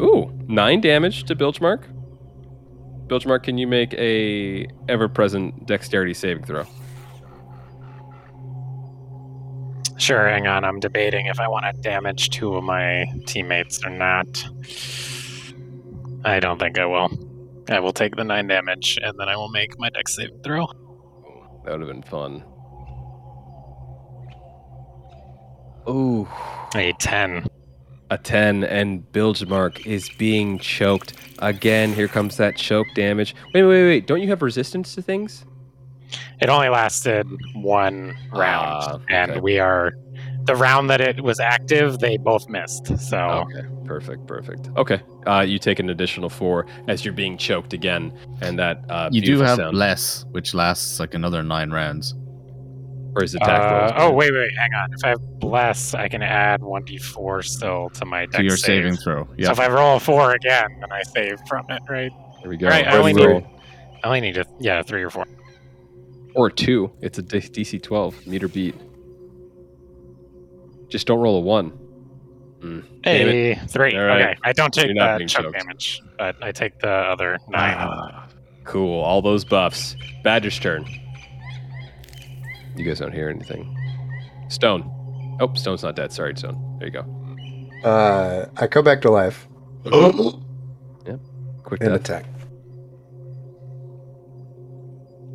Ooh, 0.00 0.30
nine 0.46 0.80
damage 0.80 1.24
to 1.24 1.36
Bilgemark. 1.36 1.84
Bilgemark, 3.06 3.44
can 3.44 3.56
you 3.56 3.66
make 3.66 3.94
a 3.94 4.66
ever-present 4.88 5.66
dexterity 5.66 6.12
saving 6.12 6.44
throw? 6.44 6.64
Sure, 9.98 10.28
hang 10.28 10.46
on. 10.46 10.64
I'm 10.64 10.78
debating 10.78 11.26
if 11.26 11.40
I 11.40 11.48
want 11.48 11.64
to 11.74 11.80
damage 11.80 12.30
two 12.30 12.54
of 12.54 12.64
my 12.64 13.06
teammates 13.26 13.82
or 13.84 13.90
not. 13.90 14.26
I 16.24 16.38
don't 16.40 16.58
think 16.58 16.78
I 16.78 16.84
will. 16.84 17.08
I 17.68 17.80
will 17.80 17.92
take 17.92 18.16
the 18.16 18.24
nine 18.24 18.46
damage 18.46 18.98
and 19.02 19.18
then 19.18 19.28
I 19.28 19.36
will 19.36 19.48
make 19.48 19.78
my 19.78 19.88
dex 19.88 20.16
saving 20.16 20.40
throw. 20.42 20.66
That 21.64 21.78
would 21.78 21.80
have 21.80 21.88
been 21.88 22.02
fun. 22.02 22.44
Ooh, 25.88 26.28
A 26.74 26.92
10. 26.98 27.46
A 28.10 28.18
10, 28.18 28.64
and 28.64 29.02
Bilgemark 29.12 29.84
is 29.86 30.08
being 30.18 30.58
choked. 30.58 31.14
Again, 31.40 31.92
here 31.92 32.08
comes 32.08 32.36
that 32.36 32.56
choke 32.56 32.86
damage. 32.94 33.34
Wait, 33.52 33.62
wait, 33.64 33.84
wait. 33.84 34.06
Don't 34.06 34.20
you 34.22 34.28
have 34.28 34.42
resistance 34.42 34.94
to 34.94 35.02
things? 35.02 35.44
It 36.40 36.48
only 36.48 36.68
lasted 36.68 37.26
one 37.54 38.14
round, 38.32 38.82
Ah, 38.84 38.94
okay. 38.94 39.04
and 39.14 39.42
we 39.42 39.58
are 39.58 39.92
the 40.44 40.54
round 40.54 40.88
that 40.90 41.00
it 41.00 41.20
was 41.22 41.40
active. 41.40 41.98
They 41.98 42.16
both 42.16 42.48
missed, 42.48 42.96
so 42.98 43.18
Okay, 43.50 43.66
perfect, 43.84 44.26
perfect. 44.28 44.68
Okay, 44.76 45.00
uh, 45.26 45.40
you 45.40 45.58
take 45.58 45.80
an 45.80 45.90
additional 45.90 46.28
four 46.28 46.66
as 46.86 47.04
you're 47.04 47.12
being 47.14 47.36
choked 47.36 47.72
again, 47.72 48.16
and 48.40 48.56
that 48.58 48.84
uh, 48.88 49.08
You 49.10 49.20
do 49.20 49.40
have 49.40 49.56
sound. 49.56 49.72
bless, 49.72 50.24
which 50.30 50.54
lasts 50.54 51.00
like 51.00 51.14
another 51.14 51.42
nine 51.42 51.70
rounds. 51.72 52.14
Or 53.16 53.22
his 53.22 53.34
attack 53.34 53.48
Uh, 53.62 53.74
rolls. 53.80 53.92
oh 53.96 54.12
wait, 54.12 54.30
wait, 54.32 54.50
hang 54.56 54.72
on. 54.74 54.92
If 54.92 55.04
I 55.04 55.08
have 55.08 55.20
bless, 55.40 55.94
I 55.94 56.06
can 56.08 56.22
add 56.22 56.62
one 56.62 56.84
d4 56.84 57.42
still 57.44 57.88
to 57.90 58.04
my 58.04 58.26
dex 58.26 58.36
To 58.36 58.42
your 58.44 58.56
save. 58.56 58.82
saving 58.84 58.96
throw. 58.96 59.24
So 59.42 59.50
if 59.50 59.58
I 59.58 59.68
roll 59.68 59.96
a 59.96 60.00
four 60.00 60.32
again, 60.34 60.68
then 60.80 60.92
I 60.92 61.02
save 61.02 61.38
from 61.48 61.64
it, 61.70 61.80
right? 61.88 62.12
There 62.42 62.50
we 62.50 62.56
go. 62.58 62.68
Right, 62.68 62.86
I 62.86 62.90
Let's 62.90 62.98
only 62.98 63.12
need- 63.14 63.24
roll. 63.26 63.42
I 64.04 64.06
only 64.08 64.20
need 64.20 64.36
a 64.38 64.44
yeah 64.60 64.82
three 64.82 65.02
or 65.02 65.10
four. 65.10 65.24
or 66.34 66.50
two. 66.50 66.92
It's 67.00 67.18
a 67.18 67.22
DC 67.22 67.82
12 67.82 68.26
meter 68.26 68.46
beat. 68.48 68.74
Just 70.88 71.06
don't 71.06 71.18
roll 71.18 71.38
a 71.38 71.40
one. 71.40 71.72
Mm. 72.60 72.84
Hey, 73.04 73.54
three. 73.68 73.96
All 73.96 74.04
right. 74.04 74.22
Okay, 74.30 74.34
I 74.44 74.52
don't 74.52 74.72
take 74.72 74.88
the 74.88 75.24
choke 75.26 75.44
choked. 75.44 75.58
damage, 75.58 76.00
but 76.18 76.36
I 76.42 76.52
take 76.52 76.78
the 76.80 76.90
other 76.90 77.38
nine. 77.48 77.74
Ah, 77.78 78.28
cool. 78.64 79.00
All 79.02 79.20
those 79.22 79.44
buffs. 79.44 79.96
Badger's 80.22 80.58
turn. 80.58 80.84
You 82.76 82.84
guys 82.84 82.98
don't 82.98 83.12
hear 83.12 83.28
anything. 83.28 83.76
Stone. 84.48 84.90
Oh, 85.40 85.52
Stone's 85.54 85.82
not 85.82 85.96
dead. 85.96 86.12
Sorry, 86.12 86.34
Stone. 86.36 86.76
There 86.78 86.88
you 86.88 86.92
go. 86.92 87.88
Uh, 87.88 88.46
I 88.56 88.66
come 88.66 88.84
back 88.84 89.00
to 89.02 89.10
life 89.10 89.46
Yep. 89.84 91.20
Quick 91.62 91.80
and 91.82 91.90
death. 91.90 92.00
attack. 92.00 92.24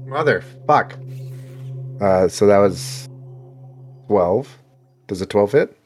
Mother 0.05 0.43
fuck. 0.67 0.97
Uh, 2.01 2.27
so 2.27 2.45
that 2.47 2.57
was 2.57 3.07
twelve. 4.07 4.57
Does 5.07 5.21
a 5.21 5.25
twelve 5.25 5.51
hit? 5.51 5.77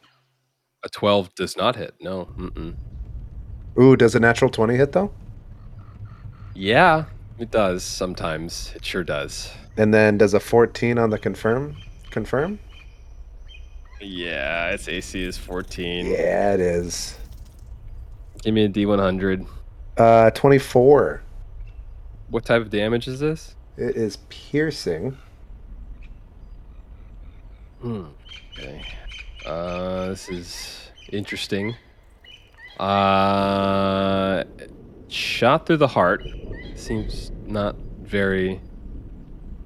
A 0.84 0.90
12 0.90 1.34
does 1.34 1.58
not 1.58 1.76
hit. 1.76 1.96
No. 2.00 2.26
Mm-mm. 2.38 2.76
Ooh, 3.80 3.96
does 3.96 4.14
a 4.16 4.20
natural 4.20 4.50
twenty 4.52 4.76
hit 4.76 4.92
though? 4.94 5.12
Yeah, 6.54 7.06
it 7.38 7.52
does 7.52 7.84
sometimes. 7.84 8.72
It 8.76 8.86
sure 8.86 9.04
does. 9.04 9.52
And 9.78 9.94
then 9.94 10.18
does 10.18 10.34
a 10.34 10.40
fourteen 10.40 10.98
on 10.98 11.10
the 11.10 11.20
confirm 11.20 11.78
confirm? 12.10 12.60
Yeah, 14.02 14.70
its 14.70 14.88
AC 14.88 15.22
is 15.24 15.38
14. 15.38 16.06
Yeah, 16.06 16.54
it 16.54 16.60
is. 16.60 17.18
Give 18.44 18.54
me 18.54 18.66
a 18.66 18.70
D100. 18.70 19.48
Uh, 19.98 20.30
twenty-four. 20.32 21.22
What 22.30 22.46
type 22.46 22.62
of 22.62 22.70
damage 22.70 23.08
is 23.08 23.20
this? 23.20 23.56
It 23.78 23.96
is 23.96 24.18
piercing. 24.30 25.18
Hmm. 27.82 28.06
Okay. 28.54 28.86
Uh, 29.46 30.10
this 30.10 30.30
is 30.30 30.92
interesting. 31.12 31.76
Uh, 32.80 34.44
shot 35.08 35.66
through 35.66 35.78
the 35.78 35.88
heart 35.88 36.24
seems 36.76 37.32
not 37.46 37.76
very 38.02 38.60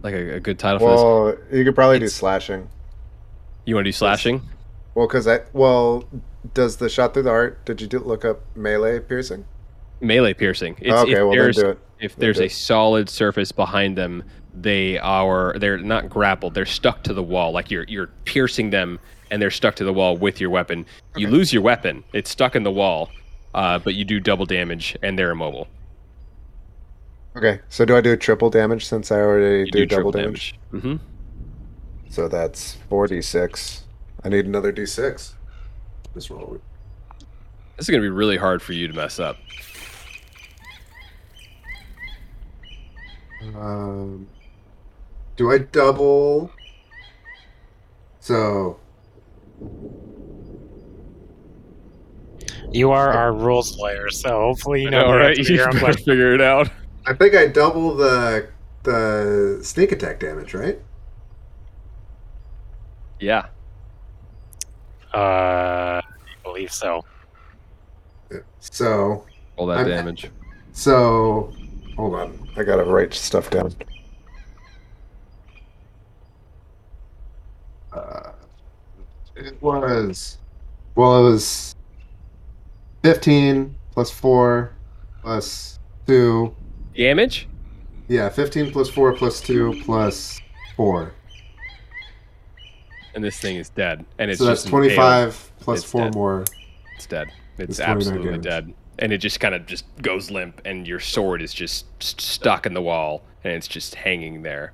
like 0.01 0.13
a, 0.13 0.35
a 0.35 0.39
good 0.39 0.59
title 0.59 0.79
for 0.79 0.91
this. 0.91 1.01
Well, 1.01 1.57
you 1.57 1.65
could 1.65 1.75
probably 1.75 1.99
do 1.99 2.07
slashing. 2.07 2.69
You 3.65 3.75
want 3.75 3.85
to 3.85 3.89
do 3.89 3.93
slashing? 3.93 4.41
Well, 4.95 5.07
because 5.07 5.27
I 5.27 5.41
well, 5.53 6.07
does 6.53 6.77
the 6.77 6.89
shot 6.89 7.13
through 7.13 7.23
the 7.23 7.29
heart? 7.29 7.65
Did 7.65 7.81
you 7.81 7.87
do, 7.87 7.99
look 7.99 8.25
up 8.25 8.41
melee 8.55 8.99
piercing? 8.99 9.45
Melee 10.01 10.33
piercing. 10.33 10.77
It's, 10.79 10.93
okay, 10.93 11.11
if 11.11 11.17
well 11.17 11.31
then 11.31 11.51
do 11.51 11.69
it. 11.69 11.79
If 11.99 12.15
Then 12.15 12.19
there's 12.21 12.37
do 12.37 12.43
a 12.43 12.45
it. 12.45 12.51
solid 12.51 13.09
surface 13.09 13.51
behind 13.51 13.97
them, 13.97 14.23
they 14.53 14.97
are 14.99 15.57
they're 15.59 15.77
not 15.77 16.09
grappled. 16.09 16.53
They're 16.53 16.65
stuck 16.65 17.03
to 17.03 17.13
the 17.13 17.23
wall. 17.23 17.51
Like 17.51 17.69
you're 17.69 17.83
you're 17.83 18.07
piercing 18.25 18.69
them, 18.69 18.99
and 19.29 19.41
they're 19.41 19.51
stuck 19.51 19.75
to 19.75 19.83
the 19.83 19.93
wall 19.93 20.17
with 20.17 20.39
your 20.39 20.49
weapon. 20.49 20.85
You 21.15 21.27
lose 21.27 21.51
your 21.51 21.61
weapon. 21.61 22.03
It's 22.13 22.29
stuck 22.29 22.55
in 22.55 22.63
the 22.63 22.71
wall, 22.71 23.09
uh, 23.53 23.79
but 23.79 23.95
you 23.95 24.05
do 24.05 24.19
double 24.19 24.45
damage, 24.45 24.97
and 25.03 25.19
they're 25.19 25.31
immobile. 25.31 25.67
Okay, 27.39 27.61
so 27.69 27.85
do 27.85 27.95
I 27.95 28.01
do 28.01 28.17
triple 28.17 28.49
damage 28.49 28.85
since 28.85 29.13
I 29.13 29.15
already 29.21 29.59
You 29.67 29.71
do, 29.71 29.85
double 29.85 30.11
damage? 30.11 30.55
Mm-hmm. 30.73 30.97
So 32.09 32.27
that's 32.27 32.73
four 32.89 33.07
d 33.07 33.21
six. 33.21 33.83
I 34.25 34.27
need 34.27 34.45
another 34.45 34.73
d 34.73 34.85
six. 34.85 35.35
Just 36.13 36.29
roll. 36.29 36.59
This 37.77 37.87
is 37.87 37.89
gonna 37.89 38.01
be 38.01 38.09
really 38.09 38.35
hard 38.35 38.61
for 38.61 38.73
you 38.73 38.89
to 38.89 38.93
mess 38.93 39.21
up. 39.21 39.37
Um, 43.55 44.27
do 45.37 45.49
I 45.49 45.59
double? 45.59 46.51
So 48.19 48.77
You 52.73 52.91
are 52.91 53.13
our 53.13 53.31
rules 53.31 53.77
lawyer, 53.77 54.09
so 54.09 54.29
hopefully 54.29 54.83
you 54.83 54.89
know, 54.89 54.99
know, 54.99 55.11
the 55.13 55.17
right? 55.19 55.37
answer 55.37 55.43
to 55.47 55.53
You 55.53 55.59
your 55.59 55.69
own 55.69 55.79
better 55.79 55.93
figure 55.99 56.33
it 56.33 56.41
out. 56.41 56.69
I 57.09 57.13
think 57.15 57.33
I 57.33 57.47
double 57.47 57.95
the 57.95 58.47
the 58.83 59.59
sneak 59.63 59.91
attack 59.91 60.19
damage, 60.19 60.53
right? 60.53 60.79
Yeah. 63.19 63.47
Uh, 65.11 65.17
I 65.99 66.03
believe 66.43 66.71
so. 66.71 67.03
So 68.59 69.25
All 69.57 69.65
that 69.65 69.79
I'm- 69.79 69.87
damage. 69.87 70.29
so 70.71 71.51
hold 71.97 72.13
on, 72.13 72.47
I 72.55 72.63
gotta 72.63 72.83
write 72.83 73.15
stuff 73.15 73.49
down. 73.49 73.73
Uh, 77.91 78.33
it 79.35 79.59
was 79.63 80.37
well, 80.93 81.25
it 81.27 81.31
was 81.31 81.75
fifteen 83.01 83.75
plus 83.93 84.11
four 84.11 84.73
plus 85.23 85.79
two. 86.05 86.55
Damage? 86.99 87.47
Yeah, 88.09 88.27
fifteen 88.27 88.71
plus 88.71 88.89
four 88.89 89.13
plus 89.13 89.39
two 89.39 89.81
plus 89.85 90.39
four. 90.75 91.13
And 93.15 93.23
this 93.23 93.39
thing 93.39 93.55
is 93.55 93.69
dead. 93.69 94.05
And 94.17 94.29
it's 94.29 94.39
so 94.39 94.45
that's 94.45 94.63
just 94.63 94.65
impaled. 94.67 94.83
twenty-five 94.83 95.51
plus 95.61 95.79
It's 95.79 95.89
four 95.91 96.03
dead. 96.03 96.13
more. 96.13 96.43
It's 96.97 97.05
dead. 97.07 97.27
It's, 97.57 97.71
It's 97.71 97.79
absolutely 97.79 98.25
damage. 98.31 98.43
dead. 98.43 98.73
And 98.99 99.13
it 99.13 99.19
just 99.19 99.39
kind 99.39 99.55
of 99.55 99.65
just 99.65 99.85
goes 100.01 100.29
limp, 100.29 100.61
and 100.65 100.85
your 100.85 100.99
sword 100.99 101.41
is 101.41 101.53
just 101.53 101.85
stuck 102.03 102.65
in 102.65 102.73
the 102.73 102.81
wall, 102.81 103.23
and 103.45 103.53
it's 103.53 103.67
just 103.67 103.95
hanging 103.95 104.41
there. 104.43 104.73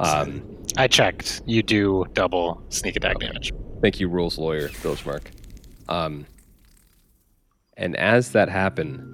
Um, 0.00 0.42
I 0.78 0.88
checked. 0.88 1.42
You 1.44 1.62
do 1.62 2.06
double 2.14 2.62
sneak 2.70 2.96
attack 2.96 3.18
damage. 3.18 3.52
thank 3.82 4.00
you, 4.00 4.08
rules 4.08 4.38
lawyer, 4.38 4.70
Mark. 5.04 5.30
Um, 5.90 6.24
and 7.76 7.94
as 7.96 8.32
that 8.32 8.48
happened, 8.48 9.06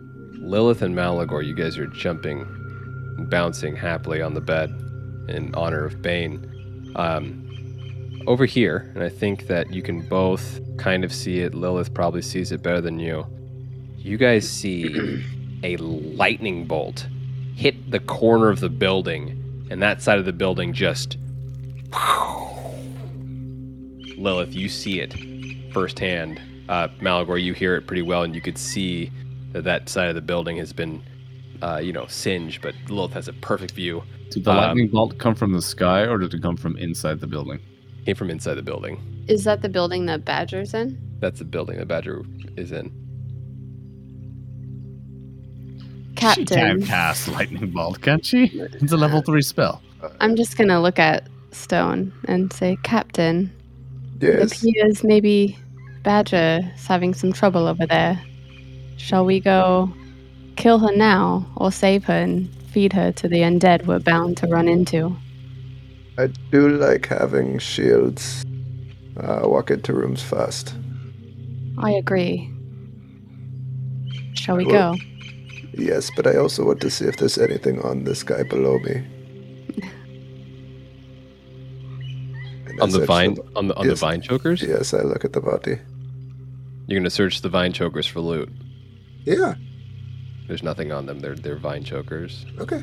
Lilith 0.49 0.81
and 0.81 0.97
Malagor, 0.97 1.45
you 1.45 1.53
guys 1.55 1.77
are 1.77 1.87
jumping 1.87 2.41
and 3.19 3.29
bouncing 3.29 3.77
happily 3.77 4.23
on 4.23 4.33
the 4.33 4.41
bed 4.41 4.71
in 5.29 5.55
honor 5.55 5.85
of 5.85 6.01
Bane. 6.01 6.91
Um, 6.97 7.45
over 8.27 8.47
here, 8.47 8.91
and 8.95 9.05
I 9.05 9.11
think 9.11 9.47
that 9.49 9.71
you 9.75 9.83
can 9.83 10.09
both 10.09 10.59
kind 10.79 11.05
of 11.05 11.13
see 11.13 11.41
it. 11.41 11.55
Lilith 11.55 11.93
probably 11.93 12.23
sees 12.23 12.51
it 12.51 12.63
better 12.63 12.81
than 12.81 12.99
you. 12.99 13.27
You 13.99 14.17
guys 14.17 14.49
see 14.49 15.23
a 15.63 15.77
lightning 15.77 16.65
bolt 16.65 17.07
hit 17.55 17.91
the 17.91 18.01
corner 18.01 18.49
of 18.49 18.61
the 18.61 18.71
building, 18.71 19.67
and 19.71 19.83
that 19.83 20.01
side 20.01 20.19
of 20.19 20.25
the 20.25 20.33
building 20.33 20.73
just. 20.73 21.19
Lilith, 24.17 24.55
you 24.55 24.71
see 24.71 25.01
it 25.01 25.15
firsthand. 25.75 26.41
Uh, 26.71 26.89
Malagor, 27.01 27.43
you 27.43 27.53
hear 27.53 27.77
it 27.77 27.87
pretty 27.87 28.03
well, 28.03 28.23
and 28.23 28.35
you 28.35 28.41
could 28.41 28.57
see 28.57 29.11
that 29.53 29.65
that 29.65 29.89
side 29.89 30.09
of 30.09 30.15
the 30.15 30.21
building 30.21 30.57
has 30.59 30.73
been, 30.73 31.03
uh, 31.63 31.81
you 31.83 31.93
know, 31.93 32.07
singed. 32.07 32.63
But 32.63 32.75
Lilith 32.89 33.13
has 33.13 33.29
a 33.29 33.33
perfect 33.35 33.73
view. 33.73 34.03
Did 34.31 34.45
the 34.45 34.51
Um, 34.51 34.57
lightning 34.59 34.89
bolt 34.89 35.19
come 35.19 35.35
from 35.35 35.53
the 35.53 35.63
sky 35.63 36.03
or 36.03 36.19
did 36.19 36.35
it 36.35 36.43
come 36.43 36.57
from 36.57 36.77
inside 36.77 37.21
the 37.21 37.27
building? 37.27 37.59
Came 38.05 38.15
from 38.15 38.31
inside 38.31 38.55
the 38.55 38.63
building. 38.63 39.01
Is 39.29 39.45
that 39.45 39.63
the 39.63 39.69
building 39.69 40.07
that 40.07 40.25
Badger's 40.25 40.75
in? 40.75 40.99
That's 41.21 41.39
the 41.39 41.45
building 41.45 41.79
that 41.79 41.89
Badger 41.89 42.23
is 42.57 42.73
in. 42.73 42.91
She 46.35 46.45
can 46.45 46.47
Captain, 46.47 46.83
cast 46.83 47.29
lightning 47.29 47.71
bolt, 47.71 48.01
can't 48.01 48.25
she? 48.25 48.47
It's 48.53 48.93
a 48.93 48.97
level 48.97 49.23
three 49.23 49.43
spell. 49.43 49.83
I'm 50.21 50.35
just 50.37 50.57
gonna 50.57 50.81
look 50.81 50.99
at 50.99 51.29
Stone 51.53 52.13
and 52.25 52.53
say, 52.53 52.77
Captain, 52.83 53.53
it 54.21 54.41
Yes. 54.41 54.61
appears 54.63 55.05
maybe 55.05 55.57
Badger 56.03 56.61
is 56.75 56.87
having 56.87 57.15
some 57.15 57.33
trouble 57.33 57.67
over 57.69 57.87
there. 57.87 58.21
Shall 58.99 59.25
we 59.25 59.41
go 59.41 59.91
kill 60.57 60.79
her 60.81 60.95
now 60.95 61.47
or 61.57 61.73
save 61.73 62.05
her 62.05 62.13
and 62.19 62.53
feed 62.73 62.93
her 62.93 63.11
to 63.13 63.29
the 63.29 63.39
undead 63.41 63.87
we're 63.87 64.01
bound 64.01 64.37
to 64.39 64.47
run 64.49 64.69
into? 64.69 65.17
I 66.19 66.27
do 66.51 66.69
like 66.77 67.07
having 67.07 67.59
shields. 67.59 68.45
Uh, 69.17 69.41
walk 69.45 69.71
into 69.71 69.93
rooms 69.95 70.23
first. 70.23 70.75
I 71.79 71.93
agree. 71.93 72.51
Shall 74.35 74.57
we 74.57 74.67
Well- 74.67 74.95
go? 74.97 75.01
Yes, 75.75 76.11
but 76.17 76.27
I 76.27 76.37
also 76.37 76.65
want 76.65 76.81
to 76.81 76.91
see 76.91 77.05
if 77.05 77.19
there's 77.19 77.39
anything 77.39 77.81
on 77.83 78.03
this 78.03 78.25
guy 78.25 78.43
below 78.43 78.79
me. 78.81 79.05
On 82.81 82.91
the 82.91 83.05
vine, 83.07 83.35
bo- 83.35 83.45
on 83.57 83.67
the 83.67 83.75
on 83.77 83.87
yes. 83.87 83.95
the 83.99 84.07
vine 84.07 84.21
chokers. 84.23 84.63
Yes, 84.63 84.95
I 84.95 85.03
look 85.03 85.25
at 85.25 85.33
the 85.33 85.41
body. 85.41 85.79
You're 86.87 87.01
gonna 87.01 87.11
search 87.11 87.41
the 87.43 87.49
vine 87.49 87.73
chokers 87.73 88.07
for 88.07 88.21
loot. 88.21 88.49
Yeah. 89.29 89.55
There's 90.47 90.63
nothing 90.63 90.91
on 90.91 91.05
them. 91.05 91.21
They're 91.21 91.35
they're 91.35 91.59
vine 91.59 91.85
chokers. 91.85 92.47
Okay. 92.59 92.83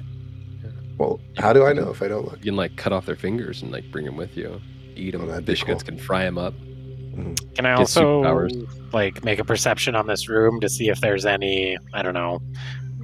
Well, 0.98 1.20
how 1.38 1.52
do 1.52 1.66
I 1.66 1.74
know 1.74 1.90
if 1.90 2.02
I 2.02 2.08
don't 2.08 2.26
look? 2.26 2.38
You 2.38 2.52
can 2.52 2.56
like 2.56 2.78
cut 2.78 2.94
off 2.94 3.08
their 3.08 3.16
fingers 3.16 3.64
and 3.64 3.72
like 3.72 3.92
bring 3.92 4.06
them 4.06 4.16
with 4.16 4.38
you. 4.38 4.62
Eat 4.96 5.12
them. 5.12 5.24
Oh, 5.24 5.28
that'd 5.28 5.46
be 5.46 5.56
cool. 5.56 5.80
can 5.80 5.98
fry 5.98 6.24
them 6.24 6.38
up. 6.38 6.54
Mm-hmm. 6.54 7.34
Can 7.56 7.66
I 7.66 7.72
Get 7.72 7.80
also 7.80 8.48
like 8.94 9.24
make 9.24 9.40
a 9.40 9.44
perception 9.44 9.96
on 9.96 10.06
this 10.06 10.30
room 10.30 10.62
to 10.62 10.70
see 10.70 10.90
if 10.90 11.02
there's 11.02 11.26
any 11.26 11.78
I 11.94 12.04
don't 12.04 12.14
know 12.14 12.42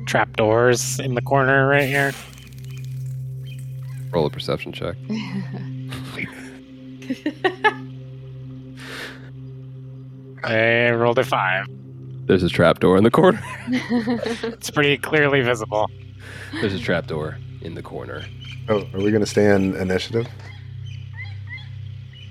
trapdoors 0.05 0.99
in 0.99 1.15
the 1.15 1.21
corner 1.21 1.67
right 1.67 1.89
here? 1.89 2.13
Roll 4.11 4.27
a 4.27 4.29
perception 4.29 4.71
check. 4.71 4.95
I 10.43 10.91
rolled 10.91 11.19
a 11.19 11.23
five. 11.23 11.67
There's 12.31 12.43
a 12.43 12.47
trapdoor 12.49 12.97
in 12.97 13.03
the 13.03 13.11
corner. 13.11 13.43
It's 13.67 14.71
pretty 14.71 14.97
clearly 14.97 15.41
visible. 15.41 15.91
There's 16.61 16.73
a 16.73 16.79
trapdoor 16.79 17.37
in 17.61 17.75
the 17.75 17.81
corner. 17.81 18.23
Oh, 18.69 18.87
are 18.93 19.01
we 19.01 19.11
gonna 19.11 19.25
stay 19.25 19.53
in 19.53 19.75
initiative? 19.75 20.29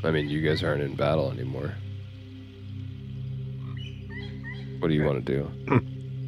I 0.02 0.10
mean, 0.10 0.30
you 0.30 0.40
guys 0.40 0.64
aren't 0.64 0.80
in 0.80 0.96
battle 0.96 1.30
anymore. 1.30 1.74
What 4.78 4.88
do 4.88 4.94
you 4.94 5.04
want 5.04 5.26
to 5.26 5.32
do? 5.36 5.50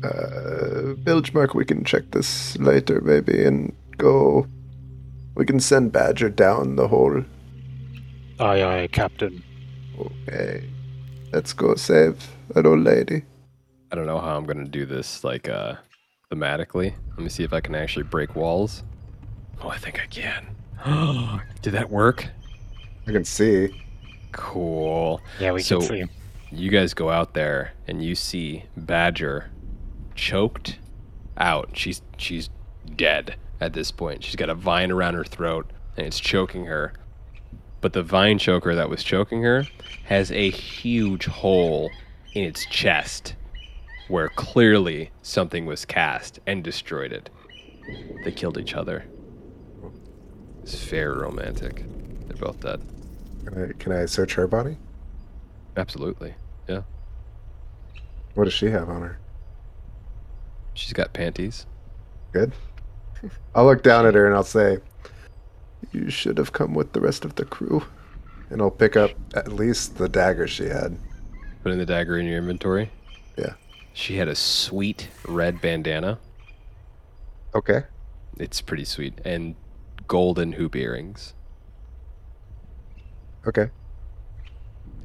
Uh, 0.05 0.93
Bilgemark, 1.07 1.55
we 1.55 1.65
can 1.65 1.83
check 1.83 2.11
this 2.11 2.59
later, 2.59 3.01
maybe, 3.01 3.43
and 3.43 3.75
go 3.97 4.47
We 5.35 5.47
can 5.47 5.61
send 5.61 5.93
Badger 5.93 6.29
down 6.29 6.77
the 6.77 6.89
hole. 6.89 7.25
Aye, 8.39 8.63
aye, 8.63 8.89
Captain. 8.93 9.43
Okay. 9.99 10.69
Let's 11.33 11.55
go 11.55 11.75
save 11.77 12.29
an 12.55 12.67
old 12.67 12.81
lady. 12.81 13.23
I 13.93 13.95
don't 13.95 14.07
know 14.07 14.19
how 14.19 14.37
I'm 14.39 14.45
gonna 14.47 14.65
do 14.65 14.87
this 14.87 15.23
like 15.23 15.49
uh 15.51 15.75
thematically. 16.31 16.95
Let 17.11 17.19
me 17.19 17.29
see 17.29 17.45
if 17.45 17.53
I 17.53 17.61
can 17.61 17.75
actually 17.75 18.05
break 18.05 18.35
walls. 18.35 18.83
Oh, 19.61 19.69
I 19.69 19.77
think 19.77 20.01
I 20.01 20.07
can. 20.07 20.47
Did 21.63 21.75
that 21.75 21.91
work? 21.91 22.27
I 23.07 23.13
can 23.13 23.25
see. 23.25 23.69
Cool. 24.33 25.21
Yeah, 25.39 25.53
we 25.53 25.61
So- 25.63 25.79
can 25.81 25.89
see. 25.89 26.05
You 26.51 26.71
guys 26.71 26.93
go 26.95 27.11
out 27.11 27.35
there 27.35 27.73
and 27.87 28.03
you 28.05 28.15
see 28.15 28.65
Badger 28.77 29.51
choked 30.15 30.79
out. 31.37 31.71
She's 31.75 32.01
she's 32.17 32.49
dead 32.97 33.37
at 33.61 33.73
this 33.75 33.91
point. 33.91 34.25
She's 34.25 34.37
got 34.37 34.49
a 34.51 34.55
vine 34.55 34.91
around 34.91 35.15
her 35.15 35.25
throat 35.25 35.71
and 35.99 36.07
it's 36.07 36.19
choking 36.21 36.65
her. 36.67 36.95
But 37.83 37.93
the 37.93 38.03
vine 38.03 38.39
choker 38.39 38.75
that 38.75 38.89
was 38.89 39.03
choking 39.05 39.43
her 39.43 39.67
has 40.05 40.31
a 40.33 40.51
huge 40.51 41.27
hole 41.27 41.91
in 42.35 42.45
its 42.45 42.65
chest 42.67 43.35
where 44.09 44.29
clearly 44.29 45.11
something 45.23 45.67
was 45.67 45.85
cast 45.85 46.41
and 46.47 46.63
destroyed 46.63 47.13
it. 47.13 47.31
They 48.25 48.33
killed 48.33 48.59
each 48.59 48.75
other. 48.75 49.05
It's 50.63 50.75
very 50.85 51.17
romantic. 51.17 51.85
They're 52.27 52.37
both 52.37 52.61
dead. 52.61 52.81
Can 53.45 53.65
I, 53.65 53.73
can 53.79 53.93
I 53.93 54.07
search 54.07 54.35
her 54.35 54.47
body? 54.47 54.77
Absolutely. 55.77 56.35
Yeah. 56.69 56.83
What 58.35 58.45
does 58.45 58.55
she 58.55 58.67
have 58.67 58.89
on 58.89 59.03
her? 59.03 59.19
She's 60.75 60.93
got 60.93 61.13
panties. 61.13 61.67
Good. 62.33 62.53
I'll 63.55 63.65
look 63.65 63.83
down 63.83 64.07
at 64.07 64.15
her 64.15 64.27
and 64.27 64.35
I'll 64.35 64.45
say, 64.45 64.79
You 65.93 66.09
should 66.11 66.39
have 66.39 66.53
come 66.53 66.75
with 66.75 66.93
the 66.93 67.01
rest 67.01 67.25
of 67.25 67.35
the 67.35 67.45
crew. 67.45 67.85
And 68.51 68.61
I'll 68.61 68.71
pick 68.71 68.97
up 68.97 69.11
at 69.35 69.53
least 69.53 69.97
the 69.97 70.09
dagger 70.09 70.47
she 70.47 70.67
had. 70.67 70.97
Putting 71.63 71.79
the 71.79 71.87
dagger 71.87 72.19
in 72.19 72.27
your 72.27 72.39
inventory. 72.39 72.91
Yeah. 73.37 73.55
She 73.95 74.17
had 74.17 74.29
a 74.29 74.35
sweet 74.35 75.09
red 75.27 75.61
bandana. 75.61 76.19
Okay. 77.55 77.83
It's 78.39 78.61
pretty 78.61 78.85
sweet. 78.85 79.19
And 79.25 79.55
golden 80.09 80.53
hoop 80.53 80.75
earrings 80.77 81.35
Okay. 83.47 83.71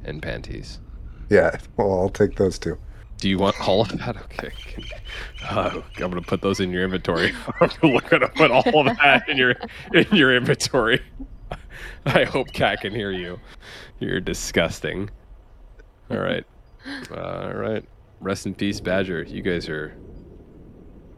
and 0.04 0.22
panties. 0.22 0.80
Yeah. 1.28 1.58
Well, 1.76 1.92
I'll 2.00 2.08
take 2.08 2.36
those 2.36 2.58
two. 2.58 2.78
Do 3.18 3.28
you 3.28 3.36
want 3.38 3.60
all 3.60 3.82
of 3.82 3.88
that? 3.98 4.16
Okay. 4.16 4.52
Uh, 5.48 5.80
I'm 5.96 6.10
gonna 6.10 6.22
put 6.22 6.40
those 6.40 6.60
in 6.60 6.70
your 6.70 6.84
inventory. 6.84 7.34
I'm 7.60 7.98
gonna 8.08 8.28
put 8.28 8.50
all 8.50 8.88
of 8.88 8.96
that 8.98 9.28
in 9.28 9.36
your 9.36 9.54
in 9.92 10.06
your 10.12 10.34
inventory. 10.36 11.00
I 12.06 12.24
hope 12.24 12.52
Cat 12.52 12.80
can 12.80 12.94
hear 12.94 13.10
you. 13.10 13.40
You're 13.98 14.20
disgusting. 14.20 15.10
All 16.10 16.18
right. 16.18 16.44
all 17.10 17.52
right. 17.54 17.84
Rest 18.20 18.46
in 18.46 18.54
peace, 18.54 18.80
Badger. 18.80 19.22
You 19.22 19.42
guys 19.42 19.68
are 19.68 19.96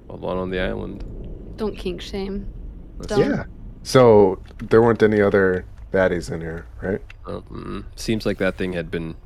alone 0.09 0.39
on 0.39 0.51
the 0.51 0.61
island. 0.61 1.05
Don't 1.57 1.77
kink 1.77 2.01
shame. 2.01 2.53
Don't. 3.03 3.21
Yeah. 3.21 3.45
So 3.83 4.43
there 4.59 4.83
weren't 4.83 5.03
any 5.03 5.21
other 5.21 5.65
baddies 5.93 6.31
in 6.31 6.41
here, 6.41 6.67
right? 6.83 7.01
Mm, 7.25 7.85
seems 7.97 8.27
like 8.27 8.39
that 8.39 8.57
thing 8.57 8.75
had 8.75 8.91
been 8.91 9.17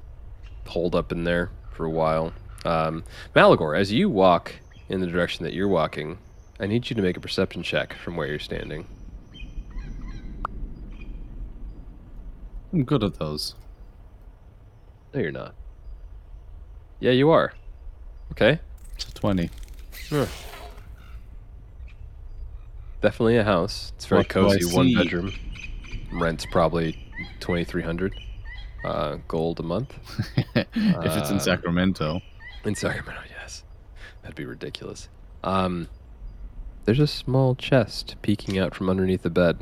holed 0.67 0.95
up 0.95 1.11
in 1.11 1.25
there 1.25 1.51
for 1.71 1.85
a 1.85 1.91
while. 1.91 2.33
Um, 2.65 3.05
Malagor, 3.35 3.79
as 3.79 3.93
you 3.93 4.09
walk 4.09 4.55
in 4.89 5.01
the 5.01 5.07
direction 5.07 5.45
that 5.45 5.53
you're 5.53 5.69
walking, 5.69 6.19
I 6.61 6.67
need 6.67 6.89
you 6.89 6.97
to 6.97 7.03
make 7.03 7.17
a 7.17 7.21
perception 7.21 7.63
check 7.63 7.95
from 7.95 8.17
where 8.17 8.27
you're 8.27 8.39
standing. 8.39 8.87
I'm 12.73 12.85
good 12.85 13.05
at 13.05 13.19
those. 13.19 13.55
No, 15.13 15.21
you're 15.21 15.33
not. 15.33 15.55
Yeah, 17.01 17.13
you 17.13 17.31
are. 17.31 17.53
Okay. 18.33 18.59
It's 18.97 19.09
a 19.09 19.15
20. 19.15 19.51
Definitely 23.01 23.37
a 23.37 23.45
house. 23.45 23.93
It's 23.97 24.07
very 24.07 24.21
What 24.21 24.29
do 24.31 24.41
I 24.41 24.43
cozy, 24.59 24.75
one 24.77 24.87
see? 24.87 24.97
bedroom. 24.97 25.33
Rent's 26.13 26.47
probably 26.47 26.99
twenty 27.41 27.65
three 27.65 27.83
hundred 27.83 28.15
uh, 28.85 29.17
gold 29.29 29.61
a 29.61 29.63
month 29.63 29.99
if 30.55 30.67
it's 31.17 31.31
in 31.31 31.37
Uh, 31.37 31.41
Sacramento. 31.41 32.21
in 32.65 32.75
Sacramento. 32.75 33.21
Yes, 33.31 33.65
that'd 34.23 34.37
be 34.37 34.45
ridiculous. 34.45 35.09
Um, 35.43 35.89
there's 36.85 37.01
a 37.01 37.07
small 37.07 37.55
chest 37.57 38.17
peeking 38.23 38.59
out 38.59 38.75
from 38.75 38.89
underneath 38.89 39.23
the 39.23 39.31
bed, 39.31 39.59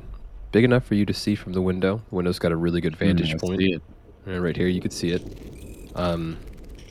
big 0.53 0.65
enough 0.65 0.85
for 0.85 0.95
you 0.95 1.07
to 1.07 1.15
see 1.15 1.35
from 1.35 1.53
the 1.55 1.63
window. 1.63 2.03
The 2.11 2.15
window's 2.17 2.39
got 2.39 2.53
a 2.53 2.57
really 2.57 2.81
good 2.81 2.97
vantage 2.97 3.31
Mm, 3.31 3.35
I 3.35 3.39
point. 3.39 3.61
see 3.61 3.73
it. 3.73 3.83
Yeah, 4.27 4.37
right 4.37 4.57
here, 4.57 4.69
you 4.69 4.81
could 4.81 4.93
see 4.93 5.11
it. 5.11 5.91
Um, 5.97 6.39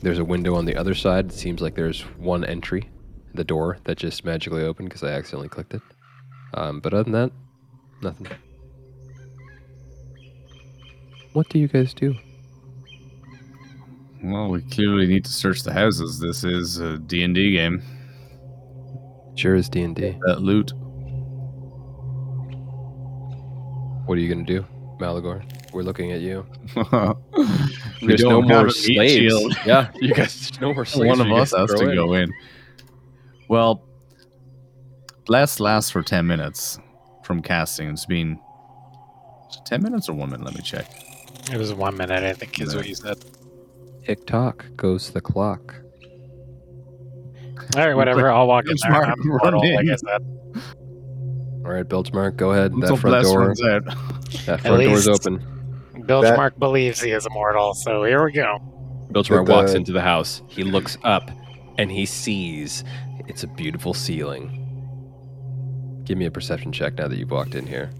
there's 0.02 0.18
a 0.18 0.24
window 0.24 0.54
on 0.54 0.64
the 0.64 0.76
other 0.76 0.94
side. 0.94 1.26
It 1.26 1.32
seems 1.32 1.62
like 1.62 1.74
there's 1.74 2.02
one 2.18 2.44
entry, 2.44 2.90
the 3.34 3.44
door 3.44 3.78
that 3.84 3.98
just 3.98 4.24
magically 4.24 4.64
opened 4.64 4.88
because 4.88 5.02
I 5.04 5.10
accidentally 5.10 5.48
clicked 5.48 5.74
it. 5.74 5.82
Um, 6.54 6.80
but 6.80 6.92
other 6.92 7.04
than 7.04 7.12
that, 7.12 7.32
nothing. 8.02 8.26
What 11.32 11.48
do 11.48 11.58
you 11.58 11.68
guys 11.68 11.94
do? 11.94 12.14
Well, 14.22 14.50
we 14.50 14.60
clearly 14.62 15.06
need 15.06 15.24
to 15.24 15.32
search 15.32 15.62
the 15.62 15.72
houses. 15.72 16.20
This 16.20 16.44
is 16.44 16.78
a 16.78 16.98
D&D 16.98 17.52
game. 17.52 17.82
Sure 19.34 19.54
is 19.54 19.68
D 19.68 19.82
and 19.82 19.96
D. 19.96 20.16
That 20.26 20.42
loot. 20.42 20.72
What 24.06 24.18
are 24.18 24.20
you 24.20 24.28
gonna 24.28 24.44
do, 24.44 24.66
Malagor? 25.00 25.42
We're 25.72 25.82
looking 25.82 26.12
at 26.12 26.20
you. 26.20 26.46
There's 28.02 28.22
no 28.22 28.42
more 28.42 28.68
slaves. 28.70 29.56
yeah, 29.66 29.90
you 30.00 30.12
guys. 30.14 30.50
There's 30.50 30.60
no 30.60 30.74
more 30.74 30.84
slaves. 30.84 31.18
One 31.18 31.26
of 31.26 31.32
us 31.32 31.52
has 31.52 31.70
to 31.74 31.88
in. 31.88 31.94
go 31.94 32.12
in. 32.14 32.32
Well, 33.48 33.82
blast 35.24 35.60
lasts 35.60 35.90
for 35.90 36.02
10 36.02 36.26
minutes 36.26 36.78
from 37.24 37.40
casting. 37.42 37.88
It's 37.88 38.04
been 38.06 38.38
it 39.50 39.58
10 39.66 39.82
minutes 39.82 40.08
or 40.08 40.14
one 40.14 40.30
minute. 40.30 40.44
Let 40.44 40.54
me 40.54 40.62
check. 40.62 40.86
It 41.50 41.56
was 41.56 41.72
one 41.72 41.96
minute, 41.96 42.22
I 42.22 42.32
think, 42.34 42.60
is 42.60 42.74
what 42.74 42.86
you 42.86 42.94
said. 42.94 43.24
Tick 44.04 44.26
tock 44.26 44.64
goes 44.76 45.10
the 45.10 45.20
clock. 45.20 45.74
All 47.76 47.86
right, 47.86 47.94
whatever. 47.94 48.30
I'll 48.30 48.46
walk 48.46 48.66
in 48.66 48.76
there. 48.82 49.04
I'm 49.04 49.18
mortal, 49.26 49.60
like 49.60 49.70
I 49.70 49.74
running. 49.76 49.96
said. 49.96 50.22
All 51.64 51.70
right, 51.70 51.88
Bilgemark, 51.88 52.36
go 52.36 52.50
ahead. 52.52 52.72
That 52.74 52.88
front 52.88 53.02
blast 53.02 53.28
door. 53.28 53.40
runs 53.46 53.62
out. 53.62 53.84
That 54.46 54.60
front 54.60 54.82
door's 54.82 55.06
least- 55.06 55.26
open. 55.26 55.46
Bilgemark 56.06 56.58
believes 56.58 57.00
he 57.00 57.10
is 57.10 57.26
immortal, 57.26 57.74
so 57.74 58.04
here 58.04 58.24
we 58.24 58.32
go. 58.32 58.58
Bilgemark 59.12 59.46
Did 59.46 59.52
walks 59.52 59.72
into 59.74 59.92
the 59.92 60.00
house. 60.00 60.42
He 60.48 60.64
looks 60.64 60.96
up 61.04 61.30
and 61.78 61.90
he 61.90 62.06
sees 62.06 62.84
it's 63.28 63.42
a 63.42 63.46
beautiful 63.46 63.94
ceiling. 63.94 64.58
Give 66.04 66.18
me 66.18 66.26
a 66.26 66.30
perception 66.30 66.72
check 66.72 66.94
now 66.94 67.08
that 67.08 67.16
you've 67.16 67.30
walked 67.30 67.54
in 67.54 67.66
here. 67.66 67.90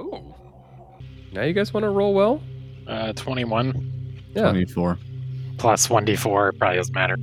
Ooh. 0.00 0.34
Now 1.32 1.42
you 1.42 1.52
guys 1.52 1.72
want 1.72 1.84
to 1.84 1.90
roll 1.90 2.14
well? 2.14 2.42
Uh, 2.86 3.12
21 3.12 4.02
Yeah. 4.34 4.42
24. 4.50 4.98
plus 5.58 5.88
1d4 5.88 6.58
probably 6.58 6.76
doesn't 6.76 6.94
matter. 6.94 7.16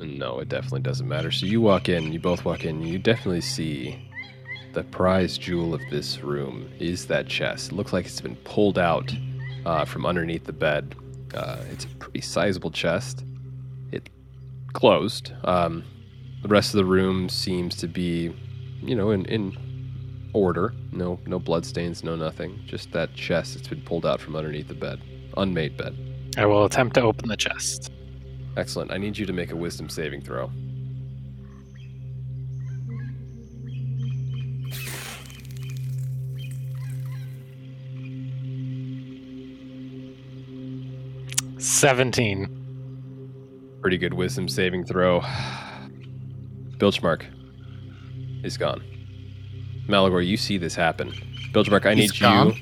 No, 0.00 0.38
it 0.38 0.48
definitely 0.48 0.80
doesn't 0.80 1.06
matter. 1.06 1.30
So 1.30 1.46
you 1.46 1.60
walk 1.60 1.88
in, 1.88 2.12
you 2.12 2.18
both 2.18 2.44
walk 2.44 2.64
in, 2.64 2.82
you 2.82 2.98
definitely 2.98 3.42
see 3.42 4.08
the 4.72 4.84
prize 4.84 5.36
jewel 5.36 5.74
of 5.74 5.82
this 5.90 6.22
room 6.22 6.70
is 6.78 7.06
that 7.06 7.26
chest. 7.26 7.72
It 7.72 7.74
looks 7.74 7.92
like 7.92 8.06
it's 8.06 8.20
been 8.20 8.36
pulled 8.36 8.78
out 8.78 9.12
uh, 9.66 9.84
from 9.84 10.06
underneath 10.06 10.44
the 10.44 10.52
bed. 10.52 10.94
Uh, 11.34 11.58
it's 11.70 11.84
a 11.84 11.88
pretty 11.88 12.20
sizable 12.20 12.70
chest. 12.70 13.24
It 13.92 14.08
closed. 14.72 15.32
Um, 15.44 15.84
the 16.42 16.48
rest 16.48 16.72
of 16.72 16.78
the 16.78 16.84
room 16.84 17.28
seems 17.28 17.76
to 17.76 17.88
be, 17.88 18.34
you 18.80 18.94
know, 18.94 19.10
in, 19.10 19.24
in 19.26 19.56
order. 20.32 20.72
No, 20.92 21.18
no 21.26 21.38
bloodstains, 21.38 22.02
no 22.02 22.16
nothing. 22.16 22.60
Just 22.66 22.92
that 22.92 23.14
chest 23.14 23.54
that's 23.54 23.68
been 23.68 23.82
pulled 23.82 24.06
out 24.06 24.20
from 24.20 24.36
underneath 24.36 24.68
the 24.68 24.74
bed, 24.74 25.00
unmade 25.36 25.76
bed. 25.76 25.96
I 26.36 26.46
will 26.46 26.64
attempt 26.64 26.94
to 26.94 27.02
open 27.02 27.28
the 27.28 27.36
chest. 27.36 27.89
Excellent. 28.60 28.92
I 28.92 28.98
need 28.98 29.16
you 29.16 29.24
to 29.24 29.32
make 29.32 29.52
a 29.52 29.56
wisdom 29.56 29.88
saving 29.88 30.20
throw. 30.20 30.50
Seventeen. 41.56 43.78
Pretty 43.80 43.96
good 43.96 44.12
wisdom 44.12 44.46
saving 44.46 44.84
throw. 44.84 45.22
Bilgemark 46.76 47.24
is 48.44 48.58
gone. 48.58 48.82
Malagor, 49.88 50.26
you 50.26 50.36
see 50.36 50.58
this 50.58 50.74
happen. 50.74 51.12
Bilgemark, 51.54 51.86
I 51.86 51.94
He's 51.94 52.12
need 52.12 52.20
gone? 52.20 52.48
you. 52.48 52.54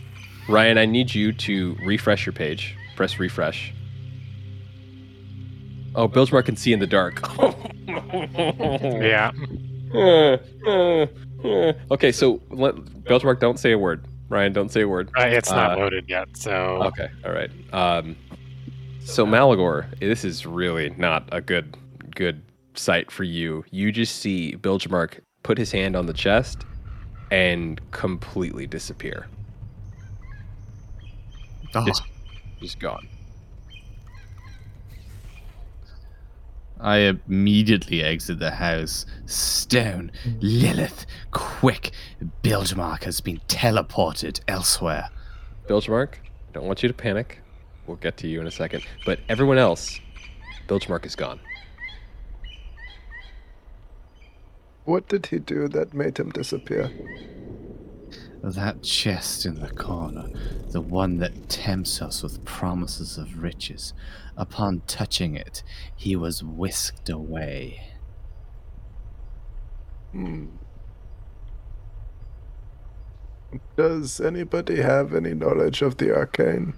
Ryan, 0.48 0.78
I 0.78 0.86
need 0.86 1.12
you 1.12 1.32
to 1.32 1.76
refresh 1.84 2.24
your 2.24 2.34
page. 2.34 2.76
Press 2.94 3.18
refresh. 3.18 3.74
Oh, 5.98 6.08
Bilgemark 6.08 6.44
can 6.44 6.54
see 6.54 6.72
in 6.72 6.78
the 6.78 6.86
dark. 6.86 7.20
Yeah. 7.88 9.32
okay, 11.90 12.12
so 12.12 12.40
let, 12.50 12.74
Bilgemark, 12.76 13.40
don't 13.40 13.58
say 13.58 13.72
a 13.72 13.78
word. 13.78 14.06
Ryan, 14.28 14.52
don't 14.52 14.70
say 14.70 14.82
a 14.82 14.88
word. 14.88 15.10
Uh, 15.16 15.22
it's 15.22 15.50
not 15.50 15.72
Uh, 15.72 15.76
loaded 15.80 16.04
yet, 16.08 16.28
so 16.36 16.82
Okay, 16.84 17.08
all 17.24 17.32
right. 17.32 17.50
Um, 17.72 18.16
so 19.00 19.26
Malagor, 19.26 19.86
this 19.98 20.24
is 20.24 20.46
really 20.46 20.90
not 20.90 21.28
a 21.32 21.40
good 21.40 21.76
good 22.14 22.42
sight 22.74 23.10
for 23.10 23.24
you. 23.24 23.64
You 23.70 23.90
just 23.90 24.16
see 24.16 24.54
Bilgemark 24.56 25.20
put 25.42 25.58
his 25.58 25.72
hand 25.72 25.96
on 25.96 26.06
the 26.06 26.12
chest 26.12 26.64
and 27.30 27.80
completely 27.90 28.66
disappear. 28.66 29.26
Oh, 31.74 31.86
Just, 31.86 32.02
just 32.60 32.78
gone. 32.78 33.08
I 36.80 36.98
immediately 37.26 38.02
exit 38.02 38.38
the 38.38 38.52
house. 38.52 39.04
Stone, 39.26 40.12
Lilith, 40.40 41.06
quick! 41.32 41.90
Bilgemark 42.42 43.04
has 43.04 43.20
been 43.20 43.40
teleported 43.48 44.40
elsewhere. 44.46 45.08
Bilgemark, 45.68 46.14
I 46.14 46.52
don't 46.52 46.66
want 46.66 46.82
you 46.82 46.88
to 46.88 46.94
panic. 46.94 47.40
We'll 47.86 47.96
get 47.96 48.16
to 48.18 48.28
you 48.28 48.40
in 48.40 48.46
a 48.46 48.50
second. 48.50 48.84
But 49.04 49.20
everyone 49.28 49.58
else, 49.58 49.98
Bilgemark 50.68 51.04
is 51.04 51.16
gone. 51.16 51.40
What 54.84 55.08
did 55.08 55.26
he 55.26 55.38
do 55.38 55.68
that 55.68 55.92
made 55.92 56.18
him 56.18 56.30
disappear? 56.30 56.90
That 58.42 58.82
chest 58.82 59.44
in 59.44 59.60
the 59.60 59.70
corner, 59.70 60.28
the 60.70 60.80
one 60.80 61.18
that 61.18 61.48
tempts 61.48 62.00
us 62.00 62.22
with 62.22 62.44
promises 62.44 63.18
of 63.18 63.42
riches. 63.42 63.92
Upon 64.38 64.82
touching 64.86 65.34
it, 65.34 65.64
he 65.96 66.14
was 66.14 66.44
whisked 66.44 67.08
away. 67.08 67.88
Hmm. 70.12 70.46
Does 73.76 74.20
anybody 74.20 74.80
have 74.80 75.12
any 75.12 75.34
knowledge 75.34 75.82
of 75.82 75.96
the 75.96 76.14
arcane? 76.14 76.72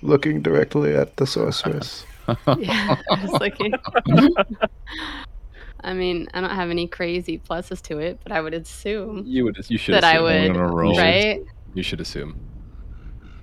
Looking 0.00 0.40
directly 0.40 0.94
at 0.94 1.16
the 1.16 1.26
sorceress. 1.26 2.06
yeah, 2.58 2.94
I 3.10 3.24
was 3.24 3.40
looking. 3.40 3.74
I 5.80 5.94
mean, 5.94 6.28
I 6.32 6.40
don't 6.40 6.50
have 6.50 6.70
any 6.70 6.86
crazy 6.86 7.38
pluses 7.40 7.82
to 7.88 7.98
it, 7.98 8.20
but 8.22 8.30
I 8.30 8.40
would 8.40 8.54
assume 8.54 9.24
You 9.26 9.44
would 9.46 9.56
you 9.68 9.78
should 9.78 9.94
that 9.94 10.04
I 10.04 10.20
would, 10.20 10.56
right? 10.56 11.40
You 11.74 11.82
should 11.82 12.00
assume. 12.00 12.38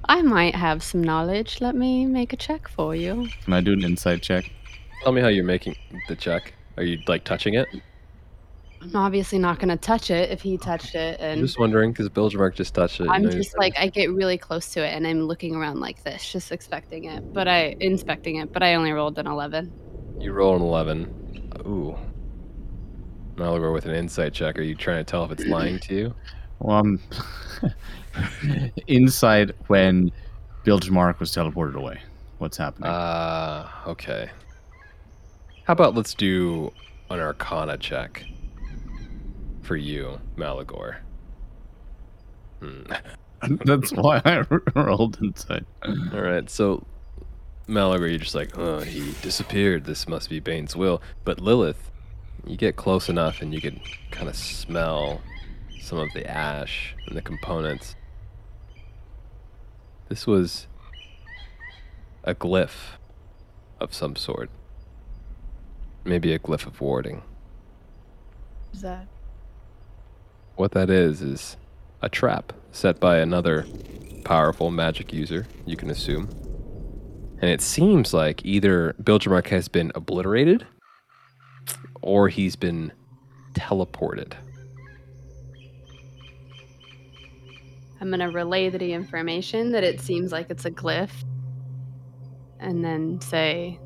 I 0.09 0.21
might 0.21 0.55
have 0.55 0.83
some 0.83 1.03
knowledge. 1.03 1.59
Let 1.61 1.75
me 1.75 2.05
make 2.05 2.33
a 2.33 2.37
check 2.37 2.67
for 2.67 2.95
you. 2.95 3.27
Can 3.43 3.53
I 3.53 3.61
do 3.61 3.73
an 3.73 3.83
insight 3.83 4.21
check? 4.21 4.51
Tell 5.03 5.11
me 5.11 5.21
how 5.21 5.27
you're 5.27 5.43
making 5.43 5.75
the 6.07 6.15
check. 6.15 6.53
Are 6.77 6.83
you 6.83 6.99
like 7.07 7.23
touching 7.23 7.55
it? 7.55 7.67
I'm 8.81 8.95
obviously 8.95 9.39
not 9.39 9.59
going 9.59 9.69
to 9.69 9.77
touch 9.77 10.11
it 10.11 10.29
if 10.29 10.41
he 10.41 10.57
touched 10.57 10.93
it, 10.95 11.19
And 11.19 11.39
I'm 11.39 11.45
just 11.45 11.59
wondering 11.59 11.91
because 11.91 12.09
Bilgemark 12.09 12.53
just 12.55 12.73
touched 12.75 12.99
it. 12.99 13.07
I'm 13.09 13.23
and 13.23 13.31
just 13.31 13.57
like 13.57 13.73
I 13.77 13.87
get 13.87 14.11
really 14.11 14.37
close 14.37 14.71
to 14.73 14.85
it, 14.85 14.89
and 14.93 15.05
I'm 15.05 15.23
looking 15.23 15.55
around 15.55 15.79
like 15.79 16.03
this, 16.03 16.31
just 16.31 16.51
expecting 16.51 17.05
it, 17.05 17.33
but 17.33 17.47
I 17.47 17.75
inspecting 17.79 18.35
it, 18.37 18.53
but 18.53 18.61
I 18.61 18.75
only 18.75 18.91
rolled 18.91 19.17
an 19.17 19.27
eleven. 19.27 19.73
you 20.19 20.31
roll 20.31 20.55
an 20.55 20.61
eleven. 20.61 21.51
Ooh. 21.65 21.97
Malagor 23.35 23.73
with 23.73 23.85
an 23.85 23.95
insight 23.95 24.33
check. 24.33 24.57
Are 24.57 24.63
you 24.63 24.75
trying 24.75 25.03
to 25.03 25.09
tell 25.09 25.25
if 25.25 25.31
it's 25.31 25.45
lying 25.45 25.79
to 25.79 25.95
you? 25.95 26.15
Well, 26.59 26.77
I'm 26.77 26.99
inside 28.87 29.53
when 29.67 30.11
Bilgemark 30.65 31.19
was 31.19 31.31
teleported 31.31 31.75
away. 31.75 31.99
What's 32.39 32.57
happening? 32.57 32.89
Uh, 32.89 33.67
okay. 33.87 34.29
How 35.63 35.73
about 35.73 35.95
let's 35.95 36.13
do 36.13 36.71
an 37.09 37.19
Arcana 37.19 37.77
check 37.77 38.25
for 39.67 39.75
you, 39.75 40.19
Malagor. 40.37 40.97
Hmm. 42.61 42.83
That's 43.65 43.91
why 43.91 44.21
I 44.25 44.45
rolled 44.75 45.19
inside. 45.21 45.65
All 45.85 46.21
right, 46.21 46.49
so 46.49 46.85
Malagor, 47.67 48.09
you're 48.09 48.17
just 48.17 48.33
like, 48.33 48.57
oh, 48.57 48.79
he 48.79 49.13
disappeared. 49.21 49.83
This 49.83 50.07
must 50.07 50.29
be 50.29 50.39
Bane's 50.39 50.75
will. 50.75 51.01
But 51.23 51.39
Lilith, 51.39 51.91
you 52.45 52.57
get 52.57 52.77
close 52.77 53.09
enough 53.09 53.41
and 53.41 53.53
you 53.53 53.61
can 53.61 53.79
kind 54.09 54.29
of 54.29 54.35
smell 54.35 55.21
some 55.87 55.99
of 55.99 56.11
the 56.13 56.29
ash 56.29 56.93
and 57.07 57.15
the 57.15 57.21
components. 57.21 57.95
This 60.09 60.27
was 60.27 60.67
a 62.25 62.35
glyph 62.35 62.97
of 63.79 63.93
some 63.93 64.17
sort. 64.17 64.49
Maybe 66.03 66.33
a 66.33 66.39
glyph 66.39 66.67
of 66.67 66.81
warding. 66.81 67.23
Is 68.73 68.81
that? 68.81 69.07
What 70.57 70.71
that 70.73 70.89
is 70.89 71.21
is 71.21 71.55
a 72.01 72.09
trap 72.09 72.51
set 72.73 72.99
by 72.99 73.19
another 73.19 73.65
powerful 74.25 74.71
magic 74.71 75.13
user, 75.13 75.47
you 75.65 75.77
can 75.77 75.89
assume. 75.89 76.27
And 77.39 77.49
it 77.49 77.61
seems 77.61 78.13
like 78.13 78.45
either 78.45 78.93
Bilgemark 79.01 79.47
has 79.47 79.69
been 79.69 79.93
obliterated 79.95 80.67
or 82.01 82.27
he's 82.27 82.57
been 82.57 82.91
teleported. 83.53 84.33
I'm 87.99 88.09
gonna 88.09 88.29
relay 88.29 88.69
the 88.69 88.93
information 88.93 89.71
that 89.71 89.83
it 89.83 89.99
seems 89.99 90.31
like 90.31 90.49
it's 90.49 90.65
a 90.65 90.71
glyph, 90.71 91.23
and 92.59 92.83
then 92.83 93.19
say, 93.21 93.79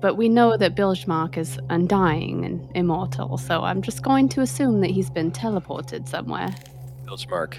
"But 0.00 0.16
we 0.16 0.28
know 0.28 0.56
that 0.56 0.76
Bilgemark 0.76 1.36
is 1.36 1.58
undying 1.70 2.44
and 2.44 2.68
immortal, 2.74 3.38
so 3.38 3.62
I'm 3.62 3.82
just 3.82 4.02
going 4.02 4.28
to 4.30 4.40
assume 4.40 4.80
that 4.80 4.90
he's 4.90 5.10
been 5.10 5.30
teleported 5.30 6.08
somewhere." 6.08 6.54
Bilgemark, 7.04 7.56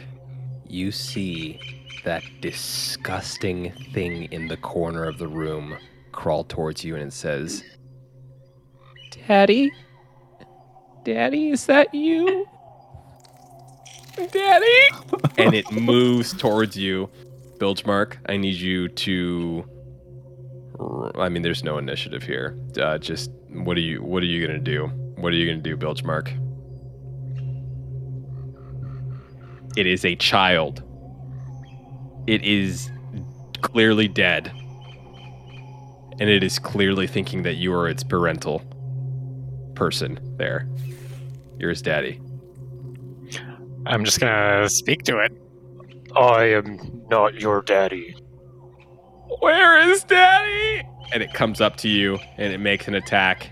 you 0.67 0.91
see 0.91 1.59
that 2.03 2.23
disgusting 2.41 3.71
thing 3.93 4.25
in 4.25 4.47
the 4.47 4.57
corner 4.57 5.05
of 5.05 5.17
the 5.17 5.27
room 5.27 5.77
crawl 6.11 6.43
towards 6.43 6.83
you 6.83 6.95
and 6.95 7.03
it 7.03 7.13
says, 7.13 7.63
Daddy? 9.27 9.71
Daddy, 11.03 11.49
is 11.49 11.65
that 11.67 11.93
you? 11.93 12.45
Daddy? 14.31 14.89
and 15.37 15.53
it 15.53 15.71
moves 15.71 16.33
towards 16.33 16.75
you. 16.75 17.09
Bilgemark, 17.57 18.17
I 18.27 18.37
need 18.37 18.55
you 18.55 18.87
to. 18.89 19.65
I 21.15 21.29
mean, 21.29 21.41
there's 21.41 21.63
no 21.63 21.77
initiative 21.77 22.23
here. 22.23 22.57
Uh, 22.79 22.97
just 22.97 23.31
what 23.49 23.77
are 23.77 23.81
you? 23.81 24.03
What 24.03 24.23
are 24.23 24.27
you 24.27 24.45
gonna 24.45 24.59
do? 24.59 24.87
What 25.17 25.33
are 25.33 25.35
you 25.35 25.47
gonna 25.49 25.61
do, 25.61 25.75
Bilgemark? 25.77 26.31
It 29.75 29.85
is 29.87 30.05
a 30.05 30.15
child. 30.15 30.83
It 32.27 32.43
is 32.43 32.91
clearly 33.61 34.07
dead. 34.07 34.51
And 36.19 36.29
it 36.29 36.43
is 36.43 36.57
clearly 36.57 37.05
thinking 37.05 37.43
that 37.43 37.55
you 37.55 37.73
are 37.73 37.87
its 37.87 38.03
parental 38.03 38.63
person 39.75 40.19
there. 40.37 40.67
You're 41.59 41.69
his 41.69 41.81
daddy. 41.81 42.19
I'm 43.87 44.03
just 44.03 44.19
gonna 44.19 44.67
speak 44.69 45.03
to 45.03 45.19
it. 45.19 45.31
I 46.13 46.43
am 46.43 47.03
not 47.09 47.35
your 47.39 47.61
daddy. 47.61 48.17
Where 49.39 49.77
is 49.77 50.03
daddy? 50.03 50.85
And 51.13 51.23
it 51.23 51.33
comes 51.33 51.61
up 51.61 51.77
to 51.77 51.87
you 51.87 52.19
and 52.37 52.51
it 52.51 52.57
makes 52.57 52.89
an 52.89 52.95
attack 52.95 53.49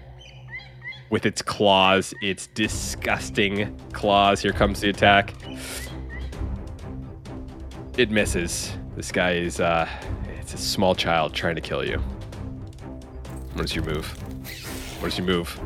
with 1.09 1.25
its 1.25 1.41
claws, 1.41 2.13
its 2.21 2.47
disgusting 2.47 3.79
claws. 3.93 4.41
Here 4.41 4.51
comes 4.51 4.81
the 4.81 4.89
attack. 4.89 5.33
It 7.97 8.11
misses. 8.11 8.73
This 8.97 9.13
guy 9.13 9.35
is 9.35 9.61
uh 9.61 9.87
it's 10.41 10.53
a 10.53 10.57
small 10.57 10.95
child 10.95 11.33
trying 11.33 11.55
to 11.55 11.61
kill 11.61 11.85
you. 11.85 11.99
What 13.53 13.63
is 13.63 13.73
your 13.73 13.85
move? 13.85 14.05
What 15.01 15.07
is 15.07 15.17
your 15.17 15.27
move? 15.27 15.57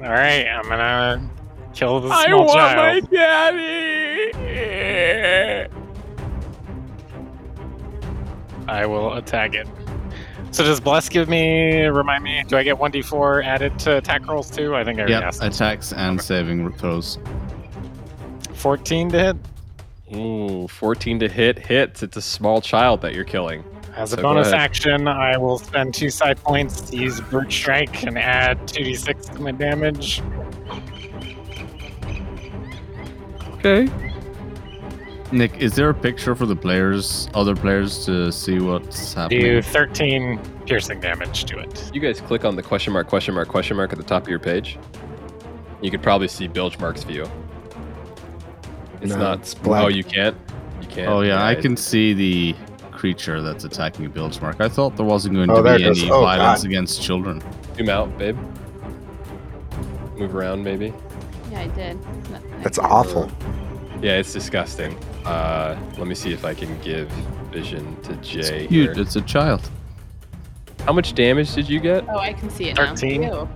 All 0.00 0.10
right, 0.10 0.46
I'm 0.46 0.62
gonna 0.68 1.28
kill 1.74 2.00
the 2.00 2.08
small 2.24 2.52
child. 2.52 3.04
my 3.10 3.16
daddy. 3.16 4.32
I 8.66 8.84
will 8.86 9.14
attack 9.14 9.54
it. 9.54 9.66
So 10.50 10.64
does 10.64 10.80
bless 10.80 11.08
give 11.08 11.28
me? 11.28 11.84
Remind 11.84 12.24
me. 12.24 12.42
Do 12.46 12.56
I 12.56 12.62
get 12.62 12.78
one 12.78 12.90
d4 12.92 13.44
added 13.44 13.78
to 13.80 13.98
attack 13.98 14.26
rolls 14.26 14.50
too? 14.50 14.74
I 14.74 14.84
think 14.84 14.98
I 14.98 15.02
already 15.02 15.12
Yep, 15.14 15.22
asked. 15.24 15.42
attacks 15.42 15.92
and 15.92 16.20
saving 16.20 16.70
throws. 16.72 17.18
14 18.54 19.10
to 19.10 19.18
hit. 19.18 19.36
Ooh, 20.16 20.66
14 20.68 21.18
to 21.20 21.28
hit 21.28 21.58
hits. 21.58 22.02
It's 22.02 22.16
a 22.16 22.22
small 22.22 22.60
child 22.60 23.02
that 23.02 23.14
you're 23.14 23.24
killing. 23.24 23.62
As 23.94 24.12
a 24.12 24.16
So 24.16 24.22
go 24.22 24.28
bonus 24.28 24.48
ahead. 24.48 24.60
action, 24.60 25.06
I 25.08 25.36
will 25.36 25.58
spend 25.58 25.92
two 25.94 26.08
side 26.10 26.38
points 26.42 26.80
to 26.90 26.96
use 26.96 27.20
brute 27.20 27.52
strike 27.52 28.04
and 28.04 28.18
add 28.18 28.58
2d6 28.68 29.34
to 29.34 29.40
my 29.42 29.50
damage. 29.52 30.22
Okay. 33.58 33.88
Nick, 35.30 35.58
is 35.58 35.74
there 35.74 35.90
a 35.90 35.94
picture 35.94 36.34
for 36.34 36.46
the 36.46 36.56
players, 36.56 37.28
other 37.34 37.54
players, 37.54 38.04
to 38.06 38.32
see 38.32 38.60
what's 38.60 39.12
happening? 39.12 39.42
Do 39.42 39.62
13 39.62 40.38
piercing 40.64 41.00
damage 41.00 41.44
to 41.44 41.58
it. 41.58 41.90
You 41.92 42.00
guys 42.00 42.20
click 42.20 42.44
on 42.46 42.56
the 42.56 42.62
question 42.62 42.92
mark, 42.94 43.08
question 43.08 43.34
mark, 43.34 43.48
question 43.48 43.76
mark 43.76 43.92
at 43.92 43.98
the 43.98 44.04
top 44.04 44.22
of 44.22 44.28
your 44.28 44.38
page. 44.38 44.78
You 45.82 45.90
could 45.90 46.02
probably 46.02 46.28
see 46.28 46.48
Bilgemark's 46.48 47.04
view. 47.04 47.28
It's 49.02 49.12
No, 49.12 49.18
not. 49.18 49.40
it's 49.40 49.54
black. 49.54 49.84
Oh, 49.84 49.88
you 49.88 50.02
can't. 50.02 50.36
You 50.80 50.88
can't. 50.88 51.08
Oh 51.08 51.20
yeah, 51.20 51.42
I 51.42 51.52
it- 51.52 51.62
can 51.62 51.76
see 51.76 52.14
the 52.14 52.54
creature 52.90 53.42
that's 53.42 53.64
attacking 53.64 54.10
Bilgemark. 54.10 54.60
I 54.60 54.68
thought 54.68 54.96
there 54.96 55.04
wasn't 55.06 55.34
going 55.34 55.50
Oh, 55.50 55.56
to 55.56 55.62
there 55.62 55.76
be 55.78 55.84
it 55.84 55.86
goes. 55.88 56.02
any 56.02 56.10
Oh, 56.10 56.22
violence 56.22 56.62
God. 56.62 56.66
against 56.68 57.02
children. 57.02 57.42
zoom 57.76 57.90
out, 57.90 58.16
babe. 58.18 58.36
Move 60.16 60.34
around, 60.34 60.64
maybe. 60.64 60.92
Yeah, 61.50 61.60
I 61.60 61.66
did. 61.68 61.98
But 62.30 62.42
That's 62.62 62.78
can't- 62.78 62.92
awful. 62.92 63.30
Yeah, 64.02 64.12
it's 64.18 64.32
disgusting. 64.32 64.96
Uh, 65.24 65.76
let 65.98 66.06
me 66.06 66.14
see 66.14 66.32
if 66.32 66.44
I 66.44 66.54
can 66.54 66.78
give 66.80 67.08
vision 67.50 68.00
to 68.02 68.14
Jay. 68.16 68.68
You, 68.70 68.82
here. 68.82 68.92
it's 68.96 69.16
a 69.16 69.22
child. 69.22 69.68
How 70.84 70.92
much 70.92 71.14
damage 71.14 71.54
did 71.54 71.68
you 71.68 71.80
get? 71.80 72.04
Oh, 72.08 72.18
I 72.18 72.32
can 72.32 72.48
see 72.48 72.68
it 72.68 72.76
13. 72.76 73.22
now. 73.22 73.48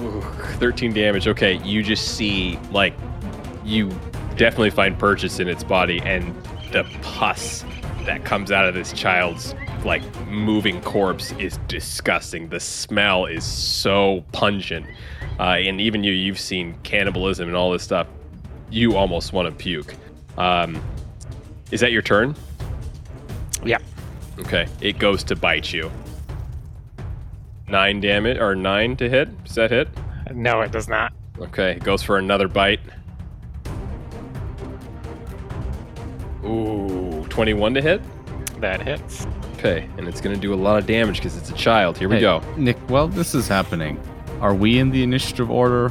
Ew. 0.00 0.04
Ooh, 0.06 0.20
13 0.58 0.92
damage. 0.92 1.28
Okay, 1.28 1.54
you 1.62 1.82
just 1.82 2.16
see 2.16 2.58
like 2.72 2.94
you 3.64 3.88
definitely 4.36 4.70
find 4.70 4.98
purchase 4.98 5.38
in 5.38 5.48
its 5.48 5.62
body 5.62 6.00
and 6.04 6.34
the 6.72 6.84
pus 7.02 7.64
that 8.04 8.24
comes 8.24 8.50
out 8.50 8.66
of 8.66 8.74
this 8.74 8.92
child's 8.92 9.54
like 9.84 10.02
moving 10.26 10.80
corpse 10.82 11.32
is 11.38 11.58
disgusting. 11.68 12.48
The 12.48 12.58
smell 12.58 13.26
is 13.26 13.44
so 13.44 14.24
pungent. 14.32 14.86
Uh, 15.38 15.42
and 15.58 15.80
even 15.80 16.04
you, 16.04 16.12
you've 16.12 16.38
seen 16.38 16.74
cannibalism 16.82 17.48
and 17.48 17.56
all 17.56 17.70
this 17.72 17.82
stuff. 17.82 18.06
You 18.70 18.96
almost 18.96 19.32
want 19.32 19.48
to 19.48 19.54
puke. 19.54 19.94
Um, 20.38 20.82
is 21.70 21.80
that 21.80 21.92
your 21.92 22.02
turn? 22.02 22.34
Yeah. 23.64 23.78
Okay, 24.38 24.66
it 24.80 24.98
goes 24.98 25.24
to 25.24 25.36
bite 25.36 25.72
you. 25.72 25.90
Nine 27.68 28.00
damage 28.00 28.38
or 28.38 28.54
nine 28.54 28.96
to 28.96 29.08
hit. 29.08 29.44
Does 29.44 29.54
that 29.54 29.70
hit? 29.70 29.88
No, 30.32 30.60
it 30.60 30.70
does 30.72 30.88
not. 30.88 31.12
Okay, 31.38 31.72
it 31.72 31.82
goes 31.84 32.02
for 32.02 32.18
another 32.18 32.46
bite. 32.48 32.80
Ooh, 36.44 37.24
21 37.28 37.74
to 37.74 37.82
hit. 37.82 38.02
That 38.60 38.82
hits. 38.82 39.26
Okay, 39.54 39.88
and 39.96 40.06
it's 40.06 40.20
going 40.20 40.34
to 40.34 40.40
do 40.40 40.52
a 40.52 40.56
lot 40.56 40.78
of 40.78 40.86
damage 40.86 41.16
because 41.16 41.36
it's 41.36 41.50
a 41.50 41.54
child. 41.54 41.96
Here 41.96 42.08
we 42.08 42.16
Hey, 42.16 42.20
go. 42.20 42.42
Nick. 42.56 42.76
While 42.90 43.08
this 43.08 43.34
is 43.34 43.48
happening, 43.48 43.98
are 44.44 44.54
we 44.54 44.78
in 44.78 44.90
the 44.90 45.02
initiative 45.02 45.50
order? 45.50 45.86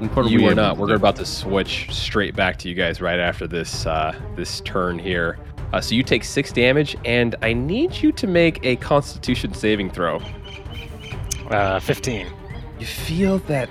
And 0.00 0.14
what 0.14 0.30
You 0.30 0.38
we 0.38 0.48
are 0.48 0.54
not. 0.54 0.78
We're 0.78 0.86
do? 0.86 0.94
about 0.94 1.16
to 1.16 1.26
switch 1.26 1.92
straight 1.92 2.36
back 2.36 2.56
to 2.58 2.68
you 2.68 2.74
guys 2.76 3.00
right 3.00 3.18
after 3.18 3.48
this 3.48 3.84
uh, 3.84 4.14
this 4.36 4.60
turn 4.60 4.96
here. 4.96 5.40
Uh, 5.72 5.80
so 5.80 5.96
you 5.96 6.04
take 6.04 6.22
six 6.22 6.52
damage, 6.52 6.96
and 7.04 7.34
I 7.42 7.52
need 7.52 7.96
you 7.96 8.12
to 8.12 8.28
make 8.28 8.64
a 8.64 8.76
Constitution 8.76 9.52
saving 9.52 9.90
throw. 9.90 10.22
Uh, 11.50 11.80
15. 11.80 12.28
You 12.78 12.86
feel 12.86 13.38
that 13.40 13.68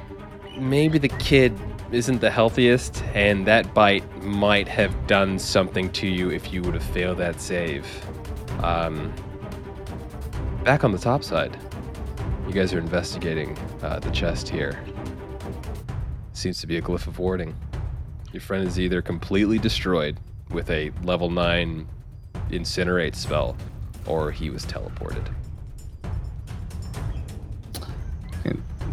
maybe 0.59 0.97
the 0.97 1.07
kid 1.07 1.57
isn't 1.93 2.19
the 2.19 2.29
healthiest, 2.29 3.01
and 3.13 3.47
that 3.47 3.73
bite 3.73 4.03
might 4.21 4.67
have 4.67 5.07
done 5.07 5.39
something 5.39 5.89
to 5.93 6.07
you 6.07 6.29
if 6.29 6.51
you 6.51 6.61
would 6.63 6.73
have 6.73 6.83
failed 6.83 7.19
that 7.19 7.39
save. 7.39 7.87
Um, 8.63 9.13
back 10.65 10.83
on 10.83 10.91
the 10.91 10.99
top 10.99 11.23
side, 11.23 11.57
you 12.49 12.55
guys 12.55 12.73
are 12.73 12.79
investigating 12.79 13.55
uh, 13.83 13.99
the 13.99 14.09
chest 14.09 14.49
here. 14.49 14.83
Seems 16.33 16.59
to 16.61 16.67
be 16.67 16.77
a 16.77 16.81
glyph 16.81 17.05
of 17.05 17.19
warding. 17.19 17.55
Your 18.33 18.41
friend 18.41 18.67
is 18.67 18.79
either 18.79 19.03
completely 19.03 19.59
destroyed 19.59 20.17
with 20.49 20.67
a 20.71 20.91
level 21.03 21.29
9 21.29 21.87
incinerate 22.49 23.13
spell, 23.13 23.55
or 24.07 24.31
he 24.31 24.49
was 24.49 24.65
teleported. 24.65 25.27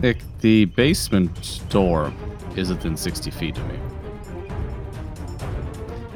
Nick, 0.02 0.18
the 0.40 0.66
basement 0.66 1.62
door 1.70 2.12
is 2.54 2.68
within 2.68 2.98
60 2.98 3.30
feet 3.30 3.56
of 3.56 3.66
me. 3.66 3.78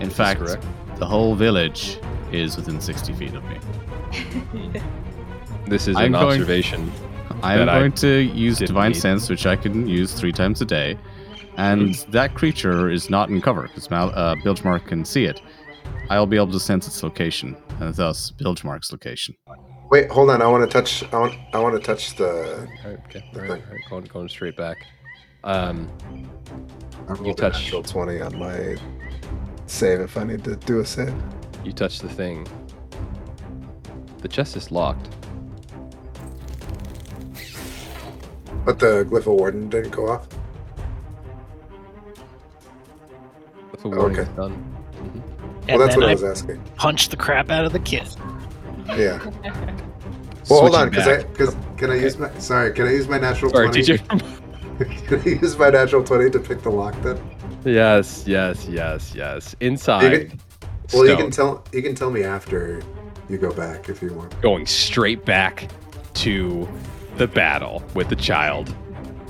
In 0.01 0.09
Is 0.11 0.15
fact, 0.15 0.41
correct? 0.41 0.67
the 0.99 1.07
whole 1.07 1.35
village 1.35 1.99
is 2.31 2.57
within 2.57 2.79
60 2.79 3.15
feet 3.15 3.33
of 3.35 3.43
me. 3.45 4.83
This 5.67 5.87
is 5.87 5.97
I'm 5.97 6.07
an 6.07 6.13
going- 6.13 6.25
observation. 6.41 6.91
I'm 7.43 7.59
that 7.61 7.69
I 7.69 7.79
going 7.81 7.93
to 7.93 8.19
use 8.21 8.59
Divine 8.59 8.93
need. 8.93 9.01
Sense, 9.01 9.29
which 9.29 9.47
I 9.47 9.57
can 9.57 9.87
use 9.87 10.13
three 10.13 10.33
times 10.33 10.61
a 10.61 10.65
day. 10.65 10.97
And 11.57 11.95
that 12.11 12.35
creature 12.35 12.89
is 12.91 13.11
not 13.11 13.29
in 13.29 13.41
cover 13.41 13.63
because 13.63 13.91
Mal- 13.91 14.13
uh, 14.15 14.35
Bilgemark 14.37 14.87
can 14.87 15.05
see 15.05 15.25
it. 15.25 15.43
I'll 16.09 16.27
be 16.27 16.37
able 16.37 16.53
to 16.53 16.61
sense 16.61 16.87
its 16.87 17.03
location, 17.03 17.57
and 17.81 17.95
thus 17.95 18.31
Bilgemark's 18.33 18.91
location. 18.93 19.35
Wait, 19.91 20.11
hold 20.11 20.31
on. 20.31 20.41
I 20.43 20.47
want 20.47 20.69
to 20.69 20.73
touch. 20.73 21.03
I 21.13 21.19
want. 21.19 21.35
I 21.53 21.59
want 21.59 21.75
to 21.75 21.81
touch 21.81 22.17
the. 22.17 22.29
All 22.85 22.91
right, 22.91 23.01
okay. 23.09 23.25
The 23.33 23.41
All 23.41 23.47
right, 23.47 23.51
thing. 23.61 23.63
all 23.69 23.73
right, 23.75 23.81
Going, 23.91 24.05
going 24.05 24.29
straight 24.29 24.57
back. 24.57 24.79
Um, 25.45 25.89
I 27.09 27.15
You 27.25 27.35
touch- 27.35 27.65
natural 27.65 27.83
twenty 27.83 28.21
on 28.21 28.39
my 28.39 28.77
save 29.67 30.01
if 30.01 30.17
I 30.17 30.25
need 30.25 30.45
to 30.45 30.57
do 30.57 30.81
a 30.81 30.87
save. 30.87 31.15
you 31.65 31.73
touch 31.73 32.01
the 32.01 32.09
thing. 32.09 32.47
The 34.19 34.29
chest 34.29 34.57
is 34.57 34.71
locked. 34.71 35.09
But 38.71 38.79
the 38.79 39.05
glyph 39.05 39.19
of 39.23 39.27
warding 39.27 39.69
didn't 39.69 39.91
go 39.91 40.11
off. 40.11 40.29
The 43.83 43.89
warning 43.89 44.21
Okay. 44.21 44.31
is 44.31 44.37
done. 44.37 44.65
Well, 45.69 45.79
that's 45.79 45.97
what 45.97 46.05
I 46.05 46.11
I 46.11 46.13
was 46.13 46.23
asking. 46.23 46.63
punch 46.77 47.09
the 47.09 47.17
crap 47.17 47.51
out 47.51 47.65
of 47.65 47.73
the 47.73 47.81
kid. 47.81 48.07
Yeah. 48.97 49.19
Well, 50.49 50.63
hold 50.63 50.75
on, 50.75 50.91
because 50.91 51.07
I 51.07 51.23
because 51.23 51.55
can 51.77 51.91
I 51.93 51.95
use 51.97 52.19
my 52.19 52.29
sorry? 52.39 52.73
Can 52.73 52.87
I 52.89 52.91
use 52.91 53.07
my 53.07 53.19
natural 53.19 53.53
Sorry, 53.53 53.67
twenty? 53.69 53.83
TJ. 53.83 55.07
can 55.07 55.21
I 55.21 55.41
use 55.41 55.57
my 55.57 55.71
natural 55.71 56.03
twenty 56.03 56.29
to 56.29 56.41
pick 56.41 56.63
the 56.63 56.71
lock 56.71 57.01
then? 57.03 57.21
yes, 57.65 58.25
yes, 58.27 58.67
yes, 58.69 59.15
yes. 59.15 59.55
You 59.61 59.69
Inside. 59.69 60.31
can, 60.31 60.41
well, 60.93 61.07
you 61.07 61.17
can 61.17 61.31
tell 61.31 61.63
you 61.73 61.83
can 61.83 61.95
tell 61.95 62.11
me 62.11 62.25
after 62.25 62.83
you 63.29 63.39
go 63.39 63.53
back 63.53 63.89
if 63.89 64.03
you 64.03 64.13
want. 64.13 64.41
going 64.41 64.67
straight 64.67 65.25
back 65.25 65.71
to 66.15 66.67
the 67.21 67.27
battle 67.29 67.83
with 67.93 68.09
the 68.09 68.17
child. 68.17 68.75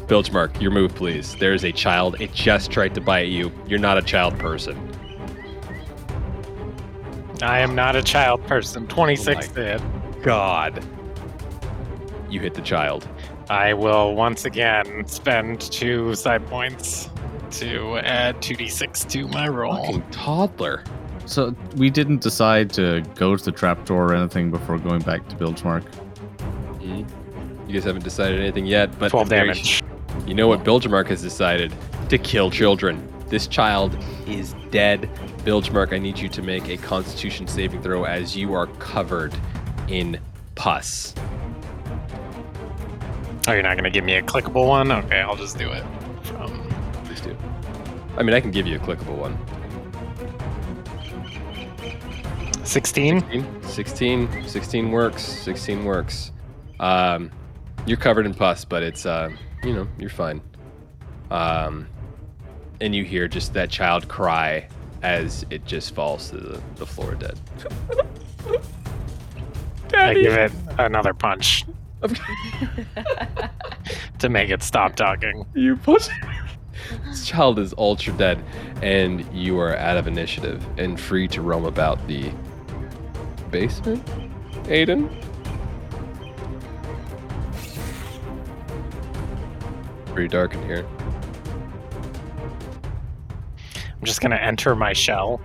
Bilgemark, 0.06 0.60
your 0.60 0.70
move, 0.70 0.94
please. 0.94 1.34
There's 1.34 1.64
a 1.64 1.72
child. 1.72 2.20
It 2.20 2.32
just 2.32 2.70
tried 2.70 2.94
to 2.94 3.00
bite 3.00 3.26
you. 3.26 3.50
You're 3.66 3.80
not 3.80 3.98
a 3.98 4.02
child 4.02 4.38
person. 4.38 4.78
I 7.42 7.58
am 7.58 7.74
not 7.74 7.96
a 7.96 8.02
child 8.02 8.46
person. 8.46 8.86
26 8.86 9.48
Oh 9.48 9.54
did. 9.54 9.82
God. 10.22 10.86
You 12.28 12.38
hit 12.38 12.54
the 12.54 12.60
child. 12.60 13.08
I 13.48 13.74
will 13.74 14.14
once 14.14 14.44
again 14.44 15.04
spend 15.08 15.60
two 15.60 16.14
side 16.14 16.46
points 16.46 17.10
to 17.58 17.98
add 17.98 18.36
2d6 18.36 19.10
to 19.10 19.26
my 19.26 19.48
roll. 19.48 19.84
Fucking 19.84 20.08
toddler. 20.12 20.84
So 21.26 21.56
we 21.74 21.90
didn't 21.90 22.20
decide 22.20 22.72
to 22.74 23.02
go 23.16 23.34
to 23.34 23.44
the 23.44 23.50
trapdoor 23.50 24.12
or 24.12 24.14
anything 24.14 24.52
before 24.52 24.78
going 24.78 25.02
back 25.02 25.28
to 25.30 25.34
Bilgemark. 25.34 25.82
You 27.70 27.74
guys 27.74 27.84
haven't 27.84 28.02
decided 28.02 28.40
anything 28.40 28.66
yet, 28.66 28.98
but 28.98 29.10
12 29.10 29.28
very- 29.28 29.46
damage. 29.46 29.80
You 30.26 30.34
know 30.34 30.48
what 30.48 30.64
Bilgemark 30.64 31.06
has 31.06 31.22
decided? 31.22 31.72
To 32.08 32.18
kill 32.18 32.50
children. 32.50 33.00
This 33.28 33.46
child 33.46 33.96
is 34.26 34.56
dead. 34.72 35.08
Bilgemark, 35.44 35.92
I 35.92 35.98
need 35.98 36.18
you 36.18 36.28
to 36.30 36.42
make 36.42 36.68
a 36.68 36.76
constitution 36.76 37.46
saving 37.46 37.80
throw 37.80 38.02
as 38.02 38.36
you 38.36 38.54
are 38.54 38.66
covered 38.80 39.32
in 39.86 40.18
pus. 40.56 41.14
Oh, 43.46 43.52
you're 43.52 43.62
not 43.62 43.76
going 43.76 43.84
to 43.84 43.90
give 43.90 44.02
me 44.02 44.16
a 44.16 44.22
clickable 44.22 44.66
one? 44.66 44.90
Okay, 44.90 45.20
I'll 45.20 45.36
just 45.36 45.56
do 45.56 45.70
it. 45.70 45.84
From 46.24 46.68
Please 47.04 47.20
do. 47.20 47.36
I 48.16 48.24
mean, 48.24 48.34
I 48.34 48.40
can 48.40 48.50
give 48.50 48.66
you 48.66 48.78
a 48.78 48.80
clickable 48.80 49.16
one. 49.16 49.38
16. 52.64 53.46
16, 53.62 53.62
16, 53.62 54.48
16 54.48 54.90
works. 54.90 55.22
16 55.22 55.84
works. 55.84 56.32
Um, 56.80 57.30
you're 57.86 57.96
covered 57.96 58.26
in 58.26 58.34
pus, 58.34 58.64
but 58.64 58.82
it's, 58.82 59.06
uh, 59.06 59.30
you 59.62 59.72
know, 59.72 59.86
you're 59.98 60.10
fine. 60.10 60.40
Um, 61.30 61.86
and 62.80 62.94
you 62.94 63.04
hear 63.04 63.28
just 63.28 63.52
that 63.54 63.70
child 63.70 64.08
cry 64.08 64.68
as 65.02 65.44
it 65.50 65.64
just 65.64 65.94
falls 65.94 66.30
to 66.30 66.36
the, 66.36 66.62
the 66.76 66.86
floor 66.86 67.14
dead. 67.14 67.38
I 69.94 70.14
give 70.14 70.32
it 70.34 70.52
another 70.78 71.12
punch 71.12 71.64
to 74.18 74.28
make 74.28 74.50
it 74.50 74.62
stop 74.62 74.96
talking. 74.96 75.44
You 75.54 75.76
push. 75.76 76.08
this 77.06 77.26
child 77.26 77.58
is 77.58 77.74
ultra 77.76 78.12
dead, 78.14 78.42
and 78.82 79.24
you 79.34 79.58
are 79.58 79.76
out 79.76 79.96
of 79.96 80.06
initiative 80.06 80.64
and 80.78 80.98
free 80.98 81.28
to 81.28 81.42
roam 81.42 81.64
about 81.64 82.06
the 82.06 82.30
basement. 83.50 84.04
Aiden. 84.64 85.10
Pretty 90.20 90.32
dark 90.36 90.52
in 90.52 90.62
here. 90.64 90.86
I'm 93.56 94.04
just 94.04 94.20
going 94.20 94.32
to 94.32 94.42
enter 94.42 94.76
my 94.76 94.92
shell 94.92 95.40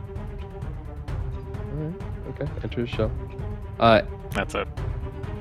Okay, 2.31 2.45
enter 2.61 2.81
the 2.81 2.87
shell. 2.87 3.09
Uh, 3.79 4.01
That's 4.31 4.53
it. 4.53 4.67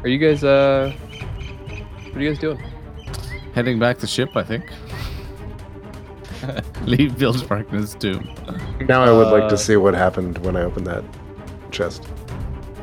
are 0.04 0.08
you 0.08 0.18
guys 0.18 0.44
uh, 0.44 0.92
what 1.00 2.14
are 2.16 2.20
you 2.20 2.30
guys 2.30 2.38
doing? 2.38 2.62
Heading 3.56 3.80
back 3.80 3.98
to 3.98 4.06
ship, 4.06 4.36
I 4.36 4.44
think. 4.44 4.70
Leave 6.82 7.14
Bilgemark 7.16 7.72
in 7.72 7.78
his 7.80 7.96
tomb. 7.96 8.32
Now 8.88 9.02
I 9.02 9.10
would 9.10 9.32
like 9.32 9.42
Uh, 9.44 9.48
to 9.50 9.58
see 9.58 9.74
what 9.76 9.94
happened 9.94 10.38
when 10.46 10.54
I 10.54 10.60
opened 10.62 10.86
that 10.86 11.02
chest. 11.72 12.06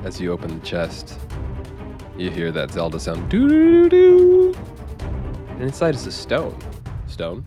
As 0.04 0.20
you 0.20 0.34
open 0.34 0.60
the 0.60 0.66
chest, 0.66 1.18
you 2.18 2.30
hear 2.30 2.52
that 2.52 2.72
Zelda 2.72 3.00
sound 3.00 3.30
doo 3.30 3.48
doo 3.48 3.88
doo. 3.88 4.54
And 5.62 5.70
inside 5.70 5.94
is 5.94 6.08
a 6.08 6.12
stone. 6.12 6.58
Stone. 7.06 7.46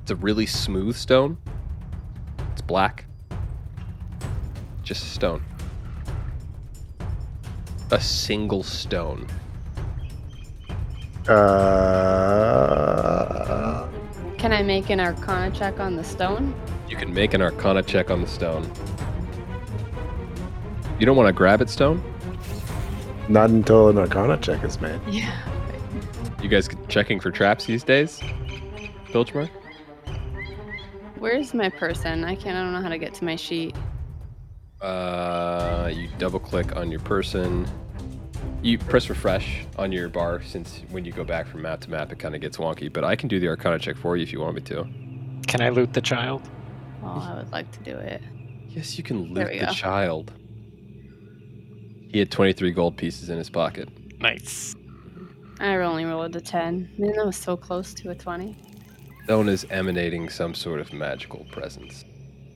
It's 0.00 0.10
a 0.10 0.16
really 0.16 0.46
smooth 0.46 0.96
stone. 0.96 1.36
It's 2.52 2.62
black. 2.62 3.04
Just 4.82 5.02
a 5.02 5.06
stone. 5.06 5.44
A 7.90 8.00
single 8.00 8.62
stone. 8.62 9.26
Uh, 11.28 11.36
Can 14.38 14.54
I 14.54 14.62
make 14.62 14.88
an 14.88 14.98
arcana 14.98 15.54
check 15.54 15.78
on 15.78 15.94
the 15.94 16.04
stone? 16.04 16.54
You 16.88 16.96
can 16.96 17.12
make 17.12 17.34
an 17.34 17.42
arcana 17.42 17.82
check 17.82 18.10
on 18.10 18.22
the 18.22 18.28
stone. 18.28 18.66
You 20.98 21.04
don't 21.04 21.18
want 21.18 21.26
to 21.26 21.34
grab 21.34 21.60
it, 21.60 21.68
stone? 21.68 22.02
Not 23.30 23.48
until 23.50 23.88
an 23.88 23.98
Arcana 23.98 24.36
check 24.38 24.62
is 24.64 24.80
made. 24.80 25.00
Yeah. 25.08 25.32
You 26.42 26.48
guys 26.48 26.68
checking 26.88 27.20
for 27.20 27.30
traps 27.30 27.64
these 27.66 27.84
days? 27.84 28.20
Bilgemark? 29.08 29.50
Where's 31.18 31.54
my 31.54 31.68
person? 31.68 32.24
I 32.24 32.34
can't. 32.34 32.56
I 32.56 32.62
don't 32.62 32.72
know 32.72 32.80
how 32.80 32.88
to 32.88 32.98
get 32.98 33.14
to 33.14 33.24
my 33.24 33.36
sheet. 33.36 33.76
Uh, 34.80 35.90
you 35.94 36.08
double 36.18 36.40
click 36.40 36.74
on 36.76 36.90
your 36.90 37.00
person. 37.00 37.66
You 38.62 38.78
press 38.78 39.08
refresh 39.08 39.66
on 39.78 39.92
your 39.92 40.08
bar 40.08 40.42
since 40.42 40.82
when 40.90 41.04
you 41.04 41.12
go 41.12 41.24
back 41.24 41.46
from 41.46 41.62
map 41.62 41.80
to 41.82 41.90
map, 41.90 42.10
it 42.12 42.18
kind 42.18 42.34
of 42.34 42.40
gets 42.40 42.56
wonky. 42.56 42.92
But 42.92 43.04
I 43.04 43.14
can 43.16 43.28
do 43.28 43.38
the 43.38 43.48
Arcana 43.48 43.78
check 43.78 43.96
for 43.96 44.16
you 44.16 44.22
if 44.22 44.32
you 44.32 44.40
want 44.40 44.54
me 44.56 44.62
to. 44.62 44.86
Can 45.46 45.60
I 45.60 45.68
loot 45.68 45.92
the 45.92 46.00
child? 46.00 46.42
Oh, 47.02 47.28
I 47.30 47.36
would 47.36 47.52
like 47.52 47.70
to 47.72 47.80
do 47.80 47.96
it. 47.96 48.22
Yes, 48.68 48.96
you 48.96 49.04
can 49.04 49.32
There 49.34 49.44
loot 49.44 49.52
we 49.54 49.60
the 49.60 49.66
go. 49.66 49.72
child. 49.72 50.32
He 52.10 52.18
had 52.18 52.30
23 52.30 52.72
gold 52.72 52.96
pieces 52.96 53.30
in 53.30 53.38
his 53.38 53.50
pocket. 53.50 53.88
Nice. 54.20 54.74
I 55.60 55.76
only 55.76 56.04
rolled 56.04 56.34
a 56.36 56.40
ten. 56.40 56.90
Man, 56.98 57.12
that 57.16 57.26
was 57.26 57.36
so 57.36 57.56
close 57.56 57.92
to 57.94 58.10
a 58.10 58.14
twenty. 58.14 58.56
Stone 59.24 59.48
is 59.50 59.66
emanating 59.70 60.30
some 60.30 60.54
sort 60.54 60.80
of 60.80 60.92
magical 60.92 61.46
presence, 61.52 62.04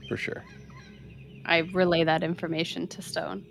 for 0.08 0.16
sure. 0.16 0.42
I 1.44 1.58
relay 1.74 2.04
that 2.04 2.22
information 2.22 2.88
to 2.88 3.02
Stone. 3.02 3.44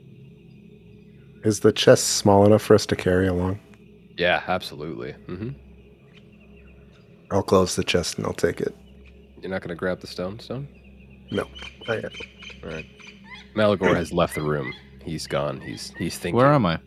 Is 1.43 1.59
the 1.59 1.71
chest 1.71 2.15
small 2.17 2.45
enough 2.45 2.63
for 2.63 2.73
us 2.73 2.87
to 2.87 2.95
carry 2.95 3.27
along? 3.27 3.59
Yeah, 4.17 4.41
absolutely. 4.47 5.13
Mm-hmm. 5.27 5.49
I'll 7.29 7.43
close 7.43 7.75
the 7.75 7.83
chest 7.83 8.17
and 8.17 8.25
I'll 8.25 8.33
take 8.33 8.59
it. 8.59 8.75
You're 9.41 9.51
not 9.51 9.61
gonna 9.61 9.75
grab 9.75 9.99
the 9.99 10.07
stone, 10.07 10.39
stone. 10.39 10.67
No. 11.31 11.45
I 11.87 11.97
am. 11.97 12.09
All 12.63 12.69
right. 12.69 12.85
Malagor 13.55 13.95
has 13.95 14.11
left 14.11 14.35
the 14.35 14.41
room. 14.41 14.73
He's 15.03 15.27
gone. 15.27 15.59
He's 15.61 15.91
he's 15.97 16.17
thinking. 16.17 16.37
Where 16.37 16.53
am 16.53 16.65
I? 16.65 16.79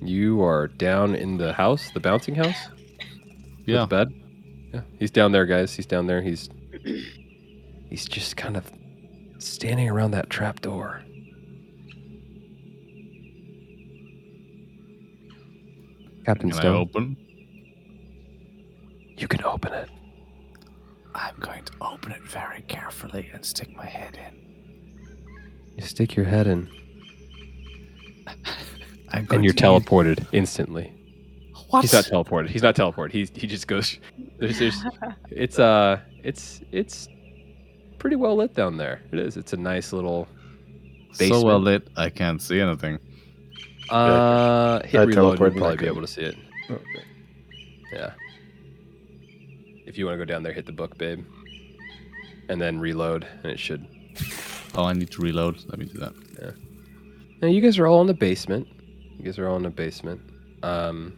You 0.00 0.42
are 0.42 0.68
down 0.68 1.14
in 1.14 1.38
the 1.38 1.52
house, 1.52 1.90
the 1.94 2.00
bouncing 2.00 2.34
house. 2.34 2.68
with 2.68 3.68
Yeah. 3.68 3.80
the 3.82 3.86
bed. 3.86 4.12
Yeah, 4.74 4.80
he's 4.98 5.10
down 5.10 5.32
there, 5.32 5.46
guys. 5.46 5.74
He's 5.74 5.86
down 5.86 6.06
there. 6.06 6.20
He's 6.20 6.50
he's 7.88 8.04
just 8.06 8.36
kind 8.36 8.56
of 8.56 8.70
standing 9.38 9.88
around 9.88 10.10
that 10.12 10.28
trap 10.30 10.60
door. 10.60 11.02
Captain 16.26 16.50
Can 16.50 16.58
I 16.58 16.62
Stone, 16.62 16.76
open? 16.76 17.16
you 19.18 19.28
can 19.28 19.44
open 19.44 19.72
it. 19.74 19.90
I'm 21.14 21.36
going 21.38 21.64
to 21.64 21.72
open 21.80 22.12
it 22.12 22.22
very 22.22 22.62
carefully 22.62 23.30
and 23.32 23.44
stick 23.44 23.74
my 23.76 23.84
head 23.86 24.18
in. 24.26 24.40
You 25.76 25.84
stick 25.84 26.16
your 26.16 26.24
head 26.24 26.46
in, 26.46 26.68
I'm 28.26 29.24
going 29.26 29.38
and 29.38 29.44
you're 29.44 29.54
to 29.54 29.62
teleported 29.62 30.26
instantly. 30.32 30.92
What? 31.68 31.82
He's 31.82 31.92
not 31.92 32.04
teleported. 32.04 32.48
He's 32.48 32.62
not 32.62 32.74
teleported. 32.76 33.12
He's 33.12 33.30
he 33.30 33.46
just 33.46 33.66
goes. 33.66 33.98
There's, 34.38 34.58
there's, 34.58 34.82
it's 35.30 35.58
uh, 35.58 36.00
it's 36.22 36.60
it's 36.72 37.08
pretty 37.98 38.16
well 38.16 38.36
lit 38.36 38.54
down 38.54 38.76
there. 38.76 39.00
It 39.12 39.18
is. 39.18 39.36
It's 39.36 39.52
a 39.52 39.56
nice 39.56 39.92
little. 39.92 40.28
so 41.12 41.42
well 41.44 41.60
lit, 41.60 41.88
I 41.96 42.10
can't 42.10 42.42
see 42.42 42.60
anything. 42.60 42.98
Uh, 43.90 44.82
hit 44.84 45.00
I 45.00 45.04
reload. 45.04 45.38
You'll 45.38 45.50
probably 45.50 45.76
be 45.76 45.86
in. 45.86 45.92
able 45.92 46.00
to 46.00 46.06
see 46.06 46.22
it. 46.22 46.36
Okay. 46.70 47.04
Yeah. 47.92 48.12
If 49.86 49.98
you 49.98 50.06
want 50.06 50.14
to 50.14 50.18
go 50.18 50.24
down 50.24 50.42
there, 50.42 50.52
hit 50.52 50.66
the 50.66 50.72
book, 50.72 50.98
babe, 50.98 51.24
and 52.48 52.60
then 52.60 52.80
reload, 52.80 53.26
and 53.42 53.52
it 53.52 53.58
should. 53.58 53.86
Oh, 54.74 54.84
I 54.84 54.92
need 54.92 55.10
to 55.12 55.22
reload. 55.22 55.64
Let 55.68 55.78
me 55.78 55.86
do 55.86 55.98
that. 55.98 56.54
Now 57.44 57.50
you 57.50 57.60
guys 57.60 57.78
are 57.78 57.86
all 57.86 58.00
in 58.00 58.06
the 58.06 58.14
basement. 58.14 58.66
You 59.18 59.22
guys 59.26 59.38
are 59.38 59.46
all 59.46 59.56
in 59.56 59.64
the 59.64 59.68
basement. 59.68 60.18
Um, 60.62 61.12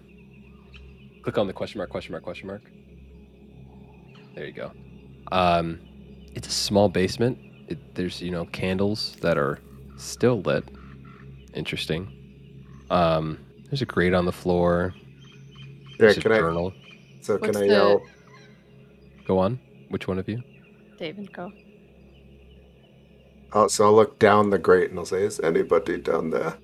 click 1.23 1.39
on 1.39 1.47
the 1.47 1.53
question 1.53 1.79
mark, 1.79 1.89
question 1.89 2.11
mark, 2.11 2.25
question 2.25 2.49
mark. 2.49 2.63
There 4.35 4.45
you 4.45 4.51
go. 4.51 4.73
Um, 5.31 5.79
it's 6.35 6.49
a 6.49 6.51
small 6.51 6.89
basement. 6.89 7.39
It, 7.69 7.95
there's 7.95 8.21
you 8.21 8.33
know 8.33 8.45
candles 8.47 9.15
that 9.21 9.39
are 9.39 9.61
still 9.99 10.41
lit. 10.41 10.65
Interesting. 11.55 12.13
Um, 12.91 13.39
there's 13.71 13.83
a 13.83 13.87
grate 13.87 14.13
on 14.13 14.25
the 14.25 14.33
floor. 14.33 14.95
Yeah, 14.97 15.97
There's 16.01 16.19
a 16.19 16.23
can 16.23 16.33
I? 16.33 16.39
journal. 16.39 16.73
So 17.21 17.39
can 17.39 17.55
I 17.55 17.61
the- 17.61 17.67
yell? 17.69 18.03
Go 19.29 19.39
on. 19.39 19.61
Which 19.91 20.09
one 20.09 20.19
of 20.19 20.29
you? 20.29 20.43
David, 20.99 21.33
go. 21.33 21.53
Oh, 23.57 23.69
so 23.69 23.87
I'll 23.87 23.95
look 23.95 24.19
down 24.19 24.51
the 24.51 24.59
grate 24.59 24.91
and 24.91 24.99
I'll 24.99 25.07
say, 25.07 25.23
"Is 25.23 25.41
anybody 25.41 25.97
down 25.97 26.29
there?" 26.29 26.59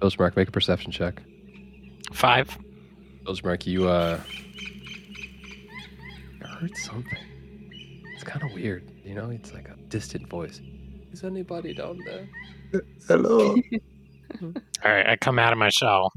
Bilgemark, 0.00 0.36
make 0.36 0.48
a 0.48 0.50
perception 0.50 0.90
check. 0.90 1.22
Five. 2.14 2.56
Bilgemark, 3.24 3.66
you 3.66 3.88
uh, 3.90 4.18
I 6.42 6.48
heard 6.48 6.74
something. 6.78 7.18
It's 8.14 8.24
kind 8.24 8.42
of 8.42 8.54
weird, 8.54 8.90
you 9.04 9.14
know. 9.14 9.28
It's 9.28 9.52
like 9.52 9.68
a 9.68 9.76
distant 9.90 10.30
voice. 10.30 10.62
Is 11.12 11.24
anybody 11.24 11.74
down 11.74 12.00
there? 12.06 12.26
Hello. 13.06 13.50
All 14.42 14.52
right, 14.82 15.06
I 15.06 15.16
come 15.16 15.38
out 15.38 15.52
of 15.52 15.58
my 15.58 15.68
shell. 15.68 16.10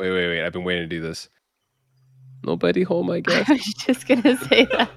Wait, 0.00 0.10
wait, 0.10 0.28
wait! 0.30 0.44
I've 0.44 0.52
been 0.52 0.64
waiting 0.64 0.82
to 0.82 0.88
do 0.88 1.00
this. 1.00 1.28
Nobody 2.42 2.82
home, 2.82 3.08
I 3.08 3.20
guess. 3.20 3.48
I 3.48 3.54
guess. 3.54 3.66
was 3.66 3.74
just 3.74 4.08
gonna 4.08 4.36
say 4.48 4.64
that. 4.64 4.90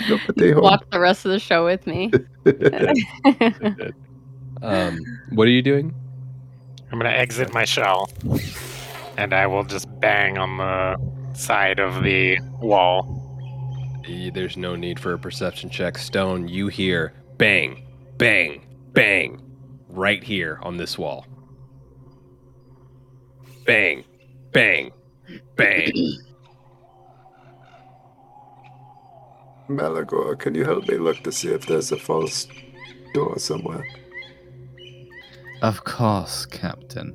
Nobody 0.08 0.52
home. 0.52 0.62
Watch 0.62 0.84
the 0.90 1.00
rest 1.00 1.24
of 1.24 1.32
the 1.32 1.38
show 1.38 1.64
with 1.64 1.86
me. 1.86 2.10
um, 4.62 4.98
what 5.30 5.46
are 5.48 5.50
you 5.50 5.62
doing? 5.62 5.94
I'm 6.90 6.98
gonna 6.98 7.10
exit 7.10 7.52
my 7.52 7.64
shell, 7.64 8.10
and 9.16 9.34
I 9.34 9.46
will 9.46 9.64
just 9.64 9.86
bang 10.00 10.38
on 10.38 10.56
the 10.56 10.96
side 11.36 11.78
of 11.78 12.02
the 12.02 12.38
wall. 12.60 13.24
There's 14.32 14.56
no 14.56 14.74
need 14.74 14.98
for 14.98 15.12
a 15.12 15.18
perception 15.18 15.68
check. 15.68 15.98
Stone, 15.98 16.48
you 16.48 16.68
hear 16.68 17.12
bang, 17.36 17.86
bang, 18.16 18.66
bang, 18.92 19.42
right 19.88 20.22
here 20.22 20.58
on 20.62 20.78
this 20.78 20.96
wall. 20.96 21.26
Bang, 23.66 24.04
bang, 24.52 24.92
bang. 25.56 25.92
Malagor, 29.68 30.38
can 30.38 30.54
you 30.54 30.64
help 30.64 30.88
me 30.88 30.96
look 30.96 31.22
to 31.24 31.32
see 31.32 31.48
if 31.48 31.66
there's 31.66 31.92
a 31.92 31.98
false 31.98 32.46
door 33.14 33.38
somewhere? 33.38 33.86
Of 35.62 35.84
course, 35.84 36.46
Captain. 36.46 37.14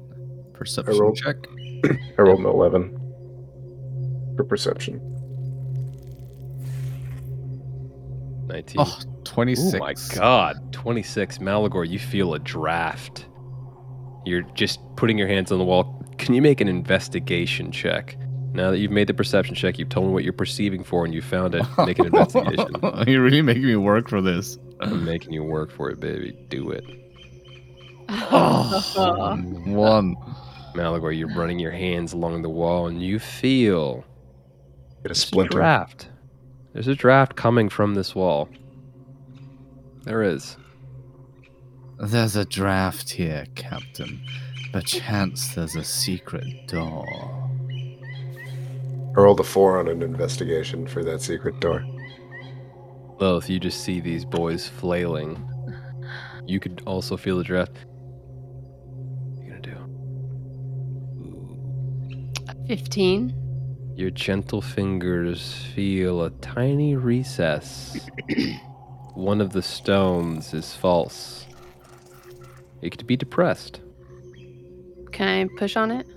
Perception 0.53 0.97
rolled- 0.99 1.15
check. 1.17 1.35
I 2.17 2.21
rolled 2.21 2.39
an 2.39 2.45
eleven 2.45 2.99
for 4.37 4.43
perception. 4.43 5.01
19. 8.47 8.75
Oh, 8.79 8.99
26. 9.23 9.73
Oh 9.75 9.79
my 9.79 9.93
god, 10.15 10.73
26. 10.73 11.39
Malagor, 11.39 11.87
you 11.89 11.97
feel 11.97 12.33
a 12.35 12.39
draft. 12.39 13.25
You're 14.25 14.43
just 14.53 14.79
putting 14.95 15.17
your 15.17 15.27
hands 15.27 15.51
on 15.51 15.57
the 15.57 15.63
wall. 15.63 15.99
Can 16.19 16.35
you 16.35 16.41
make 16.41 16.61
an 16.61 16.67
investigation 16.67 17.71
check? 17.71 18.15
Now 18.53 18.69
that 18.71 18.77
you've 18.77 18.91
made 18.91 19.07
the 19.07 19.13
perception 19.13 19.55
check, 19.55 19.79
you've 19.79 19.89
told 19.89 20.07
me 20.07 20.13
what 20.13 20.23
you're 20.23 20.31
perceiving 20.33 20.83
for 20.83 21.03
and 21.05 21.13
you 21.13 21.21
found 21.21 21.55
it. 21.55 21.65
Make 21.79 21.97
an 21.99 22.05
investigation. 22.13 22.67
You're 23.07 23.23
really 23.23 23.41
making 23.41 23.65
me 23.65 23.75
work 23.75 24.07
for 24.09 24.21
this. 24.21 24.57
I'm 24.79 25.03
making 25.03 25.33
you 25.33 25.43
work 25.43 25.71
for 25.71 25.89
it, 25.89 25.99
baby. 25.99 26.31
Do 26.49 26.69
it. 26.71 26.83
Oh, 28.09 29.35
one. 29.65 30.15
Malagor, 30.75 31.17
you're 31.17 31.33
running 31.33 31.57
your 31.57 31.71
hands 31.71 32.13
along 32.13 32.41
the 32.41 32.49
wall 32.49 32.87
and 32.87 33.01
you 33.01 33.17
feel 33.17 33.97
Get 33.97 34.03
a 34.03 35.01
there's 35.03 35.17
a 35.17 35.21
splinter. 35.21 35.49
draft. 35.57 36.09
There's 36.73 36.87
a 36.87 36.95
draft 36.95 37.35
coming 37.35 37.69
from 37.69 37.95
this 37.95 38.13
wall. 38.13 38.49
There 40.03 40.21
is. 40.21 40.57
There's 41.99 42.35
a 42.35 42.45
draft 42.45 43.09
here, 43.11 43.45
Captain. 43.55 44.21
Perchance 44.73 45.55
there's 45.55 45.75
a 45.75 45.83
secret 45.83 46.67
door. 46.67 47.42
I 49.15 49.21
rolled 49.21 49.39
a 49.39 49.43
four 49.43 49.77
on 49.79 49.87
an 49.87 50.01
investigation 50.01 50.87
for 50.87 51.03
that 51.03 51.21
secret 51.21 51.59
door. 51.59 51.85
Lilith, 53.19 53.47
you 53.49 53.59
just 53.59 53.83
see 53.83 53.99
these 53.99 54.25
boys 54.25 54.67
flailing. 54.67 55.47
You 56.47 56.59
could 56.59 56.81
also 56.87 57.15
feel 57.15 57.37
the 57.37 57.43
draft. 57.43 57.77
What 59.35 59.39
are 59.39 59.45
you 59.45 59.51
gonna 59.51 59.61
do? 62.55 62.67
15. 62.67 63.33
Your 63.95 64.09
gentle 64.09 64.61
fingers 64.61 65.53
feel 65.75 66.23
a 66.23 66.31
tiny 66.31 66.95
recess. 66.95 67.95
One 69.13 69.41
of 69.41 69.53
the 69.53 69.61
stones 69.61 70.55
is 70.55 70.73
false. 70.73 71.45
It 72.81 72.89
could 72.89 73.05
be 73.05 73.15
depressed. 73.15 73.79
Can 75.11 75.27
I 75.27 75.47
push 75.57 75.77
on 75.77 75.91
it? 75.91 76.07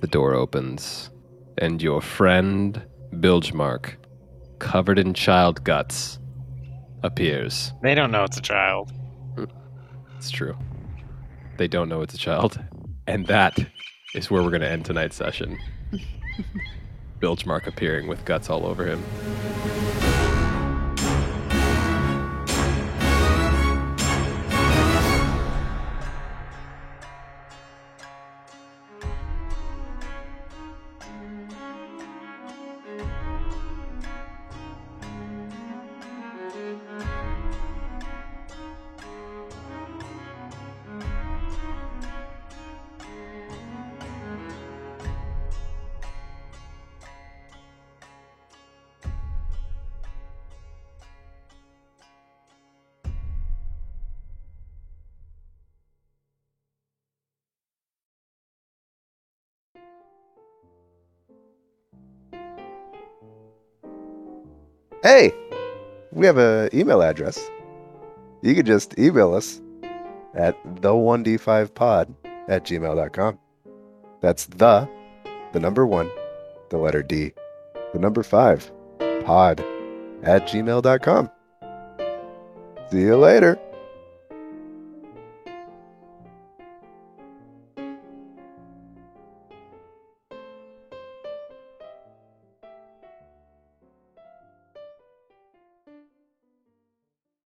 The 0.00 0.06
door 0.06 0.34
opens, 0.34 1.10
and 1.58 1.82
your 1.82 2.00
friend, 2.00 2.82
Bilgemark, 3.12 3.96
covered 4.58 4.98
in 4.98 5.12
child 5.12 5.62
guts, 5.62 6.18
appears. 7.02 7.72
They 7.82 7.94
don't 7.94 8.10
know 8.10 8.24
it's 8.24 8.38
a 8.38 8.42
child. 8.42 8.92
It's 10.16 10.30
true. 10.30 10.56
They 11.58 11.68
don't 11.68 11.88
know 11.88 12.00
it's 12.00 12.14
a 12.14 12.18
child. 12.18 12.58
And 13.06 13.26
that 13.26 13.58
is 14.14 14.30
where 14.30 14.42
we're 14.42 14.50
going 14.50 14.62
to 14.62 14.70
end 14.70 14.84
tonight's 14.86 15.16
session. 15.16 15.58
Bilgemark 17.20 17.66
appearing 17.66 18.06
with 18.06 18.24
guts 18.24 18.48
all 18.48 18.66
over 18.66 18.86
him. 18.86 19.02
We 66.20 66.26
have 66.26 66.36
an 66.36 66.68
email 66.74 67.02
address. 67.02 67.50
You 68.42 68.54
could 68.54 68.66
just 68.66 68.98
email 68.98 69.32
us 69.34 69.62
at 70.34 70.54
the1d5pod 70.82 72.14
at 72.46 72.64
gmail.com. 72.66 73.38
That's 74.20 74.44
the, 74.44 74.86
the 75.52 75.60
number 75.60 75.86
one, 75.86 76.10
the 76.68 76.76
letter 76.76 77.02
D, 77.02 77.32
the 77.94 77.98
number 77.98 78.22
five, 78.22 78.70
pod 79.24 79.60
at 80.22 80.46
gmail.com. 80.46 81.30
See 82.90 83.00
you 83.00 83.16
later. 83.16 83.58